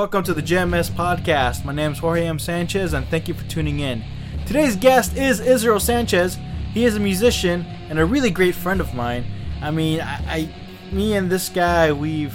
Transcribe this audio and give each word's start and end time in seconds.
Welcome 0.00 0.24
to 0.24 0.32
the 0.32 0.42
JMS 0.42 0.90
podcast. 0.90 1.62
My 1.62 1.74
name 1.74 1.92
is 1.92 1.98
Jorge 1.98 2.26
M. 2.26 2.38
Sanchez, 2.38 2.94
and 2.94 3.06
thank 3.08 3.28
you 3.28 3.34
for 3.34 3.46
tuning 3.50 3.80
in. 3.80 4.02
Today's 4.46 4.74
guest 4.74 5.14
is 5.14 5.40
Israel 5.40 5.78
Sanchez. 5.78 6.38
He 6.72 6.86
is 6.86 6.96
a 6.96 6.98
musician 6.98 7.66
and 7.90 7.98
a 7.98 8.06
really 8.06 8.30
great 8.30 8.54
friend 8.54 8.80
of 8.80 8.94
mine. 8.94 9.26
I 9.60 9.70
mean, 9.70 10.00
I, 10.00 10.14
I 10.26 10.54
me 10.90 11.14
and 11.16 11.30
this 11.30 11.50
guy, 11.50 11.92
we've 11.92 12.34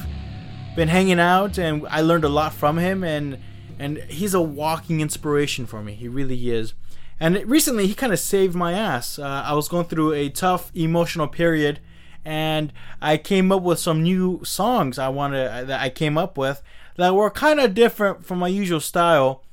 been 0.75 0.89
hanging 0.89 1.20
out, 1.20 1.57
and 1.57 1.88
I 1.89 2.01
learned 2.01 2.23
a 2.23 2.29
lot 2.29 2.54
from 2.54 2.78
him, 2.78 3.04
and 3.04 3.39
and 3.79 3.97
he's 4.09 4.36
a 4.36 4.41
walking 4.41 5.02
inspiration 5.02 5.66
for 5.66 5.82
me. 5.82 5.96
He 5.96 6.07
really 6.07 6.52
is. 6.52 6.75
And 7.19 7.36
recently, 7.47 7.88
he 7.88 7.96
kind 7.96 8.13
of 8.13 8.19
saved 8.19 8.54
my 8.54 8.74
ass. 8.74 9.18
Uh, 9.18 9.43
I 9.43 9.54
was 9.54 9.69
going 9.69 9.86
through 9.86 10.13
a 10.13 10.29
tough 10.29 10.71
emotional 10.75 11.27
period, 11.27 11.79
and 12.24 12.71
I 13.02 13.18
came 13.18 13.52
up 13.52 13.63
with 13.63 13.79
some 13.79 14.04
new 14.04 14.43
songs 14.43 15.00
I 15.00 15.10
wanted 15.10 15.68
that 15.68 15.82
I 15.82 15.89
came 15.89 16.16
up 16.16 16.38
with 16.38 16.61
that 16.95 17.15
were 17.15 17.29
kind 17.29 17.59
of 17.59 17.73
different 17.73 18.25
from 18.25 18.39
my 18.39 18.47
usual 18.47 18.79
style. 18.79 19.43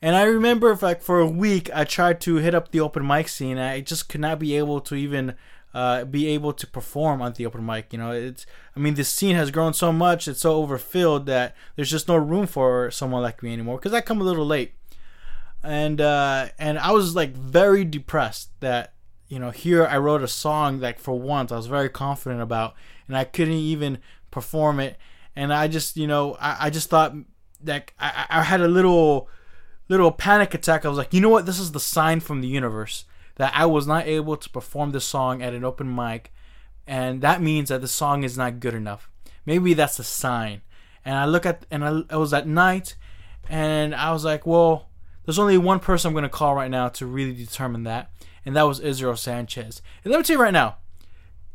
And 0.00 0.16
I 0.16 0.22
remember, 0.22 0.76
like 0.80 1.00
for 1.00 1.20
a 1.20 1.28
week, 1.28 1.70
I 1.72 1.84
tried 1.84 2.20
to 2.22 2.36
hit 2.36 2.54
up 2.54 2.72
the 2.72 2.80
open 2.80 3.06
mic 3.06 3.28
scene. 3.28 3.58
I 3.58 3.80
just 3.80 4.08
could 4.08 4.20
not 4.20 4.38
be 4.38 4.56
able 4.56 4.80
to 4.82 4.94
even 4.96 5.36
uh, 5.74 6.04
be 6.04 6.26
able 6.28 6.52
to 6.52 6.66
perform 6.66 7.22
on 7.22 7.32
the 7.32 7.46
open 7.46 7.64
mic. 7.64 7.92
You 7.92 7.98
know, 7.98 8.10
it's 8.12 8.44
I 8.76 8.80
mean, 8.80 8.94
this 8.94 9.08
scene 9.08 9.36
has 9.36 9.50
grown 9.50 9.74
so 9.74 9.92
much, 9.92 10.28
it's 10.28 10.40
so 10.40 10.56
overfilled 10.56 11.26
that 11.26 11.54
there's 11.76 11.90
just 11.90 12.08
no 12.08 12.16
room 12.16 12.46
for 12.46 12.90
someone 12.90 13.22
like 13.22 13.42
me 13.42 13.52
anymore. 13.52 13.78
Because 13.78 13.94
I 13.94 14.00
come 14.00 14.20
a 14.20 14.24
little 14.24 14.46
late, 14.46 14.74
and 15.62 16.00
uh, 16.00 16.48
and 16.58 16.78
I 16.78 16.92
was 16.92 17.14
like 17.14 17.34
very 17.34 17.84
depressed 17.84 18.50
that 18.60 18.92
you 19.28 19.38
know 19.38 19.50
here 19.50 19.86
I 19.86 19.98
wrote 19.98 20.22
a 20.22 20.28
song 20.28 20.80
that 20.80 21.00
for 21.00 21.18
once 21.18 21.52
I 21.52 21.56
was 21.56 21.66
very 21.66 21.88
confident 21.88 22.42
about, 22.42 22.74
and 23.08 23.16
I 23.16 23.24
couldn't 23.24 23.54
even 23.54 23.98
perform 24.30 24.80
it. 24.80 24.96
And 25.34 25.52
I 25.52 25.68
just 25.68 25.96
you 25.96 26.06
know 26.06 26.36
I, 26.40 26.66
I 26.66 26.70
just 26.70 26.90
thought 26.90 27.14
that 27.62 27.90
I, 27.98 28.26
I 28.28 28.42
had 28.42 28.60
a 28.60 28.68
little 28.68 29.28
little 29.88 30.12
panic 30.12 30.54
attack. 30.54 30.84
I 30.84 30.88
was 30.88 30.98
like, 30.98 31.12
you 31.12 31.20
know 31.20 31.28
what? 31.28 31.46
This 31.46 31.58
is 31.58 31.72
the 31.72 31.80
sign 31.80 32.20
from 32.20 32.40
the 32.40 32.48
universe 32.48 33.04
that 33.36 33.52
I 33.54 33.66
was 33.66 33.86
not 33.86 34.06
able 34.06 34.36
to 34.36 34.50
perform 34.50 34.92
the 34.92 35.00
song 35.00 35.42
at 35.42 35.54
an 35.54 35.64
open 35.64 35.94
mic, 35.94 36.32
and 36.86 37.20
that 37.22 37.42
means 37.42 37.68
that 37.68 37.80
the 37.80 37.88
song 37.88 38.24
is 38.24 38.36
not 38.36 38.60
good 38.60 38.74
enough. 38.74 39.10
Maybe 39.46 39.74
that's 39.74 39.98
a 39.98 40.04
sign. 40.04 40.62
And 41.04 41.16
I 41.16 41.24
look 41.24 41.44
at 41.44 41.66
and 41.70 41.84
I, 41.84 42.02
I 42.10 42.16
was 42.16 42.32
at 42.32 42.46
night, 42.46 42.96
and 43.48 43.94
I 43.94 44.12
was 44.12 44.24
like, 44.24 44.46
well, 44.46 44.88
there's 45.24 45.38
only 45.38 45.58
one 45.58 45.80
person 45.80 46.08
I'm 46.08 46.14
gonna 46.14 46.28
call 46.28 46.54
right 46.54 46.70
now 46.70 46.88
to 46.90 47.06
really 47.06 47.34
determine 47.34 47.84
that, 47.84 48.10
and 48.44 48.56
that 48.56 48.62
was 48.62 48.80
Israel 48.80 49.16
Sanchez. 49.16 49.82
And 50.04 50.12
let 50.12 50.18
me 50.18 50.24
tell 50.24 50.36
you 50.36 50.42
right 50.42 50.52
now, 50.52 50.76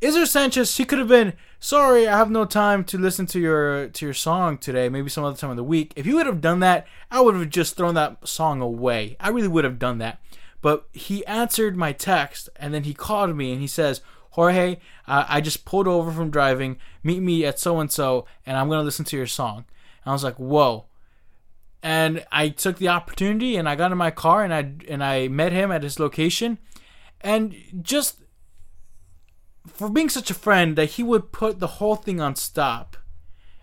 Israel 0.02 0.28
Sanchez, 0.28 0.78
he 0.78 0.86
could 0.86 1.00
have 1.00 1.08
been 1.08 1.34
sorry, 1.60 2.08
I 2.08 2.18
have 2.18 2.32
no 2.32 2.46
time 2.46 2.84
to 2.86 2.98
listen 2.98 3.26
to 3.28 3.40
your 3.40 3.88
to 3.90 4.06
your 4.06 4.14
song 4.14 4.58
today. 4.58 4.90
Maybe 4.90 5.10
some 5.10 5.24
other 5.24 5.38
time 5.38 5.50
of 5.50 5.58
the 5.58 5.64
week. 5.64 5.94
If 5.96 6.06
you 6.06 6.16
would 6.16 6.26
have 6.26 6.42
done 6.42 6.60
that, 6.62 6.88
I 7.12 7.22
would 7.22 7.36
have 7.36 7.50
just 7.50 7.76
thrown 7.76 7.96
that 7.96 8.28
song 8.28 8.62
away. 8.62 9.18
I 9.20 9.30
really 9.30 9.48
would 9.48 9.64
have 9.64 9.80
done 9.80 9.98
that. 10.00 10.20
But 10.62 10.88
he 10.92 11.26
answered 11.26 11.78
my 11.78 11.94
text 11.94 12.50
and 12.56 12.74
then 12.74 12.84
he 12.84 12.94
called 12.94 13.36
me 13.36 13.52
and 13.52 13.62
he 13.62 13.68
says, 13.68 14.02
Jorge, 14.32 14.78
uh, 15.08 15.26
I 15.28 15.42
just 15.42 15.66
pulled 15.66 15.88
over 15.88 16.12
from 16.12 16.32
driving. 16.32 16.78
Meet 17.04 17.22
me 17.22 17.46
at 17.46 17.60
so 17.60 17.80
and 17.80 17.92
so, 17.92 18.26
and 18.46 18.58
I'm 18.58 18.70
gonna 18.70 18.84
listen 18.84 19.06
to 19.06 19.18
your 19.18 19.28
song. 19.28 19.66
And 20.04 20.12
I 20.12 20.14
was 20.14 20.24
like, 20.24 20.38
whoa. 20.38 20.86
And 21.84 22.26
I 22.32 22.50
took 22.50 22.78
the 22.78 22.90
opportunity 22.90 23.56
and 23.56 23.70
I 23.70 23.76
got 23.76 23.92
in 23.92 23.98
my 23.98 24.12
car 24.12 24.44
and 24.44 24.54
I 24.54 24.74
and 24.88 25.04
I 25.04 25.28
met 25.28 25.52
him 25.52 25.72
at 25.72 25.84
his 25.84 26.00
location, 26.00 26.58
and 27.22 27.56
just 27.82 28.22
for 29.74 29.90
being 29.90 30.10
such 30.10 30.32
a 30.32 30.36
friend 30.36 30.76
that 30.76 30.92
he 30.92 31.04
would 31.04 31.32
put 31.32 31.60
the 31.60 31.68
whole 31.68 31.96
thing 31.96 32.20
on 32.20 32.36
stop 32.36 32.98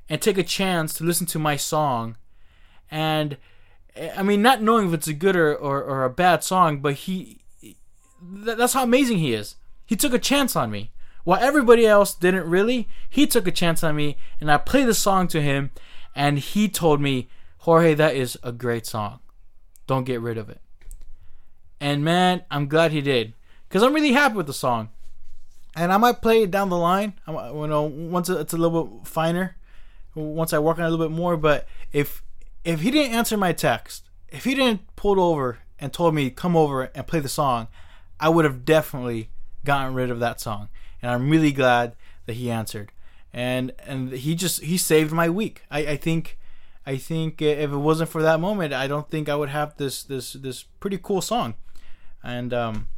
and 0.08 0.20
take 0.20 0.38
a 0.38 0.42
chance 0.42 0.94
to 0.94 1.04
listen 1.04 1.26
to 1.26 1.38
my 1.38 1.56
song 1.56 2.16
and 2.90 3.36
I 3.96 4.22
mean, 4.22 4.42
not 4.42 4.62
knowing 4.62 4.88
if 4.88 4.94
it's 4.94 5.08
a 5.08 5.14
good 5.14 5.36
or, 5.36 5.54
or, 5.54 5.82
or 5.82 6.04
a 6.04 6.10
bad 6.10 6.42
song, 6.42 6.80
but 6.80 6.94
he, 6.94 7.40
that's 8.20 8.72
how 8.72 8.82
amazing 8.82 9.18
he 9.18 9.32
is. 9.32 9.56
He 9.86 9.94
took 9.94 10.12
a 10.12 10.18
chance 10.18 10.56
on 10.56 10.70
me. 10.70 10.90
While 11.22 11.40
everybody 11.40 11.86
else 11.86 12.14
didn't 12.14 12.48
really, 12.48 12.88
he 13.08 13.26
took 13.26 13.46
a 13.46 13.52
chance 13.52 13.82
on 13.84 13.96
me, 13.96 14.16
and 14.40 14.50
I 14.50 14.58
played 14.58 14.88
the 14.88 14.94
song 14.94 15.28
to 15.28 15.40
him, 15.40 15.70
and 16.14 16.38
he 16.38 16.68
told 16.68 17.00
me, 17.00 17.28
Jorge, 17.58 17.94
that 17.94 18.14
is 18.14 18.36
a 18.42 18.52
great 18.52 18.84
song. 18.84 19.20
Don't 19.86 20.04
get 20.04 20.20
rid 20.20 20.38
of 20.38 20.50
it. 20.50 20.60
And 21.80 22.04
man, 22.04 22.42
I'm 22.50 22.68
glad 22.68 22.92
he 22.92 23.00
did, 23.00 23.34
because 23.68 23.82
I'm 23.82 23.94
really 23.94 24.12
happy 24.12 24.36
with 24.36 24.46
the 24.46 24.52
song. 24.52 24.90
And 25.76 25.92
I 25.92 25.96
might 25.96 26.22
play 26.22 26.42
it 26.42 26.50
down 26.50 26.68
the 26.68 26.78
line, 26.78 27.14
you 27.26 27.66
know, 27.66 27.82
once 27.82 28.28
it's 28.28 28.52
a 28.52 28.56
little 28.56 28.84
bit 28.84 29.08
finer, 29.08 29.56
once 30.14 30.52
I 30.52 30.58
work 30.60 30.78
on 30.78 30.84
it 30.84 30.88
a 30.88 30.90
little 30.90 31.08
bit 31.08 31.14
more. 31.14 31.36
But 31.36 31.66
if 31.92 32.22
if 32.64 32.80
he 32.80 32.90
didn't 32.90 33.14
answer 33.14 33.36
my 33.36 33.52
text, 33.52 34.08
if 34.28 34.44
he 34.44 34.54
didn't 34.54 34.94
pull 34.96 35.20
over 35.20 35.58
and 35.78 35.92
told 35.92 36.14
me 36.14 36.30
come 36.30 36.56
over 36.56 36.84
and 36.94 37.06
play 37.06 37.20
the 37.20 37.28
song, 37.28 37.68
I 38.20 38.28
would 38.28 38.44
have 38.44 38.64
definitely 38.64 39.30
gotten 39.64 39.94
rid 39.94 40.10
of 40.10 40.20
that 40.20 40.40
song. 40.40 40.68
And 41.02 41.10
I'm 41.10 41.28
really 41.28 41.52
glad 41.52 41.96
that 42.26 42.34
he 42.34 42.50
answered. 42.50 42.92
And 43.32 43.72
and 43.80 44.12
he 44.12 44.34
just 44.34 44.62
he 44.62 44.76
saved 44.76 45.12
my 45.12 45.28
week. 45.28 45.62
I, 45.70 45.80
I 45.80 45.96
think 45.96 46.38
I 46.86 46.96
think 46.96 47.42
if 47.42 47.72
it 47.72 47.76
wasn't 47.76 48.10
for 48.10 48.22
that 48.22 48.40
moment, 48.40 48.72
I 48.72 48.86
don't 48.86 49.10
think 49.10 49.28
I 49.28 49.34
would 49.34 49.48
have 49.48 49.76
this 49.76 50.04
this 50.04 50.34
this 50.34 50.62
pretty 50.62 50.98
cool 51.02 51.20
song. 51.20 51.54
And 52.22 52.54
um 52.54 52.88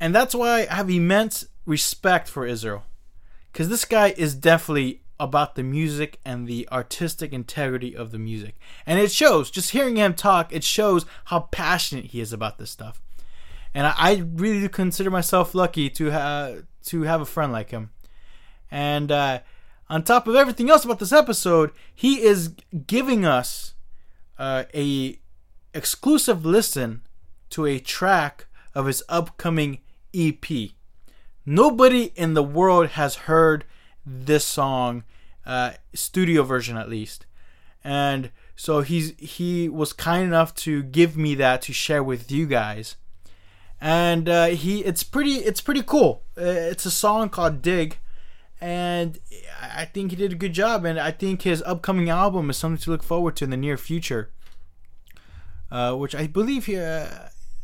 and 0.00 0.14
that's 0.14 0.34
why 0.34 0.66
I 0.70 0.74
have 0.74 0.90
immense 0.90 1.46
respect 1.66 2.28
for 2.28 2.46
Israel. 2.46 2.84
Cuz 3.52 3.68
this 3.68 3.84
guy 3.84 4.14
is 4.16 4.34
definitely 4.34 5.02
about 5.18 5.54
the 5.54 5.62
music 5.62 6.20
and 6.24 6.46
the 6.46 6.68
artistic 6.70 7.32
integrity 7.32 7.96
of 7.96 8.10
the 8.10 8.18
music. 8.18 8.58
And 8.84 8.98
it 8.98 9.10
shows, 9.10 9.50
just 9.50 9.70
hearing 9.70 9.96
him 9.96 10.14
talk, 10.14 10.52
it 10.52 10.62
shows 10.62 11.06
how 11.26 11.40
passionate 11.50 12.06
he 12.06 12.20
is 12.20 12.32
about 12.32 12.58
this 12.58 12.70
stuff. 12.70 13.00
And 13.74 13.86
I, 13.86 13.94
I 13.96 14.24
really 14.34 14.60
do 14.60 14.68
consider 14.68 15.10
myself 15.10 15.54
lucky 15.54 15.90
to 15.90 16.06
have 16.06 16.64
to 16.86 17.02
have 17.02 17.20
a 17.20 17.26
friend 17.26 17.52
like 17.52 17.70
him. 17.70 17.90
And 18.70 19.10
uh, 19.10 19.40
on 19.88 20.02
top 20.02 20.26
of 20.26 20.34
everything 20.34 20.70
else 20.70 20.84
about 20.84 20.98
this 20.98 21.12
episode, 21.12 21.72
he 21.94 22.22
is 22.22 22.54
giving 22.86 23.24
us 23.24 23.74
uh, 24.38 24.64
a 24.74 25.18
exclusive 25.74 26.44
listen 26.44 27.02
to 27.50 27.66
a 27.66 27.78
track 27.78 28.46
of 28.74 28.86
his 28.86 29.02
upcoming 29.08 29.78
EP. 30.14 30.44
Nobody 31.46 32.12
in 32.16 32.34
the 32.34 32.42
world 32.42 32.88
has 32.88 33.14
heard 33.14 33.64
this 34.04 34.44
song, 34.44 35.04
uh, 35.46 35.74
studio 35.94 36.42
version 36.42 36.76
at 36.76 36.88
least. 36.88 37.24
And 37.84 38.32
so 38.56 38.80
he's 38.80 39.14
he 39.18 39.68
was 39.68 39.92
kind 39.92 40.24
enough 40.24 40.54
to 40.56 40.82
give 40.82 41.16
me 41.16 41.36
that 41.36 41.62
to 41.62 41.72
share 41.72 42.02
with 42.02 42.32
you 42.32 42.46
guys. 42.46 42.96
And 43.80 44.28
uh, 44.28 44.46
he 44.46 44.80
it's 44.80 45.04
pretty 45.04 45.34
it's 45.36 45.60
pretty 45.60 45.82
cool. 45.82 46.24
Uh, 46.36 46.44
it's 46.44 46.84
a 46.84 46.90
song 46.90 47.28
called 47.28 47.62
Dig, 47.62 47.98
and 48.60 49.20
I 49.62 49.84
think 49.84 50.10
he 50.10 50.16
did 50.16 50.32
a 50.32 50.36
good 50.36 50.52
job. 50.52 50.84
And 50.84 50.98
I 50.98 51.12
think 51.12 51.42
his 51.42 51.62
upcoming 51.62 52.10
album 52.10 52.50
is 52.50 52.56
something 52.56 52.82
to 52.82 52.90
look 52.90 53.04
forward 53.04 53.36
to 53.36 53.44
in 53.44 53.50
the 53.50 53.56
near 53.56 53.76
future. 53.76 54.30
Uh, 55.70 55.94
which 55.94 56.14
I 56.14 56.28
believe 56.28 56.66
he, 56.66 56.76
uh, 56.78 57.08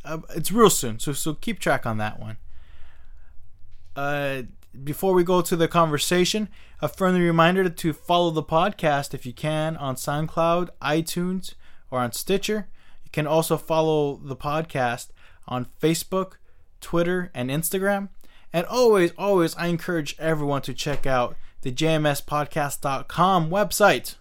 uh, 0.04 0.18
it's 0.34 0.52
real 0.52 0.70
soon. 0.70 0.98
So 0.98 1.12
so 1.12 1.34
keep 1.34 1.58
track 1.58 1.86
on 1.86 1.98
that 1.98 2.20
one. 2.20 2.36
Uh, 3.94 4.42
before 4.84 5.12
we 5.12 5.22
go 5.22 5.42
to 5.42 5.54
the 5.54 5.68
conversation, 5.68 6.48
a 6.80 6.88
friendly 6.88 7.20
reminder 7.20 7.68
to 7.68 7.92
follow 7.92 8.30
the 8.30 8.42
podcast 8.42 9.12
if 9.12 9.26
you 9.26 9.32
can 9.32 9.76
on 9.76 9.96
SoundCloud, 9.96 10.70
iTunes, 10.80 11.54
or 11.90 12.00
on 12.00 12.12
Stitcher. 12.12 12.68
You 13.04 13.10
can 13.10 13.26
also 13.26 13.56
follow 13.56 14.16
the 14.16 14.36
podcast 14.36 15.08
on 15.46 15.66
Facebook, 15.80 16.34
Twitter, 16.80 17.30
and 17.34 17.50
Instagram. 17.50 18.08
And 18.52 18.66
always, 18.66 19.12
always, 19.18 19.54
I 19.56 19.66
encourage 19.66 20.16
everyone 20.18 20.62
to 20.62 20.74
check 20.74 21.06
out 21.06 21.36
the 21.62 21.72
jmspodcast.com 21.72 23.50
website. 23.50 24.16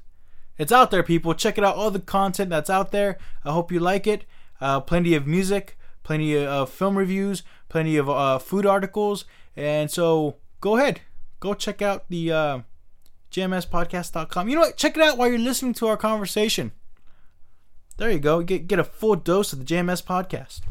It's 0.58 0.72
out 0.72 0.92
there, 0.92 1.04
people. 1.04 1.34
Check 1.34 1.58
it 1.58 1.64
out. 1.64 1.76
All 1.76 1.92
the 1.92 2.00
content 2.00 2.50
that's 2.50 2.70
out 2.70 2.92
there. 2.92 3.18
I 3.44 3.52
hope 3.52 3.72
you 3.72 3.80
like 3.80 4.06
it. 4.06 4.26
Uh, 4.60 4.80
plenty 4.80 5.16
of 5.16 5.26
music, 5.26 5.78
plenty 6.04 6.38
of 6.38 6.70
film 6.70 6.98
reviews, 6.98 7.42
plenty 7.68 7.98
of 7.98 8.10
uh, 8.10 8.38
food 8.38 8.66
articles. 8.66 9.26
And 9.56 9.92
so 9.92 10.38
go 10.60 10.78
ahead, 10.78 11.02
go 11.40 11.54
check 11.54 11.82
out 11.82 12.06
the 12.10 12.32
uh, 12.32 12.60
jmspodcast.com. 13.32 14.50
You 14.50 14.56
know 14.56 14.62
what? 14.62 14.78
Check 14.78 14.96
it 14.96 15.04
out 15.04 15.18
while 15.18 15.30
you're 15.30 15.40
listening 15.40 15.74
to 15.76 15.88
our 15.88 15.98
conversation. 15.98 16.72
There 17.98 18.10
you 18.10 18.20
go. 18.20 18.42
Get 18.42 18.68
get 18.68 18.80
a 18.80 18.84
full 18.84 19.16
dose 19.16 19.54
of 19.54 19.60
the 19.60 19.66
JMS 19.66 20.04
podcast. 20.04 20.62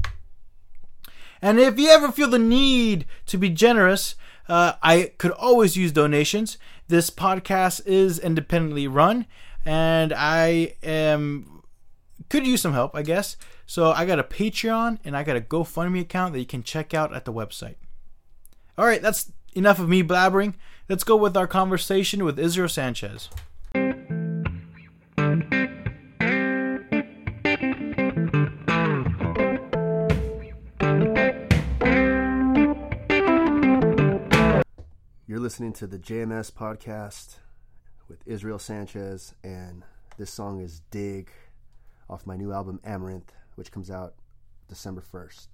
And 1.42 1.58
if 1.58 1.78
you 1.78 1.88
ever 1.88 2.12
feel 2.12 2.28
the 2.28 2.38
need 2.38 3.06
to 3.26 3.38
be 3.38 3.48
generous, 3.48 4.14
uh, 4.48 4.74
I 4.82 5.12
could 5.16 5.30
always 5.32 5.76
use 5.76 5.92
donations. 5.92 6.58
This 6.88 7.08
podcast 7.08 7.86
is 7.86 8.18
independently 8.18 8.88
run, 8.88 9.26
and 9.64 10.12
I 10.12 10.74
am 10.82 11.62
could 12.28 12.46
use 12.46 12.62
some 12.62 12.72
help, 12.72 12.94
I 12.94 13.02
guess. 13.02 13.36
So 13.66 13.92
I 13.92 14.04
got 14.06 14.18
a 14.18 14.24
Patreon 14.24 14.98
and 15.04 15.16
I 15.16 15.22
got 15.22 15.36
a 15.36 15.40
GoFundMe 15.40 16.00
account 16.00 16.32
that 16.32 16.40
you 16.40 16.46
can 16.46 16.62
check 16.62 16.94
out 16.94 17.14
at 17.14 17.24
the 17.24 17.32
website. 17.32 17.76
All 18.80 18.86
right, 18.86 19.02
that's 19.02 19.30
enough 19.52 19.78
of 19.78 19.90
me 19.90 20.02
blabbering. 20.02 20.54
Let's 20.88 21.04
go 21.04 21.14
with 21.14 21.36
our 21.36 21.46
conversation 21.46 22.24
with 22.24 22.38
Israel 22.38 22.66
Sanchez. 22.66 23.28
You're 35.26 35.40
listening 35.40 35.74
to 35.74 35.86
the 35.86 35.98
JMS 35.98 36.50
podcast 36.50 37.34
with 38.08 38.22
Israel 38.24 38.58
Sanchez, 38.58 39.34
and 39.44 39.82
this 40.16 40.30
song 40.30 40.58
is 40.62 40.80
Dig 40.90 41.30
off 42.08 42.26
my 42.26 42.38
new 42.38 42.50
album 42.50 42.80
Amaranth, 42.82 43.34
which 43.56 43.72
comes 43.72 43.90
out 43.90 44.14
December 44.70 45.02
1st. 45.02 45.48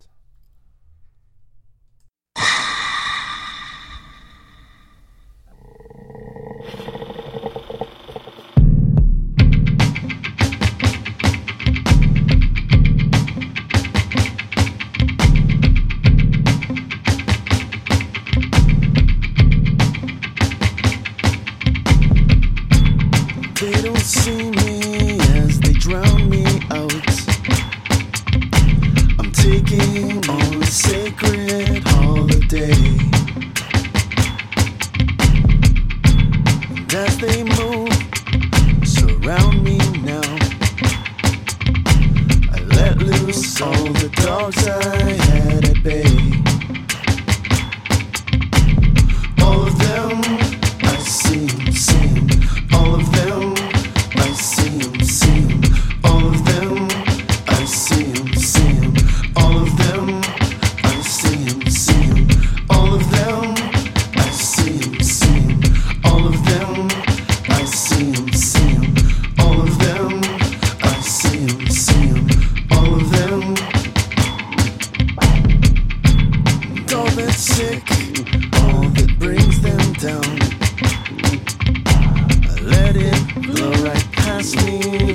Right 84.36 85.05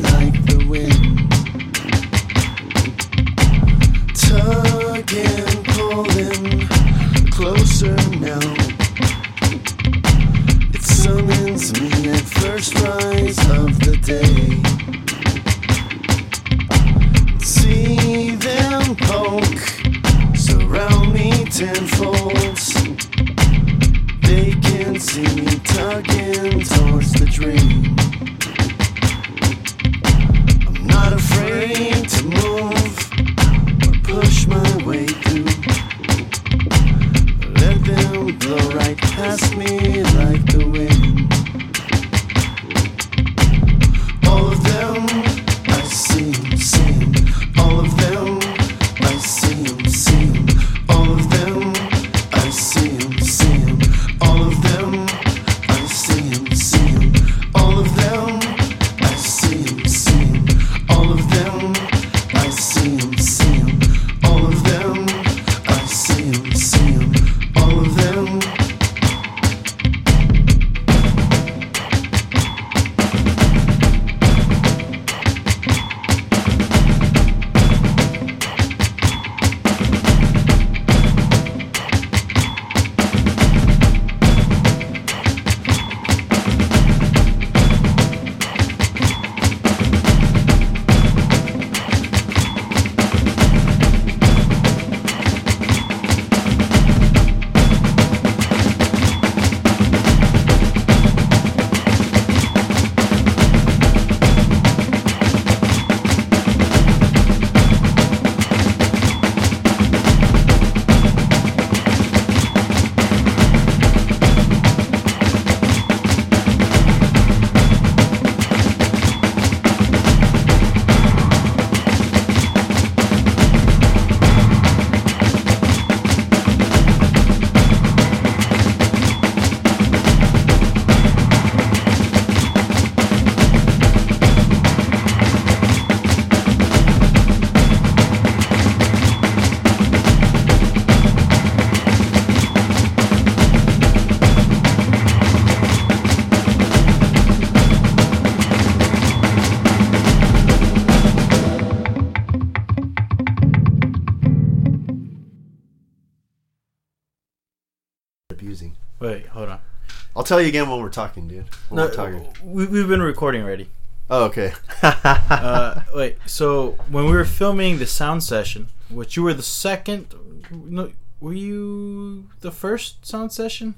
I'll 160.21 160.25
tell 160.25 160.39
you 160.39 160.49
again 160.49 160.69
when 160.69 160.79
we're 160.81 160.89
talking, 160.89 161.27
dude. 161.27 161.45
When 161.69 161.77
No, 161.77 161.85
we're 161.87 161.93
talking. 161.95 162.27
we, 162.43 162.67
we've 162.67 162.87
been 162.87 163.01
recording 163.01 163.41
already. 163.41 163.69
Oh, 164.07 164.25
okay. 164.25 164.53
Uh, 164.83 165.81
wait, 165.95 166.17
so 166.27 166.77
when 166.91 167.05
we 167.05 167.11
were 167.11 167.25
filming 167.25 167.79
the 167.79 167.87
sound 167.87 168.21
session, 168.23 168.67
which 168.91 169.17
you 169.17 169.23
were 169.23 169.33
the 169.33 169.41
second, 169.41 170.13
no, 170.51 170.91
were 171.19 171.33
you 171.33 172.29
the 172.41 172.51
first 172.51 173.03
sound 173.03 173.31
session? 173.31 173.73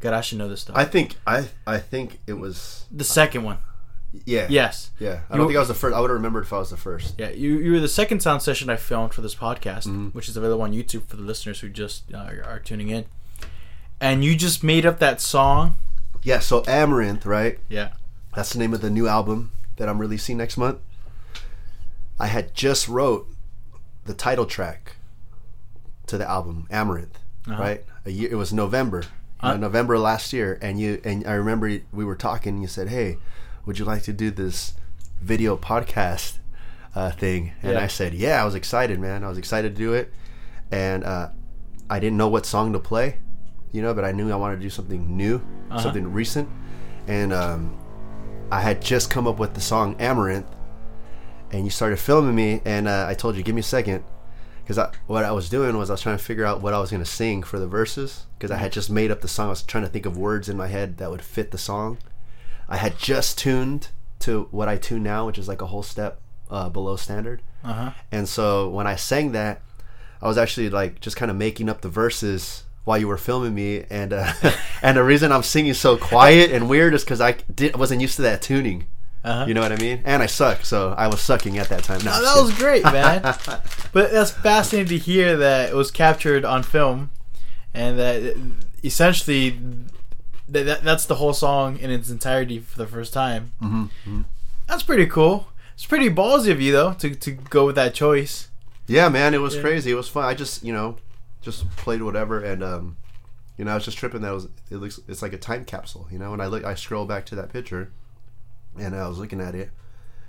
God, 0.00 0.12
I 0.12 0.20
should 0.20 0.36
know 0.36 0.46
this 0.48 0.60
stuff. 0.60 0.76
I 0.76 0.84
think 0.84 1.16
I 1.26 1.46
I 1.66 1.78
think 1.78 2.20
it 2.26 2.34
was 2.34 2.84
the 2.92 3.02
second 3.04 3.44
one. 3.44 3.58
yeah 4.26 4.46
Yes. 4.50 4.90
yeah. 4.98 5.20
I 5.30 5.34
You- 5.34 5.38
don't 5.38 5.46
think 5.48 5.56
I 5.56 5.60
was 5.60 5.68
the 5.68 5.74
first. 5.74 5.94
I 5.96 6.00
would 6.00 6.10
have 6.10 6.16
remembered 6.18 6.44
if 6.44 6.52
I 6.52 6.58
was 6.58 6.68
the 6.68 6.76
first. 6.76 7.14
Yeah, 7.18 7.30
you, 7.30 7.58
you 7.60 7.72
were 7.72 7.80
the 7.80 7.88
second 7.88 8.20
sound 8.20 8.42
session 8.42 8.68
I 8.68 8.76
filmed 8.76 9.14
for 9.14 9.22
this 9.22 9.34
podcast, 9.34 9.86
Mm-hmm. 9.86 10.08
which 10.08 10.28
is 10.28 10.36
available 10.36 10.62
on 10.62 10.72
YouTube 10.74 11.06
for 11.06 11.16
the 11.16 11.22
listeners 11.22 11.60
who 11.60 11.68
just 11.70 12.12
uh, 12.12 12.18
are 12.44 12.60
tuning 12.62 12.90
in. 12.90 13.06
And 14.00 14.24
you 14.24 14.36
just 14.36 14.62
made 14.62 14.86
up 14.86 14.98
that 15.00 15.20
song. 15.20 15.76
Yeah. 16.22 16.38
So 16.40 16.62
Amaranth, 16.66 17.26
right? 17.26 17.58
Yeah. 17.68 17.90
That's 18.34 18.52
the 18.52 18.58
name 18.58 18.72
of 18.74 18.80
the 18.80 18.90
new 18.90 19.08
album 19.08 19.50
that 19.76 19.88
I'm 19.88 19.98
releasing 19.98 20.36
next 20.36 20.56
month. 20.56 20.78
I 22.18 22.26
had 22.26 22.54
just 22.54 22.88
wrote 22.88 23.28
the 24.04 24.14
title 24.14 24.46
track 24.46 24.96
to 26.06 26.18
the 26.18 26.28
album 26.28 26.66
Amaranth, 26.70 27.18
Uh-huh. 27.46 27.60
right? 27.60 27.84
A 28.04 28.10
year. 28.10 28.28
It 28.30 28.36
was 28.36 28.52
November 28.52 29.02
you 29.42 29.48
know, 29.50 29.54
Uh, 29.54 29.56
November 29.56 29.98
last 29.98 30.32
year, 30.32 30.58
and 30.60 30.80
you 30.80 31.00
and 31.04 31.24
I 31.26 31.32
remember 31.34 31.78
we 31.92 32.04
were 32.04 32.16
talking. 32.16 32.54
and 32.54 32.62
You 32.62 32.66
said, 32.68 32.88
"Hey, 32.88 33.18
would 33.66 33.78
you 33.78 33.84
like 33.84 34.02
to 34.04 34.12
do 34.12 34.30
this 34.32 34.74
video 35.20 35.56
podcast 35.56 36.38
uh, 36.94 37.10
thing?" 37.12 37.52
And 37.62 37.72
Yeah. 37.74 37.84
I 37.84 37.86
said, 37.86 38.14
"Yeah." 38.14 38.42
I 38.42 38.44
was 38.44 38.54
excited, 38.56 38.98
man. 38.98 39.22
I 39.22 39.28
was 39.28 39.38
excited 39.38 39.76
to 39.76 39.78
do 39.78 39.92
it, 39.94 40.12
and 40.72 41.04
uh, 41.04 41.28
I 41.88 42.00
didn't 42.00 42.16
know 42.16 42.28
what 42.28 42.46
song 42.46 42.72
to 42.72 42.80
play, 42.80 43.18
you 43.72 43.82
know, 43.82 43.94
but 43.94 44.04
I 44.04 44.12
knew 44.12 44.30
I 44.32 44.36
wanted 44.36 44.56
to 44.56 44.62
do 44.62 44.70
something 44.70 45.16
new, 45.16 45.36
Uh-huh. 45.70 45.80
something 45.80 46.12
recent, 46.12 46.48
and 47.06 47.32
um, 47.32 47.76
I 48.50 48.60
had 48.60 48.80
just 48.82 49.10
come 49.10 49.26
up 49.26 49.38
with 49.38 49.54
the 49.54 49.60
song 49.60 49.96
Amaranth, 49.98 50.46
and 51.52 51.64
you 51.64 51.70
started 51.70 51.98
filming 51.98 52.34
me, 52.34 52.60
and 52.64 52.88
uh, 52.88 53.06
I 53.08 53.14
told 53.14 53.36
you, 53.36 53.42
"Give 53.42 53.54
me 53.54 53.60
a 53.60 53.64
second 53.64 54.04
because 54.62 54.78
I, 54.78 54.90
what 55.06 55.24
I 55.24 55.32
was 55.32 55.48
doing 55.48 55.76
was 55.78 55.88
I 55.90 55.94
was 55.94 56.02
trying 56.02 56.18
to 56.18 56.22
figure 56.22 56.44
out 56.44 56.60
what 56.60 56.74
I 56.74 56.78
was 56.78 56.90
going 56.90 57.02
to 57.02 57.08
sing 57.10 57.42
for 57.42 57.58
the 57.58 57.66
verses 57.66 58.26
because 58.38 58.50
I 58.50 58.56
had 58.58 58.70
just 58.72 58.90
made 58.90 59.10
up 59.10 59.22
the 59.22 59.28
song. 59.28 59.46
I 59.46 59.50
was 59.50 59.62
trying 59.62 59.84
to 59.84 59.88
think 59.90 60.04
of 60.04 60.18
words 60.18 60.48
in 60.48 60.56
my 60.58 60.66
head 60.66 60.98
that 60.98 61.10
would 61.10 61.22
fit 61.22 61.50
the 61.52 61.58
song. 61.58 61.96
I 62.68 62.76
had 62.76 62.98
just 62.98 63.38
tuned 63.38 63.88
to 64.20 64.48
what 64.50 64.68
I 64.68 64.76
tune 64.76 65.02
now, 65.02 65.24
which 65.26 65.38
is 65.38 65.48
like 65.48 65.62
a 65.62 65.66
whole 65.66 65.82
step 65.82 66.20
uh, 66.50 66.68
below 66.68 66.96
standard. 66.96 67.40
Uh-huh. 67.64 67.92
And 68.12 68.28
so 68.28 68.68
when 68.68 68.86
I 68.86 68.96
sang 68.96 69.32
that, 69.32 69.62
I 70.20 70.28
was 70.28 70.36
actually 70.36 70.68
like 70.68 71.00
just 71.00 71.16
kind 71.16 71.30
of 71.30 71.36
making 71.38 71.70
up 71.70 71.80
the 71.80 71.88
verses 71.88 72.64
while 72.88 72.96
you 72.98 73.06
were 73.06 73.18
filming 73.18 73.54
me, 73.54 73.84
and 73.90 74.12
uh, 74.14 74.32
and 74.82 74.96
the 74.96 75.04
reason 75.04 75.30
I'm 75.30 75.42
singing 75.42 75.74
so 75.74 75.96
quiet 75.98 76.50
and 76.50 76.68
weird 76.70 76.94
is 76.94 77.04
because 77.04 77.20
I 77.20 77.32
did, 77.54 77.76
wasn't 77.76 78.00
used 78.00 78.16
to 78.16 78.22
that 78.22 78.40
tuning. 78.42 78.86
Uh-huh. 79.22 79.44
You 79.46 79.52
know 79.52 79.60
what 79.60 79.72
I 79.72 79.76
mean? 79.76 80.00
And 80.04 80.22
I 80.22 80.26
suck, 80.26 80.64
so 80.64 80.94
I 80.96 81.08
was 81.08 81.20
sucking 81.20 81.58
at 81.58 81.68
that 81.68 81.82
time. 81.84 82.02
No, 82.04 82.12
Oh, 82.14 82.22
that 82.36 82.42
was 82.42 82.54
great, 82.56 82.82
man. 82.84 83.20
but 83.92 84.10
that's 84.12 84.30
fascinating 84.30 84.88
to 84.88 84.96
hear 84.98 85.36
that 85.36 85.70
it 85.70 85.74
was 85.74 85.90
captured 85.90 86.44
on 86.46 86.62
film, 86.62 87.10
and 87.74 87.98
that 87.98 88.36
essentially 88.82 89.58
that, 90.48 90.64
that 90.64 90.82
that's 90.82 91.04
the 91.04 91.16
whole 91.16 91.34
song 91.34 91.78
in 91.78 91.90
its 91.90 92.08
entirety 92.10 92.58
for 92.58 92.78
the 92.78 92.86
first 92.86 93.12
time. 93.12 93.52
Mhm, 93.62 94.24
That's 94.66 94.82
pretty 94.82 95.06
cool. 95.06 95.48
It's 95.74 95.84
pretty 95.86 96.08
ballsy 96.10 96.50
of 96.50 96.60
you 96.60 96.72
though 96.72 96.92
to 96.94 97.14
to 97.14 97.30
go 97.32 97.66
with 97.66 97.74
that 97.76 97.92
choice. 97.94 98.48
Yeah, 98.86 99.08
man, 99.10 99.34
it 99.34 99.42
was 99.42 99.54
Yeah. 99.56 99.60
crazy. 99.62 99.90
It 99.90 99.94
was 99.94 100.08
fun. 100.08 100.24
I 100.24 100.32
just, 100.34 100.64
you 100.64 100.72
know, 100.72 100.96
just 101.40 101.68
played 101.76 102.02
whatever, 102.02 102.40
and 102.42 102.62
um, 102.62 102.96
you 103.56 103.64
know, 103.64 103.72
I 103.72 103.74
was 103.74 103.84
just 103.84 103.98
tripping. 103.98 104.22
That 104.22 104.30
it 104.30 104.34
was 104.34 104.48
it 104.70 104.76
looks 104.76 105.00
it's 105.08 105.22
like 105.22 105.32
a 105.32 105.38
time 105.38 105.64
capsule, 105.64 106.08
you 106.10 106.18
know. 106.18 106.32
And 106.32 106.42
I 106.42 106.46
look, 106.46 106.64
I 106.64 106.74
scroll 106.74 107.04
back 107.06 107.26
to 107.26 107.34
that 107.36 107.52
picture, 107.52 107.90
and 108.78 108.94
I 108.94 109.08
was 109.08 109.18
looking 109.18 109.40
at 109.40 109.54
it. 109.54 109.70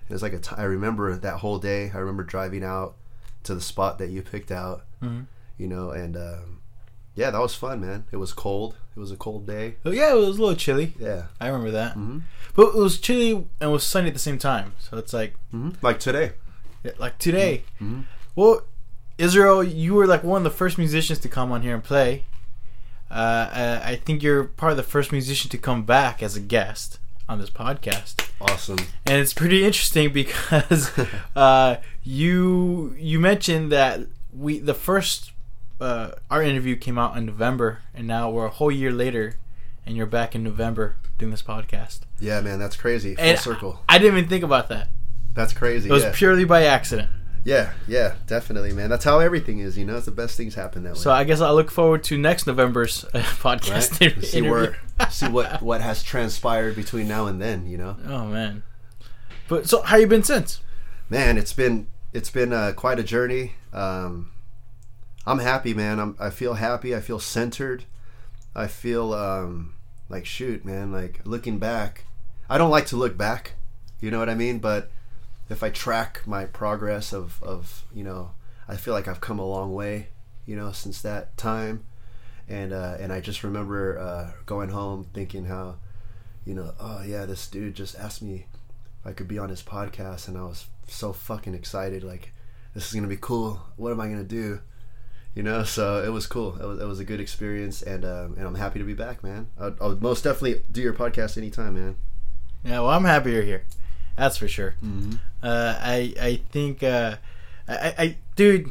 And 0.07 0.15
it's 0.15 0.21
like 0.23 0.33
a. 0.33 0.39
T- 0.39 0.55
I 0.57 0.63
remember 0.63 1.15
that 1.15 1.37
whole 1.37 1.59
day. 1.59 1.91
I 1.93 1.97
remember 1.97 2.23
driving 2.23 2.63
out 2.63 2.95
to 3.43 3.55
the 3.55 3.61
spot 3.61 3.97
that 3.99 4.09
you 4.09 4.21
picked 4.21 4.51
out, 4.51 4.83
Mhm. 5.01 5.25
you 5.57 5.67
know, 5.67 5.91
and 5.91 6.17
um, 6.17 6.59
yeah, 7.15 7.29
that 7.31 7.39
was 7.39 7.55
fun, 7.55 7.81
man. 7.81 8.05
It 8.11 8.17
was 8.17 8.33
cold. 8.33 8.75
It 8.95 8.99
was 8.99 9.11
a 9.11 9.15
cold 9.15 9.47
day. 9.47 9.75
But 9.83 9.93
yeah, 9.93 10.11
it 10.11 10.15
was 10.17 10.37
a 10.37 10.41
little 10.41 10.55
chilly. 10.55 10.93
Yeah, 10.99 11.27
I 11.39 11.47
remember 11.47 11.71
that. 11.71 11.95
Mhm. 11.95 12.23
But 12.55 12.69
it 12.69 12.75
was 12.75 12.99
chilly 12.99 13.31
and 13.31 13.47
it 13.61 13.67
was 13.67 13.83
sunny 13.85 14.07
at 14.09 14.13
the 14.13 14.19
same 14.19 14.37
time. 14.37 14.73
So 14.79 14.97
it's 14.97 15.13
like 15.13 15.35
hmm 15.51 15.69
like 15.81 15.99
today. 15.99 16.33
yeah, 16.83 16.91
like 16.97 17.17
today. 17.17 17.63
Mhm. 17.79 18.03
Well, 18.35 18.63
Israel, 19.19 19.61
you 19.63 19.93
were 19.93 20.07
like 20.07 20.23
one 20.23 20.37
of 20.39 20.43
the 20.45 20.57
first 20.57 20.77
musicians 20.77 21.19
to 21.19 21.27
come 21.29 21.51
on 21.51 21.61
here 21.61 21.75
and 21.75 21.83
play. 21.83 22.23
Uh, 23.11 23.13
uh, 23.13 23.81
I 23.83 23.95
think 23.97 24.23
you're 24.23 24.45
part 24.45 24.71
of 24.71 24.77
the 24.77 24.83
first 24.83 25.11
musician 25.11 25.49
to 25.49 25.57
come 25.57 25.83
back 25.83 26.23
as 26.23 26.35
a 26.37 26.39
guest 26.39 26.99
on 27.27 27.37
this 27.39 27.49
podcast, 27.49 28.27
Awesome. 28.39 28.77
and 29.05 29.17
it's 29.17 29.33
pretty 29.33 29.63
interesting 29.65 30.11
because 30.13 30.91
uh, 31.35 31.75
you 32.03 32.95
you 32.97 33.19
mentioned 33.19 33.71
that 33.71 34.01
we 34.33 34.57
the 34.59 34.73
first 34.73 35.31
uh, 35.81 36.11
our 36.31 36.41
interview 36.41 36.75
came 36.75 36.97
out 36.97 37.17
in 37.17 37.25
November, 37.25 37.79
and 37.93 38.07
now 38.07 38.29
we're 38.29 38.45
a 38.45 38.49
whole 38.49 38.71
year 38.71 38.91
later, 38.91 39.35
and 39.85 39.97
you're 39.97 40.05
back 40.05 40.33
in 40.33 40.43
November 40.43 40.95
doing 41.17 41.31
this 41.31 41.41
podcast. 41.41 42.01
Yeah, 42.19 42.39
man, 42.41 42.57
that's 42.57 42.77
crazy. 42.77 43.15
Full 43.15 43.25
And 43.25 43.37
circle. 43.37 43.83
I 43.89 43.97
didn't 43.97 44.17
even 44.17 44.29
think 44.29 44.43
about 44.43 44.69
that. 44.69 44.87
That's 45.33 45.53
crazy. 45.53 45.89
It 45.89 45.91
was 45.91 46.03
yeah. 46.03 46.11
purely 46.15 46.45
by 46.45 46.63
accident. 46.63 47.09
Yeah, 47.43 47.71
yeah, 47.87 48.15
definitely, 48.27 48.73
man. 48.73 48.89
That's 48.89 49.05
how 49.05 49.19
everything 49.19 49.59
is. 49.59 49.77
You 49.77 49.85
know, 49.85 49.97
it's 49.97 50.05
the 50.05 50.11
best 50.11 50.37
things 50.37 50.55
happen 50.55 50.83
that 50.83 50.93
way. 50.93 50.99
So 50.99 51.11
I 51.11 51.23
guess 51.23 51.41
I 51.41 51.51
look 51.51 51.71
forward 51.71 52.03
to 52.05 52.17
next 52.17 52.47
November's 52.47 53.05
uh, 53.05 53.19
podcast 53.19 53.99
right? 54.01 54.23
see 54.23 54.41
where 54.41 54.77
see 55.09 55.27
what 55.27 55.61
what 55.61 55.81
has 55.81 56.03
transpired 56.03 56.75
between 56.75 57.07
now 57.07 57.27
and 57.27 57.41
then 57.41 57.67
you 57.67 57.77
know 57.77 57.97
Oh 58.05 58.25
man. 58.27 58.63
But 59.47 59.67
so 59.67 59.81
how 59.81 59.97
you 59.97 60.07
been 60.07 60.23
since? 60.23 60.61
man 61.09 61.37
it's 61.37 61.53
been 61.53 61.87
it's 62.13 62.29
been 62.29 62.53
uh, 62.53 62.71
quite 62.75 62.99
a 62.99 63.03
journey 63.03 63.53
um 63.73 64.31
i'm 65.25 65.39
happy 65.39 65.73
man 65.73 65.99
I'm, 65.99 66.15
i 66.19 66.29
feel 66.29 66.53
happy 66.53 66.95
i 66.95 66.99
feel 66.99 67.19
centered 67.19 67.85
i 68.55 68.67
feel 68.67 69.13
um 69.13 69.73
like 70.07 70.25
shoot 70.25 70.63
man 70.63 70.91
like 70.91 71.21
looking 71.25 71.57
back 71.57 72.05
i 72.49 72.57
don't 72.57 72.69
like 72.69 72.85
to 72.87 72.95
look 72.95 73.17
back 73.17 73.53
you 73.99 74.11
know 74.11 74.19
what 74.19 74.29
i 74.29 74.35
mean 74.35 74.59
but 74.59 74.91
if 75.49 75.63
i 75.63 75.69
track 75.69 76.21
my 76.25 76.45
progress 76.45 77.11
of 77.13 77.41
of 77.43 77.85
you 77.93 78.03
know 78.03 78.31
i 78.67 78.75
feel 78.75 78.93
like 78.93 79.07
i've 79.07 79.21
come 79.21 79.39
a 79.39 79.45
long 79.45 79.73
way 79.73 80.09
you 80.49 80.55
know 80.55 80.71
since 80.71 80.99
that 81.03 81.37
time. 81.37 81.85
And 82.47 82.73
uh 82.73 82.97
and 82.99 83.13
i 83.13 83.21
just 83.21 83.43
remember 83.43 83.99
uh 83.99 84.31
going 84.47 84.69
home 84.69 85.05
thinking 85.13 85.45
how 85.45 85.75
you 86.43 86.55
know 86.55 86.73
oh 86.79 87.03
yeah 87.05 87.25
this 87.25 87.47
dude 87.47 87.75
just 87.75 87.95
asked 87.99 88.23
me 88.23 88.47
if 88.99 89.05
i 89.07 89.13
could 89.13 89.27
be 89.27 89.37
on 89.37 89.49
his 89.49 89.61
podcast. 89.61 90.27
And 90.27 90.35
i 90.35 90.41
was 90.41 90.65
so 90.87 91.13
fucking 91.13 91.53
excited 91.53 92.03
like 92.03 92.33
this 92.73 92.87
is 92.87 92.93
gonna 92.95 93.07
be 93.07 93.17
cool. 93.21 93.61
What 93.75 93.91
am 93.91 94.01
i 94.01 94.07
gonna 94.07 94.23
do? 94.23 94.61
You 95.35 95.43
know 95.43 95.63
so 95.63 96.03
it 96.03 96.09
was 96.09 96.25
cool. 96.25 96.59
It 96.59 96.65
was, 96.65 96.79
it 96.79 96.85
was 96.85 96.99
a 96.99 97.05
good 97.05 97.19
experience. 97.19 97.83
And 97.83 98.03
um, 98.03 98.33
and 98.35 98.47
i'm 98.47 98.55
happy 98.55 98.79
to 98.79 98.85
be 98.85 98.95
back 98.95 99.23
man. 99.23 99.49
I'll, 99.59 99.75
I'll 99.79 99.95
most 99.97 100.23
definitely 100.23 100.63
do 100.71 100.81
your 100.81 100.93
podcast 100.93 101.37
anytime 101.37 101.75
man. 101.75 101.95
Yeah, 102.63 102.79
well 102.79 102.89
I'm 102.89 103.05
happy 103.05 103.33
you're 103.33 103.43
here. 103.43 103.65
That's 104.19 104.37
for 104.37 104.47
sure. 104.47 104.75
mm-hmm. 104.83 105.13
Uh, 105.41 105.75
I 105.79 106.13
I 106.19 106.41
think 106.51 106.83
uh, 106.83 107.15
I, 107.67 107.93
I 107.97 108.17
dude, 108.35 108.69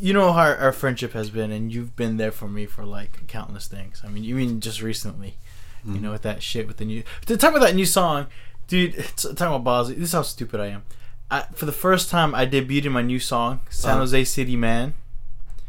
you 0.00 0.12
know 0.12 0.32
how 0.32 0.40
our, 0.40 0.56
our 0.56 0.72
friendship 0.72 1.12
has 1.12 1.30
been, 1.30 1.50
and 1.52 1.72
you've 1.72 1.94
been 1.96 2.16
there 2.16 2.32
for 2.32 2.48
me 2.48 2.66
for 2.66 2.84
like 2.84 3.26
countless 3.28 3.68
things. 3.68 4.02
I 4.04 4.08
mean, 4.08 4.24
you 4.24 4.34
mean 4.34 4.60
just 4.60 4.82
recently, 4.82 5.36
you 5.84 6.00
know, 6.00 6.10
with 6.10 6.22
that 6.22 6.42
shit 6.42 6.66
with 6.66 6.78
the 6.78 6.84
new. 6.84 7.04
To 7.26 7.36
talk 7.36 7.50
about 7.50 7.60
that 7.66 7.74
new 7.76 7.86
song, 7.86 8.26
dude. 8.66 8.94
It's, 8.98 9.22
talking 9.22 9.46
about 9.46 9.64
Bosley. 9.64 9.94
This 9.94 10.08
is 10.08 10.12
how 10.12 10.22
stupid 10.22 10.58
I 10.60 10.66
am. 10.68 10.82
I, 11.30 11.42
for 11.54 11.66
the 11.66 11.72
first 11.72 12.10
time, 12.10 12.34
I 12.34 12.44
debuted 12.46 12.90
my 12.90 13.02
new 13.02 13.20
song, 13.20 13.60
San 13.70 13.92
Uh-huh. 13.92 14.00
Jose 14.00 14.24
City 14.24 14.56
Man. 14.56 14.94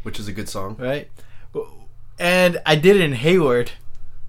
which 0.02 0.18
is 0.20 0.26
a 0.28 0.32
good 0.32 0.48
song 0.48 0.76
right? 0.78 1.08
And 2.18 2.60
I 2.66 2.76
did 2.76 2.96
it 2.96 3.02
in 3.02 3.12
Hayward, 3.14 3.72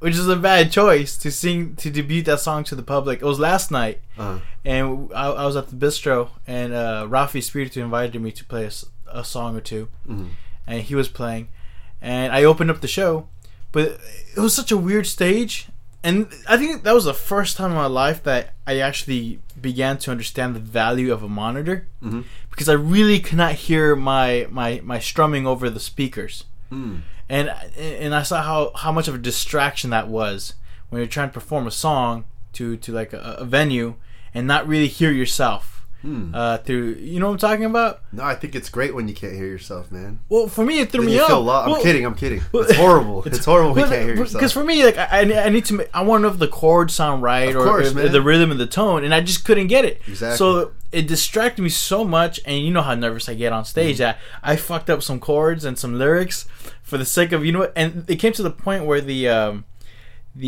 which 0.05 0.13
is 0.15 0.27
a 0.27 0.35
bad 0.35 0.71
choice 0.71 1.17
to 1.17 1.31
sing 1.31 1.75
to 1.77 1.89
debut 1.89 2.21
that 2.21 2.39
song 2.39 2.63
to 2.63 2.75
the 2.75 2.83
public. 2.83 3.21
It 3.23 3.25
was 3.25 3.39
last 3.39 3.71
night, 3.71 3.97
uh, 4.19 4.37
and 4.63 5.09
I, 5.15 5.25
I 5.31 5.45
was 5.49 5.55
at 5.55 5.69
the 5.69 5.75
bistro, 5.75 6.29
and 6.45 6.73
uh, 6.73 7.07
Rafi 7.09 7.41
Spiritu 7.41 7.81
invited 7.81 8.21
me 8.21 8.31
to 8.31 8.45
play 8.45 8.69
a 9.11 9.23
song 9.23 9.57
or 9.57 9.61
two, 9.61 9.87
mhm. 10.07 10.27
and 10.67 10.81
he 10.83 10.93
was 10.93 11.09
playing, 11.09 11.47
and 12.01 12.31
I 12.31 12.43
opened 12.43 12.69
up 12.69 12.81
the 12.81 12.87
show, 12.87 13.27
but 13.71 13.99
it 14.37 14.39
was 14.39 14.53
such 14.55 14.71
a 14.71 14.77
weird 14.77 15.07
stage, 15.07 15.69
and 16.03 16.27
I 16.47 16.55
think 16.57 16.83
that 16.83 16.93
was 16.93 17.05
the 17.05 17.13
first 17.31 17.57
time 17.57 17.71
in 17.71 17.77
my 17.77 17.87
life 17.87 18.21
that 18.29 18.53
I 18.67 18.77
actually 18.77 19.39
began 19.59 19.97
to 20.03 20.11
understand 20.11 20.55
the 20.55 20.59
value 20.81 21.11
of 21.11 21.23
a 21.23 21.27
monitor, 21.43 21.87
Mhm. 22.03 22.25
because 22.51 22.69
I 22.69 22.73
really 22.73 23.19
could 23.19 23.39
not 23.39 23.53
hear 23.67 23.95
my 23.95 24.45
my 24.51 24.81
my 24.83 24.99
strumming 24.99 25.47
over 25.47 25.67
the 25.71 25.79
speakers 25.79 26.43
Mm. 26.71 27.01
And 27.29 27.49
and 27.77 28.13
I 28.13 28.23
saw 28.23 28.41
how 28.41 28.71
how 28.75 28.91
much 28.91 29.07
of 29.07 29.15
a 29.15 29.19
distraction 29.19 29.89
that 29.89 30.07
was 30.07 30.53
when 30.89 30.99
you're 30.99 31.07
trying 31.07 31.29
to 31.29 31.33
perform 31.33 31.67
a 31.67 31.71
song 31.71 32.25
to 32.53 32.77
to 32.77 32.91
like 32.91 33.13
a, 33.13 33.37
a 33.39 33.45
venue 33.45 33.95
and 34.33 34.47
not 34.47 34.67
really 34.67 34.87
hear 34.87 35.11
yourself 35.11 35.74
Hmm. 36.05 36.35
uh, 36.35 36.57
through 36.59 36.97
you 36.99 37.19
know 37.19 37.25
what 37.27 37.33
I'm 37.33 37.39
talking 37.49 37.65
about. 37.65 38.01
no 38.11 38.21
i 38.23 38.35
think 38.35 38.53
it's 38.53 38.69
great 38.69 38.93
when 38.93 39.07
you 39.07 39.15
can't 39.15 39.33
hear 39.33 39.47
yourself 39.47 39.91
man 39.91 40.19
Well, 40.29 40.47
for 40.47 40.63
me, 40.63 40.79
it 40.81 40.91
threw 40.91 41.01
then 41.01 41.09
me 41.09 41.19
off. 41.19 41.29
lo- 41.31 41.61
i'm 41.63 41.71
Well, 41.71 41.81
kidding 41.81 42.05
i'm 42.05 42.13
kidding 42.13 42.41
well, 42.51 42.61
it's 42.63 42.75
horrible 42.77 43.23
it's, 43.25 43.43
horrible 43.43 43.73
when 43.73 43.85
you 43.85 43.89
can't 43.89 44.05
hear 44.05 44.15
yourself 44.15 44.33
Because 44.39 44.51
for 44.53 44.63
me, 44.63 44.85
like 44.85 44.97
I, 44.97 45.07
I 45.21 45.45
I 45.45 45.49
need 45.49 45.65
to, 45.65 45.87
I 45.97 46.03
want 46.03 46.21
to 46.21 46.27
know 46.27 46.33
if 46.33 46.39
the 46.39 46.47
chords 46.47 46.93
sound 46.93 47.23
right 47.23 47.49
Of 47.49 47.55
or, 47.55 47.63
course, 47.65 47.95
or 47.95 48.07
the 48.07 48.21
rhythm 48.21 48.51
and 48.51 48.59
the 48.59 48.67
tone, 48.67 49.03
and 49.03 49.15
I 49.15 49.21
just 49.21 49.45
couldn't 49.45 49.67
get 49.67 49.83
it. 49.83 49.99
Exactly. 50.07 50.37
So 50.37 50.73
it 50.91 51.07
distracted 51.07 51.61
me 51.63 51.69
so 51.69 52.05
much, 52.05 52.39
and 52.45 52.63
you 52.63 52.71
know 52.71 52.83
how 52.83 52.93
nervous 52.93 53.27
I 53.27 53.33
get 53.33 53.51
on 53.51 53.65
stage 53.65 53.95
Mm-hmm. 53.97 54.03
that 54.03 54.19
I 54.43 54.55
fucked 54.57 54.89
up 54.91 55.01
some 55.01 55.19
chords 55.19 55.65
and 55.65 55.75
some 55.79 55.97
lyrics 55.97 56.45
for 56.83 56.97
the 56.99 57.05
sake 57.05 57.31
of 57.31 57.43
you 57.45 57.51
know 57.51 57.59
what, 57.65 57.73
and 57.75 58.05
it 58.07 58.17
came 58.17 58.33
to 58.33 58.43
the 58.43 58.51
point 58.51 58.85
where 58.85 59.01
the 59.01 59.27
um 59.29 59.65
the 60.35 60.47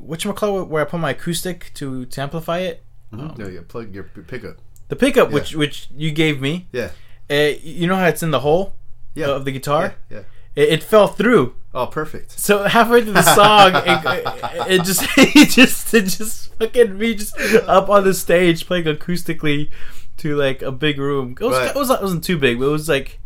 you 0.00 0.64
where 0.64 0.82
I 0.82 0.88
put 0.88 0.98
my 1.00 1.10
acoustic 1.10 1.70
to 1.74 2.06
to 2.06 2.20
amplify 2.20 2.58
it, 2.58 2.82
Mhm. 3.12 3.38
no, 3.38 3.46
you 3.48 3.62
plug 3.62 3.94
your 3.94 4.04
pickup 4.04 4.56
the 4.90 4.96
pickup 4.96 5.28
Yeah. 5.28 5.34
which 5.34 5.54
which 5.54 5.88
you 5.96 6.10
gave 6.10 6.40
me. 6.40 6.66
yeah 6.72 6.90
Uh, 7.30 7.54
you 7.62 7.86
know 7.88 7.96
how 7.96 8.06
it's 8.06 8.22
in 8.22 8.30
the 8.32 8.40
hole 8.40 8.74
yeah 9.14 9.28
of 9.36 9.44
the 9.46 9.52
guitar. 9.52 9.94
yeah, 10.10 10.16
yeah. 10.18 10.22
It, 10.62 10.68
it 10.74 10.82
fell 10.82 11.06
through. 11.08 11.54
oh 11.72 11.86
perfect 11.86 12.32
So 12.38 12.64
halfway 12.64 13.02
through 13.04 13.14
the 13.14 13.34
song, 13.40 13.70
it, 13.74 14.74
it 14.74 14.84
just, 14.84 15.02
it 15.16 15.48
just, 15.48 15.94
it 15.94 16.06
just 16.18 16.54
fucking 16.58 16.98
me 16.98 17.14
just 17.14 17.34
up 17.66 17.88
on 17.88 18.04
the 18.04 18.12
stage 18.14 18.66
playing 18.66 18.84
acoustically 18.86 19.70
to 20.18 20.36
like 20.36 20.60
a 20.60 20.72
big 20.72 20.98
room. 20.98 21.34
It 21.40 21.44
was, 21.44 21.56
Right. 21.56 21.68
it 21.70 21.74
was, 21.74 21.88
it 21.90 22.02
wasn't 22.02 22.24
too 22.24 22.36
big, 22.38 22.58
but 22.58 22.66
it 22.66 22.76
was 22.80 22.88
like 22.88 23.18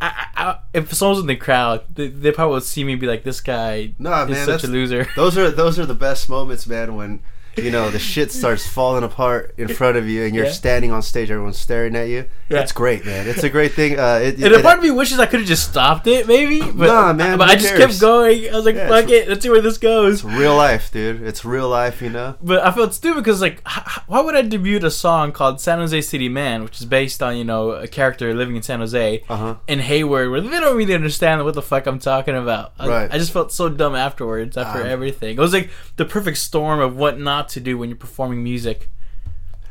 I, 0.00 0.26
I, 0.34 0.58
if 0.72 0.94
someone's 0.94 1.20
in 1.20 1.26
the 1.26 1.36
crowd, 1.36 1.82
they, 1.94 2.08
they 2.08 2.32
probably 2.32 2.54
would 2.54 2.62
see 2.62 2.84
me 2.84 2.94
be 2.94 3.06
like, 3.06 3.22
"This 3.22 3.42
guy 3.42 3.92
Nah, 3.98 4.24
is 4.24 4.38
such 4.46 4.64
a 4.64 4.66
loser." 4.66 5.06
those 5.14 5.36
are 5.36 5.50
those 5.50 5.78
are 5.78 5.84
the 5.84 6.00
best 6.08 6.30
moments, 6.30 6.66
man. 6.66 6.96
When 6.96 7.20
you 7.56 7.70
know 7.70 7.90
the 7.90 7.98
shit 7.98 8.30
starts 8.40 8.66
falling 8.66 9.04
apart 9.04 9.54
in 9.58 9.68
front 9.68 9.96
of 9.96 10.08
you, 10.08 10.24
and 10.24 10.34
you're 10.34 10.46
Yeah. 10.46 10.52
standing 10.52 10.92
on 10.92 11.02
stage, 11.02 11.30
everyone's 11.30 11.58
staring 11.58 11.94
at 11.96 12.08
you. 12.08 12.26
Yeah. 12.48 12.60
It's 12.60 12.72
great, 12.72 13.04
man. 13.06 13.28
It's 13.28 13.42
a 13.44 13.48
great 13.50 13.72
thing. 13.74 13.98
Uh, 13.98 14.20
it, 14.22 14.34
And 14.36 14.52
a 14.54 14.58
it- 14.58 14.62
part 14.62 14.78
of 14.78 14.82
me 14.84 14.90
wishes 14.90 15.18
I 15.18 15.26
could 15.26 15.40
have 15.40 15.48
just 15.48 15.68
stopped 15.70 16.06
it, 16.06 16.26
maybe. 16.26 16.60
But, 16.60 16.86
Nah, 16.86 17.12
man, 17.12 17.38
But 17.38 17.48
I 17.50 17.54
just 17.54 17.68
cares? 17.68 17.80
kept 17.80 18.00
going. 18.00 18.48
I 18.52 18.56
was 18.56 18.64
like, 18.64 18.74
Yeah, 18.74 18.88
"Fuck 18.88 19.08
it, 19.10 19.28
let's 19.28 19.42
see 19.42 19.50
where 19.50 19.60
this 19.60 19.78
goes." 19.78 20.24
it's 20.24 20.34
real 20.34 20.56
life, 20.56 20.90
dude. 20.92 21.22
It's 21.22 21.44
real 21.44 21.68
life, 21.68 22.02
you 22.02 22.10
know. 22.10 22.34
But 22.42 22.64
I 22.64 22.72
felt 22.72 22.92
stupid 22.94 23.22
because, 23.22 23.40
like, 23.40 23.62
h- 23.68 23.98
why 24.06 24.20
would 24.20 24.34
I 24.34 24.42
debut 24.42 24.78
a 24.84 24.90
song 24.90 25.30
called 25.32 25.60
"San 25.60 25.78
Jose 25.78 26.00
City 26.02 26.28
Man," 26.28 26.64
which 26.64 26.80
is 26.80 26.86
based 26.86 27.22
on 27.22 27.36
you 27.36 27.44
know 27.44 27.70
a 27.72 27.86
character 27.86 28.32
living 28.34 28.56
in 28.56 28.62
San 28.62 28.80
Jose, 28.80 29.22
Uh 29.28 29.36
huh. 29.36 29.54
in 29.68 29.78
Hayward, 29.80 30.30
where 30.30 30.40
they 30.40 30.48
don't 30.60 30.76
really 30.76 30.94
understand 30.94 31.44
what 31.44 31.54
the 31.54 31.62
fuck 31.62 31.86
I'm 31.86 31.98
talking 31.98 32.36
about. 32.36 32.72
I, 32.78 32.88
Right. 32.88 33.10
I 33.14 33.18
just 33.18 33.32
felt 33.32 33.52
so 33.52 33.68
dumb 33.68 33.94
afterwards 33.94 34.56
after 34.56 34.80
Um, 34.82 34.88
everything. 34.88 35.36
It 35.36 35.40
was 35.40 35.52
like 35.52 35.70
the 35.96 36.04
perfect 36.04 36.38
storm 36.38 36.80
of 36.80 36.96
what 36.96 37.18
not 37.20 37.39
to 37.48 37.60
do 37.60 37.76
when 37.78 37.88
you're 37.88 37.96
performing 37.96 38.42
music. 38.42 38.88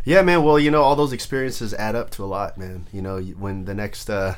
Yeah, 0.06 0.22
man. 0.22 0.44
Well, 0.44 0.58
you 0.58 0.72
know, 0.72 0.82
all 0.82 0.96
those 0.96 1.14
experiences 1.14 1.74
add 1.74 1.96
up 1.96 2.10
to 2.12 2.24
a 2.24 2.26
lot, 2.26 2.58
man. 2.58 2.88
You 2.92 3.02
know, 3.02 3.22
when 3.22 3.66
the 3.66 3.74
next, 3.74 4.10
uh, 4.10 4.36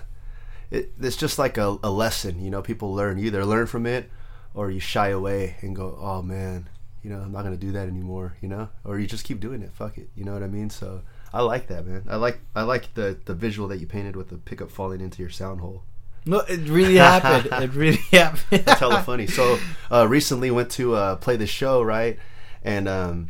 it, 0.70 0.92
it's 1.00 1.16
just 1.16 1.40
like 1.40 1.58
a, 1.58 1.78
a 1.84 1.92
lesson. 1.92 2.44
You 2.44 2.50
know, 2.50 2.62
people 2.62 2.94
learn. 2.94 3.18
You 3.18 3.28
either 3.28 3.46
learn 3.46 3.68
from 3.68 3.86
it, 3.86 4.10
or 4.54 4.72
you 4.72 4.80
shy 4.80 5.10
away 5.10 5.56
and 5.62 5.76
go, 5.76 5.98
"Oh 6.00 6.22
man, 6.22 6.68
you 7.04 7.10
know, 7.10 7.20
I'm 7.20 7.32
not 7.32 7.44
gonna 7.44 7.58
do 7.58 7.72
that 7.72 7.88
anymore." 7.88 8.38
You 8.42 8.50
know, 8.50 8.70
or 8.84 9.00
you 9.00 9.08
just 9.08 9.24
keep 9.24 9.40
doing 9.40 9.62
it. 9.62 9.72
Fuck 9.72 9.98
it. 9.98 10.10
You 10.16 10.26
know 10.26 10.34
what 10.34 10.44
I 10.44 10.48
mean? 10.48 10.70
So 10.70 11.02
I 11.34 11.42
like 11.42 11.68
that, 11.68 11.86
man. 11.86 12.04
I 12.10 12.16
like 12.18 12.40
I 12.56 12.64
like 12.64 12.94
the 12.96 13.18
the 13.26 13.34
visual 13.34 13.68
that 13.70 13.78
you 13.78 13.88
painted 13.88 14.16
with 14.16 14.30
the 14.30 14.38
pickup 14.38 14.72
falling 14.72 15.00
into 15.02 15.22
your 15.22 15.32
sound 15.32 15.62
hole. 15.62 15.84
No, 16.26 16.40
it 16.40 16.70
really 16.70 16.98
happened. 16.98 17.64
It 17.64 17.74
really 17.74 17.98
happened. 18.12 18.66
That's 18.66 18.80
hella 18.80 19.02
funny. 19.04 19.28
So 19.28 19.58
uh, 19.92 20.08
recently 20.08 20.52
went 20.52 20.70
to 20.72 20.96
uh, 20.96 21.16
play 21.16 21.36
the 21.36 21.48
show, 21.48 21.82
right? 21.82 22.20
And 22.64 22.88
um, 22.88 23.30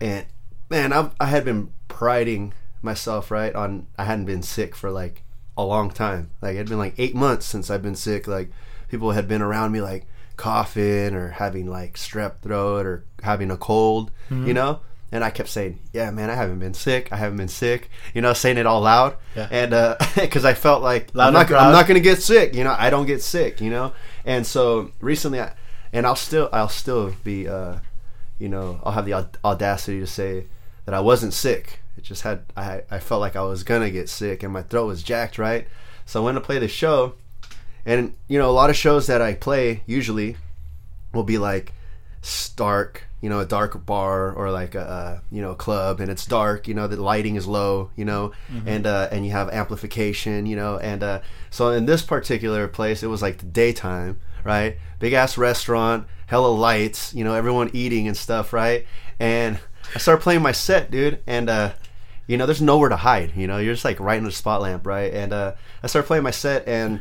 and 0.00 0.26
man, 0.68 0.92
I 0.92 1.10
I 1.18 1.26
had 1.26 1.44
been 1.44 1.72
priding 1.88 2.52
myself, 2.82 3.30
right, 3.30 3.54
on 3.54 3.86
I 3.98 4.04
hadn't 4.04 4.24
been 4.26 4.42
sick 4.42 4.74
for 4.74 4.90
like 4.90 5.22
a 5.56 5.64
long 5.64 5.90
time. 5.90 6.30
Like 6.42 6.54
it'd 6.54 6.68
been 6.68 6.78
like 6.78 6.94
eight 6.98 7.14
months 7.14 7.46
since 7.46 7.70
I've 7.70 7.82
been 7.82 7.96
sick. 7.96 8.26
Like 8.26 8.50
people 8.88 9.12
had 9.12 9.28
been 9.28 9.42
around 9.42 9.72
me 9.72 9.80
like 9.80 10.06
coughing 10.36 11.14
or 11.14 11.28
having 11.30 11.66
like 11.66 11.94
strep 11.94 12.40
throat 12.40 12.86
or 12.86 13.04
having 13.22 13.50
a 13.50 13.56
cold, 13.56 14.10
you 14.30 14.54
know. 14.54 14.80
And 15.12 15.24
I 15.24 15.30
kept 15.30 15.48
saying, 15.48 15.80
"Yeah, 15.92 16.10
man, 16.12 16.30
I 16.30 16.34
haven't 16.36 16.60
been 16.60 16.72
sick. 16.72 17.08
I 17.12 17.16
haven't 17.16 17.36
been 17.36 17.48
sick." 17.48 17.90
You 18.14 18.22
know, 18.22 18.32
saying 18.32 18.58
it 18.58 18.66
all 18.66 18.80
loud, 18.82 19.16
Yeah. 19.34 19.48
and 19.50 19.70
because 20.14 20.44
I 20.44 20.54
felt 20.54 20.82
like 20.82 21.10
Loud 21.14 21.28
I'm 21.28 21.32
not, 21.34 21.50
I'm 21.52 21.72
not 21.72 21.88
gonna 21.88 21.98
get 22.00 22.22
sick. 22.22 22.54
You 22.54 22.62
know, 22.64 22.76
I 22.78 22.90
don't 22.90 23.06
get 23.06 23.20
sick. 23.20 23.60
You 23.60 23.70
know, 23.70 23.92
and 24.24 24.46
so 24.46 24.92
recently, 25.00 25.40
I, 25.40 25.52
and 25.92 26.06
I'll 26.06 26.14
still, 26.14 26.48
I'll 26.52 26.68
still 26.68 27.12
be, 27.24 27.48
uh, 27.48 27.78
you 28.40 28.48
know, 28.48 28.80
I'll 28.82 28.92
have 28.92 29.06
the 29.06 29.28
audacity 29.44 30.00
to 30.00 30.06
say 30.06 30.46
that 30.86 30.94
I 30.94 31.00
wasn't 31.00 31.34
sick. 31.34 31.80
It 31.96 32.04
just 32.04 32.22
had, 32.22 32.42
I, 32.56 32.82
I 32.90 32.98
felt 32.98 33.20
like 33.20 33.36
I 33.36 33.42
was 33.42 33.62
gonna 33.62 33.90
get 33.90 34.08
sick, 34.08 34.42
and 34.42 34.52
my 34.52 34.62
throat 34.62 34.86
was 34.86 35.02
jacked, 35.02 35.38
right? 35.38 35.68
So 36.06 36.22
I 36.22 36.24
went 36.24 36.36
to 36.36 36.40
play 36.40 36.58
the 36.58 36.66
show, 36.66 37.14
and 37.84 38.14
you 38.26 38.38
know, 38.38 38.50
a 38.50 38.52
lot 38.52 38.70
of 38.70 38.76
shows 38.76 39.06
that 39.06 39.22
I 39.22 39.34
play 39.34 39.82
usually 39.86 40.36
will 41.12 41.22
be 41.22 41.38
like 41.38 41.72
stark, 42.22 43.06
you 43.20 43.28
know, 43.28 43.40
a 43.40 43.46
dark 43.46 43.84
bar 43.86 44.32
or 44.32 44.50
like 44.50 44.74
a, 44.74 45.22
you 45.30 45.42
know 45.42 45.54
club, 45.54 46.00
and 46.00 46.10
it's 46.10 46.26
dark. 46.26 46.66
You 46.68 46.74
know, 46.74 46.86
the 46.86 47.00
lighting 47.00 47.36
is 47.36 47.46
low. 47.46 47.90
You 47.96 48.04
know, 48.04 48.32
and 48.66 48.86
uh, 48.86 49.08
and 49.12 49.24
you 49.24 49.32
have 49.32 49.50
amplification. 49.50 50.46
You 50.46 50.56
know, 50.56 50.78
and 50.78 51.02
uh, 51.02 51.20
so 51.50 51.70
in 51.70 51.86
this 51.86 52.02
particular 52.02 52.66
place, 52.68 53.02
it 53.02 53.08
was 53.08 53.22
like 53.22 53.38
the 53.38 53.46
daytime, 53.46 54.18
right? 54.44 54.78
Big 54.98 55.12
ass 55.12 55.38
restaurant, 55.38 56.06
hella 56.26 56.48
lights. 56.48 57.14
You 57.14 57.24
know, 57.24 57.34
everyone 57.34 57.70
eating 57.72 58.06
and 58.06 58.16
stuff, 58.16 58.52
right? 58.52 58.86
And 59.18 59.58
I 59.94 59.98
start 59.98 60.20
playing 60.20 60.42
my 60.42 60.52
set, 60.52 60.90
dude, 60.90 61.20
and 61.26 61.50
uh, 61.50 61.72
you 62.26 62.36
know, 62.36 62.46
there's 62.46 62.62
nowhere 62.62 62.88
to 62.88 62.96
hide. 62.96 63.32
You 63.36 63.46
know, 63.46 63.58
you're 63.58 63.74
just 63.74 63.84
like 63.84 63.98
right 63.98 64.18
in 64.18 64.24
the 64.24 64.32
spot 64.32 64.62
lamp, 64.62 64.86
right? 64.86 65.12
And 65.12 65.32
uh, 65.32 65.54
I 65.82 65.88
start 65.88 66.06
playing 66.06 66.22
my 66.22 66.30
set, 66.30 66.66
and 66.68 67.00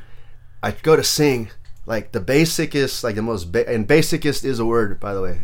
I 0.64 0.72
go 0.72 0.96
to 0.96 1.04
sing 1.04 1.52
like 1.86 2.12
the 2.12 2.20
basicest, 2.20 3.04
like 3.04 3.16
the 3.16 3.22
most, 3.22 3.52
ba- 3.52 3.68
and 3.70 3.88
basicest 3.88 4.44
is 4.44 4.60
a 4.60 4.66
word, 4.66 5.00
by 5.00 5.14
the 5.14 5.22
way. 5.22 5.42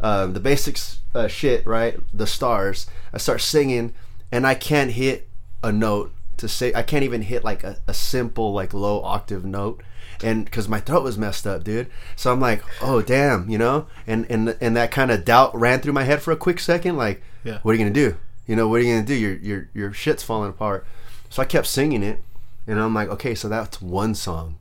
Um, 0.00 0.34
the 0.34 0.40
basics 0.40 1.00
uh, 1.14 1.28
shit, 1.28 1.66
right? 1.66 1.98
The 2.12 2.26
stars. 2.26 2.86
I 3.12 3.18
start 3.18 3.40
singing, 3.40 3.94
and 4.30 4.46
I 4.46 4.54
can't 4.54 4.92
hit 4.92 5.28
a 5.62 5.72
note 5.72 6.12
to 6.36 6.48
say. 6.48 6.72
I 6.74 6.82
can't 6.82 7.04
even 7.04 7.22
hit 7.22 7.44
like 7.44 7.64
a, 7.64 7.78
a 7.86 7.94
simple 7.94 8.52
like 8.52 8.74
low 8.74 9.02
octave 9.02 9.44
note, 9.44 9.82
and 10.22 10.44
because 10.44 10.68
my 10.68 10.80
throat 10.80 11.02
was 11.02 11.16
messed 11.18 11.46
up, 11.46 11.64
dude. 11.64 11.88
So 12.16 12.32
I'm 12.32 12.40
like, 12.40 12.62
oh 12.82 13.02
damn, 13.02 13.48
you 13.48 13.58
know, 13.58 13.86
and 14.06 14.26
and 14.30 14.56
and 14.60 14.76
that 14.76 14.90
kind 14.90 15.10
of 15.10 15.24
doubt 15.24 15.54
ran 15.58 15.80
through 15.80 15.92
my 15.94 16.04
head 16.04 16.22
for 16.22 16.32
a 16.32 16.36
quick 16.36 16.60
second, 16.60 16.96
like, 16.96 17.22
Yeah. 17.42 17.58
what 17.62 17.72
are 17.72 17.74
you 17.74 17.84
gonna 17.84 17.90
do? 17.94 18.16
You 18.46 18.56
know, 18.56 18.68
what 18.68 18.80
are 18.80 18.84
you 18.84 18.94
gonna 18.94 19.06
do? 19.06 19.14
Your 19.14 19.34
your 19.36 19.68
your 19.74 19.92
shit's 19.92 20.22
falling 20.22 20.50
apart. 20.50 20.86
So 21.30 21.42
I 21.42 21.46
kept 21.46 21.66
singing 21.66 22.02
it, 22.02 22.22
and 22.66 22.78
I'm 22.78 22.94
like, 22.94 23.08
okay, 23.08 23.34
so 23.34 23.48
that's 23.48 23.80
one 23.82 24.14
song. 24.14 24.56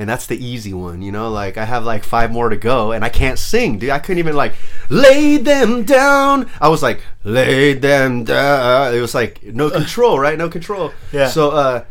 And 0.00 0.08
that's 0.08 0.26
the 0.26 0.36
easy 0.44 0.72
one, 0.72 1.02
you 1.02 1.10
know. 1.10 1.28
Like 1.28 1.56
I 1.56 1.64
have 1.64 1.84
like 1.84 2.04
five 2.04 2.30
more 2.30 2.48
to 2.50 2.56
go, 2.56 2.92
and 2.92 3.04
I 3.04 3.08
can't 3.08 3.36
sing, 3.38 3.78
dude. 3.80 3.90
I 3.90 3.98
couldn't 3.98 4.18
even 4.20 4.36
like 4.36 4.52
lay 4.88 5.38
them 5.38 5.82
down. 5.84 6.48
I 6.60 6.68
was 6.68 6.84
like 6.84 7.00
lay 7.24 7.72
them 7.74 8.22
down. 8.24 8.94
It 8.94 9.00
was 9.00 9.12
like 9.14 9.42
no 9.42 9.70
control, 9.70 10.20
right? 10.20 10.38
No 10.38 10.48
control. 10.48 10.92
Yeah. 11.12 11.26
So 11.28 11.50
uh, 11.50 11.84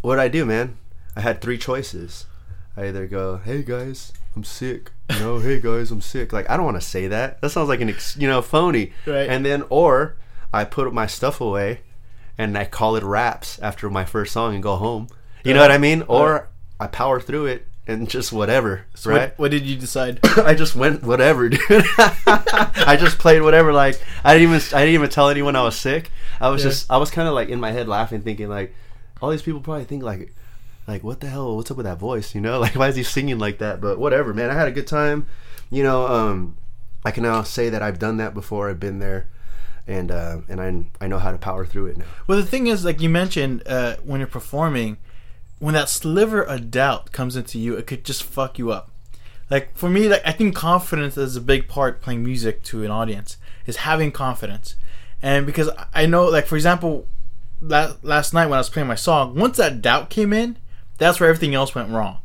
what 0.00 0.16
did 0.16 0.22
I 0.22 0.28
do, 0.28 0.44
man? 0.44 0.76
I 1.14 1.20
had 1.20 1.40
three 1.40 1.58
choices. 1.58 2.26
I 2.78 2.86
either 2.86 3.08
go, 3.08 3.38
hey 3.38 3.64
guys, 3.64 4.12
I'm 4.36 4.44
sick. 4.44 4.92
You 5.10 5.18
know, 5.18 5.38
hey 5.40 5.60
guys, 5.60 5.90
I'm 5.90 6.00
sick. 6.00 6.32
Like 6.32 6.48
I 6.48 6.56
don't 6.56 6.64
want 6.64 6.80
to 6.80 6.86
say 6.86 7.08
that. 7.08 7.40
That 7.40 7.50
sounds 7.50 7.68
like 7.68 7.80
an 7.80 7.88
ex- 7.88 8.16
you 8.16 8.28
know 8.28 8.40
phony. 8.40 8.92
Right. 9.04 9.28
And 9.28 9.44
then 9.44 9.64
or 9.68 10.16
I 10.54 10.64
put 10.64 10.92
my 10.94 11.08
stuff 11.08 11.40
away, 11.40 11.80
and 12.38 12.56
I 12.56 12.64
call 12.66 12.94
it 12.94 13.02
raps 13.02 13.58
after 13.58 13.90
my 13.90 14.04
first 14.04 14.32
song 14.32 14.54
and 14.54 14.62
go 14.62 14.76
home. 14.76 15.08
You 15.42 15.54
know 15.54 15.60
uh, 15.60 15.64
what 15.64 15.70
I 15.72 15.78
mean? 15.78 16.04
Or 16.06 16.42
uh, 16.42 16.46
I 16.78 16.86
power 16.86 17.20
through 17.20 17.46
it 17.46 17.66
and 17.88 18.08
just 18.08 18.32
whatever, 18.32 18.86
So 18.94 19.10
right? 19.10 19.30
What, 19.30 19.38
what 19.38 19.50
did 19.50 19.64
you 19.64 19.74
decide? 19.74 20.20
I 20.38 20.54
just 20.54 20.76
went 20.76 21.02
whatever, 21.02 21.48
dude. 21.48 21.62
I 21.98 22.96
just 23.00 23.18
played 23.18 23.42
whatever. 23.42 23.72
Like 23.72 24.00
I 24.22 24.34
didn't 24.34 24.54
even 24.54 24.62
I 24.72 24.82
didn't 24.82 24.94
even 24.94 25.10
tell 25.10 25.30
anyone 25.30 25.56
I 25.56 25.62
was 25.64 25.76
sick. 25.76 26.12
I 26.40 26.48
was 26.50 26.62
Yeah. 26.62 26.70
just 26.70 26.90
I 26.90 26.98
was 26.98 27.10
kind 27.10 27.26
of 27.26 27.34
like 27.34 27.48
in 27.48 27.58
my 27.58 27.72
head 27.72 27.88
laughing, 27.88 28.20
thinking 28.20 28.48
like, 28.48 28.72
all 29.20 29.30
these 29.30 29.42
people 29.42 29.60
probably 29.60 29.84
think 29.84 30.04
like, 30.04 30.32
like 30.88 31.04
what 31.04 31.20
the 31.20 31.28
hell? 31.28 31.54
What's 31.54 31.70
up 31.70 31.76
with 31.76 31.86
that 31.86 31.98
voice? 31.98 32.34
You 32.34 32.40
know, 32.40 32.58
like 32.64 32.74
why 32.74 32.88
is 32.88 32.96
he 32.96 33.02
singing 33.02 33.38
like 33.38 33.58
that? 33.58 33.80
But 33.80 33.98
whatever, 33.98 34.34
man. 34.34 34.50
I 34.50 34.54
had 34.54 34.68
a 34.68 34.72
good 34.72 34.86
time. 34.86 35.26
You 35.70 35.82
know, 35.82 36.06
um, 36.06 36.56
I 37.04 37.10
can 37.10 37.22
now 37.22 37.42
say 37.42 37.68
that 37.68 37.82
I've 37.82 37.98
done 37.98 38.16
that 38.16 38.34
before. 38.34 38.70
I've 38.70 38.80
been 38.80 38.98
there, 38.98 39.28
and 39.86 40.10
uh, 40.10 40.38
and 40.48 40.60
I 40.60 41.04
I 41.04 41.08
know 41.08 41.18
how 41.18 41.30
to 41.30 41.38
power 41.38 41.64
through 41.66 41.86
it 41.86 41.98
now. 41.98 42.06
Well, 42.26 42.38
the 42.38 42.46
thing 42.46 42.66
is, 42.66 42.84
like 42.84 43.00
you 43.00 43.10
mentioned, 43.10 43.62
uh, 43.66 43.96
when 44.02 44.20
you're 44.20 44.26
performing, 44.26 44.96
when 45.58 45.74
that 45.74 45.90
sliver 45.90 46.42
of 46.42 46.70
doubt 46.70 47.12
comes 47.12 47.36
into 47.36 47.58
you, 47.58 47.76
it 47.76 47.86
could 47.86 48.04
just 48.04 48.22
fuck 48.22 48.58
you 48.58 48.72
up. 48.72 48.90
Like 49.50 49.76
for 49.76 49.88
me, 49.88 50.08
like 50.08 50.22
I 50.24 50.32
think 50.32 50.54
confidence 50.54 51.16
is 51.16 51.36
a 51.36 51.40
big 51.40 51.68
part 51.68 52.00
playing 52.00 52.24
music 52.24 52.62
to 52.64 52.82
an 52.84 52.90
audience 52.90 53.36
is 53.66 53.76
having 53.78 54.10
confidence, 54.10 54.76
and 55.22 55.44
because 55.44 55.68
I 55.94 56.06
know, 56.06 56.26
like 56.26 56.46
for 56.46 56.56
example, 56.56 57.06
last 57.60 58.02
last 58.02 58.32
night 58.32 58.46
when 58.46 58.54
I 58.54 58.60
was 58.60 58.70
playing 58.70 58.88
my 58.88 58.94
song, 58.94 59.34
once 59.34 59.58
that 59.58 59.82
doubt 59.82 60.10
came 60.10 60.32
in, 60.32 60.56
that's 60.98 61.18
where 61.18 61.28
everything 61.28 61.54
else 61.54 61.74
went 61.74 61.90
wrong. 61.90 62.18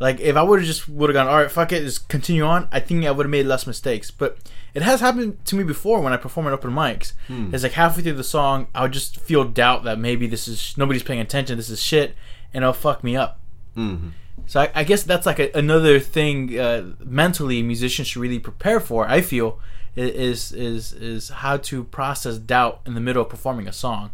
Like 0.00 0.20
if 0.20 0.36
I 0.36 0.42
would 0.42 0.60
have 0.60 0.66
just 0.66 0.88
would 0.88 1.10
have 1.10 1.14
gone, 1.14 1.26
all 1.26 1.42
right, 1.42 1.50
fuck 1.50 1.72
it, 1.72 1.82
just 1.82 2.08
continue 2.08 2.44
on. 2.44 2.68
I 2.70 2.78
think 2.80 3.04
I 3.04 3.10
would 3.10 3.26
have 3.26 3.30
made 3.30 3.46
less 3.46 3.66
mistakes. 3.66 4.10
But 4.10 4.38
it 4.72 4.82
has 4.82 5.00
happened 5.00 5.44
to 5.46 5.56
me 5.56 5.64
before 5.64 6.00
when 6.00 6.12
I 6.12 6.16
perform 6.16 6.46
at 6.46 6.52
open 6.52 6.70
mics. 6.70 7.14
It's 7.52 7.64
like 7.64 7.72
halfway 7.72 8.02
through 8.02 8.12
the 8.12 8.22
song, 8.24 8.68
I 8.74 8.82
would 8.82 8.92
just 8.92 9.18
feel 9.18 9.44
doubt 9.44 9.82
that 9.84 9.98
maybe 9.98 10.28
this 10.28 10.46
is 10.46 10.74
nobody's 10.76 11.02
paying 11.02 11.20
attention. 11.20 11.56
This 11.56 11.68
is 11.68 11.82
shit, 11.82 12.14
and 12.54 12.62
it'll 12.62 12.74
fuck 12.74 13.02
me 13.02 13.16
up. 13.16 13.40
Mm-hmm. 13.76 14.10
So 14.46 14.60
I, 14.60 14.70
I 14.74 14.84
guess 14.84 15.02
that's 15.02 15.26
like 15.26 15.40
a, 15.40 15.50
another 15.52 15.98
thing 15.98 16.58
uh, 16.58 16.92
mentally 17.04 17.62
musicians 17.62 18.08
should 18.08 18.22
really 18.22 18.38
prepare 18.38 18.78
for. 18.78 19.06
I 19.08 19.20
feel 19.20 19.58
is 19.96 20.52
is 20.52 20.92
is 20.92 21.28
how 21.30 21.56
to 21.56 21.82
process 21.82 22.38
doubt 22.38 22.82
in 22.86 22.94
the 22.94 23.00
middle 23.00 23.22
of 23.22 23.28
performing 23.28 23.66
a 23.66 23.72
song, 23.72 24.12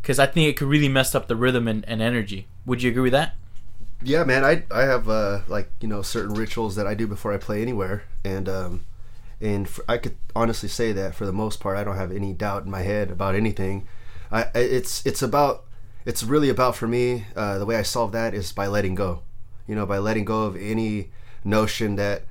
because 0.00 0.20
I 0.20 0.26
think 0.26 0.48
it 0.48 0.56
could 0.56 0.68
really 0.68 0.88
mess 0.88 1.12
up 1.12 1.26
the 1.26 1.34
rhythm 1.34 1.66
and, 1.66 1.84
and 1.88 2.00
energy. 2.00 2.46
Would 2.66 2.82
you 2.82 2.90
agree 2.90 3.02
with 3.02 3.12
that? 3.12 3.34
Yeah, 4.02 4.24
man. 4.24 4.44
I 4.44 4.64
I 4.70 4.82
have 4.82 5.08
uh, 5.08 5.40
like 5.48 5.70
you 5.80 5.88
know 5.88 6.02
certain 6.02 6.34
rituals 6.34 6.76
that 6.76 6.86
I 6.86 6.94
do 6.94 7.06
before 7.06 7.32
I 7.32 7.38
play 7.38 7.62
anywhere, 7.62 8.04
and 8.24 8.48
um, 8.48 8.84
and 9.40 9.66
f 9.66 9.80
I 9.88 9.98
could 9.98 10.16
honestly 10.36 10.68
say 10.68 10.92
that 10.92 11.14
for 11.14 11.26
the 11.26 11.32
most 11.32 11.60
part, 11.60 11.76
I 11.78 11.84
don't 11.84 11.96
have 11.96 12.12
any 12.12 12.32
doubt 12.34 12.64
in 12.64 12.70
my 12.70 12.82
head 12.82 13.10
about 13.10 13.34
anything. 13.34 13.86
I 14.30 14.44
I- 14.44 14.58
it's 14.58 15.04
it's 15.06 15.22
about 15.22 15.64
it's 16.04 16.22
really 16.22 16.50
about 16.50 16.76
for 16.76 16.86
me 16.86 17.26
uh, 17.36 17.58
the 17.58 17.66
way 17.66 17.76
I 17.76 17.82
solve 17.82 18.12
that 18.12 18.34
is 18.34 18.52
by 18.52 18.66
letting 18.66 18.94
go. 18.94 19.22
You 19.66 19.74
know, 19.74 19.86
by 19.86 19.98
letting 19.98 20.24
go 20.26 20.42
of 20.44 20.56
any 20.56 21.10
notion 21.44 21.96
that, 21.96 22.24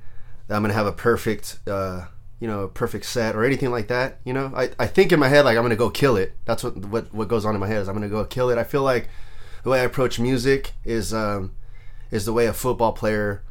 that 0.48 0.54
I'm 0.56 0.62
gonna 0.62 0.74
have 0.74 0.86
a 0.86 0.92
perfect 0.92 1.58
uh, 1.68 2.06
you 2.40 2.46
know 2.46 2.68
perfect 2.68 3.06
set 3.06 3.34
or 3.34 3.44
anything 3.44 3.70
like 3.72 3.88
that. 3.88 4.20
You 4.24 4.32
know, 4.32 4.52
I 4.54 4.70
I 4.78 4.86
think 4.86 5.12
in 5.12 5.18
my 5.20 5.28
head 5.28 5.44
like 5.44 5.56
I'm 5.56 5.64
gonna 5.64 5.76
go 5.76 5.90
kill 5.90 6.16
it. 6.16 6.34
That's 6.44 6.62
what 6.62 6.76
what 6.86 7.12
what 7.12 7.28
goes 7.28 7.44
on 7.44 7.54
in 7.54 7.60
my 7.60 7.66
head 7.68 7.82
is 7.82 7.88
I'm 7.88 7.94
gonna 7.94 8.08
go 8.08 8.24
kill 8.24 8.50
it. 8.50 8.58
I 8.58 8.64
feel 8.64 8.82
like 8.82 9.08
the 9.64 9.70
way 9.70 9.80
I 9.80 9.84
approach 9.84 10.20
music 10.20 10.74
is 10.84 11.12
um, 11.12 11.52
is 12.10 12.26
the 12.26 12.32
way 12.32 12.46
a 12.46 12.52
football 12.52 12.92
player 12.92 13.42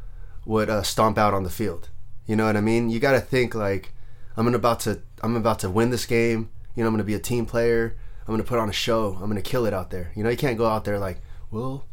would 0.45 0.69
uh, 0.69 0.84
stomp 0.84 1.17
out 1.17 1.34
on 1.34 1.43
the 1.43 1.49
field. 1.49 1.89
You 2.26 2.36
know 2.38 2.45
what 2.45 2.56
I 2.56 2.62
mean? 2.62 2.89
You 2.89 2.99
got 2.99 3.13
to 3.13 3.19
think 3.19 3.54
like 3.54 3.91
I'm 4.38 4.47
about 4.54 4.80
to 4.82 5.02
I'm 5.21 5.36
about 5.36 5.60
to 5.60 5.69
win 5.69 5.89
this 5.89 6.06
game. 6.06 6.49
You 6.76 6.84
know, 6.84 6.88
I'm 6.88 6.93
gonna 6.93 7.04
be 7.04 7.15
a 7.15 7.19
team 7.19 7.45
player. 7.45 7.97
I'm 8.26 8.34
gonna 8.34 8.43
put 8.43 8.60
on 8.60 8.69
a 8.69 8.73
show. 8.73 9.17
I'm 9.21 9.28
gonna 9.28 9.41
kill 9.41 9.65
it 9.65 9.73
out 9.73 9.89
there. 9.89 10.12
You 10.15 10.23
know, 10.23 10.30
you 10.30 10.38
can't 10.38 10.58
go 10.58 10.67
out 10.67 10.86
there 10.86 10.99
like, 10.99 11.19
well, 11.52 11.86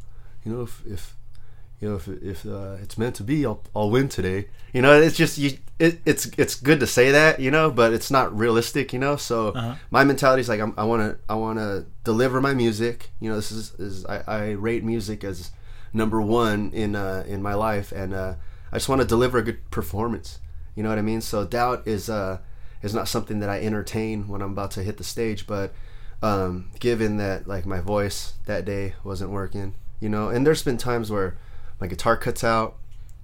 you 0.45 0.53
know, 0.53 0.63
if 0.63 0.83
if 0.87 1.17
you 1.81 1.89
know 1.89 1.97
if 1.97 2.09
if 2.09 2.47
uh, 2.47 2.77
it's 2.83 2.97
meant 2.99 3.15
to 3.17 3.23
be, 3.25 3.45
I'll 3.47 3.63
I'll 3.75 3.91
win 3.91 4.09
today. 4.09 4.49
You 4.73 4.83
know, 4.83 5.01
it's 5.01 5.17
just 5.17 5.39
you. 5.39 5.59
It, 5.79 6.01
it's 6.05 6.27
it's 6.37 6.55
good 6.57 6.79
to 6.81 6.87
say 6.87 7.11
that, 7.13 7.41
you 7.41 7.51
know, 7.51 7.71
but 7.71 7.95
it's 7.95 8.11
not 8.11 8.37
realistic, 8.39 8.93
you 8.93 8.99
know. 8.99 9.17
So 9.17 9.49
Uh-huh. 9.49 9.75
my 9.91 10.05
mentality 10.05 10.43
is 10.43 10.49
like 10.49 10.61
I'm, 10.61 10.75
I 10.77 10.85
want 10.85 11.01
to 11.03 11.19
I 11.27 11.35
want 11.37 11.59
to 11.59 11.87
deliver 12.05 12.41
my 12.41 12.53
music. 12.53 13.11
You 13.19 13.31
know, 13.31 13.37
this 13.37 13.51
is, 13.51 13.73
is 13.79 14.05
I, 14.07 14.23
I 14.27 14.51
rate 14.51 14.85
music 14.85 15.25
as 15.25 15.51
number 15.93 16.21
one 16.21 16.71
in 16.75 16.95
uh, 16.95 17.25
in 17.27 17.41
my 17.43 17.55
life, 17.55 17.93
and 17.93 18.13
uh, 18.13 18.35
I 18.71 18.77
just 18.77 18.89
want 18.91 19.01
to 19.01 19.07
deliver 19.09 19.39
a 19.39 19.43
good 19.43 19.71
performance. 19.71 20.39
You 20.77 20.83
know 20.83 20.91
what 20.91 20.99
I 20.99 21.03
mean? 21.03 21.23
So 21.23 21.47
doubt 21.47 21.87
is 21.89 22.11
uh, 22.11 22.39
is 22.83 22.93
not 22.95 23.09
something 23.09 23.41
that 23.41 23.49
I 23.49 23.61
entertain 23.63 24.29
when 24.29 24.43
I'm 24.43 24.53
about 24.53 24.71
to 24.73 24.83
hit 24.83 24.99
the 24.99 25.05
stage, 25.05 25.47
but 25.47 25.73
um, 26.23 26.69
given 26.79 27.17
that 27.17 27.47
like 27.49 27.65
my 27.65 27.81
voice 27.81 28.35
that 28.45 28.67
day 28.67 28.95
wasn't 29.03 29.31
working, 29.31 29.75
you 29.99 30.11
know, 30.11 30.29
and 30.29 30.47
there's 30.47 30.63
been 30.63 30.77
times 30.77 31.11
where 31.11 31.39
my 31.81 31.87
guitar 31.87 32.17
cuts 32.17 32.45
out, 32.45 32.77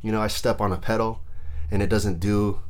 you 0.03 0.12
know, 0.12 0.21
I 0.21 0.29
step 0.29 0.61
on 0.61 0.73
a 0.73 0.77
pedal 0.77 1.21
and 1.71 1.83
it 1.83 1.88
doesn't 1.88 2.21
do 2.21 2.61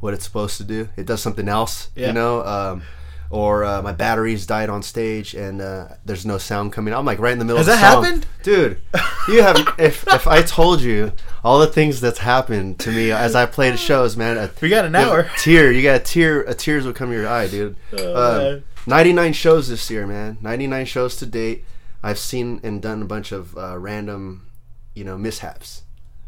what 0.00 0.14
it's 0.14 0.24
supposed 0.24 0.56
to 0.58 0.64
do. 0.64 0.88
It 0.96 1.06
does 1.06 1.20
something 1.22 1.48
else, 1.48 1.90
Yeah. 1.94 2.08
you 2.08 2.12
know, 2.12 2.44
um, 2.44 2.82
or 3.30 3.62
uh, 3.64 3.80
my 3.80 3.92
batteries 3.92 4.44
died 4.44 4.68
on 4.68 4.82
stage 4.82 5.34
and 5.34 5.60
uh, 5.62 5.88
there's 6.04 6.26
no 6.26 6.36
sound 6.36 6.72
coming 6.72 6.92
out. 6.92 6.98
I'm 6.98 7.04
like 7.06 7.20
right 7.20 7.32
in 7.32 7.38
the 7.38 7.44
middle 7.44 7.58
Has 7.58 7.68
of 7.68 7.74
the 7.74 7.80
that 7.80 7.92
song. 7.92 8.04
happened? 8.04 8.26
dude? 8.42 8.80
You 9.28 9.42
have 9.42 9.56
if 9.78 10.04
if 10.08 10.26
I 10.26 10.42
told 10.42 10.80
you 10.80 11.12
all 11.44 11.60
the 11.60 11.68
things 11.68 12.00
that's 12.00 12.18
happened 12.18 12.80
to 12.80 12.90
me 12.90 13.12
as 13.12 13.34
I 13.36 13.46
played 13.46 13.78
shows, 13.78 14.16
man. 14.16 14.36
A, 14.36 14.50
We 14.60 14.68
got 14.68 14.84
an 14.84 14.96
hour. 14.96 15.30
tear, 15.38 15.70
you 15.70 15.82
got 15.82 15.96
a 16.00 16.04
tear. 16.04 16.40
A 16.42 16.54
tears 16.54 16.84
will 16.84 16.92
come 16.92 17.10
to 17.10 17.14
your 17.16 17.28
eye, 17.28 17.46
dude. 17.46 17.76
Oh, 17.96 18.54
Um, 18.56 18.64
99 18.86 19.32
shows 19.34 19.68
this 19.68 19.88
year, 19.90 20.06
man. 20.06 20.38
99 20.40 20.86
shows 20.86 21.14
to 21.16 21.26
date. 21.26 21.64
I've 22.02 22.18
seen 22.18 22.60
and 22.64 22.80
done 22.82 23.02
a 23.02 23.04
bunch 23.04 23.30
of 23.30 23.56
uh, 23.56 23.78
random, 23.78 24.46
you 24.94 25.04
know, 25.04 25.16
mishaps. 25.18 25.82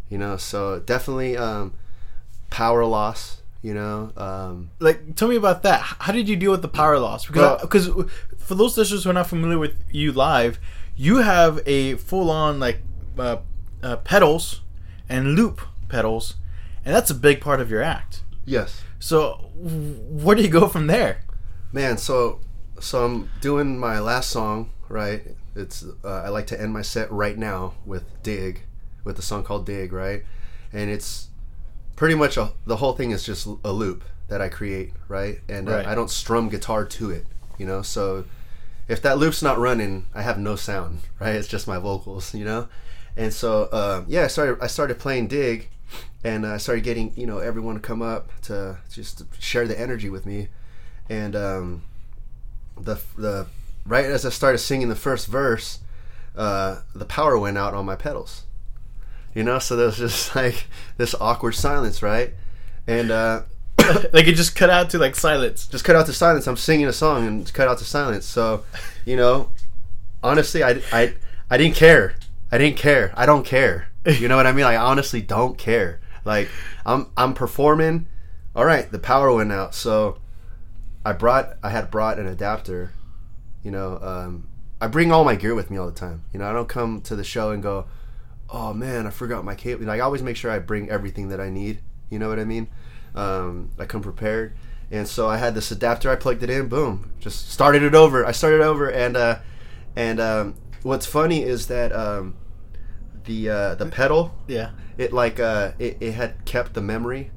You 0.09 0.19
know, 0.19 0.37
so 0.37 0.79
definitely 0.81 1.37
um, 1.37 1.75
power 2.51 2.85
loss. 2.85 3.39
You 3.63 3.75
know, 3.75 4.13
um, 4.17 4.71
like 4.81 5.15
tell 5.15 5.29
me 5.29 5.37
about 5.37 5.63
that 5.63 5.81
how 6.01 6.13
did 6.13 6.29
you 6.29 6.35
deal 6.35 6.51
with 6.51 6.63
the 6.63 6.69
power 6.69 6.99
loss 6.99 7.27
because 7.27 7.43
Well- 7.43 7.59
because 7.61 8.11
for 8.37 8.57
those 8.57 8.77
listeners 8.77 9.05
who 9.05 9.11
are 9.11 9.13
not 9.13 9.29
familiar 9.29 9.57
with 9.57 9.77
you 9.93 10.11
live 10.11 10.59
you 10.97 11.19
have 11.19 11.61
a 11.65 11.95
full-on 11.95 12.59
like 12.59 12.81
uh, 13.17 13.37
uh, 13.85 13.97
pedals 13.99 14.63
and 15.09 15.37
loop 15.37 15.61
pedals 15.89 16.35
and 16.85 16.93
that's 16.93 17.09
a 17.09 17.15
big 17.15 17.41
part 17.41 17.61
of 17.61 17.71
your 17.71 17.81
act 17.83 18.23
yes, 18.45 18.83
so 18.99 19.49
where 19.55 20.35
do 20.35 20.43
you 20.43 20.49
go 20.49 20.67
from 20.67 20.89
there 20.89 21.23
man. 21.73 21.97
So, 21.99 22.41
so 22.81 23.05
I'm 23.05 23.31
doing 23.41 23.79
my 23.79 24.01
last 24.01 24.29
song, 24.31 24.71
right? 24.89 25.23
It's 25.55 25.85
uh, 26.05 26.09
I 26.09 26.29
like 26.29 26.47
to 26.49 26.61
end 26.61 26.73
my 26.73 26.83
set 26.83 27.11
right 27.11 27.37
now 27.37 27.75
with 27.85 28.05
"Dig," 28.23 28.63
with 29.05 29.17
the 29.17 29.23
song 29.23 29.45
called 29.45 29.67
"Dig," 29.67 29.93
right? 29.93 30.25
And 30.73 30.91
it's 30.91 31.29
pretty 31.97 32.15
much 32.15 32.37
a, 32.37 32.53
the 32.67 32.77
whole 32.77 32.95
thing 32.95 33.11
is 33.11 33.25
just 33.25 33.47
a 33.65 33.73
loop 33.73 34.05
that 34.29 34.41
I 34.41 34.49
create, 34.49 34.93
right? 35.09 35.41
And 35.49 35.69
Right. 35.69 35.87
Uh, 35.87 35.91
I 35.91 35.95
don't 35.95 36.11
strum 36.11 36.49
guitar 36.49 36.85
to 36.85 37.11
it, 37.11 37.27
you 37.59 37.67
know. 37.67 37.83
So 37.83 38.25
if 38.89 39.03
that 39.03 39.19
loop's 39.19 39.43
not 39.43 39.59
running, 39.59 40.07
I 40.15 40.23
have 40.23 40.39
no 40.39 40.57
sound, 40.57 41.01
right? 41.21 41.35
It's 41.35 41.49
just 41.49 41.69
my 41.69 41.79
vocals, 41.79 42.35
you 42.35 42.45
know. 42.45 42.69
And 43.17 43.33
so 43.33 43.65
uh, 43.65 44.05
yeah, 44.09 44.25
I 44.25 44.27
started 44.29 44.59
I 44.63 44.69
started 44.69 44.99
playing 44.99 45.29
Dig, 45.29 45.69
and 46.25 46.47
I 46.47 46.57
started 46.57 46.83
getting 46.83 47.13
you 47.15 47.27
know 47.27 47.39
everyone 47.39 47.75
to 47.75 47.81
come 47.81 48.01
up 48.01 48.31
to 48.43 48.79
just 48.91 49.23
share 49.39 49.67
the 49.69 49.79
energy 49.79 50.09
with 50.09 50.25
me, 50.25 50.49
and 51.11 51.37
um, 51.37 51.83
the 52.81 52.99
the 53.19 53.47
right 53.85 54.05
as 54.05 54.25
I 54.25 54.31
started 54.31 54.59
singing 54.59 54.89
the 54.89 54.97
first 54.97 55.27
verse, 55.27 55.81
uh, 56.37 56.81
the 56.95 57.05
power 57.05 57.39
went 57.39 57.59
out 57.59 57.75
on 57.75 57.85
my 57.85 57.97
pedals. 57.97 58.45
You 59.35 59.43
know, 59.43 59.59
so 59.59 59.77
there 59.77 59.87
was 59.87 59.99
just 59.99 60.35
like 60.37 60.67
this 60.97 61.15
awkward 61.21 61.55
silence, 61.55 62.03
right? 62.03 62.33
And 62.87 63.11
uh, 63.11 63.43
like 64.13 64.27
it 64.27 64.35
just 64.35 64.55
cut 64.55 64.71
out 64.71 64.91
to 64.91 64.99
like 64.99 65.15
silence 65.15 65.67
just 65.67 65.85
cut 65.85 65.97
out 65.97 66.07
to 66.07 66.13
silence. 66.13 66.47
I'm 66.47 66.57
singing 66.57 66.87
a 66.87 66.93
song 66.93 67.27
and 67.27 67.43
it's 67.43 67.51
cut 67.51 67.69
out 67.69 67.79
to 67.79 67.85
silence. 67.85 68.27
So, 68.27 68.65
you 69.05 69.17
know, 69.17 69.51
honestly, 70.23 70.63
I, 70.63 70.81
I, 70.93 71.15
I 71.51 71.57
didn't 71.57 71.77
care. 71.77 72.15
I 72.51 72.59
didn't 72.59 72.77
care. 72.77 73.13
I 73.17 73.27
don't 73.27 73.45
care. 73.45 73.89
You 74.05 74.27
know 74.29 74.37
what 74.37 74.47
I 74.47 74.53
mean? 74.53 74.65
I 74.65 74.77
honestly 74.77 75.23
don't 75.23 75.57
care. 75.57 76.01
Like 76.25 76.49
I'm 76.85 77.11
I'm 77.17 77.35
performing. 77.35 78.07
All 78.55 78.65
right, 78.65 78.91
the 78.91 78.99
power 78.99 79.33
went 79.33 79.53
out. 79.53 79.75
So 79.75 80.19
I 81.05 81.13
brought 81.13 81.57
I 81.63 81.71
had 81.71 81.91
brought 81.91 82.19
an 82.19 82.27
adapter. 82.27 82.93
You 83.63 83.71
know, 83.71 83.99
um, 84.03 84.49
I 84.81 84.89
bring 84.89 85.13
all 85.13 85.25
my 85.25 85.37
gear 85.37 85.55
with 85.55 85.71
me 85.71 85.77
all 85.77 85.87
the 85.87 85.93
time. 85.93 86.25
You 86.33 86.39
know, 86.39 86.49
I 86.49 86.53
don't 86.53 86.69
come 86.69 87.01
to 87.03 87.17
the 87.17 87.25
show 87.25 87.51
and 87.51 87.63
go, 87.63 87.87
"Oh 88.51 88.73
man, 88.73 89.07
I 89.07 89.11
forgot 89.11 89.45
my 89.45 89.55
cable." 89.55 89.85
Like 89.85 90.01
I 90.01 90.05
always 90.05 90.23
make 90.23 90.37
sure 90.37 90.51
I 90.51 90.59
bring 90.59 90.91
everything 90.91 91.29
that 91.29 91.41
I 91.41 91.51
need. 91.51 91.81
You 92.11 92.19
know 92.19 92.29
what 92.29 92.39
I 92.39 92.45
mean? 92.45 92.69
Um, 93.15 93.71
I 93.79 93.85
come 93.85 94.03
prepared, 94.03 94.55
and 94.91 95.07
so 95.07 95.29
I 95.29 95.37
had 95.37 95.55
this 95.55 95.71
adapter. 95.71 96.11
I 96.11 96.17
plugged 96.17 96.43
it 96.43 96.51
in. 96.51 96.69
Boom, 96.69 97.13
just 97.21 97.51
started 97.51 97.83
it 97.83 97.95
over. 97.95 98.27
I 98.27 98.33
started 98.33 98.61
over, 98.61 98.91
and 98.91 99.17
uh, 99.17 99.39
and 99.95 100.21
um, 100.21 100.55
what's 100.83 101.07
funny 101.07 101.43
is 101.43 101.69
that 101.69 101.93
um, 101.93 102.37
the 103.25 103.49
uh, 103.49 103.75
the 103.77 103.87
pedal 103.87 104.35
yeah 104.49 104.71
it 104.99 105.13
like 105.13 105.41
uh, 105.41 105.73
it, 105.79 105.99
it 106.01 106.13
had 106.13 106.45
kept 106.45 106.75
the 106.75 106.81
memory 106.81 107.31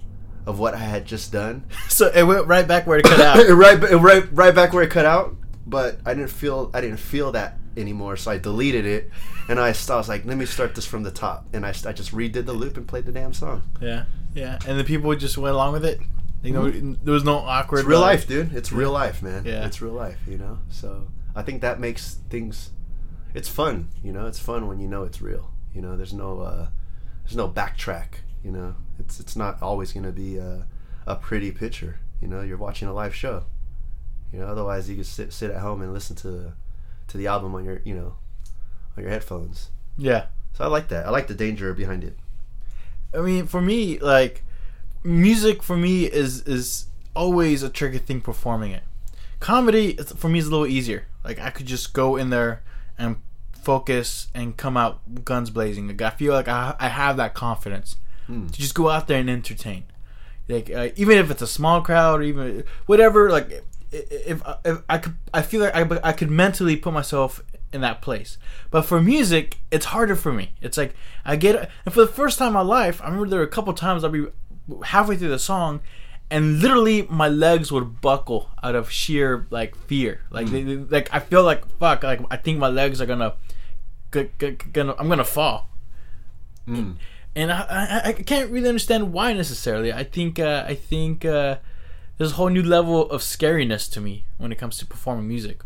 of 0.45 0.59
what 0.59 0.73
I 0.73 0.79
had 0.79 1.05
just 1.05 1.31
done. 1.31 1.65
so 1.89 2.07
it 2.07 2.23
went 2.23 2.47
right 2.47 2.67
back 2.67 2.87
where 2.87 2.99
it 2.99 3.05
cut 3.05 3.19
out 3.19 3.37
right, 3.49 3.79
right, 3.81 4.31
right 4.31 4.55
back 4.55 4.73
where 4.73 4.83
it 4.83 4.91
cut 4.91 5.05
out. 5.05 5.35
But 5.65 5.99
I 6.05 6.13
didn't 6.13 6.29
feel 6.31 6.69
I 6.73 6.81
didn't 6.81 6.97
feel 6.97 7.31
that 7.31 7.57
anymore, 7.77 8.15
so 8.17 8.31
I 8.31 8.37
deleted 8.37 8.85
it, 8.85 9.09
and 9.49 9.59
I, 9.59 9.67
I 9.69 9.95
was 9.95 10.07
like, 10.07 10.25
let 10.25 10.37
me 10.37 10.45
start 10.45 10.75
this 10.75 10.85
from 10.85 11.03
the 11.03 11.11
top, 11.11 11.45
and 11.53 11.65
I, 11.65 11.69
I 11.69 11.91
just 11.93 12.11
redid 12.13 12.45
the 12.45 12.53
loop 12.53 12.77
and 12.77 12.87
played 12.87 13.05
the 13.05 13.11
damn 13.11 13.33
song. 13.33 13.63
yeah 13.81 14.05
yeah 14.33 14.59
and 14.67 14.77
the 14.79 14.83
people 14.83 15.13
just 15.15 15.37
went 15.37 15.53
along 15.55 15.71
with 15.71 15.85
it 15.85 15.97
you 16.43 16.51
know 16.51 16.69
there 16.69 17.13
was 17.13 17.23
no 17.23 17.37
awkward 17.37 17.79
It's 17.79 17.87
real 17.87 17.99
uh, 17.99 18.01
life, 18.01 18.27
dude. 18.27 18.53
It's 18.53 18.71
real 18.71 18.91
life, 18.91 19.23
man. 19.23 19.43
Yeah. 19.45 19.65
it's 19.65 19.81
real 19.81 19.93
life, 19.93 20.19
you 20.27 20.37
know. 20.37 20.59
So 20.69 21.07
I 21.35 21.41
think 21.41 21.61
that 21.61 21.79
makes 21.79 22.15
things. 22.29 22.69
It's 23.33 23.49
fun, 23.49 23.89
you 24.03 24.11
know. 24.13 24.27
It's 24.27 24.39
fun 24.39 24.67
when 24.67 24.79
you 24.79 24.87
know 24.87 25.03
it's 25.03 25.21
real. 25.21 25.51
You 25.73 25.81
know, 25.81 25.97
there's 25.97 26.13
no 26.13 26.41
uh, 26.41 26.67
there's 27.23 27.35
no 27.35 27.49
backtrack. 27.49 28.19
You 28.43 28.51
know, 28.51 28.75
it's 28.99 29.19
it's 29.19 29.35
not 29.35 29.61
always 29.61 29.91
going 29.91 30.05
to 30.05 30.11
be 30.11 30.37
a, 30.37 30.67
a 31.07 31.15
pretty 31.15 31.51
picture. 31.51 31.99
You 32.21 32.27
know, 32.27 32.41
you're 32.41 32.57
watching 32.57 32.87
a 32.87 32.93
live 32.93 33.15
show. 33.15 33.45
You 34.33 34.39
know, 34.39 34.47
otherwise 34.47 34.89
you 34.89 34.95
could 34.97 35.05
sit 35.05 35.31
sit 35.33 35.51
at 35.51 35.61
home 35.61 35.81
and 35.81 35.93
listen 35.93 36.15
to 36.17 36.53
to 37.07 37.17
the 37.17 37.27
album 37.27 37.55
on 37.55 37.63
your 37.65 37.81
you 37.85 37.95
know 37.95 38.15
on 38.97 39.03
your 39.03 39.11
headphones. 39.11 39.69
yeah 39.97 40.25
So 40.53 40.63
I 40.63 40.67
like 40.67 40.87
that. 40.89 41.05
I 41.05 41.09
like 41.09 41.27
the 41.27 41.33
danger 41.35 41.73
behind 41.73 42.03
it. 42.03 42.17
I 43.13 43.19
mean, 43.21 43.45
for 43.47 43.61
me, 43.61 43.97
like 43.99 44.43
music 45.03 45.63
for 45.63 45.77
me 45.77 46.05
is 46.05 46.41
is 46.43 46.87
always 47.15 47.63
a 47.63 47.69
tricky 47.69 47.99
thing 47.99 48.21
performing 48.21 48.71
it. 48.71 48.83
Comedy 49.39 49.95
for 49.97 50.27
me 50.29 50.39
is 50.39 50.47
a 50.47 50.51
little 50.51 50.67
easier. 50.67 51.05
Like 51.23 51.39
I 51.39 51.49
could 51.49 51.65
just 51.65 51.93
go 51.93 52.15
in 52.17 52.29
there 52.29 52.61
and 52.97 53.17
focus 53.53 54.27
and 54.33 54.55
come 54.57 54.75
out 54.77 55.23
guns 55.25 55.49
blazing. 55.49 55.87
Like 55.87 56.01
I 56.01 56.09
feel 56.09 56.33
like 56.33 56.47
I, 56.47 56.75
I 56.79 56.87
have 56.89 57.17
that 57.17 57.33
confidence 57.33 57.97
Hmm. 58.27 58.47
to 58.47 58.53
just 58.59 58.73
go 58.73 58.89
out 58.89 59.07
there 59.07 59.19
and 59.19 59.29
entertain. 59.29 59.83
Like 60.49 60.71
uh, 60.71 60.89
even 60.95 61.19
if 61.19 61.29
it's 61.29 61.43
a 61.43 61.47
small 61.47 61.81
crowd 61.81 62.19
or 62.21 62.23
even 62.23 62.63
whatever. 62.87 63.29
Like 63.29 63.63
if, 63.91 64.41
if 64.65 64.81
I 64.89 64.97
could, 64.97 65.15
I 65.33 65.41
feel 65.41 65.61
like 65.61 65.75
I, 65.75 66.09
I 66.09 66.11
could 66.13 66.29
mentally 66.31 66.75
put 66.77 66.93
myself 66.93 67.41
in 67.73 67.81
that 67.81 68.01
place. 68.01 68.37
But 68.71 68.83
for 68.83 69.01
music, 69.01 69.57
it's 69.71 69.85
harder 69.87 70.15
for 70.15 70.31
me. 70.31 70.51
It's 70.61 70.77
like 70.77 70.95
I 71.25 71.35
get, 71.35 71.69
and 71.85 71.93
for 71.93 72.01
the 72.01 72.07
first 72.11 72.37
time 72.39 72.47
in 72.49 72.53
my 72.53 72.61
life, 72.61 73.01
I 73.01 73.05
remember 73.05 73.27
there 73.29 73.39
were 73.39 73.45
a 73.45 73.49
couple 73.49 73.73
times 73.73 74.03
I'd 74.03 74.11
be 74.11 74.25
halfway 74.85 75.17
through 75.17 75.29
the 75.29 75.39
song, 75.39 75.81
and 76.31 76.59
literally 76.61 77.03
my 77.03 77.27
legs 77.29 77.71
would 77.71 78.01
buckle 78.01 78.49
out 78.63 78.75
of 78.75 78.89
sheer 78.91 79.45
like 79.49 79.75
fear. 79.75 80.21
Like, 80.31 80.47
they, 80.47 80.63
they- 80.63 80.75
like 80.77 81.09
I 81.13 81.19
feel 81.19 81.43
like 81.43 81.65
fuck. 81.79 82.03
Like 82.03 82.21
I 82.31 82.37
think 82.37 82.59
my 82.59 82.69
legs 82.69 83.01
are 83.01 83.05
gonna, 83.05 83.33
g- 84.13 84.29
g- 84.39 84.51
gonna, 84.73 84.95
I'm 84.97 85.07
gonna 85.09 85.23
fall. 85.23 85.69
Mm. 86.67 86.95
And 87.35 87.51
I, 87.51 88.01
I, 88.05 88.09
I 88.09 88.13
can't 88.13 88.49
really 88.49 88.69
understand 88.69 89.11
why 89.11 89.33
necessarily. 89.33 89.91
I 89.91 90.03
think, 90.05 90.39
uh, 90.39 90.63
I 90.67 90.73
think 90.75 91.25
uh, 91.25 91.57
there's 92.17 92.31
a 92.31 92.35
whole 92.35 92.49
new 92.49 92.63
level 92.63 93.09
of 93.09 93.21
scariness 93.21 93.91
to 93.91 94.01
me 94.01 94.25
when 94.37 94.51
it 94.51 94.57
comes 94.57 94.77
to 94.77 94.85
performing 94.85 95.27
music. 95.27 95.63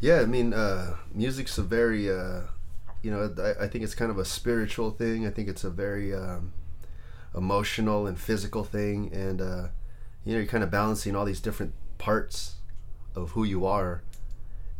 Yeah, 0.00 0.20
I 0.20 0.26
mean, 0.26 0.54
uh, 0.54 0.96
music's 1.12 1.58
a 1.58 1.62
very, 1.62 2.10
uh, 2.10 2.42
you 3.02 3.10
know, 3.10 3.34
I, 3.38 3.64
I 3.64 3.68
think 3.68 3.84
it's 3.84 3.94
kind 3.94 4.10
of 4.10 4.18
a 4.18 4.24
spiritual 4.24 4.90
thing. 4.92 5.26
I 5.26 5.30
think 5.30 5.48
it's 5.48 5.64
a 5.64 5.70
very 5.70 6.14
um, 6.14 6.52
emotional 7.34 8.06
and 8.06 8.18
physical 8.18 8.64
thing, 8.64 9.10
and 9.12 9.40
uh, 9.40 9.68
you 10.24 10.32
know, 10.32 10.38
you're 10.38 10.46
kind 10.46 10.64
of 10.64 10.70
balancing 10.70 11.14
all 11.16 11.24
these 11.24 11.40
different 11.40 11.74
parts 11.98 12.54
of 13.14 13.32
who 13.32 13.44
you 13.44 13.66
are, 13.66 14.02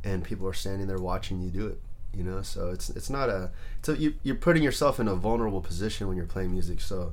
and 0.04 0.24
people 0.24 0.46
are 0.46 0.54
standing 0.54 0.86
there 0.86 0.98
watching 0.98 1.42
you 1.42 1.50
do 1.50 1.66
it. 1.66 1.80
you 2.16 2.24
know. 2.24 2.42
So 2.42 2.70
it's 2.70 2.88
it's 2.90 3.10
not 3.10 3.28
a 3.28 3.50
so 3.82 3.92
you 3.92 4.14
you're 4.22 4.36
putting 4.36 4.62
yourself 4.62 4.98
in 5.00 5.08
a 5.08 5.14
vulnerable 5.14 5.60
position 5.60 6.08
when 6.08 6.16
you're 6.16 6.26
playing 6.26 6.52
music. 6.52 6.80
So 6.80 7.12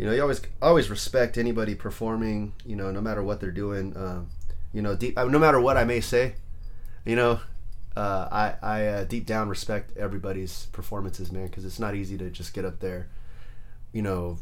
you 0.00 0.06
know 0.06 0.12
you 0.12 0.22
always 0.22 0.40
always 0.62 0.88
respect 0.88 1.36
anybody 1.36 1.74
performing. 1.74 2.54
You 2.64 2.74
know, 2.74 2.90
no 2.90 3.02
matter 3.02 3.22
what 3.22 3.38
they're 3.38 3.50
doing. 3.50 3.94
Um, 3.94 4.30
you 4.72 4.80
know, 4.80 4.96
deep, 4.96 5.18
uh, 5.18 5.24
no 5.26 5.38
matter 5.38 5.60
what 5.60 5.76
I 5.76 5.84
may 5.84 6.00
say, 6.00 6.36
you 7.04 7.16
know, 7.16 7.40
uh, 7.94 8.26
I 8.32 8.54
I 8.62 8.86
uh, 8.86 9.04
deep 9.04 9.26
down 9.26 9.50
respect 9.50 9.94
everybody's 9.98 10.66
performances, 10.72 11.30
man, 11.30 11.48
because 11.48 11.66
it's 11.66 11.78
not 11.78 11.94
easy 11.94 12.16
to 12.16 12.30
just 12.30 12.54
get 12.54 12.64
up 12.64 12.80
there. 12.80 13.08
You 13.92 14.00
know, 14.00 14.38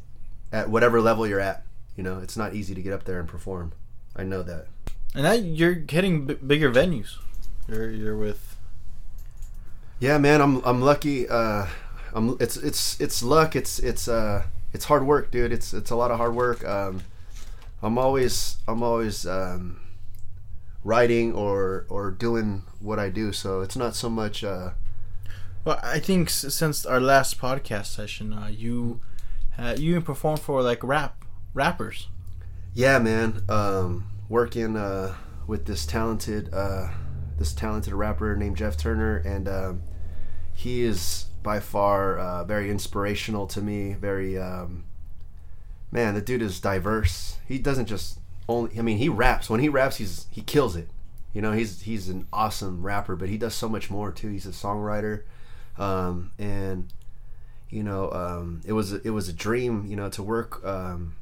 at 0.52 0.70
whatever 0.70 1.00
level 1.00 1.26
you're 1.26 1.40
at, 1.40 1.64
you 1.96 2.04
know, 2.04 2.20
it's 2.20 2.36
not 2.36 2.54
easy 2.54 2.76
to 2.76 2.80
get 2.80 2.92
up 2.92 3.02
there 3.02 3.18
and 3.18 3.28
perform. 3.28 3.72
I 4.14 4.22
know 4.22 4.44
that. 4.44 4.66
And 5.12 5.24
now 5.24 5.32
you're 5.32 5.82
hitting 5.88 6.26
b- 6.26 6.34
bigger 6.34 6.70
venues. 6.70 7.16
You're 7.66 7.90
you're 7.90 8.16
with. 8.16 8.56
Yeah, 9.98 10.18
man, 10.18 10.40
I'm 10.40 10.62
I'm 10.64 10.80
lucky. 10.80 11.28
Uh, 11.28 11.66
I'm 12.12 12.36
it's 12.38 12.56
it's 12.56 13.00
it's 13.00 13.24
luck. 13.24 13.56
It's 13.56 13.80
it's 13.80 14.06
uh 14.06 14.44
it's 14.72 14.84
hard 14.86 15.06
work, 15.06 15.30
dude. 15.30 15.52
It's 15.52 15.72
it's 15.74 15.90
a 15.90 15.96
lot 15.96 16.10
of 16.10 16.18
hard 16.18 16.34
work. 16.34 16.64
Um, 16.66 17.02
I'm 17.82 17.98
always 17.98 18.56
I'm 18.66 18.82
always 18.82 19.26
um, 19.26 19.80
writing 20.84 21.32
or 21.34 21.86
or 21.88 22.10
doing 22.10 22.62
what 22.80 22.98
I 22.98 23.08
do. 23.10 23.32
So 23.32 23.60
it's 23.60 23.76
not 23.76 23.94
so 23.94 24.08
much. 24.10 24.42
Uh, 24.44 24.70
Well, 25.64 25.80
I 25.82 25.98
think 26.00 26.28
s- 26.28 26.54
since 26.54 26.86
our 26.86 27.00
last 27.00 27.38
podcast 27.40 27.86
session, 27.86 28.32
uh, 28.32 28.48
you 28.48 29.00
uh, 29.58 29.74
you 29.78 29.90
even 29.90 30.02
performed 30.02 30.40
for 30.40 30.62
like 30.62 30.82
rap 30.84 31.24
rappers. 31.54 32.08
yeah, 32.74 32.98
man. 32.98 33.42
Um, 33.48 34.04
working 34.28 34.76
uh, 34.76 35.14
with 35.46 35.64
this 35.66 35.84
talented 35.86 36.48
uh, 36.54 36.88
this 37.38 37.52
talented 37.52 37.92
rapper 37.92 38.36
named 38.36 38.56
Jeff 38.56 38.76
Turner, 38.76 39.16
and 39.18 39.48
um, 39.48 39.82
he 40.54 40.82
is 40.82 41.26
by 41.42 41.60
far 41.60 42.18
uh, 42.18 42.44
very 42.44 42.70
inspirational 42.70 43.46
to 43.48 43.60
me. 43.60 43.94
Very 43.94 44.38
um, 44.38 44.84
man, 45.90 46.14
the 46.14 46.20
dude 46.20 46.42
is 46.42 46.60
diverse. 46.60 47.38
He 47.46 47.58
doesn't 47.58 47.86
just 47.86 48.18
only. 48.48 48.78
I 48.78 48.82
mean, 48.82 48.98
he 48.98 49.08
raps. 49.08 49.48
When 49.48 49.60
he 49.60 49.68
raps, 49.68 49.96
he's 49.96 50.26
he 50.30 50.40
kills 50.42 50.76
it. 50.76 50.88
You 51.32 51.42
know, 51.42 51.52
he's 51.52 51.82
he's 51.82 52.08
an 52.08 52.26
awesome 52.32 52.82
rapper, 52.82 53.16
but 53.16 53.28
he 53.28 53.38
does 53.38 53.54
so 53.54 53.68
much 53.68 53.90
more 53.90 54.10
too. 54.10 54.28
He's 54.28 54.46
a 54.46 54.50
songwriter, 54.50 55.22
um, 55.76 56.32
and 56.38 56.92
you 57.70 57.82
know, 57.82 58.10
um, 58.12 58.62
it 58.64 58.72
was 58.72 58.92
it 58.92 59.10
was 59.10 59.28
a 59.28 59.32
dream, 59.32 59.86
you 59.86 59.96
know, 59.96 60.08
to 60.10 60.22
work 60.22 60.64
um, 60.64 61.16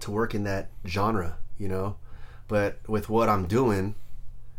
to 0.00 0.10
work 0.10 0.34
in 0.34 0.44
that 0.44 0.68
genre, 0.86 1.38
you 1.56 1.68
know. 1.68 1.96
But 2.48 2.80
with 2.88 3.08
what 3.08 3.28
I'm 3.28 3.46
doing, 3.46 3.94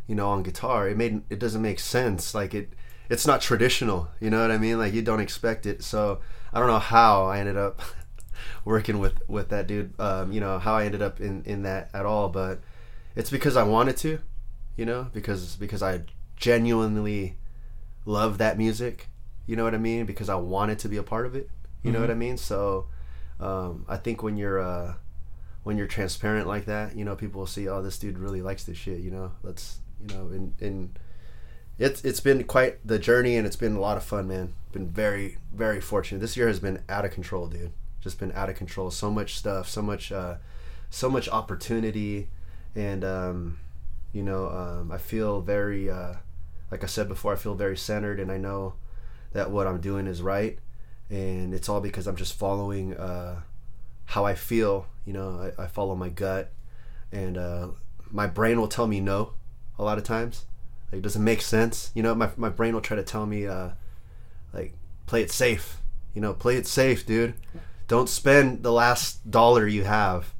you 0.07 0.15
know, 0.15 0.29
on 0.29 0.43
guitar, 0.43 0.87
it 0.87 0.95
made 0.97 1.23
it 1.29 1.39
doesn't 1.39 1.61
make 1.61 1.79
sense. 1.79 2.33
Like 2.33 2.53
it, 2.53 2.69
it's 3.09 3.25
not 3.25 3.41
traditional. 3.41 4.07
You 4.19 4.29
know 4.29 4.41
what 4.41 4.51
I 4.51 4.57
mean? 4.57 4.77
Like 4.77 4.93
you 4.93 5.01
don't 5.01 5.19
expect 5.19 5.65
it. 5.65 5.83
So 5.83 6.19
I 6.53 6.59
don't 6.59 6.67
know 6.67 6.79
how 6.79 7.25
I 7.25 7.39
ended 7.39 7.57
up 7.57 7.81
working 8.65 8.99
with 8.99 9.21
with 9.27 9.49
that 9.49 9.67
dude. 9.67 9.99
Um, 9.99 10.31
you 10.31 10.39
know 10.39 10.59
how 10.59 10.75
I 10.75 10.85
ended 10.85 11.01
up 11.01 11.19
in 11.19 11.43
in 11.43 11.63
that 11.63 11.89
at 11.93 12.05
all, 12.05 12.29
but 12.29 12.61
it's 13.15 13.29
because 13.29 13.57
I 13.57 13.63
wanted 13.63 13.97
to. 13.97 14.19
You 14.77 14.85
know, 14.85 15.07
because 15.11 15.57
because 15.57 15.83
I 15.83 16.03
genuinely 16.37 17.37
love 18.05 18.37
that 18.37 18.57
music. 18.57 19.09
You 19.45 19.55
know 19.55 19.63
what 19.63 19.75
I 19.75 19.79
mean? 19.79 20.05
Because 20.05 20.29
I 20.29 20.35
wanted 20.35 20.79
to 20.79 20.89
be 20.89 20.97
a 20.97 21.03
part 21.03 21.25
of 21.25 21.35
it. 21.35 21.49
You 21.81 21.91
know 21.91 22.01
what 22.01 22.11
I 22.11 22.13
mean? 22.13 22.37
So 22.37 22.87
um, 23.39 23.85
I 23.87 23.97
think 23.97 24.21
when 24.21 24.37
you're 24.37 24.59
uh, 24.59 24.95
when 25.63 25.77
you're 25.77 25.87
transparent 25.87 26.47
like 26.47 26.65
that, 26.65 26.95
you 26.95 27.05
know, 27.05 27.15
people 27.15 27.39
will 27.39 27.47
see, 27.47 27.67
oh, 27.67 27.81
this 27.81 27.97
dude 27.97 28.19
really 28.19 28.41
likes 28.41 28.63
this 28.63 28.77
shit. 28.77 28.99
You 28.99 29.11
know, 29.11 29.31
let's 29.43 29.79
you 30.01 30.15
know, 30.15 30.27
and 30.27 30.53
and 30.61 30.99
it's 31.79 32.03
it's 32.03 32.19
been 32.19 32.43
quite 32.43 32.85
the 32.85 32.99
journey, 32.99 33.37
and 33.37 33.47
it's 33.47 33.55
been 33.55 33.75
a 33.75 33.79
lot 33.79 33.97
of 33.97 34.03
fun, 34.03 34.27
man. 34.27 34.53
Been 34.73 34.89
very 34.89 35.37
very 35.53 35.79
fortunate. 35.79 36.19
This 36.19 36.35
year 36.35 36.47
has 36.47 36.59
been 36.59 36.83
out 36.89 37.05
of 37.05 37.11
control, 37.11 37.47
dude. 37.47 37.71
Just 38.01 38.19
been 38.19 38.33
out 38.33 38.49
of 38.49 38.55
control. 38.55 38.91
So 38.91 39.09
much 39.09 39.35
stuff, 39.35 39.69
so 39.69 39.81
much 39.81 40.11
uh, 40.11 40.35
so 40.89 41.09
much 41.09 41.29
opportunity, 41.29 42.27
and 42.75 43.05
um, 43.05 43.59
you 44.11 44.23
know, 44.23 44.49
um, 44.49 44.91
I 44.91 44.97
feel 44.97 45.39
very 45.41 45.89
uh, 45.89 46.15
like 46.69 46.83
I 46.83 46.87
said 46.87 47.07
before, 47.07 47.31
I 47.33 47.37
feel 47.37 47.55
very 47.55 47.77
centered, 47.77 48.19
and 48.19 48.29
I 48.31 48.37
know 48.37 48.73
that 49.31 49.49
what 49.49 49.65
I'm 49.65 49.79
doing 49.79 50.05
is 50.05 50.21
right, 50.21 50.59
and 51.09 51.53
it's 51.53 51.69
all 51.69 51.79
because 51.79 52.07
I'm 52.07 52.17
just 52.17 52.37
following 52.37 52.95
uh, 52.95 53.41
how 54.05 54.25
I 54.25 54.35
feel. 54.35 54.87
You 55.05 55.13
know, 55.13 55.51
I, 55.57 55.63
I 55.63 55.67
follow 55.67 55.95
my 55.95 56.09
gut, 56.09 56.51
and 57.11 57.37
uh, 57.37 57.69
my 58.11 58.27
brain 58.27 58.59
will 58.59 58.67
tell 58.67 58.85
me 58.87 58.99
no 58.99 59.33
a 59.77 59.83
lot 59.83 59.97
of 59.97 60.03
times. 60.03 60.45
Like, 60.91 60.99
it 60.99 61.01
doesn't 61.01 61.23
make 61.23 61.41
sense. 61.41 61.91
You 61.93 62.03
know, 62.03 62.15
my, 62.15 62.29
my 62.37 62.49
brain 62.49 62.73
will 62.73 62.81
try 62.81 62.97
to 62.97 63.03
tell 63.03 63.25
me, 63.25 63.47
uh, 63.47 63.69
like, 64.53 64.73
play 65.05 65.21
it 65.21 65.31
safe. 65.31 65.77
You 66.13 66.21
know, 66.21 66.33
play 66.33 66.55
it 66.55 66.67
safe, 66.67 67.05
dude. 67.05 67.35
Don't 67.87 68.09
spend 68.09 68.63
the 68.63 68.71
last 68.71 69.29
dollar 69.29 69.67
you 69.67 69.83
have 69.83 70.33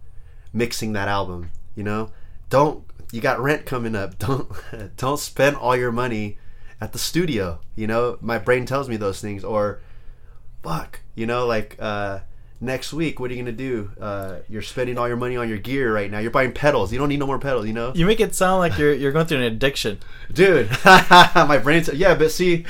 mixing 0.53 0.93
that 0.93 1.07
album. 1.07 1.51
You 1.75 1.83
know, 1.83 2.11
don't. 2.49 2.83
You 3.11 3.21
got 3.21 3.39
rent 3.39 3.65
coming 3.65 3.95
up. 3.95 4.19
Don't 4.19 4.51
don't 4.95 5.17
spend 5.17 5.55
all 5.55 5.75
your 5.75 5.91
money 5.91 6.37
at 6.79 6.93
the 6.93 6.99
studio. 6.99 7.59
You 7.75 7.87
know, 7.87 8.19
my 8.21 8.37
brain 8.37 8.67
tells 8.67 8.87
me 8.87 8.97
those 8.97 9.19
things. 9.19 9.43
Or, 9.43 9.79
fuck. 10.61 10.99
You 11.15 11.25
know, 11.25 11.47
like 11.47 11.75
uh, 11.79 12.19
next 12.61 12.91
week, 12.93 13.19
what 13.19 13.31
are 13.31 13.33
you 13.33 13.41
gonna 13.41 13.51
do? 13.51 13.91
Uh, 13.99 14.37
you're 14.49 14.61
spending 14.61 14.97
all 14.97 15.07
your 15.07 15.17
money 15.17 15.37
on 15.37 15.47
your 15.49 15.57
gear 15.57 15.93
right 15.93 16.09
now. 16.11 16.19
You're 16.19 16.31
buying 16.31 16.51
pedals. 16.51 16.91
You 16.91 16.99
don't 16.99 17.09
need 17.09 17.19
no 17.19 17.27
more 17.27 17.39
pedals. 17.39 17.65
You 17.67 17.73
know, 17.73 17.91
You 17.95 18.05
make 18.05 18.19
it 18.19 18.35
sound 18.35 18.59
like 18.59 18.77
you're 18.77 18.93
you're 18.93 19.11
going 19.11 19.25
through 19.27 19.37
an 19.37 19.43
addiction. 19.43 19.99
dude. 20.33 20.69
my 20.85 21.59
brain's 21.61 21.91
yeah, 21.93 22.15
but 22.15 22.31
see, 22.31 22.65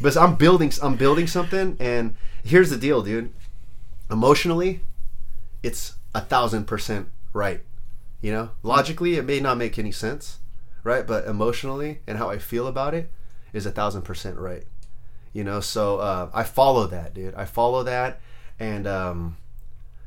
but 0.00 0.16
I'm 0.16 0.34
building. 0.36 0.72
I'm 0.82 0.96
building 0.96 1.26
something, 1.26 1.76
and 1.80 2.16
here's 2.44 2.70
the 2.70 2.76
deal, 2.78 3.02
dude. 3.02 3.32
Emotionally, 4.10 4.80
it's 5.62 5.94
a 6.14 6.20
thousand 6.20 6.66
percent 6.66 7.08
right. 7.32 7.60
You 8.20 8.32
know, 8.32 8.50
logically, 8.62 9.16
it 9.16 9.24
may 9.24 9.40
not 9.40 9.56
make 9.58 9.78
any 9.78 9.90
sense, 9.92 10.38
right? 10.84 11.06
But 11.06 11.26
emotionally, 11.26 12.00
and 12.06 12.18
how 12.18 12.30
I 12.30 12.38
feel 12.38 12.66
about 12.66 12.94
it 12.94 13.10
is 13.52 13.66
a 13.66 13.70
thousand 13.72 14.02
percent 14.02 14.38
right. 14.38 14.64
You 15.32 15.44
know, 15.44 15.60
so 15.60 15.98
uh, 15.98 16.30
I 16.34 16.42
follow 16.42 16.86
that, 16.88 17.14
dude. 17.14 17.34
I 17.34 17.46
follow 17.46 17.82
that, 17.84 18.20
and 18.62 18.86
um, 18.86 19.36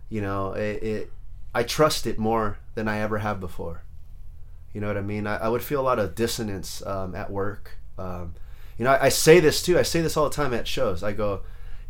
you 0.09 0.21
know, 0.21 0.53
it, 0.53 0.81
it. 0.81 1.11
I 1.53 1.63
trust 1.63 2.07
it 2.07 2.17
more 2.17 2.57
than 2.73 2.87
I 2.87 2.99
ever 2.99 3.17
have 3.17 3.39
before. 3.39 3.83
You 4.73 4.81
know 4.81 4.87
what 4.87 4.97
I 4.97 5.01
mean? 5.01 5.27
I, 5.27 5.37
I 5.37 5.47
would 5.49 5.61
feel 5.61 5.81
a 5.81 5.83
lot 5.83 5.99
of 5.99 6.15
dissonance 6.15 6.85
um, 6.85 7.15
at 7.15 7.29
work. 7.29 7.77
Um, 7.97 8.33
you 8.77 8.85
know, 8.85 8.91
I, 8.91 9.05
I 9.05 9.09
say 9.09 9.39
this 9.39 9.61
too. 9.61 9.77
I 9.77 9.83
say 9.83 10.01
this 10.01 10.15
all 10.15 10.29
the 10.29 10.35
time 10.35 10.53
at 10.53 10.67
shows. 10.67 11.03
I 11.03 11.11
go, 11.11 11.41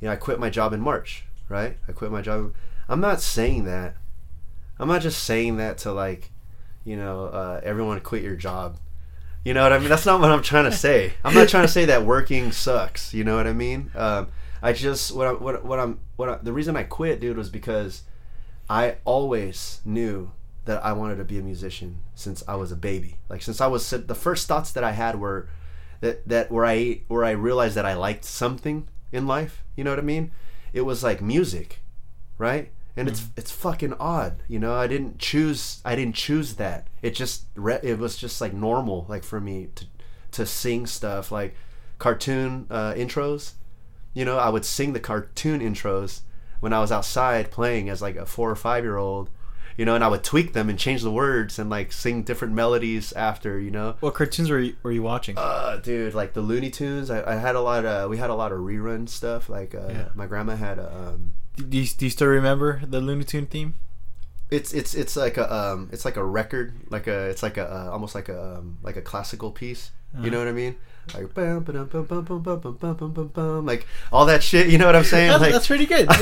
you 0.01 0.07
know, 0.07 0.13
I 0.13 0.15
quit 0.15 0.39
my 0.39 0.49
job 0.49 0.73
in 0.73 0.81
March, 0.81 1.25
right? 1.49 1.77
I 1.87 1.91
quit 1.91 2.11
my 2.11 2.21
job. 2.21 2.53
I'm 2.89 2.99
not 2.99 3.21
saying 3.21 3.65
that. 3.65 3.95
I'm 4.79 4.87
not 4.87 5.01
just 5.01 5.23
saying 5.23 5.57
that 5.57 5.77
to 5.79 5.91
like, 5.91 6.31
you 6.83 6.97
know, 6.97 7.25
uh, 7.25 7.61
everyone 7.63 7.99
quit 8.01 8.23
your 8.23 8.35
job. 8.35 8.77
You 9.43 9.53
know 9.53 9.61
what 9.61 9.73
I 9.73 9.79
mean? 9.79 9.89
That's 9.89 10.05
not 10.05 10.19
what 10.19 10.31
I'm 10.31 10.41
trying 10.41 10.65
to 10.65 10.75
say. 10.75 11.13
I'm 11.23 11.35
not 11.35 11.47
trying 11.47 11.65
to 11.65 11.71
say 11.71 11.85
that 11.85 12.05
working 12.05 12.51
sucks. 12.51 13.13
You 13.13 13.23
know 13.23 13.35
what 13.35 13.45
I 13.45 13.53
mean? 13.53 13.91
Um, 13.93 14.29
I 14.65 14.73
just 14.73 15.13
what 15.15 15.27
I, 15.27 15.31
what 15.33 15.63
what 15.63 15.79
I'm 15.79 15.99
what 16.15 16.27
I, 16.27 16.37
the 16.41 16.51
reason 16.51 16.75
I 16.75 16.81
quit, 16.81 17.19
dude, 17.19 17.37
was 17.37 17.49
because 17.49 18.01
I 18.67 18.95
always 19.05 19.79
knew 19.85 20.31
that 20.65 20.83
I 20.83 20.91
wanted 20.93 21.17
to 21.17 21.23
be 21.23 21.37
a 21.37 21.43
musician 21.43 21.99
since 22.15 22.43
I 22.47 22.55
was 22.55 22.71
a 22.71 22.75
baby. 22.75 23.17
Like 23.29 23.43
since 23.43 23.61
I 23.61 23.67
was 23.67 23.87
the 23.87 24.15
first 24.15 24.47
thoughts 24.47 24.71
that 24.71 24.83
I 24.83 24.93
had 24.93 25.19
were 25.19 25.47
that 26.01 26.27
that 26.27 26.51
where 26.51 26.65
I 26.65 27.01
where 27.09 27.23
I 27.23 27.29
realized 27.29 27.75
that 27.75 27.85
I 27.85 27.93
liked 27.93 28.25
something 28.25 28.87
in 29.11 29.27
life. 29.27 29.63
You 29.75 29.83
know 29.83 29.91
what 29.91 29.99
I 29.99 30.01
mean? 30.01 30.31
It 30.73 30.81
was 30.81 31.03
like 31.03 31.21
music, 31.21 31.83
right? 32.39 32.71
And 32.97 33.07
it's 33.07 33.29
it's 33.37 33.51
fucking 33.51 33.93
odd, 33.99 34.41
you 34.47 34.57
know. 34.57 34.73
I 34.73 34.87
didn't 34.87 35.19
choose 35.19 35.79
I 35.85 35.95
didn't 35.95 36.15
choose 36.15 36.55
that. 36.55 36.87
It 37.03 37.11
just 37.11 37.45
re- 37.53 37.79
it 37.83 37.99
was 37.99 38.17
just 38.17 38.41
like 38.41 38.53
normal, 38.53 39.05
like 39.07 39.23
for 39.23 39.39
me 39.39 39.67
to 39.75 39.85
to 40.31 40.45
sing 40.47 40.87
stuff 40.87 41.31
like 41.31 41.55
cartoon 41.99 42.65
uh, 42.71 42.93
intros. 42.93 43.51
You 44.15 44.25
know, 44.25 44.37
I 44.39 44.49
would 44.49 44.65
sing 44.65 44.93
the 44.93 44.99
cartoon 44.99 45.59
intros 45.59 46.21
when 46.61 46.73
I 46.73 46.79
was 46.79 46.91
outside 46.91 47.51
playing 47.51 47.89
as 47.89 48.01
like 48.01 48.15
a 48.15 48.25
four 48.25 48.49
or 48.49 48.55
five 48.55 48.83
year 48.83 48.97
old. 48.97 49.29
You 49.77 49.83
know, 49.83 49.93
and 49.93 50.05
I 50.05 50.07
would 50.07 50.23
tweak 50.23 50.53
them 50.53 50.69
and 50.69 50.79
change 50.79 51.01
the 51.01 51.11
words 51.11 51.59
and 51.59 51.69
like 51.69 51.91
sing 51.91 52.23
different 52.23 52.53
melodies 52.53 53.11
after. 53.11 53.59
You 53.59 53.71
know, 53.71 53.95
What 53.99 54.13
cartoons 54.13 54.49
were 54.49 54.59
you, 54.59 54.75
were 54.83 54.91
you 54.93 55.03
watching? 55.03 55.37
uh, 55.37 55.75
dude, 55.83 56.13
like 56.13 56.33
the 56.33 56.39
Looney 56.41 56.69
Tunes. 56.71 57.11
I, 57.11 57.33
I 57.33 57.35
had 57.35 57.55
a 57.57 57.61
lot 57.61 57.85
of 57.85 58.09
we 58.09 58.17
had 58.17 58.29
a 58.29 58.35
lot 58.35 58.53
of 58.53 58.59
rerun 58.59 59.07
stuff. 59.09 59.49
Like 59.49 59.75
uh, 59.75 59.87
Yeah. 59.89 60.07
my 60.15 60.27
grandma 60.27 60.55
had 60.55 60.79
a. 60.79 60.89
Um, 60.95 61.33
do, 61.57 61.77
you, 61.77 61.85
do 61.85 62.05
you 62.05 62.09
still 62.09 62.27
remember 62.29 62.81
the 62.87 63.01
Looney 63.01 63.25
Tune 63.25 63.45
theme? 63.47 63.73
it's 64.51 64.73
it's 64.73 64.93
it's 64.93 65.15
like 65.15 65.37
a 65.37 65.51
um 65.53 65.89
it's 65.91 66.05
like 66.05 66.17
a 66.17 66.23
record 66.23 66.71
like 66.91 67.07
a 67.07 67.29
it's 67.29 67.41
like 67.41 67.57
a 67.57 67.65
uh, 67.67 67.89
almost 67.91 68.13
like 68.13 68.29
a 68.29 68.57
um, 68.59 68.77
like 68.83 68.95
a 68.95 69.01
classical 69.01 69.49
piece 69.51 69.89
you 70.21 70.29
know 70.29 70.37
what 70.37 70.47
I 70.47 70.51
mean 70.51 70.75
like 71.13 71.33
bum, 71.33 71.63
bum, 71.63 71.87
bum, 71.87 72.05
bum, 72.05 72.23
bum, 72.23 72.41
bum, 72.41 72.59
bum, 72.59 72.95
bum, 72.95 73.13
bum, 73.13 73.27
bum, 73.27 73.65
like 73.65 73.85
all 74.11 74.25
that 74.25 74.43
shit 74.43 74.67
you 74.67 74.77
know 74.77 74.85
what 74.85 74.95
I'm 74.95 75.03
saying 75.03 75.29
That's, 75.29 75.41
like 75.41 75.53
that's 75.53 75.67
pretty 75.67 75.85
good. 75.85 76.07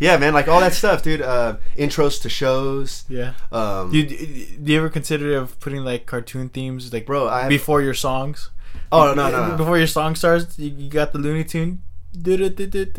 yeah 0.00 0.16
man 0.16 0.34
like 0.34 0.48
all 0.48 0.60
that 0.60 0.74
stuff 0.74 1.02
dude 1.02 1.22
uh, 1.22 1.56
intros 1.76 2.20
to 2.22 2.28
shows 2.28 3.04
yeah. 3.08 3.34
um 3.52 3.90
Do 3.90 3.98
you, 3.98 4.06
do 4.06 4.72
you 4.72 4.78
ever 4.78 4.88
consider 4.88 5.36
of 5.36 5.58
putting 5.60 5.84
like 5.84 6.06
cartoon 6.06 6.48
themes 6.48 6.92
like 6.92 7.06
bro 7.06 7.28
I 7.28 7.48
before 7.48 7.82
your 7.82 7.94
songs? 7.94 8.50
Oh 8.90 9.14
no 9.14 9.30
no. 9.30 9.48
no. 9.48 9.56
Before 9.56 9.76
your 9.76 9.86
song 9.86 10.14
starts, 10.14 10.58
you, 10.58 10.70
you 10.70 10.90
got 10.90 11.12
the 11.12 11.18
Looney 11.18 11.44
Tune. 11.44 11.82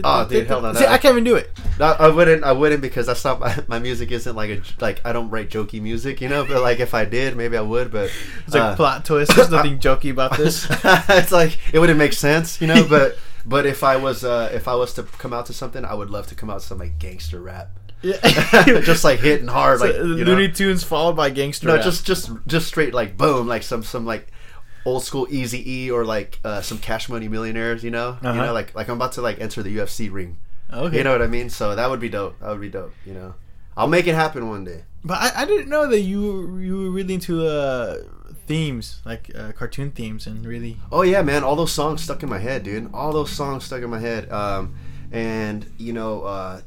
Oh, 0.04 0.28
dude, 0.28 0.48
hell 0.48 0.62
no, 0.62 0.74
See. 0.74 0.86
I 0.86 0.98
can't 0.98 1.14
even 1.14 1.24
do 1.24 1.36
it. 1.36 1.52
No, 1.80 1.86
I 1.88 2.10
wouldn't. 2.10 2.44
I 2.44 2.52
wouldn't 2.52 2.82
because 2.82 3.08
that's 3.08 3.26
not 3.26 3.40
my, 3.40 3.56
my 3.68 3.80
music. 3.80 4.12
Isn't 4.12 4.36
like 4.36 4.50
a 4.50 4.62
like 4.80 5.02
I 5.06 5.12
don't 5.14 5.30
write 5.30 5.50
jokey 5.50 5.82
music, 5.82 6.22
you 6.22 6.30
know. 6.30 6.46
But 6.46 6.62
like 6.62 6.80
if 6.80 6.94
I 6.94 7.06
did, 7.06 7.36
maybe 7.36 7.58
I 7.58 7.62
would. 7.62 7.92
But 7.92 8.12
It's 8.46 8.54
like 8.54 8.64
uh, 8.64 8.76
plot 8.76 9.06
twist. 9.06 9.36
There's 9.36 9.50
nothing 9.50 9.80
jokey 9.88 10.12
about 10.12 10.38
this. 10.38 10.68
it's 11.10 11.32
like 11.32 11.58
it 11.74 11.80
wouldn't 11.80 11.98
make 12.00 12.14
sense, 12.14 12.62
you 12.62 12.68
know. 12.68 12.86
But 12.88 13.18
but 13.46 13.66
if 13.66 13.84
I 13.84 13.96
was 13.96 14.24
uh, 14.24 14.52
if 14.54 14.68
I 14.68 14.76
was 14.76 14.94
to 14.94 15.04
come 15.04 15.34
out 15.34 15.48
to 15.48 15.54
something, 15.54 15.84
I 15.84 15.94
would 15.96 16.10
love 16.10 16.28
to 16.28 16.36
come 16.36 16.50
out 16.50 16.62
to 16.62 16.66
some 16.66 16.78
like 16.78 17.00
gangster 17.00 17.42
rap, 17.42 17.70
Yeah. 18.02 18.20
just 18.82 19.04
like 19.04 19.20
hitting 19.20 19.48
hard, 19.48 19.80
like 19.80 19.94
So, 19.94 20.04
know. 20.04 20.24
Looney 20.24 20.50
Tunes 20.52 20.84
followed 20.84 21.16
by 21.16 21.30
gangster. 21.32 21.68
No, 21.68 21.76
rap. 21.76 21.84
just 21.84 22.06
just 22.06 22.30
just 22.48 22.68
straight 22.68 22.94
like 22.94 23.18
boom, 23.18 23.48
like 23.48 23.64
some 23.64 23.84
some 23.84 24.06
like 24.06 24.28
old 24.86 25.04
school 25.04 25.28
Easy 25.30 25.62
E 25.86 25.92
or 25.92 26.06
like 26.06 26.40
uh, 26.44 26.62
some 26.62 26.78
Cash 26.80 27.10
Money 27.10 27.28
Millionaires, 27.28 27.84
you 27.84 27.92
know, 27.92 28.18
you 28.22 28.30
Uh-huh. 28.30 28.46
know, 28.46 28.54
like 28.54 28.74
like 28.76 28.88
I'm 28.90 28.96
about 28.96 29.14
to 29.14 29.22
like 29.22 29.40
enter 29.42 29.62
the 29.64 29.76
UFC 29.78 30.12
ring. 30.12 30.38
okay. 30.72 30.98
You 30.98 31.04
know 31.04 31.12
what 31.12 31.22
I 31.22 31.28
mean? 31.28 31.50
So 31.50 31.76
that 31.76 31.90
would 31.90 32.00
be 32.00 32.10
dope. 32.10 32.40
That 32.40 32.50
would 32.50 32.62
be 32.62 32.70
dope. 32.70 32.94
You 33.06 33.14
know, 33.14 33.34
I'll 33.76 33.88
make 33.88 34.08
it 34.08 34.16
happen 34.16 34.48
one 34.50 34.64
day. 34.64 34.84
But 35.04 35.18
I, 35.20 35.42
I 35.44 35.46
didn't 35.46 35.70
know 35.70 35.88
that 35.88 36.02
you 36.02 36.58
you 36.60 36.78
were 36.84 36.90
really 36.92 37.14
into 37.16 37.46
uh, 37.48 37.98
themes 38.48 39.02
like 39.06 39.32
uh, 39.36 39.52
cartoon 39.54 39.92
themes 39.92 40.28
and 40.28 40.46
really. 40.46 40.78
Oh 40.92 41.02
yeah, 41.04 41.22
man! 41.22 41.44
All 41.44 41.56
those 41.56 41.72
songs 41.72 42.02
stuck 42.04 42.22
in 42.24 42.30
my 42.30 42.40
head, 42.40 42.64
dude. 42.64 42.90
All 42.94 43.12
those 43.14 43.32
songs 43.32 43.64
stuck 43.66 43.82
in 43.82 43.90
my 43.90 44.00
head. 44.00 44.30
Um, 44.32 44.76
and 45.12 45.66
you 45.78 45.94
know, 45.94 46.24
uh, 46.24 46.62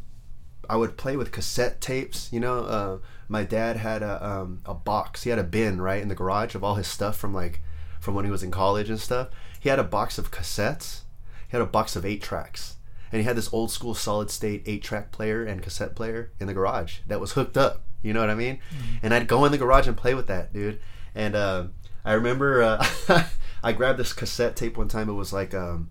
I 0.69 0.77
would 0.77 0.97
play 0.97 1.17
with 1.17 1.31
cassette 1.33 1.81
tapes. 1.81 2.29
You 2.33 2.41
know, 2.41 2.59
uh, 2.65 2.99
my 3.29 3.45
dad 3.45 3.77
had 3.77 4.03
a 4.03 4.25
um, 4.27 4.61
a 4.65 4.75
box. 4.75 5.23
He 5.25 5.31
had 5.31 5.39
a 5.39 5.45
bin 5.45 5.81
right 5.81 6.01
in 6.03 6.09
the 6.09 6.15
garage 6.15 6.55
of 6.55 6.65
all 6.65 6.75
his 6.77 6.87
stuff 6.89 7.17
from 7.17 7.35
like 7.35 7.61
from 8.03 8.15
when 8.15 8.25
he 8.25 8.31
was 8.31 8.43
in 8.43 8.51
college 8.51 8.91
and 8.91 8.99
stuff. 8.99 9.29
He 9.61 9.69
had 9.69 9.79
a 9.79 9.85
box 9.85 10.19
of 10.19 10.33
cassettes. 10.33 11.03
He 11.49 11.57
had 11.57 11.63
a 11.63 11.67
box 11.67 11.95
of 11.95 12.05
eight 12.05 12.21
tracks, 12.21 12.77
and 13.13 13.21
he 13.21 13.25
had 13.25 13.37
this 13.37 13.53
old 13.53 13.71
school 13.71 13.95
solid 13.95 14.29
state 14.29 14.65
eight 14.67 14.83
track 14.83 15.13
player 15.13 15.45
and 15.45 15.63
cassette 15.63 15.95
player 15.95 16.33
in 16.41 16.49
the 16.49 16.55
garage 16.55 16.99
that 17.07 17.21
was 17.21 17.33
hooked 17.33 17.57
up. 17.57 17.83
You 18.03 18.13
know 18.13 18.21
what 18.21 18.31
I 18.31 18.35
mean? 18.35 18.59
And 19.05 19.15
I'd 19.15 19.29
go 19.29 19.45
in 19.45 19.53
the 19.53 19.59
garage 19.59 19.87
and 19.87 19.97
play 19.97 20.15
with 20.15 20.27
that, 20.27 20.53
dude. 20.53 20.81
And 21.15 21.37
uh, 21.37 21.67
I 22.05 22.15
remember 22.15 22.63
uh, 22.63 22.85
I 23.63 23.73
grabbed 23.73 24.01
this 24.01 24.13
cassette 24.13 24.57
tape 24.57 24.77
one 24.77 24.89
time. 24.89 25.09
It 25.09 25.13
was 25.13 25.33
like 25.33 25.55
um, 25.55 25.91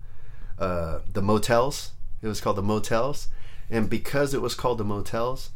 uh, 0.58 0.98
the 1.10 1.22
Motels. 1.22 1.92
It 2.20 2.28
was 2.28 2.42
called 2.42 2.56
the 2.56 2.62
Motels, 2.62 3.28
and 3.70 3.88
because 3.88 4.34
it 4.34 4.42
was 4.42 4.54
called 4.54 4.76
the 4.78 4.84
Motels, 4.84 5.50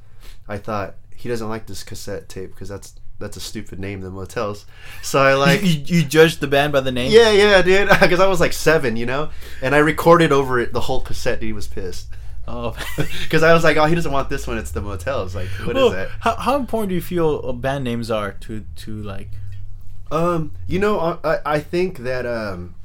I 0.48 0.56
thought 0.56 0.94
he 1.14 1.28
doesn't 1.28 1.48
like 1.48 1.66
this 1.66 1.84
cassette 1.84 2.28
tape 2.28 2.52
because 2.52 2.70
that's 2.70 2.94
that's 3.18 3.36
a 3.36 3.40
stupid 3.40 3.78
name, 3.78 4.00
the 4.00 4.10
Motels. 4.10 4.66
So 5.02 5.18
I 5.20 5.34
like. 5.34 5.62
you, 5.64 5.80
you 5.86 6.02
judged 6.04 6.40
the 6.40 6.46
band 6.46 6.72
by 6.72 6.80
the 6.80 6.92
name. 6.92 7.10
Yeah, 7.12 7.30
yeah, 7.30 7.62
dude. 7.62 7.88
Because 8.00 8.20
I 8.20 8.26
was 8.26 8.40
like 8.40 8.52
seven, 8.52 8.96
you 8.96 9.06
know, 9.06 9.30
and 9.62 9.74
I 9.74 9.78
recorded 9.78 10.32
over 10.32 10.58
it 10.60 10.72
the 10.72 10.80
whole 10.82 11.00
cassette. 11.00 11.40
Dude, 11.40 11.46
he 11.48 11.52
was 11.52 11.66
pissed 11.68 12.08
Oh. 12.48 12.76
because 13.24 13.42
I 13.42 13.52
was 13.52 13.64
like, 13.64 13.76
"Oh, 13.76 13.86
he 13.86 13.94
doesn't 13.94 14.12
want 14.12 14.28
this 14.28 14.46
one. 14.46 14.56
It's 14.58 14.70
the 14.70 14.80
Motels." 14.80 15.34
Like, 15.34 15.48
what 15.64 15.70
is 15.70 15.74
Well, 15.74 15.90
that? 15.90 16.08
How, 16.20 16.36
how 16.36 16.56
important 16.56 16.90
do 16.90 16.94
you 16.94 17.00
feel 17.00 17.40
uh, 17.44 17.52
band 17.52 17.82
names 17.84 18.10
are 18.10 18.32
to 18.32 18.64
to 18.76 19.02
like? 19.02 19.30
Um, 20.12 20.52
you 20.68 20.78
know, 20.78 21.18
I 21.24 21.38
I 21.44 21.58
think 21.60 21.98
that 21.98 22.24
um, 22.26 22.76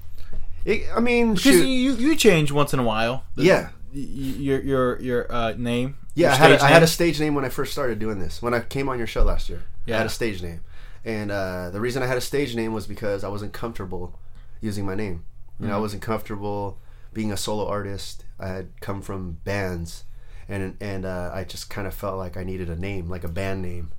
it, 0.65 0.87
I 0.95 0.99
mean, 0.99 1.35
Because 1.35 1.43
shoot, 1.43 1.65
you 1.67 1.93
you 1.93 2.15
change 2.15 2.51
once 2.51 2.73
in 2.73 2.79
a 2.79 2.83
while. 2.83 3.23
The- 3.35 3.43
yeah, 3.43 3.69
your 3.93 4.59
your 4.61 4.99
your 5.01 5.31
uh, 5.31 5.53
name. 5.57 5.97
Yeah. 6.15 6.31
I 6.31 6.35
had 6.35 6.51
a, 6.51 6.57
stage 6.57 6.63
I 6.63 6.67
had 6.69 6.73
name. 6.79 6.83
a 6.83 6.87
stage 6.87 7.19
name 7.19 7.35
when 7.35 7.45
I 7.45 7.49
first 7.49 7.71
started 7.71 7.99
doing 7.99 8.19
this. 8.19 8.41
When 8.41 8.53
I 8.53 8.59
came 8.61 8.89
on 8.89 8.97
your 8.97 9.07
show 9.07 9.23
last 9.23 9.49
year, 9.49 9.63
I 9.87 9.91
had 9.91 10.05
a 10.05 10.09
stage 10.09 10.41
name, 10.41 10.61
and 11.05 11.31
uh, 11.31 11.69
the 11.71 11.79
reason 11.81 12.03
I 12.03 12.07
had 12.07 12.17
a 12.17 12.21
stage 12.21 12.55
name 12.55 12.73
was 12.73 12.87
because 12.87 13.23
I 13.23 13.27
wasn't 13.29 13.53
comfortable 13.53 14.19
using 14.61 14.85
my 14.85 14.95
name. 14.95 15.23
You 15.59 15.67
know, 15.67 15.75
I 15.75 15.77
Mhm. 15.77 15.81
wasn't 15.81 16.01
comfortable 16.01 16.79
being 17.13 17.31
a 17.31 17.37
solo 17.37 17.67
artist. 17.67 18.25
I 18.39 18.47
had 18.47 18.69
come 18.81 19.01
from 19.01 19.39
bands, 19.43 20.03
and 20.49 20.75
and 20.81 21.05
uh, 21.05 21.31
I 21.33 21.43
just 21.43 21.69
kind 21.69 21.87
of 21.87 21.93
felt 21.93 22.17
like 22.17 22.35
I 22.37 22.43
needed 22.43 22.69
a 22.69 22.75
name, 22.75 23.09
like 23.09 23.23
a 23.23 23.27
band 23.29 23.61
name. 23.61 23.91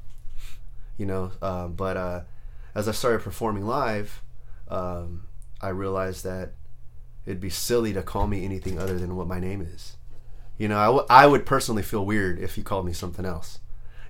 You 0.99 1.07
know, 1.07 1.33
um, 1.41 1.73
but 1.75 1.97
uh, 1.97 2.21
as 2.75 2.87
I 2.89 2.93
started 2.93 3.23
performing 3.23 3.67
live, 3.67 4.23
um, 4.69 5.27
I 5.61 5.69
realized 5.71 6.25
that 6.25 6.53
it'd 7.27 7.41
be 7.41 7.51
silly 7.51 7.93
to 7.93 8.03
call 8.03 8.27
me 8.27 8.45
anything 8.45 8.79
other 8.79 8.99
than 8.99 9.17
what 9.17 9.27
my 9.27 9.41
name 9.41 9.61
is. 9.63 9.97
You 10.63 10.69
know, 10.69 10.79
I, 10.79 10.87
w- 10.87 11.07
I 11.11 11.27
would 11.27 11.45
personally 11.45 11.83
feel 11.83 12.07
weird 12.07 12.39
if 12.39 12.57
you 12.57 12.63
called 12.63 12.87
me 12.87 12.93
something 12.93 13.25
else. 13.25 13.59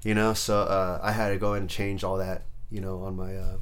You 0.05 0.15
know, 0.15 0.35
so 0.35 0.61
uh, 0.61 1.01
I 1.03 1.13
had 1.13 1.31
to 1.31 1.39
go 1.39 1.55
and 1.55 1.67
change 1.67 2.05
all 2.05 2.19
that. 2.19 2.43
You 2.71 2.83
know, 2.83 3.05
on 3.05 3.17
my 3.17 3.35
uh, 3.35 3.57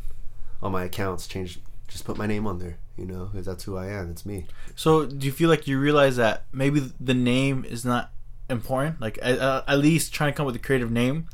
on 0.60 0.72
my 0.72 0.82
accounts, 0.82 1.28
change 1.28 1.60
just 1.86 2.04
put 2.04 2.16
my 2.18 2.26
name 2.26 2.48
on 2.48 2.58
there. 2.58 2.78
You 2.96 3.06
know, 3.06 3.26
because 3.26 3.46
that's 3.46 3.62
who 3.62 3.76
I 3.76 3.86
am. 3.86 4.10
It's 4.10 4.26
me. 4.26 4.46
So 4.74 5.06
do 5.06 5.24
you 5.24 5.30
feel 5.30 5.48
like 5.48 5.68
you 5.68 5.78
realize 5.78 6.16
that 6.16 6.46
maybe 6.50 6.92
the 6.98 7.14
name 7.14 7.64
is 7.64 7.84
not 7.84 8.10
important? 8.48 9.00
Like 9.00 9.20
at, 9.22 9.38
uh, 9.38 9.62
at 9.68 9.78
least 9.78 10.12
trying 10.12 10.32
to 10.32 10.36
come 10.36 10.46
up 10.46 10.52
with 10.52 10.60
a 10.60 10.66
creative 10.66 10.90
name. 10.90 11.28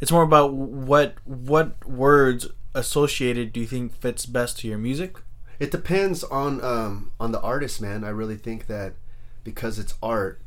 It's 0.00 0.12
more 0.12 0.22
about 0.22 0.54
what 0.54 1.16
what 1.24 1.84
words 1.88 2.46
associated 2.72 3.52
do 3.52 3.58
you 3.58 3.66
think 3.66 4.00
fits 4.00 4.26
best 4.26 4.60
to 4.60 4.68
your 4.68 4.78
music? 4.78 5.16
It 5.58 5.72
depends 5.72 6.22
on 6.22 6.62
um, 6.62 7.10
on 7.18 7.32
the 7.32 7.40
artist, 7.40 7.80
man. 7.80 8.04
I 8.04 8.10
really 8.10 8.36
think 8.36 8.68
that 8.68 8.92
because 9.42 9.80
it's 9.80 9.94
art, 10.00 10.40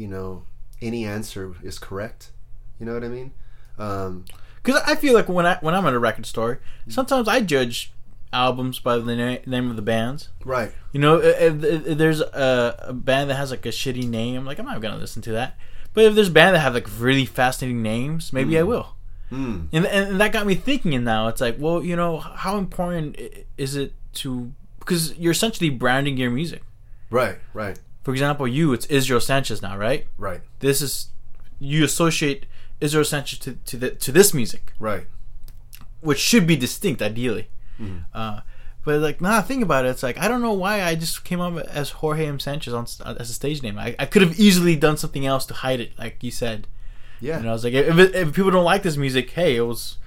you 0.00 0.08
know, 0.08 0.42
any 0.80 1.04
answer 1.04 1.54
is 1.62 1.78
correct. 1.78 2.30
You 2.78 2.86
know 2.86 2.94
what 2.94 3.04
I 3.04 3.08
mean? 3.08 3.30
Um, 3.78 4.24
Because 4.62 4.80
I 4.86 4.94
feel 4.94 5.14
like 5.14 5.28
when 5.28 5.46
I 5.46 5.58
when 5.60 5.74
I'm 5.74 5.86
at 5.86 5.94
a 5.94 5.98
record 5.98 6.26
store, 6.26 6.60
sometimes 6.88 7.28
I 7.28 7.40
judge 7.40 7.92
albums 8.32 8.78
by 8.78 8.96
the 8.98 9.16
na- 9.16 9.38
name 9.46 9.70
of 9.70 9.76
the 9.76 9.82
bands. 9.82 10.28
right. 10.44 10.72
You 10.92 11.00
know, 11.00 11.16
if, 11.20 11.62
if, 11.64 11.86
if 11.86 11.98
there's 11.98 12.20
a, 12.20 12.76
a 12.90 12.92
band 12.92 13.28
that 13.30 13.34
has 13.36 13.50
like 13.50 13.66
a 13.66 13.70
shitty 13.70 14.08
name, 14.08 14.44
like 14.44 14.58
I'm 14.58 14.66
not 14.66 14.80
gonna 14.80 14.98
listen 14.98 15.20
to 15.22 15.32
that. 15.32 15.56
But 15.92 16.04
if 16.04 16.14
there's 16.14 16.28
a 16.28 16.32
band 16.32 16.54
that 16.54 16.60
have 16.60 16.74
like 16.74 16.88
really 16.98 17.26
fascinating 17.26 17.82
names, 17.82 18.32
maybe 18.32 18.58
I 18.58 18.62
will. 18.62 18.94
Mm. 19.32 19.68
And, 19.72 19.86
and 19.86 20.20
that 20.20 20.32
got 20.32 20.46
me 20.46 20.54
thinking. 20.54 20.94
And 20.94 21.04
now 21.04 21.28
it's 21.28 21.40
like, 21.40 21.56
well, 21.58 21.82
you 21.84 21.96
know, 21.96 22.18
how 22.18 22.56
important 22.58 23.18
is 23.58 23.76
it 23.76 23.92
to 24.14 24.52
because 24.78 25.16
you're 25.18 25.32
essentially 25.32 25.70
branding 25.70 26.16
your 26.16 26.30
music. 26.30 26.62
Right. 27.10 27.38
Right. 27.54 27.78
For 28.02 28.12
example, 28.12 28.48
you 28.48 28.72
it's 28.72 28.86
Israel 28.86 29.20
Sanchez 29.20 29.60
now, 29.62 29.76
right? 29.76 30.06
Right. 30.16 30.40
This 30.60 30.80
is 30.80 31.08
you 31.58 31.84
associate 31.84 32.46
Israel 32.80 33.04
Sanchez 33.04 33.38
to 33.40 33.52
to, 33.66 33.76
the, 33.76 33.90
to 33.90 34.12
this 34.12 34.32
music, 34.32 34.72
Right. 34.78 35.06
which 36.00 36.18
should 36.18 36.46
be 36.46 36.56
distinct 36.56 37.02
ideally. 37.02 37.48
Mhm. 37.80 38.04
Uh, 38.14 38.40
but 38.84 39.00
like 39.00 39.20
now 39.20 39.36
I 39.36 39.42
think 39.42 39.62
about 39.62 39.84
it, 39.84 39.88
it's 39.88 40.02
like 40.02 40.16
I 40.18 40.26
don't 40.28 40.40
know 40.40 40.54
why 40.54 40.82
I 40.82 40.94
just 40.94 41.24
came 41.24 41.40
up 41.40 41.56
as 41.66 41.90
Jorge 41.90 42.26
M 42.26 42.40
Sanchez 42.40 42.72
on 42.72 42.86
as 43.18 43.28
a 43.30 43.34
stage 43.34 43.62
name. 43.62 43.78
I, 43.78 43.94
I 43.98 44.06
could 44.06 44.22
have 44.22 44.38
easily 44.40 44.76
done 44.76 44.96
something 44.96 45.26
else 45.26 45.44
to 45.46 45.54
hide 45.54 45.80
it, 45.80 45.92
like 45.98 46.22
you 46.22 46.30
said. 46.30 46.66
Yeah. 47.20 47.36
And 47.38 47.46
I 47.46 47.52
was 47.52 47.64
like, 47.64 47.74
if, 47.74 47.98
it, 47.98 48.14
if 48.14 48.32
people 48.34 48.50
don't 48.50 48.64
like 48.64 48.82
this 48.82 48.96
music, 48.96 49.28
hey, 49.32 49.56
it 49.56 49.60
was 49.60 49.98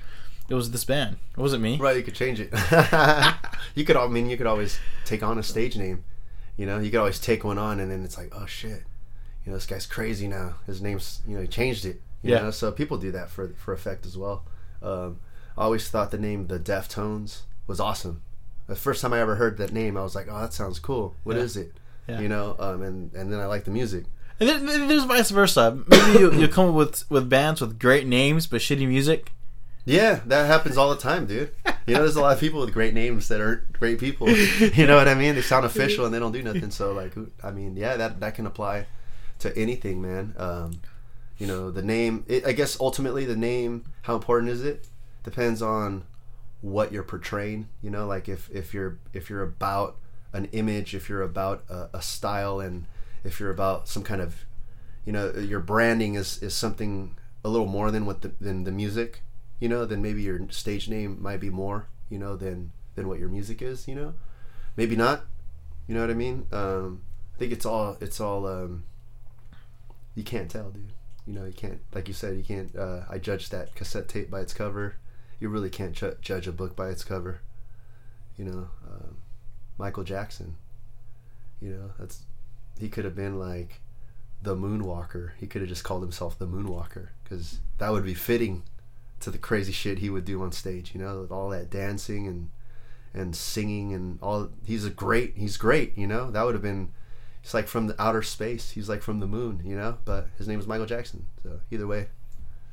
it 0.49 0.55
was 0.55 0.71
this 0.71 0.83
band. 0.83 1.17
It 1.37 1.39
wasn't 1.39 1.61
me. 1.61 1.77
Right, 1.77 1.95
you 1.95 2.01
could 2.03 2.15
change 2.15 2.39
it. 2.39 2.49
you 3.75 3.85
could, 3.85 3.95
I 3.95 4.07
mean, 4.07 4.29
you 4.29 4.35
could 4.37 4.47
always 4.47 4.79
take 5.05 5.21
on 5.23 5.37
a 5.37 5.43
stage 5.43 5.77
name. 5.77 6.03
You 6.57 6.65
know, 6.65 6.79
you 6.79 6.91
could 6.91 6.99
always 6.99 7.19
take 7.19 7.43
one 7.43 7.57
on, 7.57 7.79
and 7.79 7.89
then 7.91 8.03
it's 8.03 8.17
like, 8.17 8.31
oh 8.35 8.45
shit, 8.45 8.83
you 9.45 9.51
know, 9.51 9.53
this 9.53 9.65
guy's 9.65 9.85
crazy 9.85 10.27
now. 10.27 10.55
His 10.67 10.81
name's, 10.81 11.21
you 11.27 11.35
know, 11.35 11.41
he 11.41 11.47
changed 11.47 11.85
it. 11.85 12.01
You 12.21 12.31
Yeah. 12.33 12.41
Know? 12.43 12.51
So 12.51 12.71
people 12.71 12.97
do 12.97 13.11
that 13.11 13.29
for 13.29 13.49
for 13.57 13.73
effect 13.73 14.05
as 14.05 14.17
well. 14.17 14.43
Um, 14.81 15.19
I 15.57 15.63
always 15.63 15.89
thought 15.89 16.11
the 16.11 16.17
name 16.17 16.47
the 16.47 16.59
Deftones 16.59 17.41
was 17.67 17.79
awesome. 17.79 18.21
The 18.67 18.75
first 18.75 19.01
time 19.01 19.13
I 19.13 19.19
ever 19.19 19.35
heard 19.35 19.57
that 19.57 19.73
name, 19.73 19.97
I 19.97 20.03
was 20.03 20.15
like, 20.15 20.27
oh, 20.29 20.39
that 20.39 20.53
sounds 20.53 20.79
cool. 20.79 21.15
What 21.23 21.37
is 21.37 21.55
Yeah. 21.55 21.61
it? 21.63 21.73
Yeah. 22.07 22.19
You 22.21 22.29
know, 22.29 22.55
um, 22.59 22.81
and 22.81 23.13
and 23.13 23.31
then 23.31 23.39
I 23.39 23.45
like 23.45 23.63
the 23.65 23.71
music. 23.71 24.05
And 24.39 24.49
then, 24.49 24.65
then 24.65 24.87
there's 24.87 25.03
vice 25.05 25.31
versa. 25.31 25.77
Maybe 25.87 26.19
you 26.19 26.33
you 26.33 26.47
come 26.47 26.69
up 26.69 26.75
with 26.75 27.09
with 27.09 27.29
bands 27.29 27.61
with 27.61 27.79
great 27.79 28.05
names 28.07 28.45
but 28.47 28.61
shitty 28.61 28.87
music. 28.87 29.31
Yeah, 29.85 30.21
that 30.27 30.47
happens 30.47 30.77
all 30.77 30.89
the 30.89 31.01
time, 31.01 31.25
dude. 31.25 31.53
You 31.85 31.95
know, 31.95 32.01
there's 32.01 32.15
a 32.15 32.21
lot 32.21 32.33
of 32.33 32.39
people 32.39 32.61
with 32.61 32.73
great 32.73 32.93
names 32.93 33.27
that 33.27 33.41
aren't 33.41 33.73
great 33.73 33.99
people. 33.99 34.29
You 34.75 34.87
know 34.87 34.95
what 34.95 35.09
I 35.09 35.15
mean? 35.15 35.35
They 35.35 35.41
sound 35.41 35.65
official 35.65 36.05
and 36.05 36.13
they 36.13 36.19
don't 36.19 36.31
do 36.31 36.41
nothing. 36.41 36.71
So, 36.71 36.93
like, 36.93 37.13
I 37.43 37.51
mean, 37.51 37.75
yeah, 37.75 37.97
that 37.97 38.21
that 38.21 38.35
can 38.35 38.45
apply 38.45 38.87
to 39.39 39.55
anything, 39.57 40.01
man. 40.01 40.33
Um, 40.37 40.79
you 41.37 41.47
know, 41.47 41.69
the 41.69 41.81
name. 41.81 42.23
It, 42.27 42.45
I 42.45 42.53
guess 42.53 42.79
ultimately, 42.79 43.25
the 43.25 43.35
name. 43.35 43.83
How 44.03 44.15
important 44.15 44.51
is 44.51 44.63
it? 44.63 44.87
Depends 45.23 45.61
on 45.61 46.03
what 46.61 46.93
you're 46.93 47.03
portraying. 47.03 47.67
You 47.81 47.89
know, 47.89 48.07
like 48.07 48.29
if 48.29 48.49
if 48.49 48.73
you're 48.73 48.99
if 49.11 49.29
you're 49.29 49.43
about 49.43 49.97
an 50.31 50.45
image, 50.53 50.95
if 50.95 51.09
you're 51.09 51.21
about 51.21 51.65
a, 51.69 51.89
a 51.95 52.01
style, 52.01 52.61
and 52.61 52.85
if 53.25 53.41
you're 53.41 53.51
about 53.51 53.89
some 53.89 54.03
kind 54.03 54.21
of, 54.21 54.45
you 55.05 55.11
know, 55.11 55.31
your 55.31 55.59
branding 55.59 56.15
is 56.15 56.41
is 56.41 56.55
something 56.55 57.17
a 57.43 57.49
little 57.49 57.67
more 57.67 57.91
than 57.91 58.05
what 58.05 58.21
the 58.21 58.31
than 58.39 58.63
the 58.63 58.71
music 58.71 59.21
you 59.63 59.69
know, 59.69 59.85
then 59.85 60.01
maybe 60.01 60.21
your 60.21 60.41
stage 60.49 60.89
name 60.89 61.17
might 61.21 61.39
be 61.39 61.49
more, 61.49 61.87
you 62.09 62.19
know, 62.19 62.35
than 62.35 62.73
than 62.95 63.07
what 63.07 63.17
your 63.17 63.29
music 63.29 63.61
is, 63.61 63.87
you 63.87 63.95
know. 63.95 64.13
Maybe 64.75 64.97
not. 64.97 65.23
You 65.87 65.95
know 65.95 66.01
what 66.01 66.09
I 66.09 66.15
mean? 66.15 66.47
Um, 66.51 67.01
I 67.33 67.39
think 67.39 67.53
it's 67.53 67.65
all 67.65 67.95
it's 68.01 68.19
all 68.19 68.45
um, 68.45 68.83
you 70.15 70.23
can't 70.23 70.51
tell, 70.51 70.69
dude. 70.69 70.91
You 71.25 71.33
know, 71.33 71.45
you 71.45 71.53
can't 71.53 71.79
like 71.95 72.09
you 72.09 72.13
said, 72.13 72.35
you 72.35 72.43
can't 72.43 72.75
uh, 72.75 73.03
I 73.09 73.19
judge 73.19 73.51
that 73.51 73.73
cassette 73.73 74.09
tape 74.09 74.29
by 74.29 74.41
its 74.41 74.53
cover. 74.53 74.97
You 75.39 75.47
really 75.47 75.69
can't 75.69 75.93
ju- 75.93 76.17
judge 76.19 76.45
a 76.45 76.51
book 76.51 76.75
by 76.75 76.89
its 76.89 77.05
cover. 77.05 77.39
You 78.37 78.43
know, 78.43 78.67
um, 78.91 79.15
Michael 79.77 80.03
Jackson. 80.03 80.57
You 81.61 81.69
know, 81.69 81.91
that's 81.97 82.23
he 82.77 82.89
could 82.89 83.05
have 83.05 83.15
been 83.15 83.39
like 83.39 83.79
the 84.41 84.57
Moonwalker. 84.57 85.31
He 85.37 85.47
could 85.47 85.61
have 85.61 85.69
just 85.69 85.85
called 85.85 86.01
himself 86.01 86.37
the 86.37 86.47
Moonwalker 86.47 87.11
because 87.23 87.61
that 87.77 87.93
would 87.93 88.03
be 88.03 88.13
fitting 88.13 88.63
to 89.23 89.31
the 89.31 89.37
crazy 89.37 89.71
shit 89.71 89.99
he 89.99 90.09
would 90.09 90.25
do 90.25 90.41
on 90.41 90.51
stage. 90.51 90.91
You 90.93 91.01
know, 91.01 91.21
with 91.21 91.31
all 91.31 91.49
that 91.49 91.69
dancing 91.69 92.27
and 92.27 92.49
and 93.13 93.35
singing 93.35 93.93
and 93.93 94.19
all. 94.21 94.49
He's 94.65 94.85
a 94.85 94.89
great. 94.89 95.33
He's 95.35 95.57
great. 95.57 95.97
You 95.97 96.07
know, 96.07 96.31
that 96.31 96.43
would 96.43 96.55
have 96.55 96.63
been. 96.63 96.91
It's 97.43 97.53
like 97.53 97.67
from 97.67 97.87
the 97.87 98.01
outer 98.01 98.21
space. 98.21 98.71
He's 98.71 98.87
like 98.87 99.01
from 99.01 99.19
the 99.19 99.27
moon. 99.27 99.61
You 99.65 99.75
know, 99.75 99.97
but 100.05 100.27
his 100.37 100.47
name 100.47 100.59
is 100.59 100.67
Michael 100.67 100.85
Jackson. 100.85 101.25
So 101.43 101.59
either 101.71 101.87
way, 101.87 102.07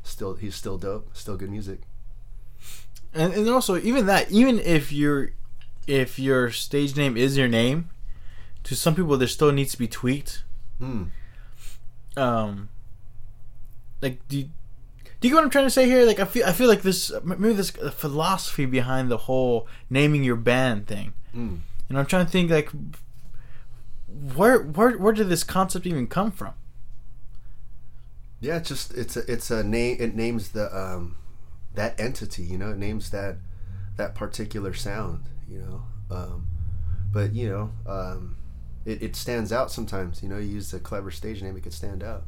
still 0.03 0.35
he's 0.35 0.55
still 0.55 0.79
dope. 0.79 1.17
Still 1.17 1.37
good 1.37 1.51
music. 1.51 1.81
And, 3.13 3.33
and 3.33 3.49
also 3.49 3.77
even 3.79 4.07
that, 4.07 4.31
even 4.31 4.61
if 4.61 4.93
your 4.93 5.31
if 5.87 6.19
your 6.19 6.51
stage 6.51 6.97
name 6.97 7.17
is 7.17 7.37
your 7.37 7.49
name, 7.49 7.91
to 8.65 8.77
some 8.77 8.95
people 8.95 9.17
there 9.17 9.29
still 9.29 9.53
needs 9.53 9.73
to 9.73 9.79
be 9.79 9.89
tweaked. 9.89 10.45
Hmm. 10.79 11.05
Um, 12.17 12.69
like 14.01 14.27
do 14.29 14.39
you, 14.39 14.49
do 15.21 15.29
you 15.29 15.35
get 15.35 15.37
what 15.37 15.45
I'm 15.45 15.51
trying 15.51 15.67
to 15.67 15.71
say 15.71 15.87
here? 15.87 16.07
Like 16.07 16.19
I 16.19 16.25
feel 16.25 16.47
I 16.47 16.53
feel 16.53 16.69
like 16.69 16.83
this 16.83 17.13
maybe 17.25 17.53
this 17.53 17.71
philosophy 17.71 18.65
behind 18.65 19.11
the 19.11 19.19
whole 19.19 19.69
naming 19.91 20.25
your 20.25 20.37
band 20.37 20.87
thing. 20.87 21.13
Mm. 21.37 21.61
And 21.89 21.99
I'm 21.99 22.07
trying 22.07 22.25
to 22.25 22.33
think 22.33 22.51
like 22.51 22.71
where 24.35 24.63
where 24.63 24.97
where 24.97 25.13
did 25.13 25.29
this 25.29 25.45
concept 25.45 25.87
even 25.87 26.07
come 26.07 26.31
from? 26.31 26.55
Yeah, 28.41 28.57
it's 28.57 28.69
just 28.69 28.95
it's 28.95 29.17
a 29.17 29.31
it's 29.31 29.51
a 29.51 29.63
name. 29.63 29.99
It 30.01 30.15
names 30.15 30.51
the 30.51 30.75
um 30.77 31.17
that 31.75 32.01
entity. 32.01 32.43
You 32.43 32.57
know, 32.57 32.71
it 32.71 32.79
names 32.79 33.11
that 33.11 33.37
that 33.97 34.15
particular 34.15 34.73
sound. 34.73 35.25
You 35.47 35.59
know, 35.59 35.83
um, 36.11 36.47
but 37.13 37.35
you 37.35 37.49
know, 37.49 37.73
um, 37.87 38.37
it 38.87 39.03
it 39.03 39.17
stands 39.17 39.53
out 39.53 39.71
sometimes. 39.71 40.23
You 40.23 40.31
know, 40.31 40.39
you 40.39 40.49
use 40.49 40.73
a 40.73 40.81
clever 40.81 41.11
stage 41.11 41.43
name, 41.43 41.57
it 41.57 41.63
could 41.63 41.75
stand 41.75 42.03
out. 42.03 42.25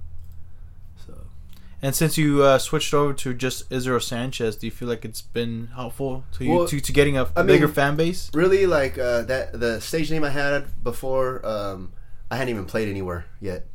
And 1.84 1.94
since 1.96 2.16
you 2.16 2.44
uh, 2.44 2.58
switched 2.58 2.94
over 2.94 3.12
to 3.14 3.34
just 3.34 3.70
Israel 3.72 3.98
Sanchez, 3.98 4.54
do 4.56 4.66
you 4.66 4.70
feel 4.70 4.88
like 4.88 5.04
it's 5.04 5.20
been 5.22 5.68
helpful 5.74 6.24
to 6.32 6.44
you 6.44 6.50
Well, 6.52 6.68
to, 6.68 6.80
to 6.80 6.92
getting 6.92 7.18
a 7.18 7.28
I 7.36 7.42
bigger 7.42 7.66
mean- 7.66 7.74
fan 7.74 7.96
base? 7.96 8.30
really, 8.34 8.66
like 8.66 8.98
uh, 8.98 9.22
that 9.22 9.58
the 9.58 9.80
stage 9.80 10.10
name 10.10 10.22
I 10.22 10.30
had 10.30 10.82
before, 10.84 11.44
um, 11.44 11.92
I 12.30 12.36
hadn't 12.36 12.50
even 12.50 12.66
played 12.66 12.88
anywhere 12.88 13.24
yet. 13.40 13.66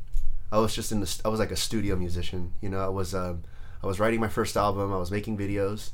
I 0.50 0.58
was 0.58 0.74
just 0.74 0.90
in 0.90 1.00
the 1.00 1.20
I 1.24 1.28
was 1.28 1.38
like 1.38 1.50
a 1.50 1.56
studio 1.56 1.96
musician. 1.96 2.54
You 2.62 2.70
know, 2.70 2.80
I 2.80 2.88
was 2.88 3.14
um, 3.14 3.42
I 3.82 3.86
was 3.86 4.00
writing 4.00 4.20
my 4.20 4.28
first 4.28 4.56
album. 4.56 4.90
I 4.92 4.96
was 4.96 5.10
making 5.10 5.36
videos, 5.36 5.90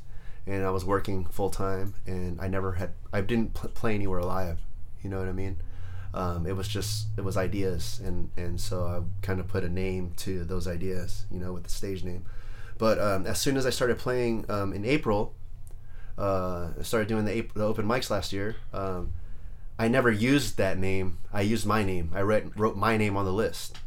and 0.47 0.63
I 0.65 0.69
was 0.69 0.85
working 0.85 1.25
full 1.25 1.49
time. 1.49 1.95
And 2.07 2.39
I 2.39 2.47
never 2.47 2.71
had 2.73 2.91
I 3.11 3.19
didn't 3.19 3.53
pl- 3.55 3.71
play 3.71 3.93
anywhere 3.93 4.21
live. 4.21 4.59
You 5.03 5.09
know 5.09 5.19
what 5.19 5.27
I 5.27 5.33
mean? 5.33 5.57
Um, 6.15 6.47
it 6.47 6.55
was 6.55 6.67
just 6.67 7.07
it 7.17 7.23
was 7.23 7.37
ideas, 7.37 8.01
and 8.03 8.31
and 8.37 8.59
so 8.59 8.85
I 8.87 9.01
kind 9.21 9.39
of 9.39 9.47
put 9.47 9.63
a 9.63 9.69
name 9.69 10.13
to 10.17 10.43
those 10.43 10.67
ideas. 10.67 11.25
You 11.29 11.39
know, 11.39 11.53
with 11.53 11.63
the 11.63 11.69
stage 11.69 12.03
name. 12.03 12.25
But 12.77 12.99
um, 12.99 13.25
as 13.25 13.39
soon 13.39 13.57
as 13.57 13.65
I 13.65 13.69
started 13.69 13.97
playing 13.97 14.45
um, 14.49 14.73
in 14.73 14.83
April, 14.83 15.33
uh, 16.17 16.69
I 16.79 16.83
started 16.83 17.07
doing 17.07 17.25
the, 17.25 17.47
the 17.53 17.63
open 17.63 17.85
mics 17.85 18.09
last 18.09 18.33
year. 18.33 18.55
Um, 18.73 19.13
I 19.77 19.87
never 19.87 20.09
used 20.09 20.57
that 20.57 20.77
name. 20.77 21.17
I 21.33 21.41
used 21.41 21.65
my 21.65 21.83
name. 21.83 22.11
I 22.13 22.21
read, 22.21 22.57
wrote 22.57 22.77
my 22.77 22.97
name 22.97 23.17
on 23.17 23.25
the 23.25 23.33
list, 23.33 23.77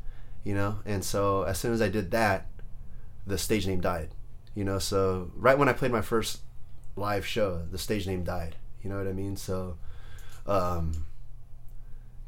you 0.44 0.54
know. 0.54 0.80
And 0.84 1.04
so 1.04 1.42
as 1.42 1.58
soon 1.58 1.72
as 1.72 1.80
I 1.80 1.88
did 1.88 2.10
that, 2.10 2.46
the 3.26 3.38
stage 3.38 3.66
name 3.66 3.80
died, 3.80 4.10
you 4.54 4.64
know. 4.64 4.78
So 4.78 5.30
right 5.34 5.58
when 5.58 5.68
I 5.68 5.72
played 5.72 5.92
my 5.92 6.02
first 6.02 6.40
live 6.96 7.26
show, 7.26 7.62
the 7.70 7.78
stage 7.78 8.06
name 8.06 8.22
died. 8.24 8.56
You 8.82 8.90
know 8.90 8.98
what 8.98 9.06
I 9.06 9.12
mean? 9.12 9.36
So, 9.36 9.76
um, 10.46 11.06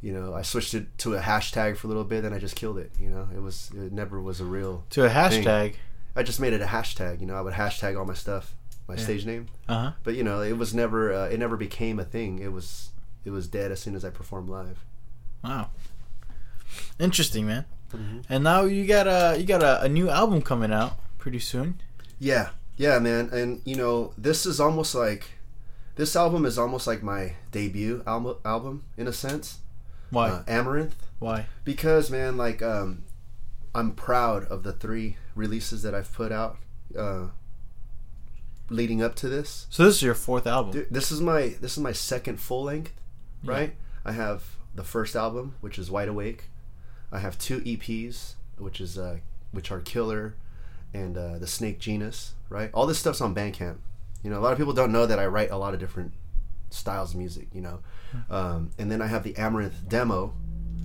you 0.02 0.12
know, 0.12 0.34
I 0.34 0.42
switched 0.42 0.74
it 0.74 0.96
to 0.98 1.14
a 1.14 1.20
hashtag 1.20 1.76
for 1.76 1.86
a 1.86 1.88
little 1.88 2.04
bit, 2.04 2.22
then 2.22 2.32
I 2.32 2.38
just 2.38 2.56
killed 2.56 2.78
it. 2.78 2.90
You 2.98 3.10
know, 3.10 3.28
it 3.34 3.40
was 3.40 3.70
it 3.74 3.92
never 3.92 4.20
was 4.20 4.40
a 4.40 4.44
real. 4.44 4.84
To 4.90 5.04
a 5.04 5.10
hashtag. 5.10 5.74
I 6.16 6.22
just 6.22 6.40
made 6.40 6.52
it 6.52 6.60
a 6.60 6.66
hashtag. 6.66 7.20
You 7.20 7.26
know, 7.26 7.34
I 7.34 7.40
would 7.40 7.54
hashtag 7.54 7.98
all 7.98 8.04
my 8.04 8.14
stuff, 8.14 8.54
my 8.88 8.94
Yeah. 8.96 9.02
stage 9.04 9.24
name 9.26 9.46
Uh 9.68 9.74
huh. 9.82 9.92
but 10.02 10.14
you 10.14 10.24
know 10.24 10.40
it 10.42 10.56
was 10.58 10.74
never 10.74 11.12
uh, 11.12 11.26
it 11.28 11.38
never 11.38 11.56
became 11.56 11.98
a 12.00 12.04
thing 12.04 12.40
it 12.40 12.52
was 12.52 12.90
it 13.24 13.30
was 13.30 13.46
dead 13.46 13.70
as 13.70 13.78
soon 13.78 13.94
as 13.94 14.04
i 14.04 14.10
performed 14.10 14.48
live 14.48 14.84
Wow. 15.44 15.68
Interesting, 16.98 17.46
man. 17.46 17.64
Mhm. 17.92 18.24
And 18.28 18.44
now 18.44 18.62
you 18.64 18.86
got 18.86 19.06
a 19.06 19.38
you 19.38 19.44
got 19.44 19.62
a, 19.62 19.82
a 19.82 19.88
new 19.88 20.08
album 20.10 20.42
coming 20.42 20.72
out 20.72 20.98
pretty 21.18 21.38
soon. 21.40 21.80
yeah 22.18 22.50
yeah 22.76 22.98
man 22.98 23.28
and 23.32 23.60
you 23.64 23.76
know 23.76 24.12
this 24.18 24.46
is 24.46 24.58
almost 24.60 24.94
like 24.94 25.32
this 25.96 26.14
album 26.16 26.44
is 26.46 26.56
almost 26.58 26.86
like 26.86 27.02
my 27.02 27.34
debut 27.52 28.02
album 28.06 28.36
album 28.44 28.82
in 28.96 29.06
a 29.06 29.12
sense 29.12 29.58
Why? 30.10 30.28
uh, 30.30 30.42
amaranth 30.48 30.96
Why? 31.18 31.46
because 31.64 32.10
man 32.10 32.36
like 32.36 32.62
um 32.62 33.04
i'm 33.74 33.92
proud 33.92 34.44
of 34.44 34.62
the 34.62 34.72
three 34.72 35.16
releases 35.34 35.82
that 35.82 35.94
i've 35.94 36.12
put 36.12 36.32
out 36.32 36.58
uh 36.98 37.26
leading 38.68 39.02
up 39.02 39.14
to 39.16 39.28
this 39.28 39.66
So 39.70 39.84
this 39.84 39.96
is 39.96 40.02
your 40.02 40.14
fourth 40.14 40.46
album. 40.46 40.72
Dude, 40.72 40.86
this 40.90 41.10
is 41.10 41.20
my 41.20 41.56
this 41.60 41.72
is 41.72 41.78
my 41.82 41.92
second 41.92 42.40
full 42.40 42.64
length, 42.64 42.92
right? 43.44 43.74
I 44.04 44.12
have 44.12 44.56
the 44.74 44.84
first 44.84 45.16
album, 45.16 45.56
which 45.60 45.78
is 45.78 45.90
Wide 45.90 46.08
Awake. 46.08 46.44
I 47.10 47.18
have 47.18 47.36
two 47.38 47.60
EPs, 47.62 48.34
which 48.58 48.80
is 48.80 48.96
uh, 48.96 49.18
which 49.50 49.72
are 49.72 49.80
Killer 49.80 50.36
and 50.94 51.18
uh, 51.18 51.38
the 51.38 51.46
Snake 51.48 51.80
Genus, 51.80 52.34
right? 52.48 52.70
All 52.72 52.86
this 52.86 52.98
stuff's 52.98 53.20
on 53.20 53.34
Bandcamp. 53.34 53.78
You 54.22 54.30
know, 54.30 54.38
a 54.38 54.42
lot 54.42 54.52
of 54.52 54.58
people 54.58 54.72
don't 54.72 54.92
know 54.92 55.06
that 55.06 55.18
I 55.18 55.26
write 55.26 55.50
a 55.50 55.56
lot 55.56 55.74
of 55.74 55.80
different 55.80 56.12
styles 56.70 57.10
of 57.12 57.18
music. 57.18 57.48
You 57.52 57.62
know, 57.62 57.80
um, 58.30 58.70
and 58.78 58.90
then 58.90 59.00
I 59.02 59.06
have 59.06 59.22
the 59.22 59.36
Amaranth 59.36 59.88
demo, 59.88 60.32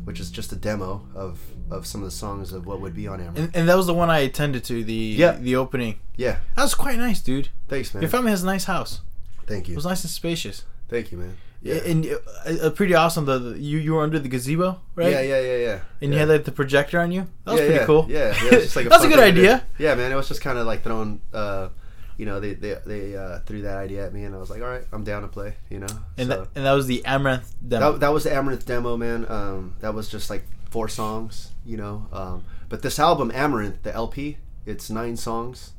which 0.04 0.20
is 0.20 0.30
just 0.32 0.52
a 0.52 0.56
demo 0.56 1.06
of 1.16 1.40
of 1.72 1.88
some 1.88 2.02
of 2.02 2.06
the 2.06 2.12
songs 2.16 2.54
of 2.54 2.66
what 2.68 2.80
would 2.80 2.94
be 2.94 3.08
on 3.08 3.20
Amaranth. 3.20 3.40
And, 3.40 3.56
and 3.56 3.70
that 3.70 3.76
was 3.76 3.88
the 3.88 3.94
one 3.94 4.10
I 4.10 4.20
attended 4.20 4.64
to 4.66 4.84
the 4.84 4.94
Yeah. 4.94 5.32
the 5.34 5.56
opening. 5.56 6.00
yeah, 6.16 6.38
That 6.56 6.62
was 6.64 6.76
quite 6.76 6.98
nice, 6.98 7.22
dude. 7.22 7.50
thanks, 7.68 7.94
man. 7.94 8.02
Your 8.04 8.10
family 8.10 8.32
has 8.32 8.44
a 8.44 8.46
nice 8.46 8.66
house. 8.66 9.02
Thank 9.48 9.68
you. 9.68 9.74
It 9.74 9.78
was 9.78 9.86
nice 9.86 10.04
and 10.04 10.12
spacious. 10.12 10.64
thank 10.90 11.12
you, 11.12 11.18
man. 11.18 11.38
Yeah, 11.62 11.76
And 11.84 12.06
uh, 12.46 12.70
pretty 12.72 12.94
awesome. 12.94 13.26
The, 13.26 13.40
the- 13.40 13.60
you 13.60 13.80
you 13.80 13.96
were 13.96 14.04
under 14.04 14.20
the 14.20 14.30
gazebo, 14.30 14.80
right? 14.94 15.10
yeah, 15.12 15.22
yeah, 15.22 15.40
yeah, 15.42 15.58
yeah. 15.58 15.80
And 16.00 16.12
yeah. 16.14 16.14
you 16.14 16.18
had 16.20 16.30
like 16.30 16.44
the 16.44 16.52
projector 16.52 17.00
on 17.00 17.12
you. 17.12 17.28
That 17.46 17.54
was 17.54 17.62
yeah, 17.62 17.68
pretty 17.68 17.86
cool. 17.86 18.06
Yeah, 18.08 18.18
yeah, 18.18 18.46
it 18.46 18.52
was 18.54 18.64
just 18.66 18.76
like 18.76 18.86
a 18.90 18.90
That's 18.90 19.04
a 19.04 19.08
good 19.08 19.20
idea. 19.20 19.64
Yeah, 19.80 19.96
man, 19.96 20.12
it 20.12 20.16
was 20.16 20.28
just 20.28 20.42
kind 20.42 20.60
of 20.60 20.68
like 20.68 20.84
throwing, 20.84 21.22
uh, 21.34 21.70
you 22.18 22.26
know, 22.26 22.40
they 22.40 22.54
they 22.54 22.78
they 22.86 23.16
uh, 23.16 23.40
threw 23.40 23.62
that 23.64 23.78
idea 23.78 24.06
at 24.06 24.14
me, 24.14 24.24
and 24.24 24.34
I 24.34 24.38
was 24.38 24.50
like, 24.50 24.62
all 24.62 24.70
right, 24.70 24.86
I'm 24.92 25.04
down 25.04 25.22
to 25.24 25.28
play, 25.28 25.56
you 25.70 25.80
know. 25.80 25.88
And 26.18 26.30
so, 26.30 26.38
that, 26.38 26.48
and 26.56 26.66
that 26.66 26.74
was 26.74 26.88
the 26.88 27.04
Amaranth 27.06 27.54
demo. 27.66 27.94
that, 27.94 28.00
that 28.02 28.14
was 28.14 28.24
the 28.24 28.34
Amaranth 28.34 28.66
demo, 28.66 28.98
man. 28.98 29.26
Um, 29.30 29.76
that 29.82 29.94
was 29.94 30.10
just 30.10 30.30
like 30.30 30.46
four 30.70 30.88
songs, 30.88 31.52
you 31.66 31.78
know. 31.78 32.08
Um, 32.12 32.46
but 32.70 32.82
this 32.82 33.00
album, 33.00 33.32
Amaranth, 33.34 33.84
the 33.84 33.94
LP, 33.94 34.38
it's 34.66 34.90
nine 34.90 35.18
songs, 35.18 35.74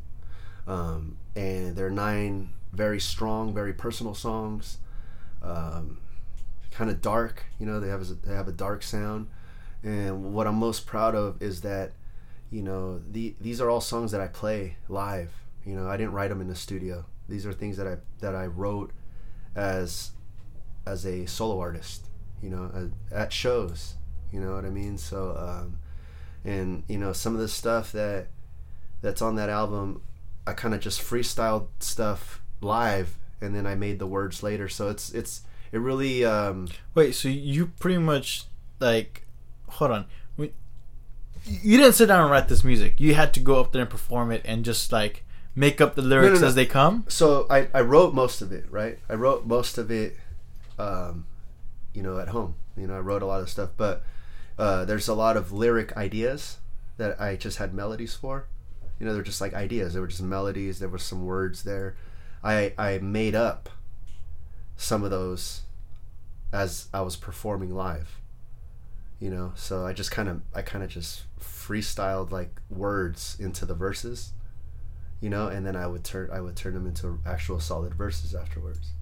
um, 0.67 1.17
and 1.35 1.75
they're 1.75 1.91
nine 1.91 2.51
very 2.73 3.01
strong, 3.01 3.55
very 3.55 3.73
personal 3.73 4.15
songs. 4.15 4.79
Um, 5.43 5.99
kind 6.71 6.91
of 6.91 7.01
dark, 7.01 7.45
you 7.59 7.67
know. 7.67 7.81
They 7.81 7.89
have 7.89 8.03
a, 8.03 8.15
they 8.27 8.35
have 8.35 8.49
a 8.49 8.53
dark 8.53 8.83
sound, 8.83 9.29
and 9.83 10.35
what 10.35 10.47
I'm 10.47 10.57
most 10.57 10.87
proud 10.87 11.15
of 11.15 11.41
is 11.43 11.63
that, 11.63 11.93
you 12.51 12.63
know, 12.63 13.01
the 13.11 13.35
these 13.41 13.61
are 13.61 13.71
all 13.71 13.81
songs 13.81 14.13
that 14.13 14.21
I 14.21 14.29
play 14.29 14.77
live. 14.89 15.31
You 15.67 15.75
know, 15.75 15.89
I 15.89 15.97
didn't 15.97 16.13
write 16.13 16.29
them 16.29 16.41
in 16.41 16.47
the 16.49 16.55
studio. 16.55 17.05
These 17.29 17.45
are 17.45 17.53
things 17.53 17.77
that 17.77 17.87
I 17.89 17.97
that 18.21 18.35
I 18.35 18.47
wrote 18.47 18.93
as 19.55 20.13
as 20.87 21.05
a 21.05 21.27
solo 21.27 21.59
artist, 21.61 22.07
you 22.41 22.49
know, 22.51 22.91
at, 23.11 23.33
shows. 23.33 23.95
You 24.33 24.41
know 24.41 24.55
what 24.55 24.65
I 24.65 24.71
mean? 24.71 24.97
So, 24.97 25.37
um, 25.37 25.79
and 26.45 26.85
you 26.89 26.99
know, 26.99 27.13
some 27.13 27.35
of 27.35 27.41
the 27.41 27.49
stuff 27.49 27.91
that 27.93 28.29
that's 29.03 29.21
on 29.21 29.35
that 29.37 29.49
album, 29.49 30.03
I 30.47 30.53
kind 30.53 30.73
of 30.75 30.81
just 30.81 31.01
freestyled 31.01 31.67
stuff 31.81 32.41
live, 32.61 33.19
and 33.41 33.55
then 33.55 33.67
I 33.67 33.75
made 33.75 33.99
the 33.99 34.07
words 34.07 34.43
later. 34.43 34.69
So 34.69 34.89
it's 34.89 35.11
it's 35.13 35.43
it 35.73 35.79
really 35.79 36.25
um, 36.25 36.69
Wait, 36.95 37.15
so 37.17 37.29
you 37.29 37.67
pretty 37.81 37.99
much 37.99 38.45
like, 38.79 39.27
hold 39.69 39.91
on, 39.91 40.07
We- 40.37 40.53
you 41.45 41.77
didn't 41.77 41.95
sit 41.95 42.07
down 42.07 42.23
and 42.23 42.31
write 42.31 42.49
this 42.49 42.63
music. 42.65 43.01
You 43.01 43.15
had 43.15 43.35
to 43.35 43.41
go 43.41 43.61
up 43.61 43.73
there 43.73 43.83
and 43.83 43.91
perform 43.91 44.31
it 44.31 44.43
and 44.45 44.65
just 44.65 44.93
like 44.93 45.25
make 45.57 45.81
up 45.81 45.95
the 45.97 46.03
lyrics 46.03 46.43
no. 46.43 46.47
as 46.47 46.55
they 46.55 46.67
come. 46.67 47.05
so 47.09 47.47
I, 47.51 47.69
I 47.75 47.81
wrote 47.81 48.15
most 48.15 48.43
of 48.43 48.53
it 48.53 48.67
right? 48.71 48.99
I 49.09 49.15
wrote 49.15 49.47
most 49.47 49.79
of 49.79 49.91
it 49.91 50.17
um, 50.79 51.27
you 51.95 52.03
know 52.03 52.21
at 52.21 52.29
home. 52.29 52.55
You 52.77 52.87
know 52.87 52.95
i 52.95 53.01
wrote 53.01 53.23
a 53.23 53.27
lot 53.27 53.41
of 53.41 53.49
stuff 53.49 53.71
but 53.77 54.05
uh, 54.59 54.85
there's 54.85 55.09
a 55.09 55.15
lot 55.15 55.37
of 55.37 55.51
lyric 55.51 55.97
ideas 55.97 56.59
that 56.99 57.21
i 57.21 57.35
just 57.35 57.59
had 57.59 57.75
melodies 57.75 58.15
for. 58.15 58.47
You 59.01 59.07
know 59.07 59.15
they're 59.15 59.23
just 59.23 59.41
like 59.41 59.55
ideas. 59.55 59.95
They 59.95 60.01
were 60.01 60.07
just 60.07 60.23
melodies. 60.23 60.79
There 60.79 60.89
were 60.89 60.99
some 60.99 61.25
words 61.25 61.65
there. 61.65 61.97
I 62.45 62.73
i 62.79 62.99
made 62.99 63.35
up 63.35 63.69
some 64.77 65.03
of 65.03 65.11
those 65.11 65.63
as 66.53 66.89
i 66.93 67.01
was 67.01 67.17
performing 67.17 67.75
live 67.75 68.21
you 69.19 69.31
know? 69.31 69.53
So 69.55 69.87
i 69.87 69.93
just 69.93 70.11
kind 70.11 70.29
of 70.29 70.43
i 70.55 70.63
kind 70.63 70.85
of 70.85 70.91
just 70.91 71.23
freestyled 71.41 72.31
like 72.31 72.61
words 72.71 73.37
into 73.41 73.65
the 73.65 73.75
verses 73.75 74.33
you 75.27 75.31
know 75.31 75.49
and 75.49 75.67
then 75.67 75.75
i 75.75 75.89
would 75.89 76.05
turn 76.05 76.31
i 76.33 76.41
would 76.41 76.55
turn 76.55 76.73
them 76.73 76.87
into 76.87 77.19
actual 77.27 77.59
solid 77.59 77.93
verses 77.95 78.33
afterwards 78.33 78.93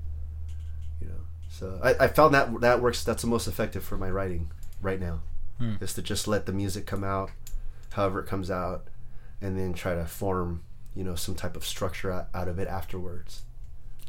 you 0.99 1.07
know 1.07 1.21
So 1.51 1.79
I, 1.85 2.05
I 2.05 2.09
found 2.09 2.33
that 2.35 2.47
that 2.63 2.81
works. 2.81 3.05
That's 3.05 3.21
the 3.21 3.29
most 3.29 3.47
effective 3.47 3.85
for 3.85 3.99
my 3.99 4.11
writing 4.11 4.51
right 4.81 4.99
now. 4.99 5.21
Hmm. 5.59 5.75
Is 5.83 5.93
to 5.95 6.03
just 6.03 6.27
let 6.27 6.47
the 6.47 6.53
music 6.53 6.87
come 6.87 7.05
out, 7.05 7.31
however 7.93 8.21
it 8.21 8.27
comes 8.27 8.51
out, 8.51 8.89
and 9.43 9.57
then 9.59 9.75
try 9.75 9.95
to 9.95 10.07
form 10.07 10.63
you 10.97 11.05
know 11.05 11.15
some 11.15 11.35
type 11.35 11.57
of 11.57 11.65
structure 11.65 12.11
out, 12.11 12.29
out 12.35 12.49
of 12.49 12.59
it 12.59 12.69
afterwards. 12.69 13.43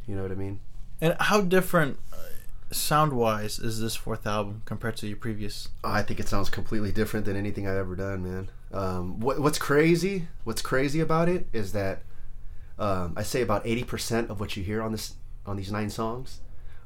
You 0.07 0.16
know 0.16 0.24
what 0.24 0.32
I 0.32 0.36
mean? 0.45 0.59
And 1.01 1.16
how 1.20 1.41
different, 1.41 1.99
uh, 2.13 2.74
sound 2.74 3.11
wise, 3.13 3.59
is 3.59 3.80
this 3.80 3.95
fourth 3.95 4.26
album 4.26 4.61
compared 4.66 4.95
to 4.97 5.07
your 5.07 5.18
previous? 5.18 5.70
I 5.84 6.01
think 6.01 6.20
it 6.20 6.28
sounds 6.30 6.49
completely 6.49 6.91
different 6.91 7.26
than 7.26 7.36
anything 7.36 7.68
I've 7.68 7.78
ever 7.86 7.95
done, 7.95 8.24
man. 8.24 8.49
Um, 8.76 9.22
what, 9.22 9.40
what's 9.40 9.58
crazy? 9.58 10.28
What's 10.44 10.62
crazy 10.62 11.00
about 11.00 11.30
it 11.30 11.48
is 11.54 11.72
that 11.72 12.04
um, 12.78 13.14
I 13.16 13.24
say 13.24 13.42
about 13.42 13.66
eighty 13.66 13.86
percent 13.86 14.30
of 14.30 14.40
what 14.42 14.58
you 14.58 14.64
hear 14.64 14.82
on 14.82 14.92
this 14.92 15.16
on 15.46 15.56
these 15.56 15.72
nine 15.72 15.90
songs 15.90 16.42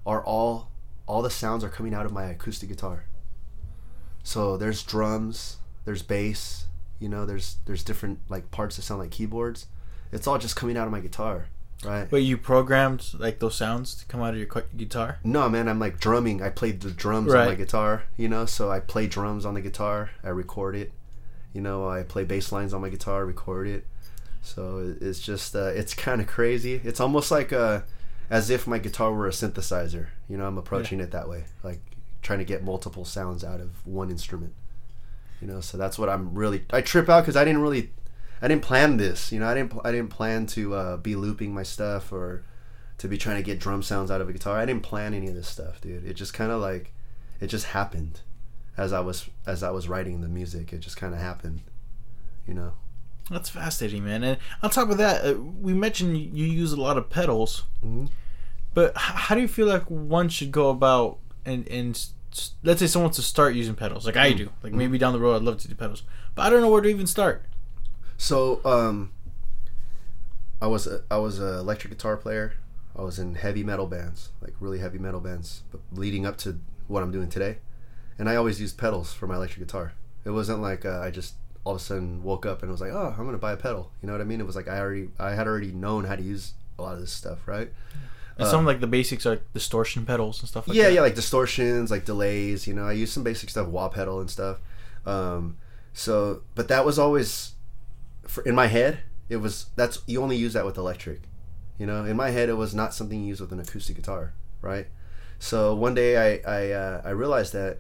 are 0.06 0.24
all 0.24 0.70
all 1.08 1.24
the 1.24 1.30
sounds 1.32 1.64
are 1.64 1.70
coming 1.70 1.94
out 1.96 2.06
of 2.06 2.12
my 2.12 2.26
acoustic 2.26 2.70
guitar. 2.70 3.06
So 4.22 4.56
there's 4.56 4.84
drums, 4.84 5.58
there's 5.86 6.04
bass, 6.04 6.66
you 7.00 7.10
know, 7.10 7.26
there's 7.26 7.58
there's 7.66 7.84
different 7.84 8.20
like 8.30 8.52
parts 8.52 8.76
that 8.76 8.84
sound 8.84 9.00
like 9.02 9.10
keyboards. 9.10 9.66
It's 10.12 10.28
all 10.28 10.38
just 10.38 10.56
coming 10.56 10.78
out 10.78 10.86
of 10.86 10.92
my 10.92 11.00
guitar, 11.00 11.48
right? 11.84 12.08
But 12.08 12.18
you 12.18 12.38
programmed 12.38 13.04
like 13.18 13.40
those 13.40 13.56
sounds 13.56 13.96
to 13.96 14.06
come 14.06 14.22
out 14.22 14.36
of 14.36 14.38
your 14.38 14.48
guitar. 14.78 15.18
No, 15.24 15.50
man, 15.50 15.68
I'm 15.68 15.80
like 15.80 16.00
drumming. 16.00 16.44
I 16.44 16.50
played 16.50 16.82
the 16.82 16.92
drums 16.92 17.32
on 17.34 17.48
my 17.48 17.56
guitar, 17.56 18.04
you 18.16 18.28
know, 18.28 18.46
so 18.46 18.70
I 18.70 18.80
play 18.80 19.08
drums 19.08 19.44
on 19.46 19.56
the 19.56 19.62
guitar. 19.62 20.12
I 20.24 20.30
record 20.30 20.76
it. 20.76 20.92
You 21.54 21.62
know, 21.62 21.90
I 21.90 22.04
play 22.04 22.24
bass 22.24 22.52
lines 22.52 22.74
on 22.74 22.82
my 22.82 22.90
guitar, 22.90 23.26
record 23.26 23.68
it. 23.68 23.86
So 24.42 24.96
it's 25.02 25.20
just, 25.20 25.56
uh, 25.56 25.72
it's 25.74 25.94
kind 25.94 26.22
of 26.22 26.28
crazy. 26.28 26.80
It's 26.84 27.00
almost 27.00 27.32
like 27.32 27.52
uh, 27.52 27.82
as 28.30 28.50
if 28.50 28.68
my 28.68 28.78
guitar 28.78 29.12
were 29.12 29.28
a 29.28 29.32
synthesizer. 29.32 30.08
You 30.28 30.38
know, 30.38 30.46
I'm 30.46 30.58
approaching 30.58 31.00
it 31.00 31.12
that 31.12 31.28
way, 31.28 31.46
like 31.64 31.82
trying 32.22 32.40
to 32.40 32.46
get 32.46 32.64
multiple 32.64 33.06
sounds 33.06 33.44
out 33.44 33.60
of 33.60 33.86
one 33.86 34.10
instrument. 34.10 34.54
You 35.42 35.48
know, 35.48 35.62
so 35.62 35.78
that's 35.78 35.98
what 35.98 36.10
I'm 36.10 36.34
really. 36.34 36.66
I 36.72 36.82
trip 36.82 37.10
out 37.10 37.22
because 37.22 37.36
I 37.36 37.46
didn't 37.46 37.62
really, 37.62 37.92
I 38.42 38.48
didn't 38.48 38.64
plan 38.64 38.98
this. 38.98 39.32
You 39.32 39.40
know, 39.40 39.48
I 39.48 39.54
didn't 39.54 39.74
I 39.84 39.92
didn't 39.92 40.10
plan 40.10 40.46
to 40.48 40.76
uh, 40.76 40.98
be 40.98 41.16
looping 41.16 41.54
my 41.54 41.64
stuff 41.64 42.12
or 42.12 42.44
to 42.98 43.08
be 43.08 43.18
trying 43.18 43.38
to 43.38 43.44
get 43.44 43.60
drum 43.60 43.82
sounds 43.82 44.12
out 44.12 44.22
of 44.22 44.30
a 44.30 44.34
guitar. 44.34 44.58
I 44.58 44.66
didn't 44.66 44.84
plan 44.84 45.14
any 45.14 45.28
of 45.28 45.36
this 45.36 45.48
stuff, 45.48 45.80
dude. 45.82 46.06
It 46.06 46.14
just 46.14 46.34
kind 46.34 46.52
of 46.52 46.62
like 46.62 46.94
it 47.40 47.48
just 47.48 47.68
happened 47.68 48.20
as 48.80 48.94
I 48.94 49.00
was 49.02 49.30
as 49.46 49.62
I 49.62 49.72
was 49.72 49.88
writing 49.90 50.22
the 50.22 50.28
music. 50.30 50.72
It 50.74 50.80
just 50.80 50.98
kind 50.98 51.14
of 51.14 51.20
happened, 51.20 51.62
you 52.48 52.54
know. 52.54 52.74
That's 53.30 53.50
fascinating, 53.50 54.04
man. 54.06 54.24
And 54.24 54.38
on 54.64 54.70
top 54.72 54.90
of 54.90 54.98
that, 54.98 55.24
uh, 55.26 55.34
we 55.40 55.74
mentioned 55.74 56.18
you 56.18 56.46
use 56.46 56.72
a 56.72 56.82
lot 56.82 56.98
of 56.98 57.10
pedals, 57.10 57.64
Mhm. 57.86 58.10
but 58.74 58.92
h- 58.92 59.16
how 59.28 59.36
do 59.36 59.42
you 59.42 59.48
feel 59.48 59.68
like 59.68 59.84
one 59.84 60.30
should 60.30 60.52
go 60.52 60.70
about 60.70 61.20
and 61.46 61.68
and 61.68 61.92
let's 62.64 62.80
say 62.80 62.88
someone 62.88 63.06
wants 63.08 63.18
to 63.18 63.22
start 63.24 63.54
using 63.56 63.76
pedals, 63.76 64.06
like 64.06 64.18
I 64.18 64.32
do. 64.34 64.50
Like 64.64 64.74
maybe 64.74 64.98
down 64.98 65.14
the 65.14 65.20
road, 65.20 65.36
I'd 65.36 65.42
love 65.44 65.58
to 65.58 65.68
do 65.68 65.76
pedals, 65.76 66.04
but 66.36 66.44
I 66.46 66.50
don't 66.50 66.62
know 66.62 66.70
where 66.72 66.82
to 66.82 66.90
even 66.90 67.06
start. 67.08 67.44
So 68.18 68.62
um, 68.66 69.12
I 70.62 70.68
was 70.68 70.88
a, 70.88 71.02
I 71.12 71.18
was 71.18 71.40
an 71.40 71.54
electric 71.56 71.92
guitar 71.92 72.18
player. 72.18 72.54
I 72.98 73.02
was 73.04 73.18
in 73.20 73.36
heavy 73.36 73.64
metal 73.64 73.86
bands, 73.88 74.30
like 74.42 74.54
really 74.60 74.80
heavy 74.80 74.98
metal 74.98 75.20
bands, 75.20 75.64
but 75.72 75.82
leading 75.92 76.26
up 76.26 76.38
to 76.40 76.60
what 76.88 77.02
I'm 77.04 77.12
doing 77.12 77.30
today. 77.30 77.58
And 78.20 78.30
I 78.30 78.36
always 78.36 78.62
used 78.62 78.78
pedals 78.78 79.14
for 79.14 79.26
my 79.26 79.36
electric 79.36 79.66
guitar. 79.66 79.94
It 80.26 80.32
wasn't 80.32 80.62
like 80.62 80.86
uh, 80.86 81.00
I 81.00 81.10
just 81.10 81.34
all 81.64 81.76
of 81.76 81.82
a 81.82 81.84
sudden 81.84 82.22
woke 82.24 82.46
up 82.46 82.62
and 82.62 82.72
was 82.72 82.82
like, 82.82 82.92
oh, 82.92 83.16
I'm 83.18 83.26
gonna 83.26 83.38
buy 83.38 83.54
a 83.54 83.58
pedal. 83.58 83.92
You 84.02 84.08
know 84.08 84.14
what 84.14 84.22
I 84.22 84.26
mean? 84.26 84.40
It 84.40 84.46
was 84.46 84.56
like 84.56 84.68
I 84.68 84.80
already 84.80 85.10
I 85.18 85.32
had 85.32 85.48
already 85.48 85.72
known 85.72 86.04
how 86.04 86.16
to 86.16 86.22
use 86.22 86.54
a 86.78 86.84
lot 86.84 86.94
of 86.94 87.00
this 87.00 87.12
stuff, 87.12 87.48
right? 87.48 87.72
And 88.38 88.48
some 88.48 88.66
like 88.66 88.80
the 88.80 88.88
basics 88.88 89.26
are 89.26 89.32
like 89.32 89.54
distortion 89.54 90.06
pedals 90.06 90.40
and 90.40 90.48
stuff 90.48 90.68
like 90.68 90.78
yeah, 90.78 90.84
that. 90.84 90.94
yeah, 90.94 91.02
like 91.02 91.16
distortions, 91.16 91.92
like 91.92 92.06
delays. 92.06 92.68
You 92.68 92.74
know, 92.74 92.88
I 92.88 92.94
use 92.94 93.12
some 93.12 93.24
basic 93.24 93.50
stuff, 93.50 93.68
wah 93.68 93.90
pedal 93.90 94.22
and 94.22 94.30
stuff. 94.30 94.60
Um, 95.06 95.58
so, 95.94 96.44
but 96.56 96.70
that 96.70 96.86
was 96.86 96.98
always 96.98 97.54
for, 98.26 98.42
in 98.44 98.56
my 98.56 98.68
head. 98.68 99.00
It 99.28 99.38
was 99.38 99.68
that's 99.76 100.02
you 100.08 100.22
only 100.22 100.38
use 100.38 100.54
that 100.54 100.66
with 100.66 100.78
electric. 100.78 101.22
You 101.78 101.86
know, 101.86 102.06
in 102.06 102.16
my 102.16 102.30
head, 102.30 102.50
it 102.50 102.54
was 102.54 102.74
not 102.74 102.94
something 102.94 103.22
you 103.22 103.28
use 103.28 103.42
with 103.42 103.52
an 103.52 103.60
acoustic 103.60 103.96
guitar, 103.96 104.34
right? 104.62 104.88
So 105.40 105.76
one 105.76 105.94
day 105.94 106.18
I 106.18 106.50
I, 106.50 106.72
uh, 106.72 107.02
I 107.06 107.10
realized 107.10 107.54
that, 107.54 107.80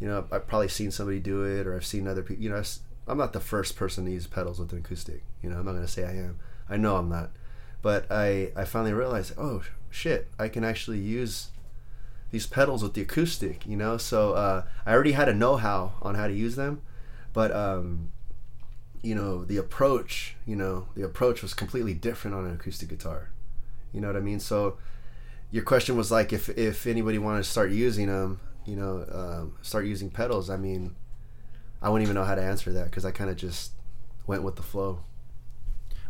you 0.00 0.06
know, 0.06 0.26
I've 0.30 0.46
probably 0.46 0.68
seen 0.68 0.90
somebody 0.90 1.20
do 1.20 1.42
it, 1.42 1.66
or 1.66 1.74
I've 1.74 1.86
seen 1.86 2.06
other 2.06 2.22
people. 2.22 2.42
You 2.42 2.50
know, 2.50 2.62
I'm 3.06 3.18
not 3.18 3.32
the 3.32 3.40
first 3.40 3.76
person 3.76 4.04
to 4.04 4.10
use 4.10 4.26
pedals 4.26 4.58
with 4.58 4.72
an 4.72 4.78
acoustic. 4.78 5.22
You 5.42 5.50
know, 5.50 5.58
I'm 5.58 5.64
not 5.64 5.72
gonna 5.72 5.88
say 5.88 6.04
I 6.04 6.12
am. 6.12 6.38
I 6.68 6.76
know 6.76 6.96
I'm 6.96 7.08
not, 7.08 7.30
but 7.82 8.06
I 8.10 8.52
I 8.56 8.64
finally 8.64 8.92
realized, 8.92 9.32
oh 9.38 9.62
shit, 9.90 10.28
I 10.38 10.48
can 10.48 10.64
actually 10.64 10.98
use 10.98 11.48
these 12.30 12.46
pedals 12.46 12.82
with 12.82 12.94
the 12.94 13.02
acoustic, 13.02 13.66
you 13.66 13.76
know. 13.76 13.96
So 13.96 14.32
uh, 14.32 14.64
I 14.84 14.92
already 14.92 15.12
had 15.12 15.28
a 15.28 15.34
know-how 15.34 15.94
on 16.02 16.16
how 16.16 16.26
to 16.26 16.34
use 16.34 16.56
them, 16.56 16.82
but 17.32 17.54
um, 17.54 18.10
you 19.02 19.14
know 19.14 19.44
the 19.44 19.56
approach, 19.56 20.36
you 20.46 20.56
know, 20.56 20.88
the 20.94 21.04
approach 21.04 21.42
was 21.42 21.54
completely 21.54 21.94
different 21.94 22.36
on 22.36 22.44
an 22.44 22.54
acoustic 22.54 22.88
guitar. 22.88 23.30
You 23.92 24.00
know 24.00 24.08
what 24.08 24.16
I 24.16 24.20
mean? 24.20 24.40
So 24.40 24.76
your 25.50 25.62
question 25.62 25.96
was 25.96 26.10
like, 26.10 26.32
if 26.32 26.48
if 26.50 26.86
anybody 26.86 27.18
wanted 27.18 27.44
to 27.44 27.50
start 27.50 27.70
using 27.70 28.08
them, 28.08 28.40
you 28.66 28.76
know, 28.76 29.06
um, 29.12 29.56
start 29.62 29.86
using 29.86 30.10
pedals. 30.10 30.50
I 30.50 30.56
mean, 30.56 30.94
I 31.80 31.88
wouldn't 31.88 32.06
even 32.06 32.14
know 32.14 32.24
how 32.24 32.34
to 32.34 32.42
answer 32.42 32.72
that 32.72 32.86
because 32.86 33.04
I 33.04 33.10
kind 33.10 33.30
of 33.30 33.36
just 33.36 33.72
went 34.26 34.42
with 34.42 34.56
the 34.56 34.62
flow. 34.62 35.00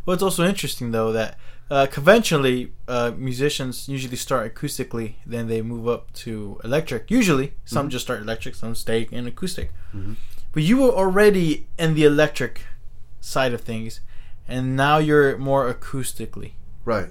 Well, 0.05 0.13
it's 0.13 0.23
also 0.23 0.45
interesting 0.45 0.91
though 0.91 1.11
that 1.11 1.37
uh, 1.69 1.85
conventionally 1.91 2.71
uh, 2.87 3.11
musicians 3.17 3.89
usually 3.89 4.15
start 4.15 4.55
acoustically, 4.55 5.15
then 5.25 5.47
they 5.47 5.61
move 5.61 5.87
up 5.87 6.13
to 6.13 6.59
electric. 6.63 7.11
Usually, 7.11 7.53
some 7.65 7.89
just 7.89 8.05
start 8.05 8.21
electric, 8.21 8.55
some 8.55 8.73
stay 8.73 9.07
in 9.11 9.27
acoustic. 9.27 9.71
Mhm. 9.93 10.15
But 10.53 10.63
you 10.63 10.77
were 10.77 10.91
already 10.91 11.67
in 11.77 11.93
the 11.93 12.05
electric 12.05 12.61
side 13.19 13.53
of 13.53 13.61
things, 13.61 13.99
and 14.47 14.77
now 14.77 14.97
you're 14.97 15.37
more 15.37 15.71
acoustically. 15.71 16.53
Right. 16.85 17.09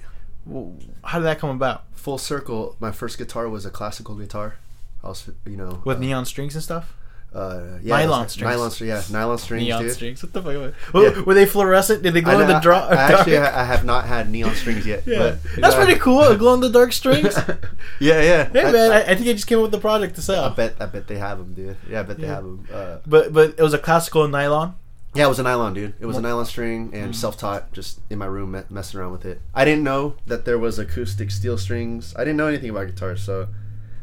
How 1.05 1.19
did 1.19 1.25
that 1.27 1.39
come 1.39 1.51
about? 1.51 1.85
Full 1.93 2.19
circle. 2.19 2.77
My 2.81 2.93
first 2.93 3.19
guitar 3.19 3.49
was 3.49 3.67
a 3.67 3.71
classical 3.71 4.15
guitar. 4.15 4.57
Was, 5.03 5.31
you 5.47 5.57
know, 5.57 5.83
With 5.85 5.99
uh, 5.99 6.01
neon 6.01 6.25
strings 6.25 6.55
and 6.55 6.65
stuff. 6.65 6.97
uh, 7.35 7.79
yeah, 7.83 7.97
Nylon 7.99 8.29
strings. 8.29 8.51
Nylon 8.51 8.71
strings, 8.71 8.89
yeah, 9.11 9.17
nylon 9.19 9.39
strings, 9.39 9.63
neon 9.65 9.83
dude. 9.83 9.93
strings. 9.93 10.23
What 10.23 10.33
the 10.33 10.43
fuck? 10.43 10.75
Yeah. 10.95 11.21
Were 11.23 11.35
they 11.35 11.47
fluorescent? 11.47 12.03
Did 12.03 12.15
they 12.15 12.23
glow 12.23 12.41
in 12.41 12.49
the 12.49 12.59
draw? 12.61 12.87
I, 12.89 12.95
I 12.95 13.13
actually 13.13 13.37
I 13.39 13.65
have 13.65 13.85
not 13.85 14.07
had 14.07 14.31
neon 14.31 14.55
strings 14.55 14.85
yet. 14.87 15.03
yeah, 15.07 15.19
but, 15.19 15.39
that's 15.61 15.75
uh, 15.77 15.85
pretty 15.85 16.01
cool. 16.01 16.35
Glow 16.37 16.55
in 16.55 16.61
the 16.61 16.71
dark 16.71 16.93
strings. 16.93 17.37
yeah, 18.01 18.21
yeah. 18.23 18.49
Hey 18.49 18.65
I, 18.65 18.73
man, 18.73 18.91
I, 18.93 19.03
I 19.03 19.15
think 19.15 19.29
I 19.29 19.33
just 19.35 19.47
came 19.47 19.59
up 19.59 19.63
with 19.63 19.71
the 19.73 19.79
product 19.79 20.15
to 20.17 20.23
sell. 20.23 20.45
I 20.45 20.49
bet, 20.55 20.75
I 20.81 20.87
bet 20.87 21.07
they 21.07 21.19
have 21.19 21.39
them, 21.39 21.55
dude. 21.55 21.77
Yeah, 21.89 22.01
I 22.01 22.03
bet 22.03 22.19
they 22.19 22.27
have 22.27 22.43
them. 22.45 22.67
Uh, 22.73 22.99
But 23.07 23.33
but 23.33 23.51
it 23.59 23.63
was 23.63 23.75
a 23.75 23.79
classical 23.79 24.27
nylon. 24.29 24.75
yeah, 25.15 25.27
it 25.27 25.29
was 25.29 25.39
a 25.39 25.43
nylon, 25.45 25.75
dude. 25.75 25.95
It 26.01 26.07
was 26.07 26.17
a 26.17 26.21
nylon 26.23 26.47
string 26.47 26.91
and 26.95 27.13
Mm. 27.13 27.15
self-taught, 27.15 27.73
just 27.73 28.01
in 28.11 28.19
my 28.19 28.27
room, 28.27 28.53
me- 28.53 28.63
messing 28.71 28.99
around 28.99 29.13
with 29.13 29.25
it. 29.25 29.41
I 29.55 29.65
didn't 29.65 29.85
know 29.85 30.15
that 30.27 30.45
there 30.47 30.59
was 30.59 30.79
acoustic 30.79 31.31
steel 31.31 31.57
strings. 31.59 32.13
I 32.17 32.21
didn't 32.21 32.39
know 32.39 32.49
anything 32.49 32.71
about 32.71 32.87
guitars, 32.87 33.23
so 33.23 33.49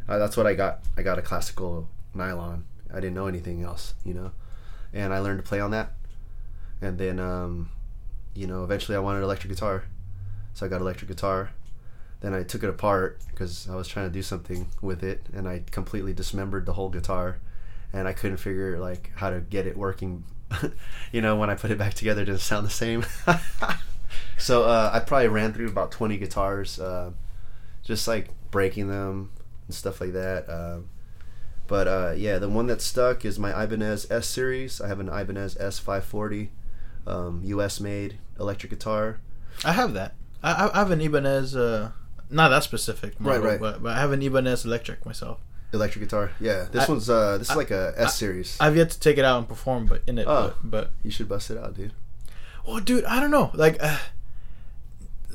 uh, 0.07 0.17
that's 0.17 0.35
what 0.35 0.47
I 0.47 0.53
got. 0.53 0.81
I 0.97 1.01
got 1.01 1.19
a 1.19 1.21
classical 1.21 1.87
nylon. 2.13 2.65
I 2.91 2.95
didn't 2.95 3.15
know 3.15 3.27
anything 3.27 3.63
else, 3.63 3.95
you 4.05 4.13
know, 4.13 4.31
and 4.93 5.13
I 5.13 5.19
learned 5.19 5.39
to 5.39 5.47
play 5.47 5.59
on 5.59 5.71
that. 5.71 5.93
And 6.81 6.97
then, 6.97 7.19
um, 7.19 7.69
you 8.35 8.45
know, 8.45 8.63
eventually 8.63 8.95
I 8.95 8.99
wanted 8.99 9.19
an 9.19 9.23
electric 9.23 9.51
guitar, 9.51 9.85
so 10.53 10.65
I 10.65 10.69
got 10.69 10.81
electric 10.81 11.09
guitar. 11.09 11.51
Then 12.21 12.33
I 12.33 12.43
took 12.43 12.63
it 12.63 12.69
apart 12.69 13.19
because 13.31 13.67
I 13.69 13.75
was 13.75 13.87
trying 13.87 14.07
to 14.07 14.13
do 14.13 14.21
something 14.21 14.69
with 14.81 15.03
it, 15.03 15.25
and 15.33 15.47
I 15.47 15.63
completely 15.71 16.13
dismembered 16.13 16.65
the 16.65 16.73
whole 16.73 16.89
guitar, 16.89 17.39
and 17.91 18.07
I 18.07 18.13
couldn't 18.13 18.37
figure 18.37 18.79
like 18.79 19.11
how 19.15 19.29
to 19.29 19.41
get 19.41 19.67
it 19.67 19.77
working. 19.77 20.23
you 21.11 21.21
know, 21.21 21.35
when 21.35 21.49
I 21.49 21.55
put 21.55 21.71
it 21.71 21.77
back 21.77 21.95
together, 21.95 22.21
it 22.21 22.25
didn't 22.25 22.41
sound 22.41 22.65
the 22.65 22.71
same. 22.71 23.05
so 24.37 24.63
uh, 24.63 24.91
I 24.93 24.99
probably 24.99 25.27
ran 25.27 25.53
through 25.53 25.67
about 25.67 25.91
twenty 25.91 26.17
guitars, 26.17 26.79
uh, 26.79 27.11
just 27.83 28.07
like 28.07 28.29
breaking 28.51 28.87
them 28.87 29.31
and 29.67 29.75
stuff 29.75 30.01
like 30.01 30.13
that. 30.13 30.49
Um 30.49 30.89
but 31.65 31.87
uh, 31.87 32.13
yeah, 32.17 32.39
the 32.39 32.49
one 32.49 32.67
that 32.67 32.81
stuck 32.81 33.23
is 33.23 33.39
my 33.39 33.51
Ibanez 33.63 34.11
S 34.11 34.27
series. 34.27 34.81
I 34.81 34.89
have 34.89 34.99
an 34.99 35.07
Ibanez 35.07 35.55
S540, 35.55 36.49
um, 37.07 37.41
U.S. 37.45 37.79
made 37.79 38.17
electric 38.37 38.69
guitar. 38.71 39.21
I 39.63 39.71
have 39.71 39.93
that. 39.93 40.13
I, 40.43 40.51
I- 40.51 40.75
I 40.75 40.77
have 40.79 40.91
an 40.91 40.99
Ibanez. 40.99 41.55
Uh, 41.55 41.91
not 42.29 42.49
that 42.49 42.63
specific, 42.63 43.17
model, 43.19 43.41
Right, 43.41 43.51
right. 43.51 43.59
But, 43.61 43.81
but 43.81 43.95
I 43.95 44.01
have 44.01 44.11
an 44.11 44.21
Ibanez 44.21 44.65
electric 44.65 45.05
myself. 45.05 45.39
Electric 45.71 46.03
guitar, 46.03 46.31
yeah. 46.39 46.67
This 46.69 46.87
I- 46.87 46.91
one's 46.91 47.09
uh, 47.09 47.37
this 47.37 47.47
is 47.47 47.53
I- 47.53 47.55
like 47.55 47.71
a 47.71 47.93
S 47.95 48.17
series. 48.17 48.57
I've 48.59 48.75
yet 48.75 48.89
to 48.91 48.99
take 48.99 49.17
it 49.17 49.23
out 49.23 49.37
and 49.39 49.47
perform, 49.47 49.85
but 49.85 50.01
in 50.05 50.17
it. 50.19 50.27
Oh. 50.27 50.53
But, 50.61 50.69
but 50.69 50.91
you 51.01 51.11
should 51.11 51.29
bust 51.29 51.49
it 51.49 51.57
out, 51.57 51.75
dude. 51.75 51.93
well, 52.67 52.81
dude, 52.81 53.05
I 53.05 53.21
don't 53.21 53.31
know. 53.31 53.51
Like, 53.53 53.77
uh, 53.81 53.97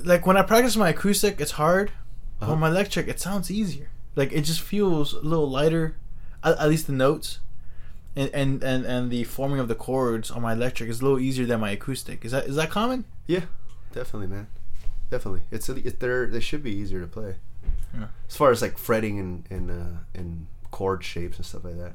like 0.05 0.27
when 0.27 0.37
I 0.37 0.43
practice 0.43 0.77
my 0.77 0.91
acoustic, 0.91 1.41
it's 1.41 1.53
hard. 1.53 1.91
Uh-huh. 2.41 2.53
But 2.53 2.57
my 2.59 2.69
electric, 2.69 3.09
it 3.09 3.19
sounds 3.19 3.51
easier. 3.51 3.89
Like 4.19 4.33
it 4.33 4.43
just 4.43 4.61
feels 4.61 5.15
a 5.15 5.21
little 5.21 5.49
lighter. 5.49 5.97
At, 6.43 6.59
at 6.59 6.69
least 6.69 6.87
the 6.87 6.93
notes. 6.93 7.39
And, 8.17 8.31
and, 8.35 8.63
and, 8.65 8.85
and 8.85 9.11
the 9.11 9.23
forming 9.25 9.61
of 9.61 9.69
the 9.69 9.77
chords 9.77 10.31
on 10.31 10.43
my 10.43 10.53
electric 10.53 10.91
is 10.91 11.01
a 11.01 11.05
little 11.05 11.21
easier 11.21 11.47
than 11.47 11.61
my 11.61 11.71
acoustic. 11.71 12.25
Is 12.25 12.33
that 12.33 12.47
is 12.47 12.57
that 12.57 12.69
common? 12.69 13.05
Yeah, 13.27 13.45
definitely, 13.93 14.27
man. 14.27 14.49
Definitely, 15.11 15.43
it's 15.53 15.69
it, 15.69 16.01
they're 16.01 16.27
they 16.27 16.41
should 16.41 16.63
be 16.63 16.73
easier 16.73 17.01
to 17.01 17.07
play. 17.07 17.37
Yeah. 17.95 18.09
As 18.29 18.37
far 18.37 18.51
as 18.51 18.61
like 18.61 18.77
fretting 18.77 19.21
and 19.21 19.45
and 19.51 19.71
uh, 19.71 19.99
and 20.15 20.49
chord 20.73 21.05
shapes 21.05 21.37
and 21.37 21.47
stuff 21.47 21.65
like 21.65 21.79
that. 21.79 21.93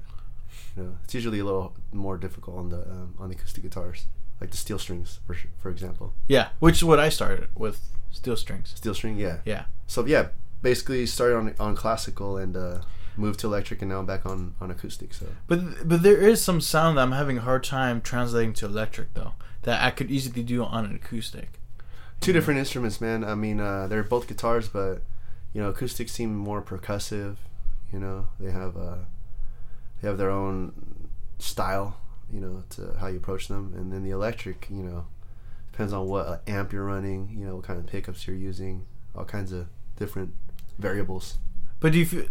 You 0.78 0.84
know, 0.84 0.98
it's 1.04 1.14
usually 1.14 1.40
a 1.40 1.46
little 1.46 1.76
more 1.92 2.18
difficult 2.18 2.58
on 2.58 2.70
the 2.70 2.82
um, 2.82 3.16
on 3.20 3.30
the 3.30 3.36
acoustic 3.36 3.64
guitars, 3.64 4.06
like 4.40 4.52
the 4.52 4.58
steel 4.58 4.80
strings, 4.80 5.20
for 5.28 5.36
for 5.60 5.70
example. 5.70 6.14
Yeah, 6.28 6.50
which 6.60 6.78
is 6.78 6.84
what 6.84 7.00
I 7.00 7.10
started 7.10 7.50
with 7.56 7.82
steel 8.12 8.38
strings. 8.38 8.72
Steel 8.76 8.96
string, 8.96 9.18
yeah. 9.18 9.38
Yeah. 9.46 9.66
So 9.88 10.06
yeah, 10.06 10.30
basically 10.64 11.06
started 11.06 11.36
on 11.38 11.56
on 11.60 11.76
classical 11.76 12.38
and 12.38 12.58
uh, 12.58 12.80
moved 13.16 13.40
to 13.42 13.48
electric, 13.48 13.82
and 13.84 13.92
now 13.92 14.00
I'm 14.00 14.08
back 14.08 14.26
on 14.26 14.56
on 14.60 14.72
acoustic. 14.72 15.14
So 15.14 15.28
But 15.48 15.88
but 15.88 16.02
there 16.02 16.18
is 16.18 16.44
some 16.44 16.60
sound 16.62 16.98
that 16.98 17.04
I'm 17.04 17.12
having 17.12 17.38
a 17.38 17.42
hard 17.42 17.64
time 17.64 18.02
translating 18.02 18.54
to 18.54 18.66
electric 18.66 19.14
though 19.14 19.34
that 19.64 19.84
I 19.84 19.92
could 19.92 20.10
easily 20.10 20.42
do 20.44 20.64
on 20.64 20.86
an 20.86 20.96
acoustic. 20.96 21.60
two 22.20 22.34
different 22.34 22.60
instruments, 22.60 23.00
man. 23.00 23.24
I 23.24 23.36
mean, 23.36 23.60
uh, 23.60 23.88
they're 23.88 24.04
both 24.04 24.28
guitars, 24.28 24.68
but 24.70 25.04
you 25.54 25.62
know, 25.62 25.70
acoustics 25.70 26.12
seem 26.12 26.36
more 26.36 26.62
percussive. 26.62 27.36
You 27.92 28.00
know, 28.00 28.28
they 28.40 28.52
have 28.52 28.76
uh, 28.76 29.06
they 30.02 30.08
have 30.08 30.18
their 30.18 30.32
own 30.32 30.74
style. 31.40 31.98
You 32.32 32.40
know, 32.40 32.64
to 32.72 32.96
how 33.00 33.08
you 33.08 33.18
approach 33.18 33.48
them, 33.48 33.74
and 33.78 33.92
then 33.94 34.04
the 34.04 34.10
electric, 34.10 34.68
you 34.72 34.82
know, 34.82 35.06
depends 35.72 35.94
on 35.94 36.08
what 36.08 36.42
amp 36.48 36.74
you're 36.74 36.86
running. 36.86 37.30
You 37.38 37.46
know, 37.46 37.56
what 37.58 37.66
kind 37.66 37.78
of 37.78 37.86
pickups 37.86 38.26
you're 38.26 38.36
using, 38.36 38.86
all 39.16 39.26
kinds 39.26 39.52
of 39.52 39.68
different 39.98 40.34
variables. 40.78 41.38
But 41.80 41.92
do 41.94 42.00
you 42.00 42.06
feel 42.06 42.26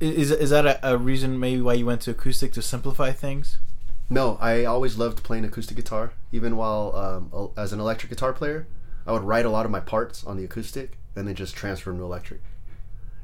is 0.00 0.30
is 0.30 0.50
that 0.50 0.66
a, 0.66 0.92
a 0.94 0.96
reason 0.96 1.38
maybe 1.40 1.60
why 1.60 1.74
you 1.74 1.86
went 1.86 2.00
to 2.02 2.10
acoustic 2.12 2.52
to 2.52 2.62
simplify 2.62 3.12
things? 3.12 3.58
No, 4.10 4.38
I 4.40 4.64
always 4.64 4.96
loved 4.96 5.22
playing 5.22 5.44
acoustic 5.44 5.76
guitar. 5.76 6.12
Even 6.32 6.56
while 6.56 6.94
um, 6.96 7.50
as 7.56 7.72
an 7.72 7.80
electric 7.80 8.10
guitar 8.10 8.32
player, 8.32 8.66
I 9.06 9.12
would 9.12 9.22
write 9.22 9.44
a 9.44 9.50
lot 9.50 9.66
of 9.66 9.70
my 9.70 9.80
parts 9.80 10.24
on 10.24 10.36
the 10.36 10.44
acoustic 10.44 10.98
and 11.14 11.26
then 11.28 11.34
just 11.34 11.54
transfer 11.54 11.90
them 11.90 11.98
to 11.98 12.04
electric. 12.04 12.40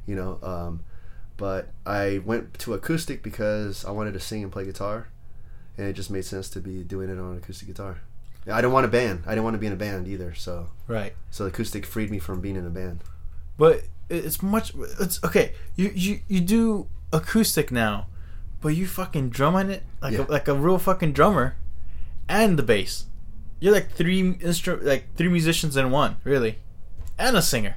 You 0.05 0.15
know, 0.15 0.39
um, 0.43 0.83
but 1.37 1.69
I 1.85 2.21
went 2.23 2.59
to 2.59 2.73
acoustic 2.73 3.23
because 3.23 3.83
I 3.85 3.91
wanted 3.91 4.13
to 4.13 4.19
sing 4.19 4.43
and 4.43 4.51
play 4.51 4.65
guitar, 4.65 5.07
and 5.77 5.87
it 5.87 5.93
just 5.93 6.11
made 6.11 6.25
sense 6.25 6.49
to 6.51 6.59
be 6.59 6.83
doing 6.83 7.09
it 7.09 7.17
on 7.17 7.37
acoustic 7.37 7.67
guitar. 7.67 7.99
I 8.47 8.57
didn't 8.61 8.73
want 8.73 8.85
a 8.85 8.89
band. 8.89 9.23
I 9.25 9.31
didn't 9.31 9.43
want 9.43 9.55
to 9.55 9.59
be 9.59 9.65
in 9.65 9.73
a 9.73 9.77
band 9.77 10.07
either. 10.07 10.35
So, 10.35 10.67
Right. 10.87 11.15
so 11.31 11.45
acoustic 11.47 11.83
freed 11.83 12.11
me 12.11 12.19
from 12.19 12.41
being 12.41 12.55
in 12.55 12.65
a 12.67 12.69
band. 12.69 12.99
But 13.57 13.85
it's 14.09 14.41
much. 14.41 14.73
It's 14.99 15.23
okay. 15.23 15.53
You 15.75 15.91
you 15.95 16.19
you 16.27 16.41
do 16.41 16.87
acoustic 17.13 17.71
now, 17.71 18.07
but 18.61 18.69
you 18.69 18.85
fucking 18.87 19.29
drum 19.29 19.55
on 19.55 19.69
it 19.69 19.83
like 20.01 20.13
Yeah. 20.13 20.25
a, 20.27 20.31
like 20.31 20.47
a 20.47 20.53
real 20.53 20.77
fucking 20.77 21.13
drummer, 21.13 21.55
and 22.29 22.57
the 22.59 22.63
bass. 22.63 23.05
You're 23.59 23.73
like 23.73 23.91
three 23.91 24.21
instru- 24.35 24.83
like 24.83 25.15
three 25.15 25.29
musicians 25.29 25.77
in 25.77 25.89
one, 25.91 26.17
really, 26.23 26.59
and 27.17 27.35
a 27.37 27.41
singer. 27.41 27.75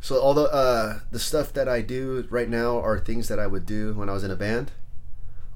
So 0.00 0.18
all 0.20 0.34
the 0.34 0.44
uh, 0.44 1.00
the 1.10 1.18
stuff 1.18 1.52
that 1.54 1.68
I 1.68 1.82
do 1.82 2.26
right 2.30 2.48
now 2.48 2.78
are 2.80 2.98
things 2.98 3.28
that 3.28 3.38
I 3.38 3.46
would 3.46 3.66
do 3.66 3.92
when 3.94 4.08
I 4.08 4.12
was 4.12 4.24
in 4.24 4.30
a 4.30 4.36
band. 4.36 4.72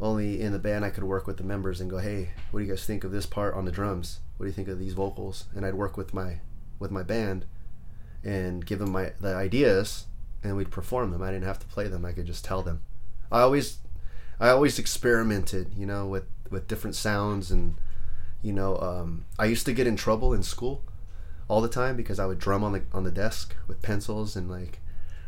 Only 0.00 0.40
in 0.40 0.52
the 0.52 0.58
band 0.58 0.84
I 0.84 0.90
could 0.90 1.04
work 1.04 1.26
with 1.28 1.36
the 1.36 1.44
members 1.44 1.80
and 1.80 1.88
go, 1.88 1.98
"Hey, 1.98 2.30
what 2.50 2.58
do 2.60 2.66
you 2.66 2.72
guys 2.72 2.84
think 2.84 3.04
of 3.04 3.12
this 3.12 3.24
part 3.26 3.54
on 3.54 3.64
the 3.64 3.70
drums? 3.72 4.18
What 4.36 4.44
do 4.44 4.48
you 4.50 4.54
think 4.54 4.66
of 4.68 4.78
these 4.80 4.94
vocals?" 4.94 5.44
And 5.54 5.64
I'd 5.64 5.74
work 5.74 5.96
with 5.96 6.12
my 6.12 6.40
with 6.80 6.90
my 6.90 7.02
band 7.04 7.44
and 8.24 8.64
give 8.64 8.78
them 8.78 8.92
my 8.92 9.12
the 9.20 9.34
ideas, 9.34 10.06
and 10.42 10.56
we'd 10.56 10.70
perform 10.70 11.10
them. 11.10 11.22
I 11.22 11.30
didn't 11.30 11.44
have 11.44 11.58
to 11.60 11.66
play 11.66 11.88
them; 11.88 12.04
I 12.04 12.12
could 12.12 12.26
just 12.26 12.44
tell 12.44 12.62
them. 12.62 12.82
I 13.30 13.40
always 13.40 13.78
I 14.40 14.50
always 14.50 14.78
experimented, 14.78 15.72
you 15.76 15.86
know, 15.86 16.06
with 16.06 16.24
with 16.50 16.68
different 16.68 16.96
sounds 16.96 17.50
and 17.50 17.76
you 18.42 18.52
know, 18.52 18.76
um, 18.78 19.24
I 19.38 19.46
used 19.46 19.66
to 19.66 19.72
get 19.72 19.86
in 19.86 19.96
trouble 19.96 20.34
in 20.34 20.42
school 20.42 20.82
all 21.48 21.60
the 21.60 21.68
time 21.68 21.96
because 21.96 22.18
I 22.18 22.26
would 22.26 22.38
drum 22.38 22.64
on 22.64 22.72
the 22.72 22.82
on 22.92 23.04
the 23.04 23.10
desk 23.10 23.54
with 23.68 23.80
pencils 23.82 24.36
and 24.36 24.50
like 24.50 24.80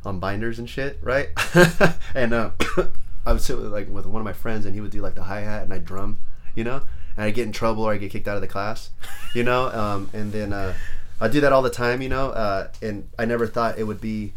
on 0.05 0.19
binders 0.19 0.59
and 0.59 0.69
shit, 0.69 0.99
right? 1.01 1.31
and 2.15 2.35
uh, 2.35 2.51
I 3.27 3.33
would 3.33 3.41
sit 3.41 3.57
with 3.57 3.73
like 3.73 3.89
with 3.89 4.07
one 4.07 4.21
of 4.21 4.25
my 4.25 4.33
friends 4.33 4.67
and 4.67 4.75
he 4.75 4.81
would 4.81 4.91
do 4.91 5.01
like 5.01 5.15
the 5.15 5.25
hi 5.25 5.41
hat 5.41 5.63
and 5.63 5.73
I'd 5.73 5.85
drum, 5.85 6.19
you 6.55 6.65
know, 6.65 6.83
and 7.17 7.25
I'd 7.25 7.35
get 7.35 7.47
in 7.47 7.53
trouble 7.53 7.85
or 7.85 7.93
I'd 7.93 8.01
get 8.01 8.11
kicked 8.11 8.29
out 8.29 8.37
of 8.37 8.43
the 8.43 8.49
class, 8.49 8.91
you 9.33 9.45
know, 9.45 9.69
um, 9.69 10.11
and 10.13 10.33
then 10.33 10.53
uh, 10.53 10.75
I 11.21 11.29
do 11.29 11.41
that 11.41 11.53
all 11.53 11.63
the 11.63 11.71
time, 11.71 12.03
you 12.03 12.09
know, 12.09 12.31
uh, 12.31 12.69
and 12.83 13.09
I 13.19 13.25
never 13.25 13.47
thought 13.47 13.79
it 13.79 13.85
would 13.85 14.01
be, 14.01 14.33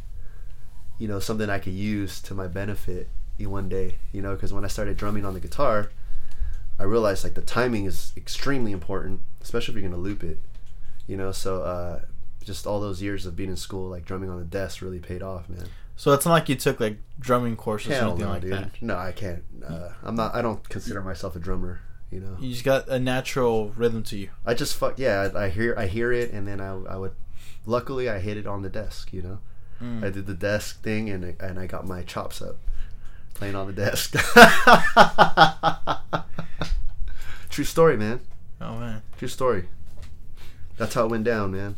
you 1.00 1.08
know, 1.08 1.20
something 1.20 1.50
I 1.50 1.60
could 1.60 1.74
use 1.74 2.22
to 2.22 2.34
my 2.34 2.48
benefit 2.48 3.10
one 3.40 3.70
day, 3.70 3.96
you 4.12 4.22
know, 4.22 4.34
because 4.36 4.52
when 4.54 4.64
I 4.66 4.68
started 4.68 4.98
drumming 4.98 5.26
on 5.26 5.34
the 5.34 5.40
guitar, 5.40 5.92
I 6.80 6.84
realized 6.84 7.24
like 7.24 7.34
the 7.34 7.42
timing 7.42 7.86
is 7.86 8.14
extremely 8.16 8.72
important, 8.72 9.22
especially 9.42 9.76
if 9.76 9.82
you're 9.82 9.90
gonna 9.90 10.02
loop 10.02 10.24
it 10.24 10.40
you 11.08 11.16
know 11.16 11.32
so 11.32 11.64
uh 11.64 12.02
just 12.44 12.68
all 12.68 12.80
those 12.80 13.02
years 13.02 13.26
of 13.26 13.36
being 13.36 13.50
in 13.50 13.56
school 13.56 13.90
like 13.90 14.06
drumming 14.06 14.30
on 14.30 14.40
the 14.40 14.46
desk 14.46 14.82
really 14.82 15.00
paid 15.00 15.24
off 15.24 15.50
man 15.50 15.66
So 15.96 16.12
it's 16.12 16.26
not 16.26 16.34
like 16.34 16.50
you 16.50 16.56
took 16.56 16.80
like 16.80 16.98
drumming 17.20 17.56
courses 17.56 17.92
or 17.92 17.96
Hell 17.96 18.10
anything 18.12 18.26
no, 18.26 18.32
like 18.34 18.42
dude. 18.42 18.52
that. 18.52 18.82
no 18.82 18.98
i 18.98 19.12
can't 19.12 19.44
uh, 19.66 19.90
i'm 20.04 20.16
not 20.16 20.36
i 20.36 20.42
don't 20.42 20.68
consider 20.70 21.02
myself 21.02 21.36
a 21.36 21.40
drummer 21.40 21.80
you 22.12 22.20
know 22.20 22.38
You 22.40 22.52
just 22.52 22.64
got 22.64 22.88
a 22.88 23.00
natural 23.00 23.70
rhythm 23.76 24.04
to 24.04 24.18
you. 24.18 24.30
i 24.46 24.54
just 24.54 24.76
fuck 24.78 24.98
yeah 24.98 25.30
I, 25.36 25.46
I 25.46 25.50
hear 25.50 25.76
i 25.78 25.88
hear 25.88 26.12
it 26.14 26.32
and 26.32 26.48
then 26.48 26.62
i, 26.62 26.70
I 26.70 26.96
would 26.98 27.14
luckily 27.66 28.10
i 28.10 28.20
hit 28.20 28.38
it 28.38 28.48
on 28.48 28.62
the 28.62 28.70
desk 28.70 29.12
you 29.14 29.22
know 29.22 29.40
Mm. 29.82 30.04
i 30.04 30.10
did 30.10 30.26
the 30.26 30.34
desk 30.34 30.82
thing 30.82 31.08
and 31.08 31.24
I- 31.24 31.36
and 31.46 31.60
i 31.60 31.68
got 31.68 31.86
my 31.86 32.02
chops 32.02 32.42
up 32.42 32.58
playing 33.36 33.54
on 33.56 33.68
the 33.68 33.74
desk 33.74 34.16
true 37.50 37.64
story 37.66 37.98
man 37.98 38.20
Oh 38.60 38.80
man. 38.80 39.04
True 39.20 39.28
story. 39.28 39.66
That's 40.78 40.96
how 40.96 41.06
it 41.06 41.12
went 41.12 41.26
down, 41.26 41.52
man. 41.52 41.76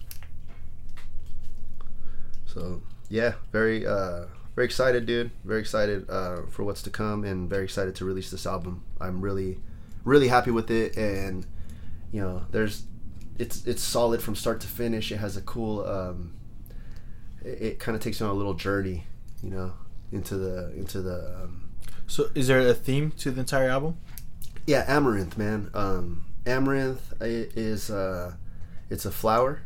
So 2.45 2.82
yeah, 3.09 3.34
very 3.51 3.86
uh 3.86 4.27
very 4.55 4.63
excited, 4.65 5.05
dude. 5.05 5.32
Very 5.43 5.59
excited 5.59 6.09
uh 6.09 6.43
for 6.49 6.63
what's 6.63 6.82
to 6.84 6.89
come 6.89 7.25
and 7.25 7.49
very 7.49 7.65
excited 7.65 7.95
to 7.95 8.05
release 8.05 8.32
this 8.32 8.45
album. 8.45 8.86
I'm 9.01 9.19
really 9.19 9.59
really 10.04 10.28
happy 10.28 10.52
with 10.52 10.72
it 10.72 10.97
and 10.97 11.45
you 12.12 12.22
know, 12.22 12.45
there's 12.52 12.84
it's 13.38 13.66
it's 13.66 13.82
solid 13.84 14.22
from 14.22 14.36
start 14.36 14.60
to 14.62 14.68
finish. 14.68 15.12
It 15.12 15.18
has 15.18 15.38
a 15.38 15.41
cool 15.41 15.86
um 15.86 16.34
it, 17.43 17.62
it 17.62 17.80
kind 17.80 17.95
of 17.95 18.02
takes 18.02 18.20
you 18.20 18.26
on 18.26 18.32
a 18.32 18.36
little 18.36 18.54
journey, 18.54 19.06
you 19.43 19.50
know, 19.50 19.74
into 20.12 20.38
the 20.38 20.72
into 20.76 21.02
the 21.02 21.43
um, 21.43 21.70
So 22.08 22.30
is 22.36 22.47
there 22.47 22.60
a 22.68 22.74
theme 22.74 23.12
to 23.20 23.32
the 23.32 23.39
entire 23.41 23.70
album? 23.70 23.97
yeah, 24.66 24.86
amaranth, 24.88 25.38
man. 25.38 25.70
Um, 25.74 26.26
amaranth 26.45 27.14
is 27.22 27.89
uh, 27.89 28.34
it's 28.89 29.06
a 29.06 29.12
flower, 29.12 29.62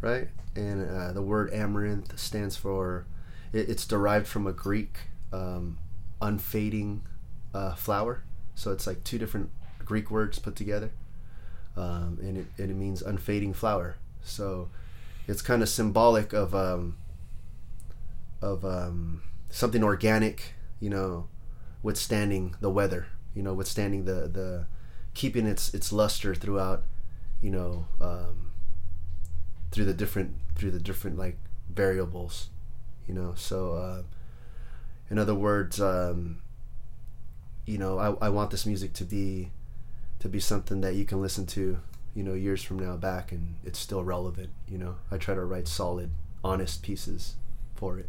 right? 0.00 0.28
And 0.56 0.88
uh, 0.88 1.12
the 1.12 1.22
word 1.22 1.52
amaranth 1.52 2.18
stands 2.18 2.56
for 2.56 3.06
it, 3.52 3.68
it's 3.68 3.86
derived 3.86 4.26
from 4.26 4.46
a 4.46 4.52
Greek 4.52 4.98
um, 5.32 5.78
unfading 6.20 7.02
uh, 7.54 7.74
flower. 7.74 8.24
So 8.54 8.72
it's 8.72 8.86
like 8.86 9.04
two 9.04 9.18
different 9.18 9.50
Greek 9.92 10.10
words 10.10 10.38
put 10.38 10.56
together, 10.56 10.90
um, 11.76 12.18
and 12.22 12.38
it 12.38 12.46
and 12.56 12.70
it 12.70 12.74
means 12.74 13.02
unfading 13.02 13.52
flower. 13.52 13.96
So 14.22 14.70
it's 15.28 15.42
kind 15.42 15.60
of 15.62 15.68
symbolic 15.68 16.32
of 16.32 16.54
um, 16.54 16.96
of 18.40 18.64
um, 18.64 19.20
something 19.50 19.84
organic, 19.84 20.54
you 20.80 20.88
know, 20.88 21.28
withstanding 21.82 22.54
the 22.62 22.70
weather, 22.70 23.08
you 23.34 23.42
know, 23.42 23.52
withstanding 23.52 24.06
the 24.06 24.28
the 24.28 24.66
keeping 25.12 25.46
its 25.46 25.74
its 25.74 25.92
luster 25.92 26.34
throughout, 26.34 26.84
you 27.42 27.50
know, 27.50 27.84
um, 28.00 28.52
through 29.72 29.84
the 29.84 29.92
different 29.92 30.36
through 30.54 30.70
the 30.70 30.80
different 30.80 31.18
like 31.18 31.36
variables, 31.68 32.48
you 33.06 33.12
know. 33.12 33.34
So, 33.36 33.74
uh, 33.74 34.02
in 35.10 35.18
other 35.18 35.34
words, 35.34 35.82
um, 35.82 36.40
you 37.66 37.76
know, 37.76 37.98
I 37.98 38.26
I 38.26 38.28
want 38.30 38.50
this 38.50 38.64
music 38.64 38.94
to 38.94 39.04
be 39.04 39.50
to 40.22 40.28
be 40.28 40.38
something 40.38 40.80
that 40.82 40.94
you 40.94 41.04
can 41.04 41.20
listen 41.20 41.46
to, 41.46 41.78
you 42.14 42.22
know, 42.22 42.32
years 42.34 42.62
from 42.62 42.78
now 42.78 42.96
back 42.96 43.32
and 43.32 43.56
it's 43.64 43.78
still 43.78 44.04
relevant. 44.04 44.50
You 44.68 44.78
know, 44.78 44.94
I 45.10 45.16
try 45.18 45.34
to 45.34 45.44
write 45.44 45.66
solid, 45.66 46.10
honest 46.44 46.82
pieces 46.82 47.34
for 47.74 47.98
it. 47.98 48.08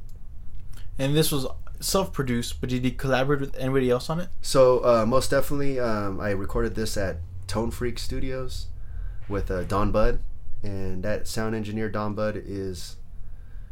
And 1.00 1.16
this 1.16 1.32
was 1.32 1.48
self-produced, 1.80 2.62
but 2.62 2.70
did 2.70 2.84
you 2.86 2.92
collaborate 2.92 3.42
with 3.42 3.56
anybody 3.58 3.90
else 3.90 4.12
on 4.12 4.20
it? 4.20 4.30
So 4.44 4.86
uh, 4.86 5.06
most 5.08 5.32
definitely, 5.32 5.80
um, 5.80 6.20
I 6.22 6.30
recorded 6.30 6.76
this 6.76 6.96
at 6.98 7.18
Tone 7.48 7.72
Freak 7.72 7.98
Studios 7.98 8.68
with 9.28 9.50
uh, 9.50 9.64
Don 9.64 9.92
Bud, 9.92 10.20
and 10.62 11.02
that 11.02 11.28
sound 11.28 11.56
engineer 11.56 11.90
Don 11.90 12.14
Bud 12.14 12.40
is, 12.46 12.98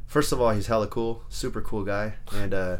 first 0.07 0.31
of 0.31 0.41
all, 0.41 0.49
he's 0.49 0.65
hella 0.65 0.87
cool, 0.87 1.21
super 1.29 1.61
cool 1.61 1.83
guy, 1.83 2.15
and 2.33 2.55
uh, 2.55 2.77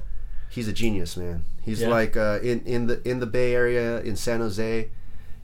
he's 0.50 0.68
a 0.68 0.74
genius, 0.74 1.16
man. 1.16 1.46
He's 1.62 1.82
Yeah. 1.82 1.90
like 1.90 2.18
uh, 2.18 2.40
in 2.42 2.62
in 2.66 2.88
the 2.88 3.08
in 3.08 3.20
the 3.20 3.28
Bay 3.28 3.54
Area 3.54 4.02
in 4.02 4.16
San 4.16 4.40
Jose. 4.40 4.90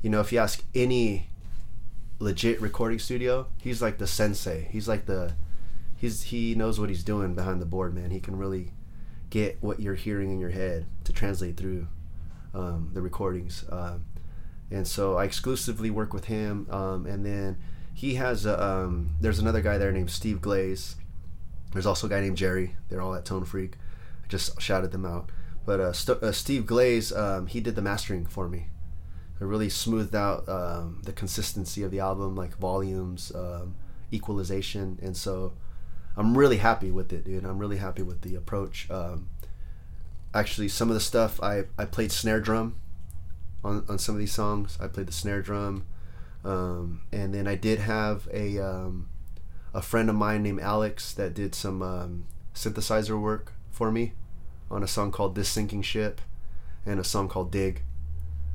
You 0.07 0.11
know, 0.11 0.21
if 0.21 0.31
you 0.31 0.39
ask 0.39 0.63
any 0.73 1.27
legit 2.17 2.61
recording 2.61 2.97
studio, 2.97 3.47
he's 3.61 3.81
like 3.81 3.97
the 3.97 4.07
sensei. 4.07 4.69
He's 4.71 4.87
like 4.87 5.05
the 5.05 5.33
he's 5.97 6.23
he 6.23 6.55
knows 6.55 6.79
what 6.79 6.87
he's 6.87 7.03
doing 7.03 7.35
behind 7.35 7.61
the 7.61 7.65
board, 7.65 7.93
man. 7.93 8.11
He 8.11 8.21
can 8.21 8.37
really 8.37 8.71
get 9.29 9.57
what 9.59 9.81
you're 9.81 9.95
hearing 9.95 10.31
in 10.31 10.39
your 10.39 10.51
head 10.51 10.85
to 11.03 11.11
translate 11.11 11.57
through 11.57 11.89
um, 12.53 12.91
the 12.93 13.01
recordings. 13.01 13.65
Um, 13.69 14.05
and 14.71 14.87
so 14.87 15.17
I 15.17 15.25
exclusively 15.25 15.89
work 15.89 16.13
with 16.13 16.23
him. 16.23 16.67
Um, 16.69 17.05
and 17.05 17.25
then 17.25 17.57
he 17.93 18.15
has 18.15 18.45
a, 18.45 18.63
um, 18.63 19.09
there's 19.19 19.39
another 19.39 19.59
guy 19.59 19.77
there 19.77 19.91
named 19.91 20.09
Steve 20.09 20.39
Glaze, 20.39 20.95
There's 21.73 21.85
also 21.85 22.07
a 22.07 22.09
guy 22.09 22.21
named 22.21 22.37
Jerry. 22.37 22.77
They're 22.87 23.01
all 23.01 23.13
at 23.13 23.25
Tone 23.25 23.43
Freak. 23.43 23.73
I 24.23 24.27
just 24.29 24.61
shouted 24.61 24.93
them 24.93 25.05
out. 25.05 25.33
But 25.65 25.81
uh, 25.81 25.91
St- 25.91 26.23
uh, 26.23 26.31
Steve 26.31 26.65
Glaze, 26.65 27.11
um, 27.11 27.47
he 27.47 27.59
did 27.59 27.75
the 27.75 27.81
mastering 27.81 28.25
for 28.25 28.47
me. 28.47 28.67
It 29.39 29.45
really 29.45 29.69
smoothed 29.69 30.15
out 30.15 30.47
um, 30.49 31.01
the 31.03 31.13
consistency 31.13 31.83
of 31.83 31.91
the 31.91 31.99
album, 31.99 32.35
like 32.35 32.57
volumes, 32.57 33.31
um, 33.35 33.75
equalization, 34.11 34.97
and 35.01 35.15
so 35.15 35.53
I'm 36.15 36.35
really 36.35 36.57
happy 36.57 36.89
with 36.89 37.13
it, 37.13 37.25
dude. 37.25 37.45
I'm 37.45 37.59
really 37.59 37.77
happy 37.77 38.01
with 38.01 38.21
the 38.21 38.33
approach. 38.35 38.89
Um, 38.89 39.29
actually, 40.33 40.67
some 40.69 40.89
of 40.89 40.95
the 40.95 40.99
stuff 40.99 41.41
I, 41.43 41.65
I 41.77 41.85
played 41.85 42.11
snare 42.11 42.39
drum 42.39 42.77
on, 43.63 43.85
on 43.87 43.99
some 43.99 44.15
of 44.15 44.19
these 44.19 44.33
songs. 44.33 44.77
I 44.81 44.87
played 44.87 45.07
the 45.07 45.13
snare 45.13 45.43
drum, 45.43 45.85
um, 46.43 47.01
and 47.11 47.33
then 47.33 47.47
I 47.47 47.53
did 47.53 47.79
have 47.79 48.27
a 48.33 48.57
um, 48.57 49.09
a 49.73 49.81
friend 49.83 50.09
of 50.09 50.15
mine 50.15 50.41
named 50.41 50.61
Alex 50.61 51.13
that 51.13 51.35
did 51.35 51.53
some 51.53 51.83
um, 51.83 52.25
synthesizer 52.55 53.19
work 53.21 53.53
for 53.69 53.91
me 53.91 54.13
on 54.71 54.81
a 54.81 54.87
song 54.87 55.11
called 55.11 55.35
"This 55.35 55.49
Sinking 55.49 55.83
Ship" 55.83 56.19
and 56.83 56.99
a 56.99 57.03
song 57.03 57.27
called 57.29 57.51
"Dig." 57.51 57.83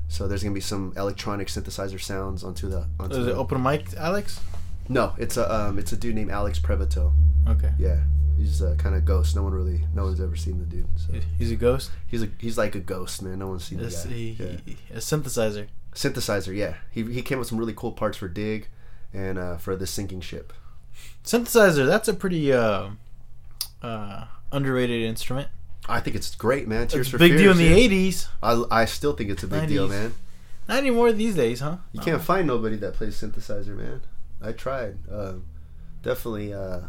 So 0.07 0.27
there's 0.27 0.43
gonna 0.43 0.53
be 0.53 0.59
some 0.61 0.93
electronic 0.95 1.47
synthesizer 1.47 1.99
sounds 1.99 2.43
onto 2.43 2.69
the 2.69 2.87
onto 2.99 3.15
Is 3.17 3.27
it 3.27 3.31
open 3.31 3.61
mic, 3.63 3.93
Alex? 3.97 4.39
no, 4.89 5.13
it's 5.17 5.37
a 5.37 5.51
um, 5.53 5.79
it's 5.79 5.91
a 5.91 5.97
dude 5.97 6.15
named 6.15 6.29
Alex 6.31 6.59
Previto. 6.59 7.13
Okay. 7.47 7.71
Yeah, 7.79 8.01
he's 8.37 8.61
a 8.61 8.75
kind 8.75 8.95
of 8.95 9.05
ghost. 9.05 9.35
No 9.35 9.43
one 9.43 9.53
really, 9.53 9.85
no 9.93 10.03
one's 10.05 10.21
ever 10.21 10.35
seen 10.35 10.59
the 10.59 10.65
dude. 10.65 10.87
So 10.97 11.13
He's 11.37 11.51
a 11.51 11.55
ghost. 11.55 11.89
he's 12.07 12.21
a 12.23 12.29
he's 12.37 12.57
like 12.57 12.75
a 12.75 12.79
ghost, 12.79 13.21
man. 13.21 13.39
No 13.39 13.47
one's 13.47 13.63
seen 13.65 13.79
the 13.79 13.89
guy. 13.89 14.09
he- 14.13 14.37
Yeah. 14.39 14.97
a 14.97 14.97
synthesizer. 14.99 15.67
Synthesizer, 15.93 16.55
yeah. 16.55 16.75
He 16.91 17.03
he 17.11 17.21
came 17.21 17.39
with 17.39 17.47
some 17.47 17.57
really 17.57 17.73
cool 17.73 17.91
parts 17.91 18.17
for 18.17 18.27
Dig, 18.27 18.67
and 19.13 19.37
uh, 19.39 19.57
for 19.57 19.75
the 19.75 19.87
sinking 19.87 20.21
ship. 20.21 20.53
Synthesizer. 21.23 21.85
That's 21.87 22.07
a 22.07 22.13
pretty 22.13 22.51
uh, 22.53 22.89
uh, 23.81 24.25
underrated 24.51 25.01
instrument. 25.01 25.47
I 25.87 25.99
think 25.99 26.15
it's 26.15 26.33
great, 26.35 26.67
man. 26.67 26.87
Tears 26.87 27.07
It's 27.07 27.09
a 27.09 27.11
for 27.11 27.17
big 27.17 27.37
deal 27.37 27.51
in 27.51 27.57
the 27.57 27.65
yeah. 27.65 27.87
'80s. 27.89 28.27
I, 28.41 28.63
I 28.71 28.85
still 28.85 29.13
think 29.13 29.29
it's 29.29 29.43
a 29.43 29.47
big 29.47 29.67
deal, 29.67 29.87
man. 29.87 30.13
Not 30.67 30.77
anymore 30.77 31.11
these 31.11 31.35
days, 31.35 31.59
huh? 31.59 31.77
You 31.91 31.99
can't 31.99 32.21
find 32.21 32.47
nobody 32.47 32.77
that 32.77 32.93
plays 32.93 33.19
synthesizer, 33.21 33.75
man. 33.75 34.01
I 34.41 34.53
tried. 34.53 34.97
Uh, 35.11 35.35
definitely, 36.01 36.53
uh, 36.53 36.81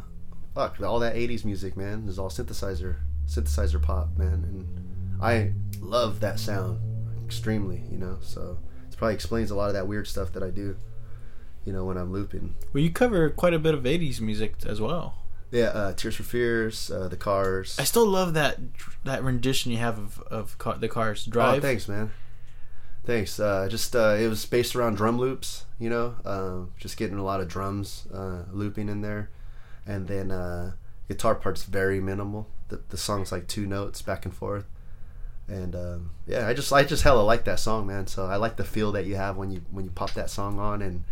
fuck 0.54 0.80
all 0.80 1.00
that 1.00 1.14
'80s 1.16 1.44
music, 1.44 1.76
man. 1.76 2.06
Is 2.08 2.18
all 2.18 2.30
synthesizer, 2.30 2.96
synthesizer 3.26 3.82
pop, 3.82 4.16
man, 4.16 4.44
and 4.44 5.20
I 5.20 5.52
love 5.80 6.20
that 6.20 6.38
sound 6.38 6.78
extremely. 7.24 7.82
You 7.90 7.98
know, 7.98 8.18
so 8.20 8.58
it 8.90 8.96
probably 8.96 9.14
explains 9.14 9.50
a 9.50 9.56
lot 9.56 9.68
of 9.68 9.74
that 9.74 9.88
weird 9.88 10.06
stuff 10.06 10.32
that 10.32 10.42
I 10.42 10.50
do. 10.50 10.76
You 11.64 11.72
know, 11.72 11.84
when 11.84 11.96
I'm 11.96 12.12
looping. 12.12 12.54
Well, 12.72 12.82
you 12.82 12.90
cover 12.90 13.30
quite 13.30 13.54
a 13.54 13.58
bit 13.58 13.74
of 13.74 13.82
'80s 13.82 14.20
music 14.20 14.54
as 14.66 14.80
well. 14.80 15.23
Yeah, 15.54 15.66
uh, 15.66 15.92
Tears 15.92 16.16
for 16.16 16.24
Fears, 16.24 16.90
uh, 16.90 17.06
the 17.06 17.16
Cars. 17.16 17.76
I 17.78 17.84
still 17.84 18.06
love 18.06 18.34
that 18.34 18.58
that 19.04 19.22
rendition 19.22 19.70
you 19.70 19.78
have 19.78 19.98
of 19.98 20.18
of 20.28 20.58
car, 20.58 20.76
the 20.76 20.88
Cars 20.88 21.24
Drive. 21.24 21.46
Oh, 21.46 21.50
Drive. 21.52 21.62
thanks, 21.62 21.88
man. 21.88 22.10
Thanks. 23.04 23.38
Uh, 23.38 23.68
just 23.70 23.94
uh, 23.94 24.16
it 24.18 24.26
was 24.26 24.44
based 24.46 24.74
around 24.74 24.96
drum 24.96 25.16
loops, 25.16 25.64
you 25.78 25.88
know, 25.88 26.16
um, 26.24 26.72
just 26.76 26.96
getting 26.96 27.18
a 27.18 27.22
lot 27.22 27.40
of 27.40 27.46
drums 27.46 28.08
uh, 28.12 28.42
looping 28.50 28.88
in 28.88 29.00
there, 29.00 29.30
and 29.86 30.08
then 30.08 30.32
uh, 30.32 30.72
guitar 31.06 31.36
parts 31.36 31.62
very 31.62 32.00
minimal. 32.00 32.48
The 32.66 32.80
the 32.88 32.96
song's 32.96 33.30
like 33.30 33.46
two 33.46 33.64
notes 33.64 34.02
back 34.02 34.24
and 34.24 34.34
forth, 34.34 34.64
and 35.46 35.76
um, 35.76 36.10
yeah, 36.26 36.48
I 36.48 36.54
just 36.54 36.72
I 36.72 36.82
just 36.82 37.04
hella 37.04 37.22
like 37.22 37.44
that 37.44 37.60
song, 37.60 37.86
man. 37.86 38.08
So 38.08 38.26
I 38.26 38.36
like 38.36 38.56
the 38.56 38.64
feel 38.64 38.90
that 38.90 39.06
you 39.06 39.14
have 39.14 39.36
when 39.36 39.52
you 39.52 39.62
when 39.70 39.84
you 39.84 39.92
pop 39.92 40.14
that 40.14 40.30
song 40.30 40.58
on 40.58 40.82
and 40.82 41.04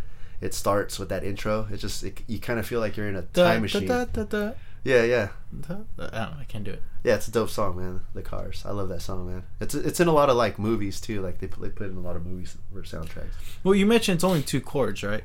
it 0.42 0.52
starts 0.54 0.98
with 0.98 1.08
that 1.10 1.22
intro. 1.22 1.68
It 1.72 1.76
just 1.78 2.02
it, 2.02 2.20
you 2.26 2.40
kind 2.40 2.58
of 2.58 2.66
feel 2.66 2.80
like 2.80 2.96
you're 2.96 3.08
in 3.08 3.14
a 3.14 3.22
time 3.22 3.58
da, 3.58 3.60
machine. 3.60 3.86
da, 3.86 4.04
da, 4.04 4.52
Yeah, 4.82 5.04
yeah. 5.04 5.28
I 5.52 5.68
don't 5.68 5.98
know. 5.98 6.08
I 6.40 6.44
can't 6.48 6.64
do 6.64 6.72
it. 6.72 6.82
Yeah, 7.04 7.14
it's 7.14 7.28
a 7.28 7.30
dope 7.30 7.48
song, 7.48 7.76
man. 7.76 8.00
The 8.12 8.22
Cars. 8.22 8.64
I 8.66 8.72
love 8.72 8.88
that 8.88 9.02
song, 9.02 9.28
man. 9.28 9.44
It's 9.60 9.74
it's 9.74 10.00
in 10.00 10.08
a 10.08 10.12
lot 10.12 10.28
of 10.28 10.36
like 10.36 10.58
movies 10.58 11.00
too. 11.00 11.22
Like 11.22 11.38
they 11.38 11.46
put, 11.46 11.62
they 11.62 11.68
put 11.68 11.90
in 11.90 11.96
a 11.96 12.00
lot 12.00 12.16
of 12.16 12.26
movies 12.26 12.58
or 12.74 12.82
soundtracks. 12.82 13.34
Well, 13.62 13.76
you 13.76 13.86
mentioned 13.86 14.16
it's 14.16 14.24
only 14.24 14.42
two 14.42 14.60
chords, 14.60 15.04
right? 15.04 15.22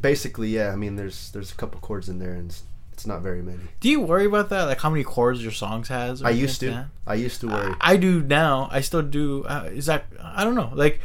Basically, 0.00 0.48
yeah. 0.48 0.72
I 0.72 0.76
mean, 0.76 0.96
there's 0.96 1.30
there's 1.32 1.52
a 1.52 1.54
couple 1.54 1.78
chords 1.80 2.08
in 2.08 2.18
there, 2.18 2.32
and 2.32 2.50
it's, 2.50 2.62
it's 2.94 3.06
not 3.06 3.20
very 3.20 3.42
many. 3.42 3.60
Do 3.80 3.90
you 3.90 4.00
worry 4.00 4.24
about 4.24 4.48
that? 4.48 4.64
Like 4.64 4.80
how 4.80 4.88
many 4.88 5.04
chords 5.04 5.42
your 5.42 5.52
songs 5.52 5.88
has? 5.88 6.22
or 6.22 6.28
I 6.28 6.30
used 6.30 6.60
to. 6.60 6.70
that? 6.70 6.86
I 7.06 7.14
used 7.14 7.42
to 7.42 7.48
worry. 7.48 7.74
I 7.78 7.98
do 7.98 8.22
now. 8.22 8.68
I 8.70 8.80
still 8.80 9.02
do. 9.02 9.44
Uh, 9.44 9.68
is 9.70 9.84
that 9.86 10.06
I 10.22 10.44
don't 10.44 10.54
know. 10.54 10.70
Like 10.74 11.00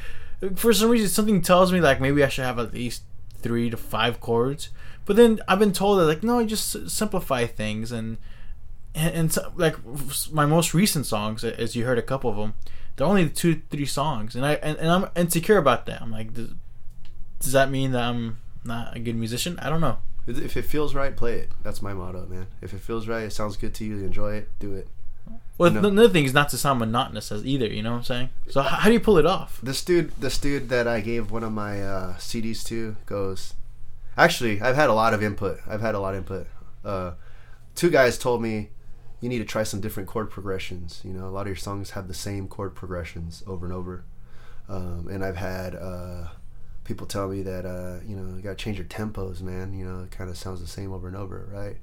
for 0.55 0.73
some 0.73 0.89
reason, 0.89 1.09
something 1.09 1.41
tells 1.41 1.71
me 1.71 1.81
like 1.81 2.01
maybe 2.01 2.23
I 2.23 2.29
should 2.29 2.45
have 2.45 2.57
at 2.59 2.73
least 2.73 3.03
three 3.41 3.69
to 3.69 3.77
five 3.77 4.19
chords. 4.19 4.69
But 5.05 5.15
then 5.15 5.39
I've 5.47 5.59
been 5.59 5.73
told 5.73 5.99
that 5.99 6.05
like 6.05 6.23
no, 6.23 6.39
you 6.39 6.47
just 6.47 6.89
simplify 6.89 7.45
things 7.45 7.91
and 7.91 8.17
and, 8.93 9.15
and 9.15 9.33
so, 9.33 9.51
like 9.55 9.75
my 10.31 10.45
most 10.45 10.73
recent 10.73 11.05
songs, 11.05 11.43
as 11.43 11.75
you 11.75 11.85
heard 11.85 11.97
a 11.97 12.01
couple 12.01 12.29
of 12.29 12.35
them, 12.35 12.53
they're 12.95 13.07
only 13.07 13.29
two 13.29 13.61
three 13.69 13.85
songs, 13.85 14.35
and 14.35 14.45
I 14.45 14.53
and, 14.55 14.77
and 14.77 14.89
I'm 14.89 15.09
insecure 15.15 15.57
about 15.57 15.85
that. 15.85 16.01
I'm 16.01 16.11
like, 16.11 16.33
does, 16.33 16.49
does 17.39 17.53
that 17.53 17.71
mean 17.71 17.91
that 17.91 18.03
I'm 18.03 18.39
not 18.63 18.95
a 18.95 18.99
good 18.99 19.15
musician? 19.15 19.57
I 19.59 19.69
don't 19.69 19.81
know. 19.81 19.97
If 20.27 20.55
it 20.55 20.65
feels 20.65 20.93
right, 20.93 21.15
play 21.15 21.39
it. 21.39 21.51
That's 21.63 21.81
my 21.81 21.93
motto, 21.93 22.27
man. 22.27 22.47
If 22.61 22.73
it 22.73 22.81
feels 22.81 23.07
right, 23.07 23.23
it 23.23 23.33
sounds 23.33 23.57
good 23.57 23.73
to 23.75 23.85
you 23.85 23.97
enjoy 24.05 24.35
it, 24.35 24.49
do 24.59 24.73
it. 24.75 24.87
Well, 25.57 25.71
No. 25.71 25.87
another 25.89 26.09
thing 26.09 26.25
is 26.25 26.33
not 26.33 26.49
to 26.49 26.57
sound 26.57 26.79
monotonous 26.79 27.31
as 27.31 27.45
either. 27.45 27.67
You 27.67 27.83
know 27.83 27.91
what 27.91 27.97
I'm 27.97 28.03
saying? 28.03 28.29
So 28.49 28.61
how, 28.61 28.77
how 28.77 28.87
do 28.87 28.93
you 28.93 28.99
pull 28.99 29.17
it 29.17 29.25
off? 29.25 29.59
This 29.61 29.83
dude, 29.83 30.11
this 30.19 30.37
dude 30.37 30.69
that 30.69 30.87
I 30.87 31.01
gave 31.01 31.29
one 31.31 31.43
of 31.43 31.51
my 31.51 31.81
uh, 31.83 32.13
CDs 32.17 32.63
to 32.65 32.95
goes. 33.05 33.53
Actually, 34.17 34.61
I've 34.61 34.75
had 34.75 34.89
a 34.89 34.93
lot 34.93 35.13
of 35.13 35.21
input. 35.23 35.59
I've 35.67 35.81
had 35.81 35.93
a 35.95 35.99
lot 35.99 36.13
of 36.15 36.19
input. 36.19 36.47
Uh, 36.83 37.11
two 37.75 37.89
guys 37.89 38.17
told 38.17 38.41
me 38.41 38.69
you 39.21 39.29
need 39.29 39.37
to 39.39 39.45
try 39.45 39.63
some 39.63 39.79
different 39.81 40.09
chord 40.09 40.29
progressions. 40.31 41.01
You 41.03 41.13
know, 41.13 41.27
a 41.27 41.29
lot 41.29 41.41
of 41.41 41.47
your 41.47 41.55
songs 41.55 41.91
have 41.91 42.07
the 42.07 42.13
same 42.13 42.47
chord 42.47 42.73
progressions 42.75 43.43
over 43.45 43.65
and 43.65 43.73
over. 43.73 44.03
Um, 44.67 45.07
and 45.11 45.23
I've 45.23 45.37
had 45.37 45.75
uh, 45.75 46.27
people 46.83 47.05
tell 47.05 47.27
me 47.27 47.41
that 47.43 47.65
uh, 47.65 47.99
you 48.05 48.15
know 48.15 48.35
you 48.35 48.41
got 48.41 48.57
to 48.57 48.63
change 48.63 48.77
your 48.77 48.87
tempos, 48.87 49.41
man. 49.41 49.73
You 49.77 49.85
know, 49.85 50.03
it 50.03 50.11
kind 50.11 50.29
of 50.29 50.37
sounds 50.37 50.59
the 50.59 50.67
same 50.67 50.91
over 50.91 51.07
and 51.07 51.15
over, 51.15 51.47
right? 51.53 51.77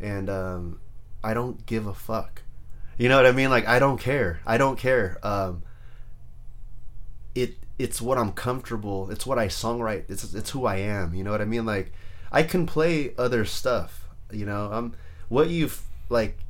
And 0.00 0.30
um, 0.30 0.80
I 1.22 1.34
don't 1.34 1.64
give 1.66 1.86
a 1.86 1.94
fuck. 1.94 2.42
You 3.00 3.08
know 3.08 3.16
what 3.16 3.24
I 3.24 3.32
mean? 3.32 3.48
Like 3.48 3.66
I 3.66 3.78
don't 3.78 3.98
care. 3.98 4.40
I 4.44 4.58
don't 4.58 4.78
care. 4.78 5.18
Um, 5.22 5.62
it 7.34 7.56
it's 7.78 8.02
what 8.02 8.18
I'm 8.18 8.30
comfortable. 8.30 9.10
It's 9.10 9.24
what 9.24 9.38
I 9.38 9.48
songwrite. 9.48 10.10
It's 10.10 10.34
it's 10.34 10.50
who 10.50 10.66
I 10.66 10.76
am. 10.76 11.14
You 11.14 11.24
know 11.24 11.30
what 11.30 11.40
I 11.40 11.46
mean? 11.46 11.64
Like 11.64 11.94
I 12.30 12.42
can 12.42 12.66
play 12.66 13.14
other 13.16 13.46
stuff. 13.46 14.06
You 14.30 14.44
know, 14.44 14.70
um, 14.70 14.92
what 15.30 15.48
you've 15.48 15.82
like. 16.10 16.40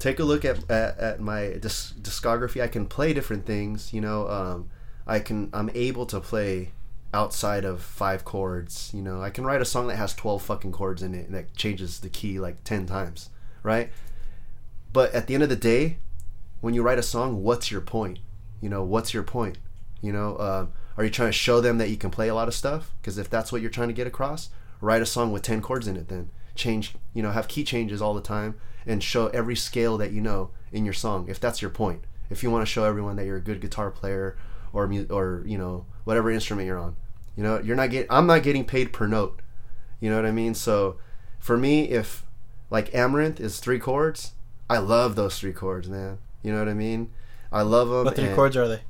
Take 0.00 0.18
a 0.18 0.24
look 0.24 0.44
at 0.44 0.68
at, 0.68 0.98
at 0.98 1.20
my 1.20 1.58
disc- 1.60 1.94
discography. 2.02 2.60
I 2.60 2.66
can 2.66 2.86
play 2.86 3.12
different 3.12 3.46
things. 3.46 3.92
You 3.92 4.00
know, 4.00 4.28
um, 4.28 4.68
I 5.06 5.20
can. 5.20 5.48
I'm 5.52 5.70
able 5.74 6.06
to 6.06 6.18
play 6.18 6.72
outside 7.14 7.64
of 7.64 7.82
five 7.82 8.24
chords. 8.24 8.90
You 8.92 9.02
know, 9.02 9.22
I 9.22 9.30
can 9.30 9.44
write 9.44 9.62
a 9.62 9.64
song 9.64 9.86
that 9.86 9.96
has 9.96 10.12
twelve 10.12 10.42
fucking 10.42 10.72
chords 10.72 11.04
in 11.04 11.14
it 11.14 11.26
and 11.26 11.36
that 11.36 11.54
changes 11.54 12.00
the 12.00 12.08
key 12.08 12.40
like 12.40 12.64
ten 12.64 12.84
times, 12.84 13.30
right? 13.62 13.92
But 14.92 15.12
at 15.14 15.26
the 15.26 15.34
end 15.34 15.42
of 15.42 15.48
the 15.48 15.56
day, 15.56 15.98
when 16.60 16.74
you 16.74 16.82
write 16.82 16.98
a 16.98 17.02
song, 17.02 17.42
what's 17.42 17.70
your 17.70 17.80
point? 17.80 18.18
You 18.60 18.68
know, 18.68 18.82
what's 18.84 19.14
your 19.14 19.22
point? 19.22 19.58
You 20.00 20.12
know, 20.12 20.38
um, 20.38 20.72
are 20.96 21.04
you 21.04 21.10
trying 21.10 21.28
to 21.28 21.32
show 21.32 21.60
them 21.60 21.78
that 21.78 21.90
you 21.90 21.96
can 21.96 22.10
play 22.10 22.28
a 22.28 22.34
lot 22.34 22.48
of 22.48 22.54
stuff? 22.54 22.92
Because 23.00 23.18
if 23.18 23.30
that's 23.30 23.50
what 23.50 23.60
you're 23.60 23.70
trying 23.70 23.88
to 23.88 23.94
get 23.94 24.06
across, 24.06 24.50
write 24.80 25.02
a 25.02 25.06
song 25.06 25.32
with 25.32 25.42
10 25.42 25.62
chords 25.62 25.86
in 25.86 25.96
it 25.96 26.08
then. 26.08 26.30
Change, 26.54 26.94
you 27.14 27.22
know, 27.22 27.30
have 27.30 27.48
key 27.48 27.64
changes 27.64 28.02
all 28.02 28.12
the 28.12 28.20
time 28.20 28.56
and 28.86 29.02
show 29.02 29.28
every 29.28 29.56
scale 29.56 29.96
that 29.98 30.12
you 30.12 30.20
know 30.20 30.50
in 30.70 30.84
your 30.84 30.94
song 30.94 31.26
if 31.28 31.40
that's 31.40 31.62
your 31.62 31.70
point. 31.70 32.04
If 32.28 32.42
you 32.42 32.50
want 32.50 32.66
to 32.66 32.70
show 32.70 32.84
everyone 32.84 33.16
that 33.16 33.24
you're 33.24 33.36
a 33.36 33.42
good 33.42 33.60
guitar 33.60 33.90
player 33.90 34.36
or 34.72 34.90
or, 35.10 35.42
you 35.46 35.58
know, 35.58 35.86
whatever 36.04 36.30
instrument 36.30 36.66
you're 36.66 36.78
on. 36.78 36.96
You 37.36 37.42
know, 37.42 37.60
you're 37.60 37.76
not 37.76 37.90
getting 37.90 38.10
I'm 38.10 38.26
not 38.26 38.42
getting 38.42 38.64
paid 38.64 38.92
per 38.92 39.06
note. 39.06 39.40
You 40.00 40.10
know 40.10 40.16
what 40.16 40.26
I 40.26 40.32
mean? 40.32 40.54
So 40.54 40.98
for 41.38 41.56
me 41.56 41.88
if 41.88 42.26
like 42.70 42.94
Amaranth 42.94 43.40
is 43.40 43.60
three 43.60 43.78
chords, 43.78 44.32
I 44.72 44.78
love 44.78 45.14
those 45.16 45.38
three 45.38 45.52
chords, 45.52 45.88
man. 45.88 46.18
You 46.42 46.52
know 46.52 46.58
what 46.58 46.68
I 46.68 46.74
mean? 46.74 47.10
I 47.52 47.62
love 47.62 47.88
them. 47.88 48.04
What 48.04 48.16
three 48.16 48.34
chords 48.34 48.56
are 48.56 48.66
they? 48.68 48.80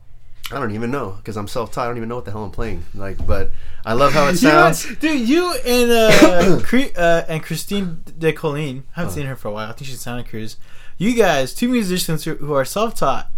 I 0.51 0.59
don't 0.59 0.73
even 0.75 0.91
know 0.91 1.11
because 1.19 1.37
I'm 1.37 1.49
self-taught. 1.49 1.85
I 1.85 1.89
don't 1.89 1.97
even 1.97 2.09
know 2.09 2.17
what 2.17 2.25
the 2.25 2.31
hell 2.31 2.45
I'm 2.45 2.51
playing. 2.51 2.85
Like, 2.95 3.25
but 3.27 3.53
I 3.87 3.95
love 3.95 4.13
how 4.13 4.29
it 4.29 4.37
You 4.43 4.49
know 4.49 4.73
sounds. 4.73 4.97
dude. 4.97 5.29
You 5.29 5.55
and 5.67 5.91
uh, 5.91 6.61
Cre- 6.65 6.95
uh, 6.97 7.23
and 7.29 7.43
Christine 7.43 8.03
De 8.19 8.33
Colleen. 8.33 8.85
I 8.97 9.01
haven't 9.01 9.13
Oh. 9.13 9.17
seen 9.17 9.27
her 9.27 9.37
for 9.37 9.49
a 9.49 9.53
while. 9.53 9.71
I 9.71 9.73
think 9.73 9.89
she's 9.89 10.01
Santa 10.01 10.25
Cruz. 10.25 10.57
You 10.99 11.15
guys, 11.15 11.55
two 11.55 11.69
musicians 11.69 12.25
who, 12.25 12.35
who 12.35 12.53
are 12.53 12.65
self-taught, 12.65 13.31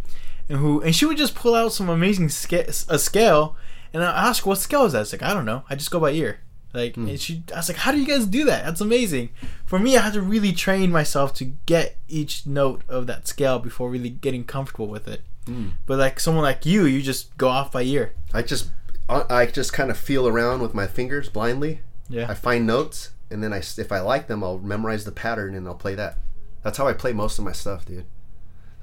and 0.49 0.59
who 0.59 0.81
and 0.83 0.95
she 0.95 1.07
would 1.07 1.17
just 1.17 1.35
pull 1.35 1.55
out 1.55 1.73
some 1.73 1.89
amazing 1.89 2.29
sca- 2.31 2.69
a 2.89 2.99
scale, 2.99 3.57
and 3.93 4.03
I 4.05 4.29
ask, 4.29 4.45
"What 4.45 4.59
scale 4.59 4.85
is 4.85 4.93
that?" 4.93 5.03
It's 5.03 5.13
like, 5.13 5.23
"I 5.23 5.33
don't 5.33 5.45
know. 5.47 5.63
I 5.71 5.77
just 5.77 5.91
go 5.91 6.01
by 6.01 6.11
ear." 6.11 6.41
Like, 6.75 6.97
Hmm. 6.97 7.09
and 7.09 7.21
she, 7.21 7.43
I 7.55 7.59
was 7.59 7.69
like, 7.69 7.79
"How 7.79 7.93
do 7.93 7.99
you 8.01 8.07
guys 8.07 8.27
do 8.27 8.45
that? 8.47 8.65
That's 8.65 8.81
amazing." 8.81 9.31
For 9.65 9.79
me, 9.79 9.97
I 9.97 10.03
had 10.03 10.13
to 10.15 10.21
really 10.21 10.53
train 10.53 10.91
myself 10.91 11.33
to 11.35 11.45
get 11.67 11.97
each 12.09 12.47
note 12.47 12.83
of 12.89 13.07
that 13.07 13.29
scale 13.29 13.59
before 13.61 13.89
really 13.91 14.11
getting 14.11 14.45
comfortable 14.45 14.89
with 14.89 15.07
it. 15.09 15.23
Mm. 15.47 15.73
But 15.87 15.99
like 15.99 16.19
someone 16.21 16.43
like 16.43 16.67
you, 16.67 16.85
you 16.85 17.01
just 17.01 17.37
go 17.39 17.49
off 17.49 17.71
by 17.73 17.83
ear. 17.83 18.13
I 18.33 18.43
just, 18.43 18.71
I 19.09 19.25
I 19.31 19.47
just 19.47 19.73
kind 19.73 19.91
of 19.91 19.97
feel 19.97 20.27
around 20.27 20.61
with 20.63 20.75
my 20.75 20.87
fingers 20.87 21.29
blindly. 21.29 21.81
Yeah. 22.09 22.27
I 22.29 22.35
find 22.35 22.67
notes 22.67 23.11
and 23.31 23.43
then 23.43 23.53
I, 23.53 23.59
if 23.59 23.91
I 23.93 24.01
like 24.01 24.27
them, 24.27 24.43
I'll 24.45 24.59
memorize 24.59 25.05
the 25.05 25.13
pattern 25.13 25.55
and 25.55 25.67
I'll 25.67 25.75
play 25.75 25.95
that. 25.95 26.19
That's 26.63 26.79
how 26.79 26.89
I 26.89 26.93
play 26.93 27.13
most 27.13 27.39
of 27.39 27.45
my 27.45 27.53
stuff, 27.53 27.85
dude. 27.87 28.07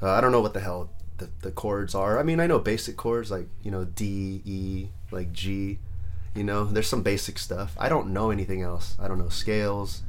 Uh, 0.02 0.12
I 0.12 0.22
don't 0.22 0.32
know 0.32 0.42
what 0.42 0.54
the 0.54 0.60
hell 0.60 0.90
the, 1.18 1.30
the 1.42 1.52
chords 1.52 1.94
are. 1.96 2.20
I 2.20 2.24
mean, 2.24 2.40
I 2.40 2.48
know 2.48 2.60
basic 2.60 2.96
chords 2.98 3.30
like 3.32 3.48
you 3.64 3.72
know 3.72 3.86
D, 3.86 4.42
E, 4.46 4.88
like 5.12 5.32
G. 5.34 5.80
You 6.34 6.44
know, 6.44 6.64
there's 6.64 6.88
some 6.88 7.04
basic 7.04 7.38
stuff. 7.38 7.76
I 7.78 7.90
don't 7.90 8.14
know 8.14 8.32
anything 8.32 8.62
else. 8.62 8.96
I 9.00 9.08
don't 9.08 9.18
know 9.18 9.30
scales. 9.30 10.02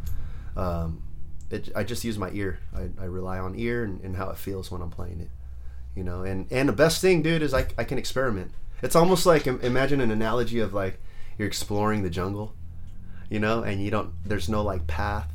Um, 0.57 1.03
it, 1.51 1.70
I 1.75 1.83
just 1.85 2.05
use 2.05 2.18
my 2.18 2.31
ear. 2.31 2.61
I, 2.75 2.89
I 3.01 3.05
rely 3.07 3.39
on 3.39 3.59
ear 3.59 3.85
and, 3.85 4.01
and 4.03 4.16
how 4.16 4.31
it 4.31 4.37
feels 4.37 4.70
when 4.70 4.83
I'm 4.83 4.91
playing 4.91 5.20
it. 5.20 5.31
You 5.95 6.05
know, 6.05 6.23
and 6.23 6.47
and 6.51 6.68
the 6.68 6.73
best 6.73 7.01
thing, 7.01 7.23
dude, 7.23 7.43
is 7.43 7.53
I, 7.53 7.66
I 7.77 7.85
can 7.85 7.99
experiment. 7.99 8.53
It's 8.83 8.97
almost 8.97 9.27
like 9.27 9.47
imagine 9.47 10.01
an 10.01 10.11
analogy 10.11 10.59
of 10.61 10.73
like 10.73 10.99
you're 11.39 11.49
exploring 11.49 12.03
the 12.03 12.11
jungle, 12.11 12.55
you 13.29 13.39
know, 13.39 13.62
and 13.62 13.83
you 13.83 13.91
don't 13.91 14.12
there's 14.25 14.49
no 14.49 14.62
like 14.62 14.87
path, 14.87 15.29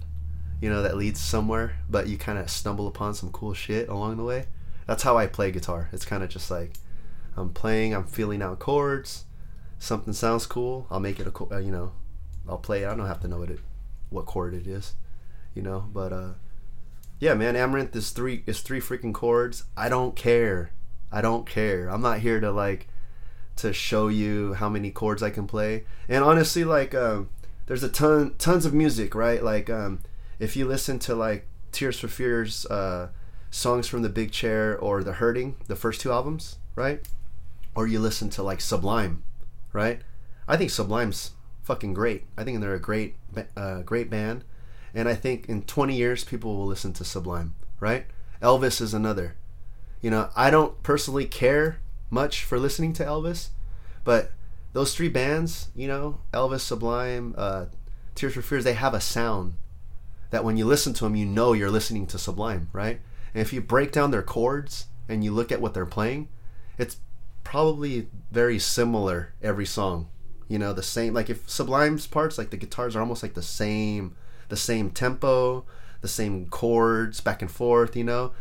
you 0.61 0.69
know, 0.69 0.81
that 0.81 0.97
leads 0.97 1.19
somewhere, 1.19 1.77
but 1.89 2.07
you 2.07 2.17
kind 2.17 2.39
of 2.39 2.49
stumble 2.49 2.87
upon 2.87 3.13
some 3.13 3.31
cool 3.31 3.53
shit 3.53 3.87
along 3.87 4.17
the 4.17 4.23
way. 4.23 4.47
That's 4.87 5.03
how 5.03 5.17
I 5.17 5.27
play 5.27 5.51
guitar. 5.51 5.89
It's 5.91 6.05
kind 6.05 6.23
of 6.23 6.29
just 6.29 6.49
like 6.49 6.73
I'm 7.35 7.53
playing, 7.53 7.93
I'm 7.93 8.07
feeling 8.07 8.41
out 8.41 8.59
chords. 8.59 9.25
Something 9.79 10.13
sounds 10.13 10.45
cool, 10.45 10.87
I'll 10.89 10.99
make 10.99 11.19
it 11.19 11.27
a 11.27 11.53
uh, 11.53 11.59
you 11.59 11.71
know, 11.71 11.93
I'll 12.47 12.57
play 12.57 12.83
it. 12.83 12.87
I 12.87 12.95
don't 12.95 13.07
have 13.07 13.21
to 13.21 13.27
know 13.27 13.39
what 13.39 13.51
it 13.51 13.59
what 14.09 14.25
chord 14.25 14.53
it 14.53 14.67
is, 14.67 14.93
you 15.53 15.61
know, 15.61 15.85
but 15.93 16.13
uh 16.13 16.33
yeah, 17.19 17.33
man, 17.33 17.55
Amaranth 17.55 17.95
is 17.95 18.11
three 18.11 18.43
is 18.45 18.61
three 18.61 18.79
freaking 18.79 19.13
chords. 19.13 19.63
I 19.75 19.89
don't 19.89 20.15
care. 20.15 20.71
I 21.11 21.21
don't 21.21 21.47
care. 21.47 21.87
I'm 21.87 22.01
not 22.01 22.19
here 22.19 22.39
to 22.39 22.51
like 22.51 22.87
to 23.57 23.73
show 23.73 24.07
you 24.07 24.53
how 24.53 24.69
many 24.69 24.91
chords 24.91 25.23
I 25.23 25.31
can 25.31 25.47
play. 25.47 25.85
And 26.07 26.23
honestly, 26.23 26.63
like 26.63 26.93
um, 26.93 27.29
there's 27.65 27.83
a 27.83 27.89
ton 27.89 28.35
tons 28.37 28.65
of 28.65 28.73
music, 28.73 29.15
right? 29.15 29.43
Like 29.43 29.69
um, 29.69 29.99
if 30.39 30.55
you 30.55 30.67
listen 30.67 30.99
to 30.99 31.15
like 31.15 31.47
Tears 31.71 31.99
for 31.99 32.07
Fears 32.07 32.65
uh, 32.67 33.09
songs 33.49 33.87
from 33.87 34.03
the 34.03 34.09
Big 34.09 34.31
Chair 34.31 34.77
or 34.77 35.03
The 35.03 35.13
Hurting, 35.13 35.55
the 35.67 35.75
first 35.75 36.01
two 36.01 36.11
albums, 36.11 36.57
right? 36.75 37.07
Or 37.75 37.87
you 37.87 37.99
listen 37.99 38.29
to 38.31 38.43
like 38.43 38.61
Sublime, 38.61 39.23
right? 39.77 40.01
I 40.47 40.57
think 40.57 40.71
Sublime's 40.71 41.31
fucking 41.61 41.93
great. 41.93 42.25
I 42.35 42.43
think 42.43 42.59
they're 42.59 42.73
a 42.73 42.79
great 42.79 43.15
uh, 43.55 43.83
great 43.83 44.09
band. 44.09 44.43
And 44.93 45.07
I 45.07 45.13
think 45.13 45.47
in 45.47 45.61
20 45.61 45.95
years, 45.95 46.23
people 46.23 46.57
will 46.57 46.65
listen 46.65 46.93
to 46.93 47.05
Sublime, 47.05 47.53
right? 47.79 48.07
Elvis 48.41 48.81
is 48.81 48.95
another. 48.95 49.35
You 50.01 50.09
know, 50.09 50.29
I 50.35 50.49
don't 50.49 50.81
personally 50.81 51.25
care 51.25 51.77
much 52.09 52.43
for 52.43 52.57
listening 52.57 52.93
to 52.93 53.05
Elvis, 53.05 53.49
but 54.03 54.31
those 54.73 54.95
three 54.95 55.09
bands, 55.09 55.69
you 55.75 55.87
know, 55.87 56.21
Elvis, 56.33 56.61
Sublime, 56.61 57.35
uh, 57.37 57.65
Tears 58.15 58.33
for 58.33 58.41
Fears, 58.41 58.63
they 58.63 58.73
have 58.73 58.95
a 58.95 59.01
sound 59.01 59.53
that 60.31 60.43
when 60.43 60.57
you 60.57 60.65
listen 60.65 60.93
to 60.93 61.03
them, 61.03 61.15
you 61.15 61.25
know 61.25 61.53
you're 61.53 61.69
listening 61.69 62.07
to 62.07 62.17
Sublime, 62.17 62.69
right? 62.73 62.99
And 63.35 63.41
if 63.41 63.53
you 63.53 63.61
break 63.61 63.91
down 63.91 64.09
their 64.09 64.23
chords 64.23 64.87
and 65.07 65.23
you 65.23 65.31
look 65.31 65.51
at 65.51 65.61
what 65.61 65.75
they're 65.75 65.85
playing, 65.85 66.29
it's 66.79 66.97
probably 67.47 68.09
very 68.29 68.59
similar 68.59 69.33
every 69.41 69.65
song. 69.65 70.09
You 70.49 70.59
know, 70.59 70.73
the 70.73 70.83
same 70.83 71.13
like 71.13 71.29
if 71.29 71.49
Sublime's 71.49 72.05
parts, 72.05 72.37
like 72.37 72.49
the 72.49 72.57
guitars 72.57 72.93
are 72.93 72.99
almost 72.99 73.23
like 73.23 73.35
the 73.35 73.41
same 73.41 74.17
the 74.49 74.57
same 74.57 74.89
tempo, 74.89 75.63
the 76.01 76.09
same 76.09 76.47
chords 76.47 77.21
back 77.21 77.41
and 77.41 77.49
forth, 77.49 77.95
you 77.95 78.03
know? 78.03 78.33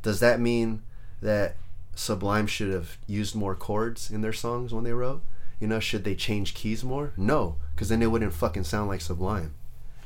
Does 0.00 0.20
that 0.20 0.40
mean 0.40 0.82
that 1.20 1.56
Sublime 1.94 2.46
should 2.46 2.72
have 2.72 2.96
used 3.06 3.34
more 3.34 3.54
chords 3.54 4.10
in 4.10 4.22
their 4.22 4.32
songs 4.32 4.72
when 4.72 4.84
they 4.84 4.92
wrote? 4.92 5.22
You 5.60 5.68
know, 5.68 5.80
should 5.80 6.04
they 6.04 6.14
change 6.14 6.54
keys 6.54 6.82
more? 6.82 7.12
No, 7.14 7.56
because 7.74 7.90
then 7.90 8.02
it 8.02 8.10
wouldn't 8.10 8.32
fucking 8.32 8.64
sound 8.64 8.88
like 8.88 9.02
Sublime. 9.02 9.54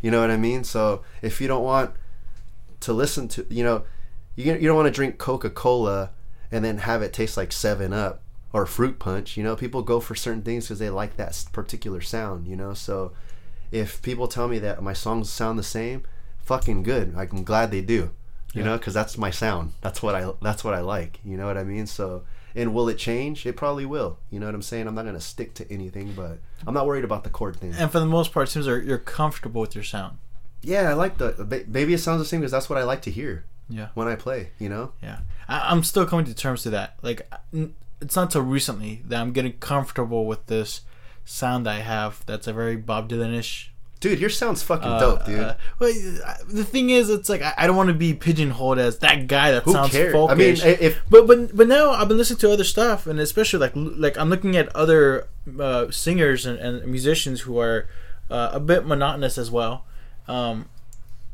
You 0.02 0.10
know 0.10 0.20
what 0.20 0.30
I 0.30 0.36
mean? 0.36 0.64
So 0.64 1.04
if 1.22 1.40
you 1.40 1.46
don't 1.46 1.64
want 1.64 1.92
to 2.80 2.92
listen 2.92 3.28
to, 3.28 3.46
you 3.48 3.62
know, 3.62 3.84
you, 4.34 4.52
you 4.54 4.66
don't 4.66 4.76
want 4.76 4.86
to 4.86 4.92
drink 4.92 5.18
Coca 5.18 5.50
Cola 5.50 6.10
and 6.50 6.64
then 6.64 6.78
have 6.78 7.00
it 7.00 7.12
taste 7.12 7.36
like 7.36 7.52
7 7.52 7.92
Up 7.92 8.22
or 8.52 8.66
Fruit 8.66 8.98
Punch. 8.98 9.36
You 9.36 9.44
know, 9.44 9.56
people 9.56 9.82
go 9.82 10.00
for 10.00 10.14
certain 10.14 10.42
things 10.42 10.64
because 10.66 10.78
they 10.78 10.90
like 10.90 11.16
that 11.16 11.44
particular 11.52 12.00
sound, 12.00 12.46
you 12.48 12.56
know? 12.56 12.74
So 12.74 13.12
if 13.70 14.02
people 14.02 14.26
tell 14.28 14.48
me 14.48 14.58
that 14.60 14.82
my 14.82 14.92
songs 14.92 15.30
sound 15.30 15.58
the 15.58 15.62
same, 15.62 16.02
fucking 16.38 16.82
good. 16.82 17.14
I'm 17.16 17.44
glad 17.44 17.70
they 17.70 17.80
do. 17.82 18.10
You 18.52 18.62
Yeah. 18.62 18.64
know, 18.64 18.78
because 18.78 18.94
that's 18.94 19.16
my 19.16 19.30
sound. 19.30 19.74
That's 19.80 20.02
what 20.02 20.16
I. 20.16 20.28
That's 20.42 20.64
what 20.64 20.74
I 20.74 20.80
like. 20.80 21.20
You 21.24 21.36
know 21.36 21.46
what 21.46 21.56
I 21.56 21.62
mean? 21.62 21.86
So, 21.86 22.22
and 22.56 22.74
will 22.74 22.88
it 22.88 22.98
change? 22.98 23.46
It 23.46 23.56
probably 23.56 23.86
will. 23.86 24.18
You 24.28 24.40
know 24.40 24.46
what 24.46 24.56
I'm 24.56 24.62
saying? 24.62 24.88
I'm 24.88 24.94
not 24.96 25.04
gonna 25.04 25.20
stick 25.20 25.54
to 25.54 25.72
anything, 25.72 26.14
but 26.16 26.38
I'm 26.66 26.74
not 26.74 26.84
worried 26.86 27.04
about 27.04 27.22
the 27.22 27.30
chord 27.30 27.54
thing. 27.54 27.72
And 27.78 27.92
for 27.92 28.00
the 28.00 28.06
most 28.06 28.32
part, 28.32 28.48
it 28.48 28.50
seems 28.50 28.66
like 28.66 28.82
you're 28.84 28.98
comfortable 28.98 29.60
with 29.60 29.76
your 29.76 29.84
sound. 29.84 30.18
Yeah, 30.62 30.90
I 30.90 30.94
like 30.94 31.18
the 31.18 31.64
maybe 31.68 31.94
it 31.94 31.98
sounds 31.98 32.18
the 32.20 32.24
same 32.24 32.40
because 32.40 32.50
that's 32.50 32.68
what 32.68 32.76
I 32.76 32.82
like 32.82 33.02
to 33.02 33.10
hear 33.12 33.44
Yeah. 33.68 33.90
when 33.94 34.08
I 34.08 34.16
play. 34.16 34.50
You 34.58 34.68
know? 34.68 34.92
Yeah, 35.00 35.20
I, 35.48 35.70
I'm 35.70 35.84
still 35.84 36.04
coming 36.04 36.24
to 36.24 36.34
terms 36.34 36.64
to 36.64 36.70
that. 36.70 36.96
Like, 37.02 37.30
it's 38.00 38.16
not 38.16 38.32
so 38.32 38.40
recently 38.40 39.02
that 39.08 39.20
I'm 39.20 39.32
getting 39.32 39.52
comfortable 39.54 40.26
with 40.26 40.46
this 40.46 40.82
sound 41.24 41.68
I 41.68 41.80
have. 41.80 42.24
That's 42.26 42.46
a 42.46 42.52
very 42.52 42.76
Bob 42.76 43.08
Dylan-ish. 43.08 43.72
Dude, 44.00 44.18
your 44.18 44.30
sound's 44.30 44.62
fucking 44.62 44.88
uh, 44.88 44.98
dope, 44.98 45.26
dude. 45.26 45.40
uh, 45.40 45.54
well, 45.78 45.92
the 46.48 46.64
thing 46.64 46.88
is, 46.88 47.10
it's 47.10 47.28
like 47.28 47.42
I, 47.42 47.52
I 47.58 47.66
don't 47.66 47.76
want 47.76 47.88
to 47.88 47.94
be 47.94 48.14
pigeonholed 48.14 48.78
as 48.78 48.98
that 49.00 49.26
guy 49.26 49.50
that 49.50 49.64
Who 49.64 49.72
sounds 49.72 49.90
cares? 49.92 50.14
folkish. 50.14 50.30
I 50.30 50.34
mean, 50.36 50.56
if 50.80 51.02
but 51.10 51.26
but 51.26 51.54
but 51.54 51.68
now 51.68 51.90
I've 51.90 52.08
been 52.08 52.16
listening 52.16 52.38
to 52.38 52.50
other 52.50 52.64
stuff, 52.64 53.06
and 53.06 53.20
especially 53.20 53.58
like 53.58 53.72
like 53.74 54.16
I'm 54.16 54.30
looking 54.30 54.56
at 54.56 54.74
other 54.74 55.28
uh, 55.58 55.90
singers 55.90 56.46
and, 56.46 56.58
and 56.58 56.86
musicians 56.86 57.42
who 57.42 57.58
are 57.58 57.88
uh, 58.30 58.48
a 58.54 58.60
bit 58.60 58.86
monotonous 58.86 59.36
as 59.36 59.50
well, 59.50 59.84
um, 60.28 60.70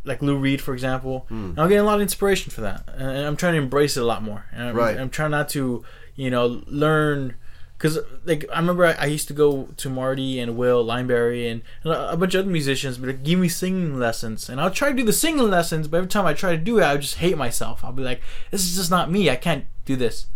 like 0.03 0.21
Lou 0.21 0.37
Reed, 0.37 0.61
for 0.61 0.75
example. 0.75 1.27
And 1.31 1.57
I'm 1.61 1.69
getting 1.69 1.79
a 1.79 1.85
lot 1.85 1.95
of 1.97 2.01
inspiration 2.01 2.51
for 2.51 2.63
that, 2.63 2.83
and 2.97 3.27
I'm 3.29 3.37
trying 3.37 3.53
to 3.55 3.59
embrace 3.59 3.97
it 3.97 4.01
a 4.01 4.05
lot 4.07 4.25
more. 4.25 4.47
And 4.53 4.71
I'm, 4.71 4.75
Right. 4.75 4.99
I'm 4.99 5.11
trying 5.11 5.31
not 5.31 5.49
to, 5.51 5.85
you 6.17 6.31
know, 6.31 6.63
learn. 6.67 7.35
Because 7.77 7.99
like 8.25 8.47
I 8.53 8.59
remember 8.59 8.87
I, 8.87 8.93
I 8.93 9.05
used 9.05 9.29
to 9.29 9.35
go 9.35 9.69
to 9.77 9.91
Marty 9.91 10.41
and 10.41 10.57
Will 10.57 10.85
Lineberry 10.85 11.51
and, 11.51 11.61
and 11.85 11.93
a 11.93 12.17
bunch 12.17 12.35
of 12.35 12.41
other 12.41 12.51
musicians, 12.51 12.97
but 12.97 13.09
like, 13.09 13.23
give 13.23 13.39
me 13.39 13.49
singing 13.49 13.99
lessons, 13.99 14.49
and 14.49 14.61
I'll 14.61 14.71
try 14.71 14.89
to 14.91 14.97
do 14.97 15.05
the 15.05 15.13
singing 15.13 15.51
lessons. 15.51 15.87
But 15.87 15.99
every 15.99 16.09
time 16.09 16.25
I 16.25 16.33
try 16.33 16.53
to 16.53 16.63
do 16.63 16.79
it, 16.79 16.83
I 16.83 16.93
would 16.93 17.03
just 17.03 17.17
hate 17.17 17.37
myself. 17.37 17.85
I'll 17.85 17.93
be 17.93 18.03
like, 18.03 18.23
"This 18.51 18.65
is 18.65 18.77
just 18.77 18.91
not 18.91 19.11
me. 19.11 19.29
I 19.29 19.37
can't 19.37 19.67
do 19.85 19.95
this," 19.95 20.27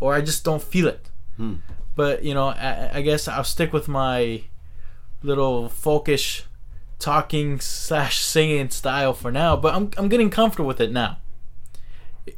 or 0.00 0.14
I 0.14 0.22
just 0.22 0.42
don't 0.42 0.62
feel 0.62 0.88
it. 0.88 1.10
Hmm. 1.36 1.56
But 1.96 2.24
you 2.24 2.32
know, 2.32 2.48
I, 2.48 2.90
I 2.94 3.02
guess 3.02 3.28
I'll 3.28 3.44
stick 3.44 3.72
with 3.72 3.86
my 3.86 4.44
little 5.22 5.68
folkish 5.68 6.44
talking 6.98 7.60
slash 7.60 8.20
singing 8.20 8.70
style 8.70 9.12
for 9.12 9.30
now. 9.30 9.54
But 9.54 9.74
I'm 9.74 9.90
I'm 9.98 10.08
getting 10.08 10.30
comfortable 10.30 10.66
with 10.66 10.80
it 10.80 10.92
now. 10.92 11.18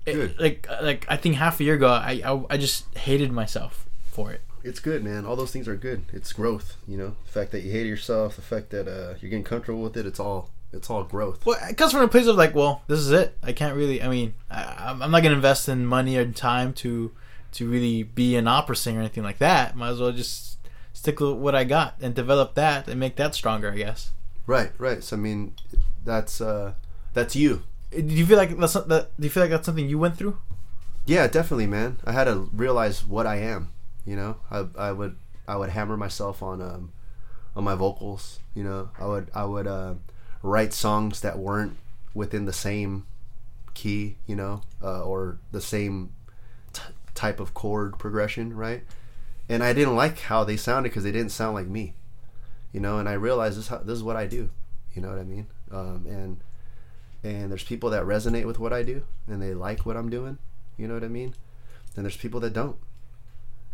It- 0.06 0.40
like 0.40 0.66
like 0.82 1.06
I 1.08 1.16
think 1.16 1.36
half 1.36 1.60
a 1.60 1.64
year 1.64 1.74
ago, 1.74 1.88
I, 1.88 2.20
I 2.24 2.44
I 2.50 2.56
just 2.56 2.96
hated 2.98 3.30
myself 3.32 3.86
for 4.06 4.32
it. 4.32 4.40
it's 4.64 4.80
good, 4.80 5.04
man. 5.04 5.24
All 5.26 5.36
those 5.36 5.52
things 5.52 5.68
are 5.68 5.76
good. 5.76 6.04
It's 6.12 6.32
growth. 6.32 6.76
You 6.88 6.96
know, 6.98 7.16
the 7.26 7.30
fact 7.32 7.52
that 7.52 7.62
you 7.62 7.70
hate 7.70 7.86
yourself, 7.86 8.36
the 8.36 8.42
fact 8.42 8.70
that 8.70 8.88
uh, 8.88 9.14
you're 9.20 9.30
getting 9.30 9.44
comfortable 9.44 9.82
with 9.82 9.96
it. 9.96 10.06
It's 10.06 10.18
all. 10.20 10.50
It's 10.72 10.90
all 10.90 11.04
growth. 11.04 11.46
Well, 11.46 11.56
it 11.70 11.76
comes 11.76 11.92
from 11.92 12.02
a 12.02 12.08
place 12.08 12.26
of 12.26 12.36
like, 12.36 12.54
well, 12.54 12.82
this 12.88 12.98
is 12.98 13.10
it. 13.12 13.38
I 13.42 13.52
can't 13.52 13.76
really. 13.76 14.02
I 14.02 14.08
mean, 14.08 14.34
I, 14.50 14.88
I'm 14.88 15.02
I'm 15.02 15.10
not 15.12 15.22
gonna 15.22 15.36
invest 15.36 15.68
in 15.68 15.86
money 15.86 16.16
or 16.16 16.26
time 16.32 16.72
to 16.82 17.12
to 17.52 17.70
really 17.70 18.02
be 18.02 18.34
an 18.36 18.48
opera 18.48 18.74
singer 18.76 18.98
or 18.98 19.02
anything 19.02 19.22
like 19.22 19.38
that. 19.38 19.76
Might 19.76 19.90
as 19.90 20.00
well 20.00 20.12
just 20.12 20.58
stick 20.92 21.20
with 21.20 21.34
what 21.36 21.54
I 21.54 21.62
got 21.64 21.94
and 22.00 22.14
develop 22.14 22.54
that 22.56 22.88
and 22.88 22.98
make 22.98 23.14
that 23.16 23.34
stronger. 23.34 23.70
I 23.70 23.76
guess. 23.76 24.10
Right, 24.46 24.72
right. 24.78 25.02
So 25.04 25.16
I 25.16 25.20
mean, 25.20 25.54
that's 26.04 26.40
uh, 26.40 26.74
that's 27.14 27.36
you. 27.36 27.62
Do 27.96 28.14
you 28.14 28.26
feel 28.26 28.36
like 28.36 28.56
that's 28.56 28.74
that? 28.74 29.10
Do 29.18 29.24
you 29.24 29.30
feel 29.30 29.42
like 29.42 29.50
that's 29.50 29.66
something 29.66 29.88
you 29.88 29.98
went 29.98 30.18
through? 30.18 30.38
Yeah, 31.06 31.26
definitely, 31.28 31.66
man. 31.66 31.98
I 32.04 32.12
had 32.12 32.24
to 32.24 32.50
realize 32.52 33.06
what 33.06 33.26
I 33.26 33.36
am. 33.36 33.70
You 34.04 34.16
know, 34.16 34.36
I, 34.50 34.66
I 34.76 34.92
would 34.92 35.16
I 35.48 35.56
would 35.56 35.70
hammer 35.70 35.96
myself 35.96 36.42
on 36.42 36.60
um 36.60 36.92
on 37.54 37.64
my 37.64 37.74
vocals. 37.74 38.40
You 38.54 38.64
know, 38.64 38.90
I 39.00 39.06
would 39.06 39.30
I 39.34 39.44
would 39.44 39.66
uh, 39.66 39.94
write 40.42 40.72
songs 40.72 41.20
that 41.22 41.38
weren't 41.38 41.76
within 42.14 42.44
the 42.44 42.52
same 42.52 43.06
key. 43.74 44.16
You 44.26 44.36
know, 44.36 44.62
uh, 44.82 45.02
or 45.02 45.38
the 45.52 45.60
same 45.60 46.10
t- 46.72 46.82
type 47.14 47.40
of 47.40 47.54
chord 47.54 47.98
progression, 47.98 48.54
right? 48.54 48.82
And 49.48 49.62
I 49.62 49.72
didn't 49.72 49.96
like 49.96 50.18
how 50.20 50.44
they 50.44 50.56
sounded 50.56 50.90
because 50.90 51.04
they 51.04 51.12
didn't 51.12 51.30
sound 51.30 51.54
like 51.54 51.68
me. 51.68 51.94
You 52.72 52.80
know, 52.80 52.98
and 52.98 53.08
I 53.08 53.14
realized 53.14 53.58
this 53.58 53.68
this 53.68 53.96
is 53.96 54.02
what 54.02 54.16
I 54.16 54.26
do. 54.26 54.50
You 54.94 55.02
know 55.02 55.08
what 55.08 55.18
I 55.18 55.24
mean? 55.24 55.46
Um, 55.70 56.06
and 56.08 56.40
and 57.26 57.50
there's 57.50 57.64
people 57.64 57.90
that 57.90 58.04
resonate 58.04 58.44
with 58.46 58.58
what 58.58 58.72
I 58.72 58.82
do 58.82 59.02
and 59.26 59.42
they 59.42 59.52
like 59.52 59.84
what 59.84 59.96
I'm 59.96 60.08
doing. 60.08 60.38
You 60.76 60.86
know 60.86 60.94
what 60.94 61.04
I 61.04 61.08
mean? 61.08 61.34
And 61.96 62.04
there's 62.04 62.16
people 62.16 62.40
that 62.40 62.52
don't. 62.52 62.76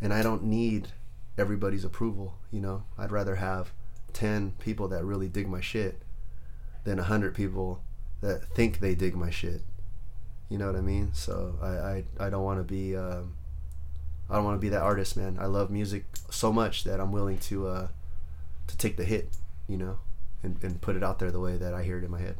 And 0.00 0.12
I 0.12 0.22
don't 0.22 0.44
need 0.44 0.88
everybody's 1.36 1.84
approval, 1.84 2.38
you 2.50 2.60
know. 2.60 2.84
I'd 2.96 3.12
rather 3.12 3.36
have 3.36 3.72
10 4.14 4.52
people 4.58 4.88
that 4.88 5.04
really 5.04 5.28
dig 5.28 5.48
my 5.48 5.60
shit 5.60 6.02
than 6.84 6.96
100 6.96 7.34
people 7.34 7.82
that 8.20 8.44
think 8.54 8.80
they 8.80 8.94
dig 8.94 9.14
my 9.14 9.30
shit. 9.30 9.62
You 10.48 10.58
know 10.58 10.66
what 10.66 10.76
I 10.76 10.80
mean? 10.80 11.10
So 11.12 11.56
I 11.60 11.68
I, 11.68 12.26
I 12.26 12.30
don't 12.30 12.44
want 12.44 12.58
to 12.58 12.64
be 12.64 12.96
um, 12.96 13.34
I 14.30 14.36
don't 14.36 14.44
want 14.44 14.56
to 14.56 14.60
be 14.60 14.68
that 14.70 14.82
artist, 14.82 15.16
man. 15.16 15.38
I 15.40 15.46
love 15.46 15.70
music 15.70 16.04
so 16.30 16.52
much 16.52 16.84
that 16.84 17.00
I'm 17.00 17.12
willing 17.12 17.38
to 17.38 17.66
uh, 17.68 17.88
to 18.66 18.76
take 18.76 18.96
the 18.96 19.04
hit, 19.04 19.28
you 19.68 19.76
know. 19.76 19.98
and, 20.42 20.58
and 20.62 20.80
put 20.80 20.96
it 20.96 21.02
out 21.04 21.18
there 21.18 21.30
the 21.30 21.40
way 21.40 21.56
that 21.56 21.74
I 21.74 21.82
hear 21.82 21.98
it 21.98 22.04
in 22.04 22.10
my 22.10 22.20
head. 22.20 22.36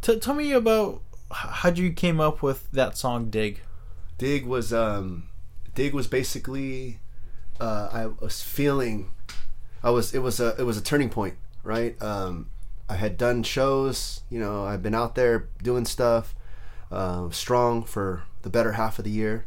T- 0.00 0.18
tell 0.18 0.34
me 0.34 0.52
about 0.52 1.02
how 1.30 1.70
you 1.70 1.92
came 1.92 2.20
up 2.20 2.42
with 2.42 2.70
that 2.72 2.96
song 2.96 3.30
"Dig." 3.30 3.60
Dig 4.16 4.46
was 4.46 4.72
um, 4.72 5.28
Dig 5.74 5.94
was 5.94 6.06
basically 6.06 6.98
uh, 7.60 7.88
I 7.92 8.06
was 8.06 8.42
feeling 8.42 9.10
I 9.82 9.90
was 9.90 10.14
it 10.14 10.20
was 10.20 10.40
a 10.40 10.54
it 10.58 10.64
was 10.64 10.76
a 10.76 10.82
turning 10.82 11.10
point, 11.10 11.34
right? 11.62 12.00
Um, 12.02 12.50
I 12.88 12.94
had 12.94 13.18
done 13.18 13.42
shows, 13.42 14.22
you 14.30 14.40
know, 14.40 14.64
I've 14.64 14.82
been 14.82 14.94
out 14.94 15.14
there 15.14 15.48
doing 15.62 15.84
stuff, 15.84 16.34
uh, 16.90 17.28
strong 17.30 17.84
for 17.84 18.24
the 18.42 18.50
better 18.50 18.72
half 18.72 18.98
of 18.98 19.04
the 19.04 19.10
year, 19.10 19.44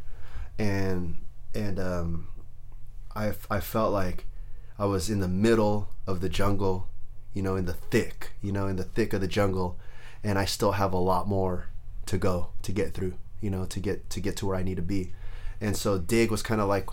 and 0.58 1.16
and 1.54 1.78
um, 1.78 2.28
I 3.14 3.32
I 3.50 3.60
felt 3.60 3.92
like 3.92 4.26
I 4.78 4.86
was 4.86 5.10
in 5.10 5.20
the 5.20 5.28
middle 5.28 5.88
of 6.06 6.20
the 6.20 6.28
jungle, 6.28 6.88
you 7.34 7.42
know, 7.42 7.56
in 7.56 7.66
the 7.66 7.74
thick, 7.74 8.32
you 8.40 8.52
know, 8.52 8.66
in 8.66 8.76
the 8.76 8.84
thick 8.84 9.12
of 9.12 9.20
the 9.20 9.28
jungle, 9.28 9.78
and 10.24 10.38
I 10.38 10.44
still 10.44 10.72
have 10.72 10.92
a 10.92 10.98
lot 10.98 11.28
more 11.28 11.68
to 12.06 12.18
go 12.18 12.48
to 12.62 12.72
get 12.72 12.94
through, 12.94 13.14
you 13.40 13.50
know, 13.50 13.64
to 13.66 13.80
get 13.80 14.10
to 14.10 14.20
get 14.20 14.36
to 14.36 14.46
where 14.46 14.56
I 14.56 14.62
need 14.62 14.76
to 14.76 14.82
be. 14.82 15.12
And 15.60 15.76
so 15.76 15.98
Dig 15.98 16.30
was 16.30 16.42
kind 16.42 16.60
of 16.60 16.68
like 16.68 16.88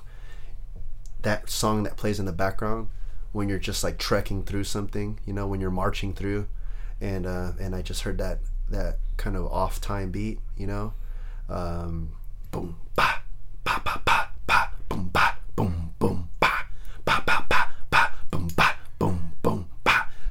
that 1.22 1.50
song 1.50 1.84
that 1.84 1.98
plays 1.98 2.20
in 2.20 2.26
the 2.26 2.32
background 2.32 2.88
when 3.32 3.50
you're 3.50 3.60
just 3.60 3.84
like 3.84 3.98
trekking 3.98 4.44
through 4.44 4.64
something, 4.64 5.20
you 5.26 5.34
know, 5.34 5.48
when 5.48 5.62
you're 5.62 5.72
marching 5.72 6.14
through, 6.14 6.48
and 7.02 7.26
uh, 7.26 7.52
and 7.60 7.76
I 7.76 7.82
just 7.82 8.02
heard 8.02 8.18
that 8.18 8.40
that 8.70 9.00
kind 9.18 9.36
of 9.36 9.46
off 9.48 9.82
time 9.82 10.12
beat, 10.12 10.40
you 10.58 10.68
know, 10.68 10.94
um, 11.50 12.10
boom 12.52 12.78
ba 12.96 13.22
ba 13.64 13.82
ba 13.84 13.99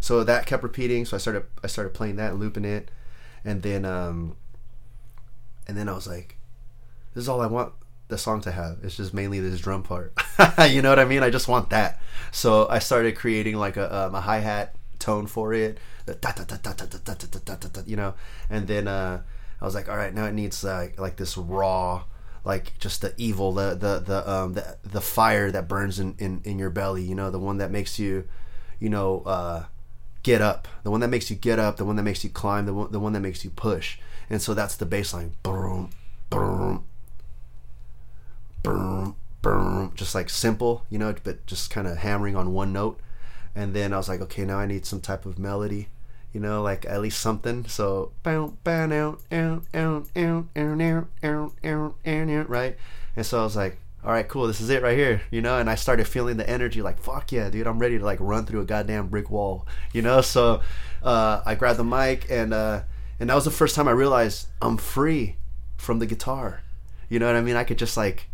so 0.09 0.25
that 0.25 0.47
kept 0.47 0.63
repeating. 0.63 1.05
So 1.05 1.19
I 1.19 1.21
started 1.21 1.45
I 1.63 1.67
started 1.67 1.93
playing 1.93 2.17
that, 2.17 2.31
and 2.31 2.41
looping 2.41 2.65
it, 2.65 2.91
and 3.45 3.61
then 3.61 3.85
um, 3.85 4.37
and 5.67 5.77
then 5.77 5.87
I 5.87 5.93
was 5.93 6.07
like, 6.07 6.39
this 7.13 7.25
is 7.25 7.29
all 7.29 7.43
I 7.43 7.47
want 7.47 7.75
the 8.09 8.17
song 8.17 8.41
to 8.41 8.51
have. 8.51 8.79
It's 8.83 8.97
just 8.97 9.13
mainly 9.13 9.39
this 9.39 9.61
drum 9.61 9.83
part. 9.83 10.15
you 10.71 10.81
know 10.81 10.89
what 10.89 10.99
I 10.99 11.05
mean? 11.05 11.23
I 11.23 11.29
just 11.29 11.47
want 11.47 11.69
that. 11.69 12.01
So 12.33 12.67
I 12.71 12.79
started 12.79 13.17
creating 13.17 13.57
like 13.57 13.77
a 13.77 14.07
um, 14.07 14.15
a 14.15 14.23
hi 14.23 14.39
hat 14.39 14.77
tone 14.99 15.27
for 15.27 15.53
it. 15.53 15.77
You 16.07 17.97
know, 17.97 18.15
and 18.49 18.67
then 18.67 18.89
uh, 18.89 19.21
I 19.61 19.65
was 19.67 19.75
like, 19.75 19.91
all 19.91 19.97
right, 19.99 20.15
now 20.15 20.25
it 20.25 20.33
needs 20.33 20.65
like 20.65 20.99
like 20.99 21.19
this 21.19 21.37
raw 21.37 22.05
like 22.47 22.79
just 22.79 23.03
the 23.03 23.13
evil, 23.19 23.53
the 23.53 23.75
the 23.75 23.99
the 23.99 24.31
um 24.31 24.55
the, 24.55 24.79
the 24.85 25.03
fire 25.03 25.51
that 25.51 25.69
burns 25.69 25.99
in, 25.99 26.15
in 26.19 26.41
in 26.45 26.59
your 26.59 26.71
belly. 26.71 27.03
You 27.03 27.15
know, 27.15 27.31
the 27.31 27.39
one 27.39 27.59
that 27.59 27.71
makes 27.71 27.99
you, 27.99 28.27
you 28.81 28.89
know, 28.89 29.21
uh, 29.27 29.65
get 30.29 30.43
up, 30.43 30.69
the 30.83 30.91
one 30.91 31.01
that 31.01 31.09
makes 31.09 31.31
you 31.31 31.37
get 31.37 31.59
up, 31.59 31.79
the 31.79 31.85
one 31.87 31.97
that 31.97 32.03
makes 32.03 32.23
you 32.23 32.29
climb, 32.29 32.67
the 32.67 32.75
one, 32.75 32.93
the 32.93 33.01
one 33.01 33.15
that 33.15 33.21
makes 33.21 33.45
you 33.45 33.51
push. 33.51 33.99
And 34.29 34.43
so 34.43 34.53
that's 34.53 34.77
the 34.77 34.85
baseline. 34.85 35.31
Boom, 35.43 35.89
boom, 36.29 36.85
boom, 38.63 39.17
boom. 39.41 39.93
Just 39.95 40.15
like 40.15 40.29
simple, 40.29 40.85
you 40.91 40.99
know, 40.99 41.15
but 41.25 41.47
just 41.47 41.71
kind 41.71 41.87
of 41.87 41.97
hammering 41.97 42.37
on 42.37 42.53
one 42.53 42.75
note. 42.75 43.01
And 43.55 43.73
then 43.73 43.95
I 43.95 43.97
was 43.97 44.09
like, 44.09 44.21
okay, 44.21 44.45
now 44.45 44.59
I 44.59 44.67
need 44.67 44.85
some 44.85 45.01
type 45.01 45.25
of 45.25 45.39
melody, 45.39 45.89
you 46.35 46.41
know, 46.41 46.61
like 46.61 46.85
at 46.85 47.01
least 47.01 47.21
something. 47.21 47.65
So, 47.65 48.13
right? 52.51 52.77
And 53.17 53.25
so 53.25 53.41
I 53.41 53.45
was 53.45 53.57
like, 53.57 53.79
all 54.05 54.13
right, 54.13 54.27
cool, 54.29 54.47
this 54.47 54.61
is 54.61 54.71
it 54.71 54.83
right 54.83 54.97
here, 54.97 55.23
you 55.31 55.43
know. 55.43 55.59
And 55.59 55.69
I 55.69 55.75
started 55.75 56.07
feeling 56.07 56.37
the 56.37 56.49
energy, 56.49 56.83
like, 56.83 56.99
fuck 57.01 57.33
yeah, 57.33 57.51
dude, 57.51 57.67
I'm 57.67 57.79
ready 57.79 57.99
to 57.99 58.05
like 58.05 58.19
run 58.21 58.47
through 58.47 58.61
a 58.61 58.65
goddamn 58.65 59.09
brick 59.09 59.31
wall, 59.31 59.67
you 59.93 60.03
know. 60.03 60.21
So 60.21 60.63
uh, 61.03 61.43
I 61.45 61.55
grabbed 61.55 61.79
the 61.79 61.85
mic, 61.85 62.27
and 62.31 62.55
uh, 62.55 62.83
and 63.19 63.29
that 63.29 63.35
was 63.35 63.45
the 63.45 63.51
first 63.51 63.75
time 63.75 63.89
I 63.89 63.93
realized 63.93 64.47
I'm 64.63 64.77
free 64.77 65.37
from 65.77 65.99
the 65.99 66.07
guitar. 66.07 66.63
You 67.09 67.19
know 67.19 67.27
what 67.27 67.37
I 67.37 67.41
mean? 67.41 67.57
I 67.57 67.65
could 67.65 67.79
just 67.79 67.97
like 67.97 68.29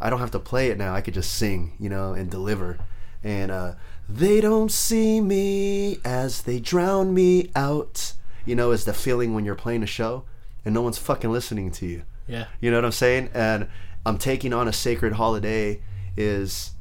I 0.00 0.10
don't 0.10 0.20
have 0.20 0.30
to 0.32 0.38
play 0.38 0.70
it 0.70 0.78
now. 0.78 0.94
I 0.94 1.00
could 1.00 1.14
just 1.14 1.32
sing, 1.32 1.72
you 1.78 1.88
know, 1.88 2.12
and 2.12 2.30
deliver. 2.30 2.78
And 3.24 3.50
uh, 3.50 3.72
they 4.08 4.40
don't 4.40 4.70
see 4.70 5.20
me 5.20 5.98
as 6.04 6.42
they 6.42 6.60
drown 6.60 7.12
me 7.12 7.50
out. 7.56 8.12
You 8.44 8.54
know, 8.54 8.70
is 8.70 8.84
the 8.84 8.94
feeling 8.94 9.34
when 9.34 9.44
you're 9.44 9.54
playing 9.54 9.82
a 9.82 9.86
show 9.86 10.24
and 10.64 10.74
no 10.74 10.82
one's 10.82 10.98
fucking 10.98 11.30
listening 11.30 11.70
to 11.72 11.86
you. 11.86 12.02
Yeah. 12.26 12.46
You 12.60 12.70
know 12.70 12.76
what 12.78 12.84
I'm 12.84 12.92
saying? 12.92 13.30
And 13.34 13.68
I'm 14.08 14.16
taking 14.16 14.54
on 14.54 14.66
a 14.68 14.72
sacred 14.72 15.12
holiday. 15.12 15.82
Is 16.16 16.72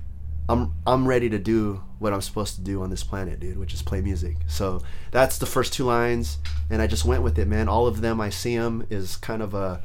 I'm 0.47 0.73
I'm 0.86 1.05
ready 1.05 1.30
to 1.30 1.38
do 1.38 1.84
what 1.99 2.13
I'm 2.13 2.21
supposed 2.21 2.55
to 2.55 2.61
do 2.61 2.82
on 2.82 2.89
this 2.89 3.03
planet, 3.03 3.39
dude, 3.41 3.57
which 3.57 3.73
is 3.73 3.82
play 3.82 3.99
music. 3.99 4.38
So 4.47 4.82
that's 5.11 5.38
the 5.38 5.45
first 5.45 5.73
two 5.73 5.84
lines, 5.84 6.38
and 6.69 6.82
I 6.82 6.88
just 6.88 7.03
went 7.03 7.23
with 7.23 7.38
it, 7.38 7.47
man. 7.47 7.67
All 7.67 7.86
of 7.86 7.99
them, 7.99 8.21
I 8.21 8.30
see 8.30 8.55
them 8.55 8.88
is 8.89 9.17
kind 9.17 9.41
of 9.41 9.53
a 9.53 9.82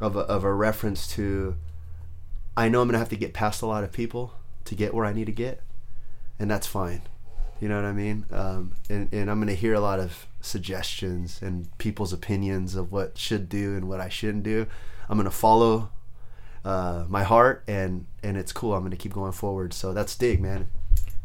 of 0.00 0.16
a, 0.16 0.20
of 0.20 0.44
a 0.44 0.52
reference 0.52 1.06
to 1.14 1.56
I 2.54 2.68
know 2.68 2.82
I'm 2.82 2.88
gonna 2.88 2.98
have 2.98 3.08
to 3.08 3.16
get 3.16 3.32
past 3.32 3.62
a 3.62 3.66
lot 3.66 3.82
of 3.82 3.90
people 3.90 4.34
to 4.66 4.74
get 4.74 4.92
where 4.92 5.06
I 5.06 5.14
need 5.14 5.26
to 5.26 5.32
get, 5.32 5.62
and 6.38 6.50
that's 6.50 6.66
fine. 6.66 7.02
You 7.58 7.70
know 7.70 7.76
what 7.76 7.86
I 7.86 7.92
mean? 7.92 8.26
Um, 8.30 8.72
and, 8.90 9.10
and 9.14 9.30
I'm 9.30 9.40
gonna 9.40 9.54
hear 9.54 9.72
a 9.72 9.80
lot 9.80 9.98
of 9.98 10.26
suggestions 10.42 11.40
and 11.40 11.76
people's 11.78 12.12
opinions 12.12 12.74
of 12.74 12.92
what 12.92 13.16
should 13.16 13.48
do 13.48 13.76
and 13.76 13.88
what 13.88 13.98
I 13.98 14.10
shouldn't 14.10 14.44
do. 14.44 14.66
I'm 15.08 15.16
gonna 15.16 15.30
follow 15.30 15.90
uh, 16.66 17.04
my 17.08 17.22
heart, 17.22 17.62
and 17.68 18.06
and 18.22 18.36
it's 18.36 18.52
cool. 18.52 18.74
I'm 18.74 18.82
gonna 18.82 18.96
keep 18.96 19.12
going 19.12 19.32
forward. 19.32 19.72
So 19.72 19.94
that's 19.94 20.16
dig, 20.16 20.40
man. 20.40 20.68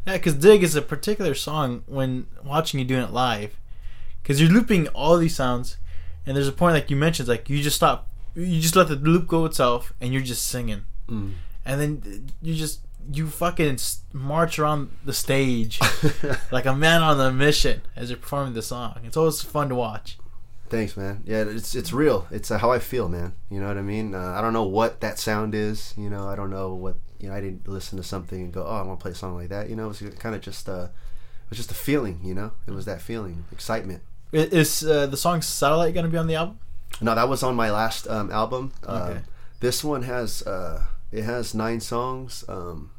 Yeah, 0.06 0.14
because 0.14 0.34
Dig 0.34 0.62
is 0.62 0.74
a 0.74 0.82
particular 0.82 1.34
song 1.34 1.84
when 1.86 2.26
watching 2.44 2.80
you 2.80 2.86
doing 2.86 3.02
it 3.04 3.12
live. 3.12 3.56
Because 4.22 4.40
you're 4.40 4.50
looping 4.50 4.88
all 4.88 5.16
these 5.16 5.34
sounds, 5.34 5.76
and 6.26 6.36
there's 6.36 6.48
a 6.48 6.52
point 6.52 6.74
like 6.74 6.90
you 6.90 6.96
mentioned, 6.96 7.28
like 7.28 7.50
you 7.50 7.60
just 7.60 7.76
stop, 7.76 8.08
you 8.34 8.60
just 8.60 8.76
let 8.76 8.88
the 8.88 8.96
loop 8.96 9.26
go 9.26 9.44
itself, 9.44 9.92
and 10.00 10.12
you're 10.12 10.22
just 10.22 10.46
singing. 10.46 10.84
Mm. 11.08 11.32
And 11.64 11.80
then 11.80 12.30
you 12.40 12.54
just, 12.54 12.80
you 13.12 13.28
fucking 13.28 13.78
march 14.12 14.58
around 14.58 14.90
the 15.04 15.12
stage 15.12 15.80
like 16.52 16.66
a 16.66 16.74
man 16.74 17.02
on 17.02 17.20
a 17.20 17.32
mission 17.32 17.82
as 17.96 18.10
you're 18.10 18.18
performing 18.18 18.54
the 18.54 18.62
song. 18.62 19.00
It's 19.04 19.16
always 19.16 19.42
fun 19.42 19.68
to 19.68 19.74
watch. 19.74 20.18
Thanks, 20.72 20.96
man. 20.96 21.22
Yeah, 21.24 21.42
it's 21.42 21.74
it's 21.74 21.92
real. 21.92 22.26
It's 22.30 22.50
uh, 22.50 22.58
how 22.58 22.72
I 22.72 22.78
feel, 22.78 23.08
man. 23.08 23.34
You 23.50 23.60
know 23.60 23.68
what 23.68 23.76
I 23.78 23.82
mean? 23.82 24.14
Uh, 24.14 24.34
I 24.36 24.40
don't 24.40 24.52
know 24.54 24.64
what 24.64 25.00
that 25.02 25.18
sound 25.18 25.54
is. 25.54 25.94
You 25.96 26.08
know, 26.10 26.28
I 26.28 26.34
don't 26.34 26.50
know 26.50 26.74
what. 26.74 26.96
You 27.20 27.28
know, 27.28 27.34
I 27.36 27.40
didn't 27.40 27.68
listen 27.68 27.96
to 27.98 28.02
something 28.02 28.40
and 28.40 28.52
go, 28.52 28.64
"Oh, 28.66 28.74
I 28.74 28.82
want 28.82 28.98
to 28.98 29.02
play 29.02 29.12
a 29.12 29.14
song 29.14 29.36
like 29.36 29.50
that." 29.50 29.68
You 29.70 29.76
know, 29.76 29.84
it 29.84 29.88
was 29.88 30.02
kind 30.18 30.34
of 30.34 30.40
just 30.40 30.68
uh, 30.68 30.88
it 31.44 31.50
was 31.50 31.58
just 31.58 31.70
a 31.70 31.74
feeling. 31.74 32.20
You 32.24 32.34
know, 32.34 32.52
it 32.66 32.72
was 32.72 32.86
that 32.86 33.00
feeling, 33.02 33.44
excitement. 33.52 34.02
Is 34.32 34.82
uh, 34.82 35.06
the 35.06 35.16
song 35.16 35.42
Satellite 35.42 35.92
going 35.94 36.06
to 36.06 36.10
be 36.10 36.16
on 36.16 36.26
the 36.26 36.36
album? 36.36 36.58
No, 37.02 37.14
that 37.14 37.28
was 37.28 37.42
on 37.42 37.54
my 37.54 37.70
last 37.70 38.08
um, 38.08 38.30
album. 38.32 38.72
Uh, 38.86 39.08
Okay. 39.10 39.20
This 39.60 39.84
one 39.84 40.02
has 40.02 40.42
uh, 40.42 40.84
it 41.12 41.22
has 41.24 41.54
nine 41.54 41.80
songs. 41.80 42.44
Um, 42.48 42.90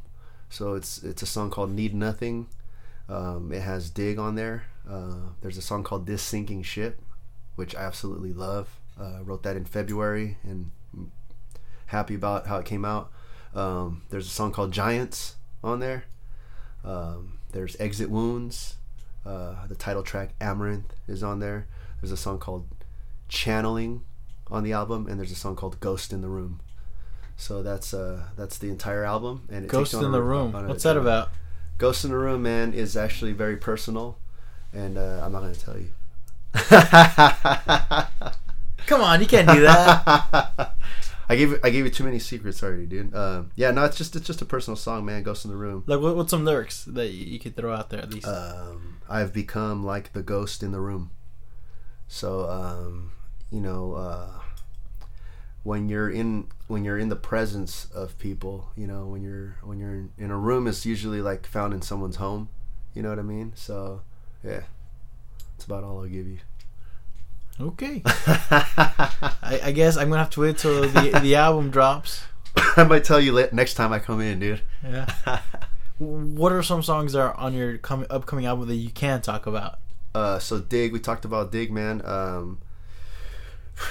so 0.49 0.75
it's 0.75 1.03
it's 1.03 1.23
a 1.23 1.25
song 1.25 1.49
called 1.49 1.71
"Need 1.71 1.93
Nothing." 1.95 2.47
Um, 3.09 3.51
it 3.51 3.63
has 3.63 3.89
"Dig" 3.89 4.17
on 4.19 4.35
there. 4.35 4.65
Uh, 4.89 5.33
there's 5.41 5.57
a 5.57 5.61
song 5.61 5.83
called 5.83 6.05
"This 6.05 6.21
Sinking 6.21 6.63
Ship," 6.63 6.97
which 7.55 7.75
I 7.75 7.81
absolutely 7.81 8.33
love. 8.33 8.79
Uh, 8.99 9.19
wrote 9.23 9.43
that 9.43 9.55
in 9.55 9.65
February 9.65 10.37
and 10.43 10.71
I'm 10.93 11.11
happy 11.87 12.13
about 12.15 12.47
how 12.47 12.57
it 12.57 12.65
came 12.65 12.85
out. 12.85 13.11
Um, 13.55 14.03
there's 14.09 14.27
a 14.27 14.31
song 14.31 14.51
called 14.51 14.71
"Giants" 14.71 15.35
on 15.63 15.79
there. 15.79 16.05
Um, 16.83 17.39
there's 17.51 17.75
"Exit 17.79 18.09
Wounds." 18.09 18.75
Uh, 19.25 19.67
the 19.67 19.75
title 19.75 20.03
track 20.03 20.31
"Amaranth" 20.41 20.93
is 21.07 21.23
on 21.23 21.39
there. 21.39 21.67
There's 22.01 22.11
a 22.11 22.17
song 22.17 22.39
called 22.39 22.67
channeling 23.29 24.01
on 24.51 24.63
the 24.63 24.73
album 24.73 25.07
and 25.07 25.19
there's 25.19 25.31
a 25.31 25.35
song 25.35 25.55
called 25.55 25.79
ghost 25.79 26.13
in 26.13 26.21
the 26.21 26.27
room 26.27 26.59
so 27.35 27.63
that's 27.63 27.93
uh 27.93 28.23
that's 28.37 28.57
the 28.59 28.69
entire 28.69 29.03
album 29.03 29.47
and 29.49 29.67
Ghost 29.67 29.93
in 29.95 30.11
the 30.11 30.21
Room. 30.21 30.51
What's 30.67 30.83
that 30.83 30.97
about? 30.97 31.29
ghost 31.79 32.05
in 32.05 32.11
the 32.11 32.17
room 32.17 32.43
man 32.43 32.71
is 32.71 32.95
actually 32.95 33.31
very 33.33 33.57
personal 33.57 34.19
and 34.71 34.95
uh, 34.97 35.21
i'm 35.23 35.31
not 35.31 35.41
gonna 35.41 35.55
tell 35.55 35.75
you 35.75 35.89
Come 38.85 39.01
on, 39.01 39.21
you 39.21 39.27
can't 39.27 39.49
do 39.49 39.61
that. 39.61 40.75
I 41.29 41.35
gave 41.35 41.57
I 41.63 41.69
gave 41.69 41.85
you 41.85 41.89
too 41.89 42.03
many 42.03 42.19
secrets 42.19 42.61
already, 42.61 42.85
dude. 42.85 43.13
Uh, 43.15 43.43
yeah, 43.55 43.71
no, 43.71 43.85
it's 43.85 43.97
just 43.97 44.15
it's 44.15 44.27
just 44.27 44.41
a 44.41 44.45
personal 44.45 44.75
song, 44.75 45.05
man. 45.05 45.23
Ghost 45.23 45.45
in 45.45 45.51
the 45.51 45.57
room. 45.57 45.83
like, 45.87 45.99
what, 45.99 46.15
what's 46.15 46.29
some 46.31 46.45
lyrics 46.45 46.83
that 46.85 47.07
you, 47.07 47.25
you 47.25 47.39
could 47.39 47.55
throw 47.55 47.73
out 47.73 47.89
there 47.89 48.01
at 48.01 48.13
least? 48.13 48.27
um, 48.27 48.97
I've 49.09 49.33
become 49.33 49.83
like 49.83 50.13
the 50.13 50.21
ghost 50.21 50.61
in 50.61 50.71
the 50.71 50.79
room. 50.79 51.11
So, 52.07 52.49
um, 52.49 53.13
you 53.49 53.61
know, 53.61 53.93
uh, 53.93 54.39
when 55.63 55.87
you're 55.89 56.09
in 56.09 56.47
when 56.67 56.83
you're 56.83 56.99
in 56.99 57.09
the 57.09 57.15
presence 57.15 57.85
of 57.85 58.17
people, 58.19 58.69
you 58.75 58.85
know, 58.85 59.05
when 59.05 59.23
you're 59.23 59.57
when 59.63 59.79
you're 59.79 59.95
in, 59.95 60.11
in 60.17 60.29
a 60.29 60.37
room, 60.37 60.67
it's 60.67 60.85
usually 60.85 61.21
like 61.21 61.47
found 61.47 61.73
in 61.73 61.81
someone's 61.81 62.17
home. 62.17 62.49
You 62.93 63.01
know 63.01 63.09
what 63.09 63.17
I 63.19 63.23
mean? 63.23 63.53
So, 63.55 64.01
yeah, 64.43 64.63
that's 65.63 65.79
about 65.79 65.83
all 65.89 65.99
I'll 66.01 66.09
give 66.09 66.27
you. 66.27 66.39
okay. 67.59 68.01
I, 68.05 69.59
I 69.65 69.71
guess 69.71 69.95
I'm 69.95 70.09
gonna 70.09 70.19
have 70.19 70.29
to 70.31 70.41
wait 70.41 70.57
till 70.57 70.81
the 70.81 71.19
the 71.21 71.35
album 71.47 71.69
drops. 71.71 72.23
I 72.75 72.83
might 72.83 73.03
tell 73.03 73.19
you 73.19 73.47
next 73.51 73.75
time 73.75 73.93
I 73.93 73.99
come 73.99 74.19
in, 74.21 74.39
dude. 74.39 74.61
Yeah. 74.83 75.07
What 75.99 76.51
are 76.51 76.63
some 76.63 76.81
songs 76.83 77.13
that 77.13 77.21
are 77.21 77.33
on 77.35 77.53
your 77.53 77.77
com- 77.77 78.07
upcoming 78.09 78.45
album 78.45 78.67
that 78.67 78.75
you 78.75 78.89
can 78.89 79.21
talk 79.21 79.45
about? 79.45 79.77
uh, 80.15 80.37
so 80.39 80.59
dig. 80.59 80.91
We 80.91 80.99
talked 80.99 81.23
about 81.23 81.51
dig, 81.51 81.71
man. 81.71 82.01
Um, 82.03 82.57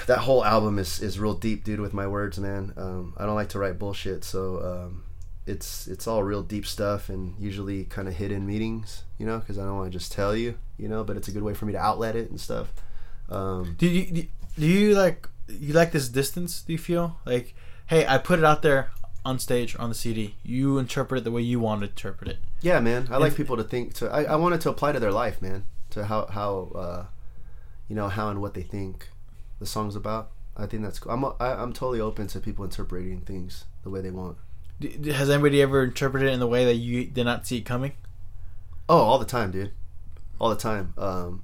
that 0.05 0.19
whole 0.19 0.45
album 0.45 0.77
is 0.77 1.01
is 1.01 1.17
real 1.17 1.33
deep, 1.33 1.63
dude. 1.63 1.79
With 1.79 1.93
my 1.93 2.05
words, 2.05 2.37
man. 2.37 2.73
Um, 2.77 3.13
I 3.17 3.25
don't 3.25 3.35
like 3.35 3.49
to 3.49 3.59
write 3.59 3.79
bullshit, 3.79 4.23
so 4.25 4.59
um, 4.61 5.03
it's 5.45 5.87
it's 5.87 6.07
all 6.07 6.23
real 6.23 6.41
deep 6.43 6.65
stuff, 6.65 7.09
and 7.09 7.35
usually 7.39 7.83
kind 7.85 8.07
of 8.07 8.15
hidden 8.15 8.45
meetings, 8.47 9.03
you 9.17 9.25
know, 9.25 9.39
because 9.39 9.57
I 9.57 9.63
don't 9.63 9.75
want 9.77 9.91
to 9.91 9.97
just 9.97 10.11
tell 10.11 10.35
you, 10.35 10.55
you 10.77 10.87
know. 10.87 11.03
But 11.03 11.17
it's 11.17 11.27
a 11.27 11.31
good 11.31 11.43
way 11.43 11.53
for 11.53 11.65
me 11.65 11.73
to 11.73 11.79
outlet 11.79 12.15
it 12.15 12.29
and 12.29 12.39
stuff. 12.39 12.71
Um, 13.29 13.75
Do 13.77 13.87
you 13.87 14.05
do- 14.11 14.27
you 14.65 14.93
like 14.95 15.27
you 15.47 15.73
like 15.73 15.91
this 15.91 16.07
distance? 16.09 16.61
Do 16.61 16.71
you 16.73 16.79
feel 16.79 17.17
like, 17.25 17.55
hey, 17.87 18.05
I 18.07 18.17
put 18.19 18.39
it 18.39 18.45
out 18.45 18.61
there 18.61 18.91
on 19.25 19.39
stage 19.39 19.75
on 19.79 19.89
the 19.89 19.95
CD. 19.95 20.35
You 20.43 20.77
interpret 20.77 21.19
it 21.21 21.23
the 21.23 21.31
way 21.31 21.41
you 21.41 21.59
want 21.59 21.81
to 21.81 21.87
interpret 21.87 22.29
it. 22.29 22.37
Yeah, 22.61 22.79
man. 22.79 23.07
I 23.11 23.17
like 23.17 23.35
people 23.35 23.57
to 23.57 23.63
think 23.63 23.93
to. 23.95 24.09
I, 24.09 24.23
I 24.23 24.35
want 24.35 24.55
it 24.55 24.61
to 24.61 24.69
apply 24.69 24.91
to 24.93 24.99
their 24.99 25.11
life, 25.11 25.41
man. 25.41 25.65
To 25.91 26.05
how 26.05 26.25
how 26.27 26.71
uh, 26.75 27.05
you 27.87 27.95
know 27.95 28.07
how 28.09 28.29
and 28.29 28.41
what 28.41 28.53
they 28.53 28.63
think 28.63 29.09
the 29.59 29.65
song's 29.65 29.95
about. 29.95 30.31
I 30.55 30.67
think 30.67 30.83
that's 30.83 30.99
cool. 30.99 31.11
I'm 31.11 31.25
I, 31.25 31.61
I'm 31.61 31.73
totally 31.73 31.99
open 31.99 32.27
to 32.27 32.39
people 32.39 32.63
interpreting 32.63 33.21
things 33.21 33.65
the 33.83 33.89
way 33.89 34.01
they 34.01 34.11
want. 34.11 34.37
Has 34.83 35.29
anybody 35.29 35.61
ever 35.61 35.83
interpreted 35.83 36.29
it 36.29 36.33
in 36.33 36.39
the 36.39 36.47
way 36.47 36.65
that 36.65 36.75
you 36.75 37.05
did 37.05 37.25
not 37.25 37.47
see 37.47 37.57
it 37.57 37.65
coming? 37.65 37.93
Oh, 38.89 38.97
all 38.97 39.19
the 39.19 39.25
time, 39.25 39.51
dude. 39.51 39.71
All 40.39 40.49
the 40.49 40.55
time. 40.55 40.93
Um, 40.97 41.43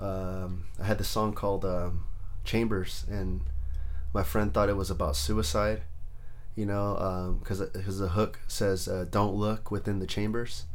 um, 0.00 0.64
I 0.80 0.84
had 0.84 0.98
this 0.98 1.08
song 1.08 1.32
called 1.32 1.64
um, 1.64 2.04
Chambers, 2.44 3.04
and 3.08 3.40
my 4.12 4.22
friend 4.22 4.52
thought 4.52 4.68
it 4.68 4.76
was 4.76 4.90
about 4.90 5.16
suicide. 5.16 5.82
You 6.54 6.66
know, 6.66 7.38
because 7.40 7.60
because 7.60 7.98
the 7.98 8.10
hook 8.10 8.40
says 8.46 8.86
uh, 8.86 9.06
"Don't 9.10 9.34
look 9.34 9.72
within 9.72 9.98
the 9.98 10.06
chambers," 10.06 10.66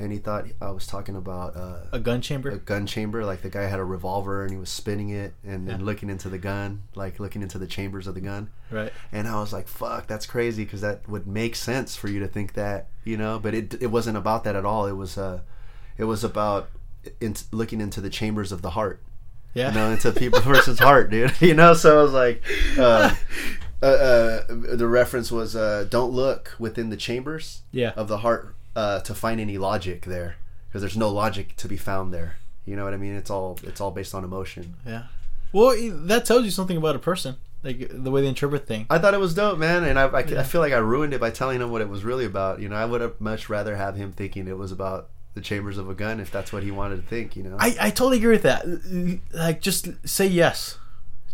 and 0.00 0.10
he 0.10 0.18
thought 0.18 0.46
I 0.60 0.70
was 0.70 0.86
talking 0.86 1.14
about 1.14 1.54
uh, 1.56 1.80
A 1.92 2.00
gun 2.00 2.20
chamber? 2.22 2.50
a 2.50 2.56
gun 2.58 2.86
chamber. 2.86 3.24
Like 3.24 3.42
the 3.42 3.50
guy 3.50 3.62
had 3.64 3.78
a 3.78 3.84
revolver 3.84 4.42
and 4.42 4.50
he 4.50 4.56
was 4.58 4.70
spinning 4.70 5.10
it 5.10 5.34
and 5.44 5.68
then 5.68 5.78
Yeah. 5.80 5.86
looking 5.86 6.10
into 6.10 6.28
the 6.28 6.38
gun, 6.38 6.82
like 6.96 7.20
looking 7.20 7.42
into 7.42 7.58
the 7.58 7.66
chambers 7.68 8.06
of 8.08 8.14
the 8.14 8.20
gun. 8.20 8.50
right. 8.70 8.92
And 9.12 9.28
I 9.28 9.38
was 9.40 9.52
like, 9.52 9.68
"Fuck, 9.68 10.06
that's 10.08 10.26
crazy," 10.26 10.64
because 10.64 10.80
that 10.80 11.08
would 11.08 11.26
make 11.28 11.54
sense 11.54 11.94
for 11.94 12.08
you 12.08 12.18
to 12.20 12.26
think 12.28 12.54
that, 12.54 12.88
you 13.04 13.16
know. 13.16 13.38
But 13.38 13.54
it 13.54 13.74
it 13.80 13.88
wasn't 13.92 14.16
about 14.16 14.42
that 14.44 14.56
at 14.56 14.64
all. 14.64 14.86
It 14.86 14.96
was 14.96 15.16
uh, 15.18 15.40
it 15.98 16.04
was 16.04 16.24
about 16.24 16.70
in, 17.20 17.34
looking 17.52 17.80
into 17.80 18.00
the 18.00 18.10
chambers 18.10 18.52
of 18.52 18.62
the 18.62 18.70
heart, 18.70 19.02
Yeah. 19.54 19.68
you 19.68 19.74
know, 19.74 19.90
into 19.90 20.12
people 20.12 20.40
person's 20.40 20.78
heart, 20.78 21.10
dude. 21.10 21.32
You 21.40 21.54
know, 21.54 21.74
so 21.74 21.98
I 22.00 22.02
was 22.02 22.12
like, 22.12 22.42
uh, 22.78 23.14
uh, 23.82 23.86
uh, 23.86 24.42
the 24.48 24.86
reference 24.88 25.30
was, 25.32 25.54
uh, 25.56 25.86
"Don't 25.90 26.12
look 26.12 26.54
within 26.58 26.90
the 26.90 26.96
chambers 26.96 27.62
yeah. 27.72 27.92
of 27.96 28.08
the 28.08 28.18
heart 28.18 28.54
uh, 28.80 29.00
to 29.08 29.12
find 29.14 29.36
any 29.40 29.58
logic 29.58 29.98
there, 30.14 30.30
because 30.68 30.80
there's 30.82 30.96
no 31.06 31.10
logic 31.22 31.46
to 31.62 31.66
be 31.68 31.76
found 31.76 32.06
there." 32.16 32.30
You 32.68 32.74
know 32.76 32.84
what 32.84 32.94
I 32.94 32.98
mean? 33.04 33.14
It's 33.20 33.30
all 33.30 33.58
it's 33.62 33.80
all 33.80 33.90
based 33.90 34.14
on 34.14 34.22
emotion. 34.24 34.64
Yeah. 34.86 35.04
Well, 35.52 35.72
that 36.10 36.24
tells 36.24 36.44
you 36.44 36.52
something 36.58 36.76
about 36.76 36.94
a 36.94 37.00
person, 37.10 37.32
like 37.66 37.78
the 37.90 38.10
way 38.12 38.20
they 38.22 38.28
interpret 38.28 38.66
things. 38.66 38.86
I 38.88 38.98
thought 38.98 39.14
it 39.14 39.20
was 39.26 39.34
dope, 39.34 39.58
man, 39.58 39.82
and 39.82 39.98
I, 39.98 40.04
I, 40.06 40.22
Yeah. 40.24 40.40
I 40.40 40.44
feel 40.44 40.60
like 40.64 40.72
I 40.72 40.78
ruined 40.94 41.12
it 41.12 41.20
by 41.20 41.30
telling 41.30 41.60
him 41.60 41.70
what 41.72 41.80
it 41.80 41.88
was 41.88 42.04
really 42.04 42.24
about. 42.24 42.60
You 42.60 42.68
know, 42.68 42.76
I 42.76 42.84
would 42.90 43.00
have 43.00 43.20
much 43.20 43.48
rather 43.48 43.74
have 43.76 43.96
him 43.96 44.12
thinking 44.12 44.46
it 44.46 44.56
was 44.58 44.70
about 44.70 45.08
the 45.34 45.40
chambers 45.40 45.78
of 45.78 45.88
a 45.88 45.94
gun 45.94 46.20
if 46.20 46.30
that's 46.30 46.52
what 46.52 46.62
he 46.62 46.70
wanted 46.70 46.96
to 47.02 47.06
think. 47.14 47.34
You 47.36 47.42
know, 47.44 47.56
I, 47.58 47.76
I 47.86 47.90
totally 47.90 48.18
agree 48.18 48.36
with 48.38 48.46
that. 48.50 48.60
Like, 49.32 49.60
just 49.60 49.88
say 50.06 50.26
yes. 50.26 50.78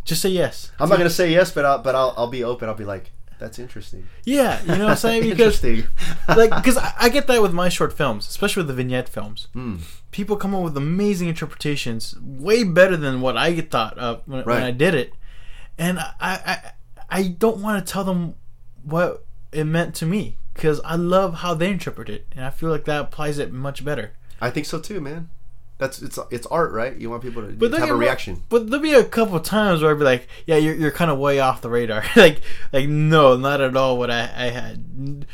Just 0.04 0.22
say 0.22 0.30
yes. 0.30 0.70
I'm 0.80 0.88
not 0.88 0.98
gonna 0.98 1.10
say 1.10 1.30
yes, 1.30 1.50
but 1.50 1.64
I'll 1.64 1.78
but 1.86 1.94
I'll, 1.94 2.14
I'll 2.16 2.30
be 2.38 2.44
open. 2.44 2.68
I'll 2.70 2.74
be 2.84 2.84
like, 2.94 3.10
that's 3.38 3.58
interesting. 3.58 4.06
Yeah, 4.24 4.60
you 4.62 4.78
know 4.78 4.84
what 4.84 4.90
I'm 4.90 4.96
saying? 4.96 5.22
Because, 5.30 5.62
interesting. 5.62 5.88
like, 6.28 6.50
because 6.50 6.76
I, 6.76 6.92
I 7.00 7.08
get 7.08 7.26
that 7.26 7.42
with 7.42 7.52
my 7.52 7.68
short 7.68 7.92
films, 7.92 8.28
especially 8.28 8.60
with 8.60 8.68
the 8.68 8.74
vignette 8.74 9.08
films. 9.08 9.48
Hmm. 9.52 9.76
People 10.10 10.36
come 10.36 10.54
up 10.54 10.62
with 10.62 10.76
amazing 10.76 11.28
interpretations, 11.28 12.14
way 12.20 12.64
better 12.64 12.96
than 12.96 13.20
what 13.20 13.36
I 13.36 13.60
thought 13.60 13.98
of 13.98 14.22
when, 14.26 14.44
when 14.44 14.62
I 14.62 14.70
did 14.70 14.94
it, 14.94 15.12
and 15.78 15.98
I, 15.98 16.12
I, 16.20 16.58
I 17.10 17.22
don't 17.28 17.58
want 17.58 17.84
to 17.84 17.92
tell 17.92 18.04
them 18.04 18.34
what 18.82 19.24
it 19.52 19.64
meant 19.64 19.94
to 19.96 20.06
me 20.06 20.38
because 20.54 20.80
I 20.84 20.96
love 20.96 21.34
how 21.34 21.54
they 21.54 21.70
interpret 21.70 22.08
it, 22.08 22.26
and 22.32 22.44
I 22.44 22.50
feel 22.50 22.70
like 22.70 22.84
that 22.84 23.00
applies 23.00 23.38
it 23.38 23.52
much 23.52 23.84
better. 23.84 24.12
I 24.40 24.50
think 24.50 24.66
so 24.66 24.80
too, 24.80 25.00
man. 25.00 25.30
That's 25.78 26.00
it's 26.00 26.18
it's 26.30 26.46
art, 26.46 26.72
right? 26.72 26.96
You 26.96 27.10
want 27.10 27.22
people 27.22 27.42
to 27.42 27.48
But 27.52 27.72
have 27.74 27.90
a 27.90 27.94
reaction. 27.94 28.42
But 28.48 28.70
there'll 28.70 28.82
be 28.82 28.94
a 28.94 29.04
couple 29.04 29.38
times 29.40 29.82
where 29.82 29.90
I'd 29.90 29.98
be 29.98 30.04
like, 30.04 30.26
"Yeah, 30.46 30.56
you're, 30.56 30.74
you're 30.74 30.90
kind 30.90 31.10
of 31.10 31.18
way 31.18 31.38
off 31.38 31.60
the 31.60 31.68
radar." 31.68 32.02
like, 32.16 32.40
like 32.72 32.88
no, 32.88 33.36
not 33.36 33.60
at 33.60 33.76
all. 33.76 33.98
What 33.98 34.10
I, 34.10 34.22
I 34.22 34.48
had, 34.48 35.26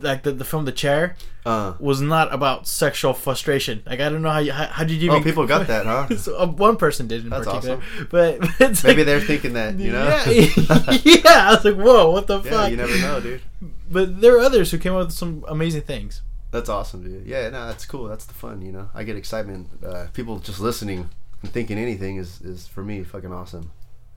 like 0.00 0.22
the, 0.22 0.30
the 0.30 0.44
film 0.44 0.66
The 0.66 0.72
Chair 0.72 1.16
Uh, 1.44 1.74
was 1.80 2.00
not 2.00 2.32
about 2.32 2.68
sexual 2.68 3.12
frustration. 3.12 3.82
Like 3.84 3.98
I 3.98 4.08
don't 4.08 4.22
know 4.22 4.30
how 4.30 4.38
you 4.38 4.52
how, 4.52 4.66
how 4.66 4.84
did 4.84 5.02
you 5.02 5.10
oh, 5.10 5.20
people 5.20 5.48
got 5.48 5.66
that, 5.66 5.84
huh? 5.84 6.16
so, 6.16 6.38
uh, 6.38 6.46
one 6.46 6.76
person 6.76 7.08
did 7.08 7.24
in 7.24 7.30
That's 7.30 7.44
particular, 7.46 7.80
but, 8.10 8.38
but 8.38 8.50
it's 8.60 8.84
Maybe 8.84 8.98
like- 8.98 9.06
they're 9.06 9.20
thinking 9.20 9.54
that, 9.54 9.74
you 9.80 9.90
know. 9.90 10.04
Yeah, 10.28 10.98
yeah. 11.02 11.20
I 11.24 11.54
was 11.56 11.64
like, 11.64 11.74
"Whoa, 11.74 12.12
what 12.12 12.28
the 12.28 12.40
yeah, 12.40 12.50
fuck?" 12.50 12.70
you 12.70 12.76
never 12.76 12.96
know, 12.98 13.20
dude. 13.20 13.42
But 13.90 14.20
there 14.20 14.36
are 14.36 14.40
others 14.40 14.70
who 14.70 14.78
came 14.78 14.94
up 14.94 15.06
with 15.06 15.12
some 15.14 15.44
amazing 15.48 15.82
things. 15.82 16.22
That's 16.52 16.68
awesome, 16.68 17.02
dude. 17.02 17.26
Yeah, 17.26 17.48
no, 17.48 17.66
that's 17.66 17.86
cool. 17.86 18.04
That's 18.08 18.26
the 18.26 18.34
fun, 18.34 18.60
you 18.60 18.72
know. 18.72 18.90
I 18.94 19.04
get 19.04 19.16
excitement. 19.16 19.68
Uh, 19.84 20.06
people 20.12 20.38
just 20.38 20.60
listening 20.60 21.08
and 21.40 21.50
thinking 21.50 21.78
anything 21.78 22.18
is, 22.18 22.42
is 22.42 22.68
for 22.68 22.84
me 22.84 23.02
fucking 23.02 23.32
awesome. 23.32 23.72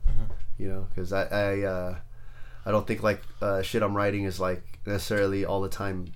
Mm-hmm. 0.06 0.32
You 0.58 0.68
know, 0.68 0.86
because 0.94 1.14
I 1.14 1.24
I, 1.24 1.62
uh, 1.62 1.96
I 2.66 2.70
don't 2.70 2.86
think 2.86 3.02
like 3.02 3.22
uh, 3.40 3.62
shit 3.62 3.82
I'm 3.82 3.96
writing 3.96 4.24
is 4.24 4.38
like 4.38 4.62
necessarily 4.84 5.46
all 5.46 5.62
the 5.62 5.70
time 5.70 6.12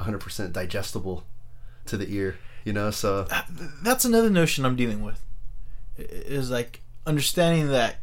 100% 0.00 0.52
digestible 0.52 1.24
to 1.84 1.98
the 1.98 2.10
ear. 2.14 2.38
You 2.64 2.72
know, 2.72 2.90
so 2.90 3.26
that's 3.82 4.06
another 4.06 4.30
notion 4.30 4.64
I'm 4.64 4.76
dealing 4.76 5.02
with. 5.02 5.22
Is 5.98 6.50
like 6.50 6.80
understanding 7.06 7.68
that 7.68 7.96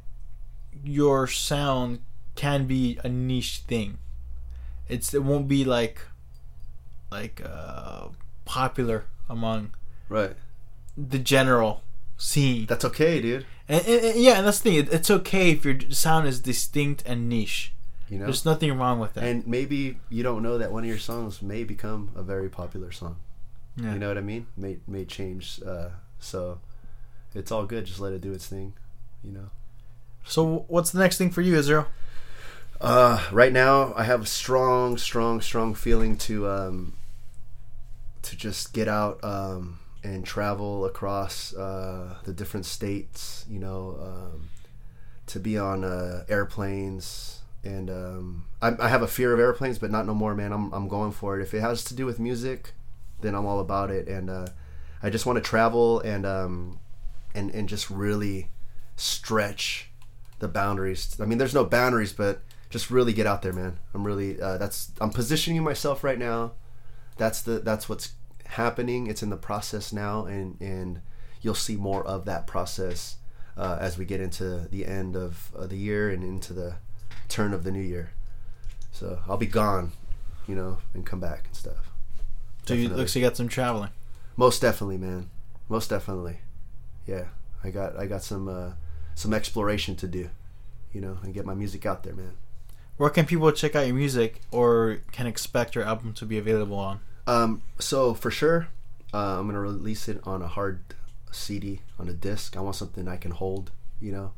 your 0.83 1.25
sound 1.25 2.01
can 2.35 2.67
be 2.67 2.99
a 3.03 3.09
niche 3.09 3.63
thing. 3.67 3.97
It's 4.87 5.15
it 5.15 5.23
won't 5.23 5.47
be 5.47 5.65
like 5.65 5.99
like 7.17 7.41
uh 7.45 8.07
popular 8.45 8.99
among 9.29 9.61
right. 10.09 10.33
the 10.97 11.19
general 11.19 11.81
scene. 12.17 12.65
That's 12.71 12.85
okay, 12.85 13.21
dude. 13.21 13.45
And, 13.67 13.83
and- 13.91 14.05
and- 14.07 14.19
yeah, 14.25 14.35
and 14.37 14.45
that's 14.47 14.59
the 14.59 14.69
thing. 14.69 14.79
It, 14.81 14.93
it's 14.93 15.09
okay 15.19 15.51
if 15.55 15.65
your 15.65 15.77
sound 15.89 16.27
is 16.27 16.39
distinct 16.39 16.99
and 17.05 17.27
niche. 17.29 17.71
You 18.09 18.19
know, 18.19 18.25
There's 18.25 18.45
nothing 18.45 18.71
wrong 18.77 18.99
with 18.99 19.13
that. 19.15 19.23
and 19.23 19.47
maybe 19.47 19.97
you 20.15 20.21
don't 20.27 20.43
know 20.43 20.57
that 20.59 20.71
one 20.71 20.83
of 20.83 20.89
your 20.89 20.99
songs 20.99 21.41
may 21.41 21.63
become 21.63 22.01
a 22.15 22.21
very 22.33 22.49
popular 22.49 22.91
song. 22.91 23.15
yeah. 23.75 23.93
You 23.93 23.99
know 23.99 24.09
what 24.09 24.17
I 24.19 24.21
mean? 24.33 24.43
May 24.55 24.77
may 24.95 25.05
change. 25.17 25.59
Uh, 25.65 25.89
so 26.19 26.59
it's 27.33 27.51
all 27.51 27.65
good. 27.65 27.83
Just 27.85 27.99
let 27.99 28.13
it 28.13 28.21
do 28.21 28.31
its 28.37 28.45
thing. 28.53 28.73
You 29.23 29.31
know. 29.37 29.49
So 30.33 30.65
what's 30.67 30.91
the 30.91 30.99
next 30.99 31.17
thing 31.17 31.31
for 31.31 31.41
you, 31.41 31.55
Israel? 31.63 31.85
Uh, 32.79 33.17
right 33.31 33.53
now, 33.53 33.93
I 33.95 34.03
have 34.03 34.21
a 34.21 34.25
strong, 34.41 34.97
strong, 34.97 35.41
strong 35.41 35.73
feeling 35.73 36.17
to 36.27 36.47
um, 36.57 36.93
to 38.25 38.35
just 38.35 38.73
get 38.73 38.87
out 38.87 39.23
um, 39.23 39.79
and 40.03 40.25
travel 40.25 40.85
across 40.85 41.53
uh, 41.53 42.17
the 42.23 42.33
different 42.33 42.65
states. 42.65 43.45
You 43.49 43.59
know, 43.59 43.97
um, 44.01 44.49
to 45.27 45.39
be 45.39 45.57
on 45.57 45.83
uh, 45.83 46.23
airplanes. 46.29 47.41
And 47.63 47.89
um, 47.89 48.45
I, 48.61 48.73
I 48.79 48.89
have 48.89 49.01
a 49.01 49.07
fear 49.07 49.33
of 49.33 49.39
airplanes, 49.39 49.79
but 49.79 49.89
not 49.89 50.05
no 50.05 50.13
more, 50.13 50.35
man. 50.35 50.51
I'm 50.51 50.71
I'm 50.71 50.87
going 50.87 51.11
for 51.11 51.39
it. 51.39 51.41
If 51.41 51.53
it 51.53 51.61
has 51.61 51.83
to 51.85 51.95
do 51.95 52.05
with 52.05 52.19
music, 52.19 52.73
then 53.21 53.33
I'm 53.33 53.45
all 53.45 53.59
about 53.59 53.89
it. 53.89 54.07
And 54.07 54.29
uh, 54.29 54.47
I 55.01 55.09
just 55.09 55.25
want 55.25 55.37
to 55.37 55.41
travel 55.41 55.99
and 56.01 56.25
um, 56.25 56.79
and 57.33 57.49
and 57.51 57.67
just 57.67 57.89
really 57.89 58.49
stretch 58.95 59.89
the 60.39 60.47
boundaries. 60.47 61.19
I 61.19 61.25
mean, 61.25 61.37
there's 61.37 61.53
no 61.53 61.65
boundaries, 61.65 62.13
but 62.13 62.41
just 62.69 62.91
really 62.91 63.13
get 63.13 63.25
out 63.25 63.41
there, 63.41 63.53
man. 63.53 63.79
I'm 63.93 64.05
really 64.05 64.39
uh, 64.39 64.57
that's 64.57 64.91
I'm 65.01 65.09
positioning 65.09 65.63
myself 65.63 66.03
right 66.03 66.19
now. 66.19 66.51
That's 67.17 67.41
the 67.41 67.59
that's 67.59 67.89
what's 67.89 68.11
happening. 68.45 69.07
It's 69.07 69.23
in 69.23 69.29
the 69.29 69.37
process 69.37 69.91
now, 69.93 70.25
and 70.25 70.59
and 70.59 71.01
you'll 71.41 71.55
see 71.55 71.75
more 71.75 72.05
of 72.05 72.25
that 72.25 72.47
process 72.47 73.17
uh, 73.57 73.77
as 73.79 73.97
we 73.97 74.05
get 74.05 74.19
into 74.19 74.67
the 74.71 74.85
end 74.85 75.15
of 75.15 75.51
uh, 75.57 75.67
the 75.67 75.77
year 75.77 76.09
and 76.09 76.23
into 76.23 76.53
the 76.53 76.75
turn 77.29 77.53
of 77.53 77.63
the 77.63 77.71
new 77.71 77.81
year. 77.81 78.11
So 78.91 79.19
I'll 79.27 79.37
be 79.37 79.45
gone, 79.45 79.91
you 80.47 80.55
know, 80.55 80.77
and 80.93 81.05
come 81.05 81.19
back 81.19 81.45
and 81.47 81.55
stuff. 81.55 81.91
So 82.65 82.73
you, 82.73 82.83
Definitely. 82.83 83.01
looks 83.01 83.15
like 83.15 83.21
you 83.21 83.27
got 83.27 83.37
some 83.37 83.47
traveling. 83.47 83.89
Most 84.37 84.61
definitely, 84.61 84.97
man. 84.97 85.29
Most 85.69 85.89
definitely. 85.89 86.39
Yeah, 87.05 87.25
I 87.63 87.69
got 87.69 87.97
I 87.97 88.05
got 88.07 88.23
some 88.23 88.47
uh, 88.47 88.71
some 89.13 89.33
exploration 89.33 89.95
to 89.97 90.07
do, 90.07 90.29
you 90.91 91.01
know, 91.01 91.19
and 91.23 91.33
get 91.33 91.45
my 91.45 91.53
music 91.53 91.85
out 91.85 92.03
there, 92.03 92.13
man. 92.15 92.33
Where 92.97 93.09
can 93.09 93.25
people 93.25 93.51
check 93.51 93.75
out 93.75 93.85
your 93.85 93.95
music 93.95 94.41
or 94.51 94.99
can 95.11 95.27
expect 95.27 95.75
your 95.75 95.83
album 95.83 96.13
to 96.13 96.25
be 96.25 96.37
available 96.37 96.77
on? 96.77 97.01
Um, 97.27 97.61
so 97.79 98.13
for 98.13 98.31
sure, 98.31 98.67
uh, 99.13 99.39
I'm 99.39 99.47
gonna 99.47 99.59
release 99.59 100.07
it 100.07 100.19
on 100.23 100.41
a 100.41 100.47
hard 100.47 100.83
CD 101.31 101.81
on 101.99 102.07
a 102.07 102.13
disc. 102.13 102.55
I 102.55 102.61
want 102.61 102.75
something 102.75 103.07
I 103.07 103.17
can 103.17 103.31
hold, 103.31 103.71
you 103.99 104.11
know, 104.11 104.33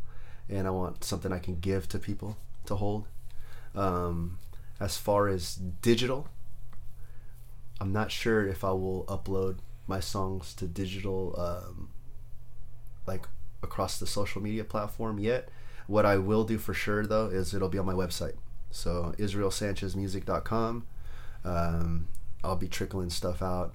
and 0.49 0.67
I 0.67 0.71
want 0.71 1.03
something 1.03 1.31
I 1.31 1.39
can 1.39 1.59
give 1.59 1.87
to 1.89 1.99
people 1.99 2.37
to 2.65 2.75
hold. 2.75 3.05
Um, 3.75 4.39
as 4.79 4.97
far 4.97 5.27
as 5.27 5.55
digital, 5.55 6.27
I'm 7.79 7.91
not 7.91 8.11
sure 8.11 8.47
if 8.47 8.63
I 8.63 8.71
will 8.71 9.05
upload 9.05 9.57
my 9.87 9.99
songs 9.99 10.53
to 10.55 10.65
digital 10.67 11.35
um, 11.37 11.89
like 13.05 13.27
across 13.63 13.99
the 13.99 14.07
social 14.07 14.41
media 14.41 14.63
platform 14.63 15.19
yet. 15.19 15.49
What 15.87 16.05
I 16.05 16.17
will 16.17 16.43
do 16.43 16.57
for 16.57 16.73
sure 16.73 17.05
though 17.05 17.27
is 17.27 17.53
it'll 17.53 17.69
be 17.69 17.77
on 17.77 17.85
my 17.85 17.93
website. 17.93 18.35
So 18.71 19.13
israelsanchezmusic.com. 19.17 20.85
Um, 21.45 22.07
I'll 22.43 22.55
be 22.55 22.67
trickling 22.67 23.09
stuff 23.09 23.41
out. 23.41 23.73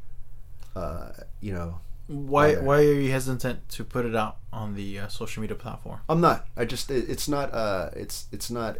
Uh, 0.74 1.10
you 1.40 1.52
know, 1.52 1.80
Why 2.06 2.52
Yeah. 2.52 2.60
why 2.60 2.76
are 2.78 2.92
you 3.00 3.10
hesitant 3.10 3.68
to 3.70 3.84
put 3.84 4.04
it 4.06 4.14
out 4.16 4.36
on 4.52 4.74
the 4.74 4.98
uh, 5.00 5.08
social 5.08 5.40
media 5.40 5.56
platform? 5.56 6.00
I'm 6.08 6.20
not. 6.20 6.46
I 6.56 6.64
just 6.64 6.90
it, 6.90 7.08
it's 7.08 7.28
not 7.28 7.52
uh 7.54 7.90
it's 7.94 8.26
it's 8.32 8.50
not 8.50 8.78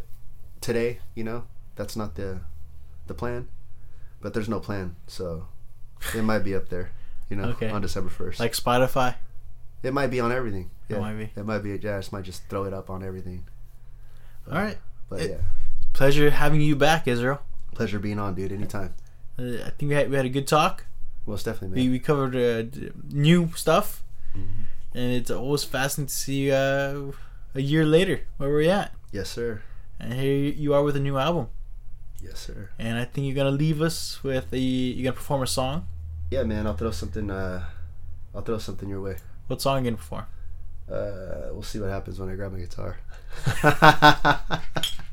today, 0.61 0.99
you 1.15 1.23
know. 1.23 1.43
That's 1.75 1.95
not 1.95 2.15
the 2.15 2.41
the 3.07 3.13
plan. 3.13 3.47
But 4.21 4.33
there's 4.33 4.49
no 4.49 4.59
plan. 4.59 4.95
So 5.07 5.47
it 6.15 6.21
might 6.23 6.39
be 6.39 6.55
up 6.55 6.69
there, 6.69 6.91
you 7.29 7.35
know, 7.35 7.49
Okay. 7.49 7.69
on 7.69 7.81
December 7.81 8.09
1st. 8.09 8.39
Like 8.39 8.53
Spotify? 8.53 9.15
it 9.83 9.93
might 9.93 10.07
be 10.07 10.19
on 10.21 10.31
everything. 10.31 10.69
It 10.89 10.97
might 10.99 11.13
be. 11.15 11.29
It 11.35 11.45
might 11.45 11.59
be 11.59 11.71
yeah, 11.81 11.95
I 11.95 11.99
just 11.99 12.11
might 12.13 12.23
just 12.23 12.47
throw 12.49 12.63
it 12.65 12.73
up 12.73 12.89
on 12.89 13.03
everything. 13.03 13.45
All 14.49 14.57
right. 14.57 14.77
But 15.09 15.21
It- 15.21 15.31
yeah. 15.31 15.37
Pleasure 15.93 16.29
having 16.31 16.61
you 16.61 16.75
back, 16.75 17.07
Israel. 17.07 17.39
Pleasure 17.75 17.99
being 17.99 18.17
on, 18.19 18.33
dude, 18.35 18.51
anytime. 18.51 18.93
Uh, 19.39 19.65
I 19.65 19.69
think 19.71 19.89
we 19.89 19.95
had, 19.95 20.09
we 20.09 20.15
had 20.15 20.25
a 20.25 20.29
good 20.29 20.47
talk. 20.47 20.85
Most 21.25 21.45
definitely, 21.45 21.77
We, 21.77 21.83
man. 21.83 21.91
we 21.93 21.99
covered 21.99 22.35
uh, 22.35 22.91
new 23.09 23.51
stuff, 23.55 24.03
Mhm. 24.35 24.65
and 24.93 25.11
it's 25.13 25.31
always 25.31 25.63
fascinating 25.63 26.07
to 26.07 26.13
see 26.13 26.51
uh, 26.51 27.11
a 27.55 27.61
year 27.61 27.85
later 27.85 28.21
where 28.37 28.49
we're 28.49 28.69
at. 28.71 28.91
Yes, 29.11 29.29
sir. 29.29 29.61
And 29.99 30.13
here 30.13 30.35
you 30.35 30.73
are 30.73 30.83
with 30.83 30.95
a 30.97 30.99
new 30.99 31.17
album. 31.17 31.47
Yes, 32.21 32.39
sir. 32.39 32.69
And 32.77 32.97
I 32.97 33.05
think 33.05 33.25
you're 33.27 33.35
gonna 33.35 33.55
leave 33.55 33.81
us 33.81 34.21
with 34.23 34.51
a 34.53 34.57
you're 34.59 35.03
gonna 35.05 35.15
perform 35.15 35.41
a 35.43 35.47
song. 35.47 35.87
Yeah, 36.31 36.43
man, 36.43 36.67
I'll 36.67 36.75
throw 36.75 36.91
something 36.91 37.29
uh 37.31 37.65
I'll 38.35 38.41
throw 38.41 38.57
something 38.57 38.89
your 38.89 39.01
way. 39.01 39.17
What 39.47 39.61
song 39.61 39.75
are 39.75 39.79
you 39.79 39.85
gonna 39.85 39.97
perform? 39.97 40.25
Uh 40.89 41.51
we'll 41.53 41.63
see 41.63 41.79
what 41.79 41.89
happens 41.89 42.19
when 42.19 42.29
I 42.29 42.35
grab 42.35 42.51
my 42.53 42.59
guitar. 42.59 42.97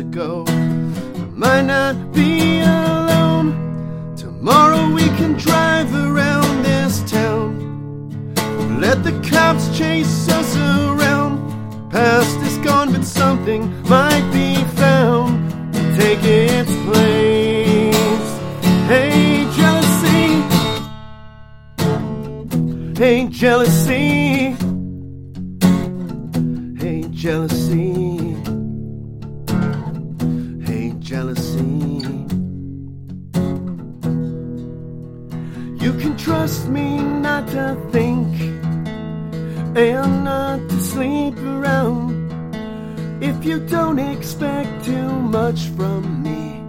ago, 0.00 0.44
I 0.48 1.26
might 1.44 1.62
not 1.62 2.12
be 2.12 2.60
alone. 2.60 4.16
Tomorrow 4.16 4.92
we 4.92 5.06
can 5.18 5.34
drive 5.34 5.94
around 5.94 6.62
this 6.62 7.02
town. 7.10 7.50
Let 8.80 9.04
the 9.04 9.12
cops 9.30 9.76
chase 9.76 10.28
us 10.28 10.56
around. 10.56 11.38
Past 11.90 12.38
is 12.48 12.56
gone, 12.58 12.92
but 12.92 13.04
something 13.04 13.62
might 13.88 14.26
be 14.32 14.64
found 14.80 15.30
to 15.74 15.80
take 16.00 16.22
its 16.24 16.72
place. 16.86 18.28
Hey, 18.90 19.46
jealousy. 19.58 20.28
Hey, 23.00 23.28
jealousy. 23.28 24.56
Hey, 26.80 27.00
jealousy. 27.10 27.89
Trust 36.20 36.68
me 36.68 36.98
not 36.98 37.48
to 37.48 37.76
think 37.90 38.28
and 39.76 40.24
not 40.24 40.58
to 40.68 40.76
sleep 40.78 41.36
around. 41.38 42.10
If 43.22 43.44
you 43.44 43.58
don't 43.60 43.98
expect 43.98 44.84
too 44.84 45.08
much 45.08 45.68
from 45.76 46.22
me, 46.22 46.60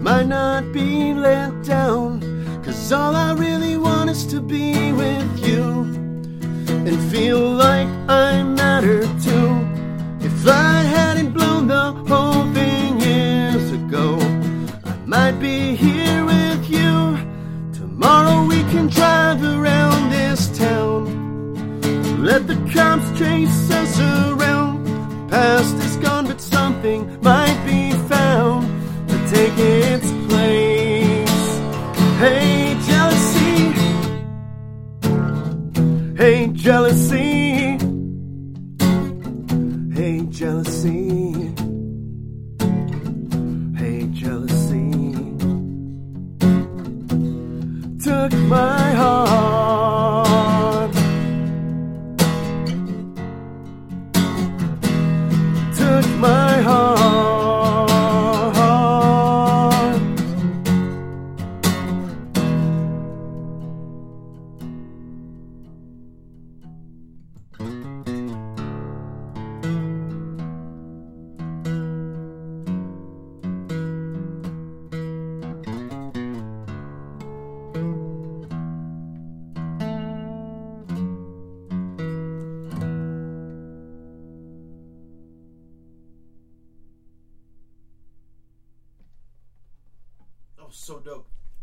might 0.00 0.28
not 0.28 0.72
be 0.72 1.14
let 1.14 1.64
down. 1.64 2.20
Cause 2.64 2.92
all 2.92 3.14
I 3.16 3.32
really 3.34 3.76
want 3.76 4.10
is 4.10 4.24
to 4.26 4.40
be 4.40 4.92
with 4.92 5.32
you 5.46 5.64
and 6.68 7.10
feel 7.10 7.40
like 7.40 7.88
I 8.08 8.42
matter 8.42 9.02
too. 9.26 9.50
If 10.20 10.46
I 10.46 10.82
hadn't 10.96 11.32
blown 11.32 11.66
the 11.66 11.92
whole 12.08 12.44
thing 12.54 13.00
years 13.00 13.72
ago, 13.72 14.18
I 14.84 14.94
might 15.04 15.38
be 15.40 15.74
here. 15.74 15.95
Can 18.86 18.94
drive 18.94 19.42
around 19.42 20.10
this 20.10 20.46
town. 20.56 22.22
Let 22.22 22.46
the 22.46 22.54
cops 22.72 23.18
chase 23.18 23.70
us 23.72 23.98
around. 23.98 24.86
Past 25.28 25.74
is 25.76 25.96
gone, 25.96 26.26
but 26.26 26.40
something 26.40 27.20
might 27.20 27.60
be 27.66 27.90
found 28.08 28.68
to 29.08 29.16
take 29.34 29.58
its 29.58 30.08
place. 30.28 31.46
Hey, 32.20 32.76
jealousy. 32.86 33.72
Hey, 36.16 36.46
jealousy. 36.52 37.25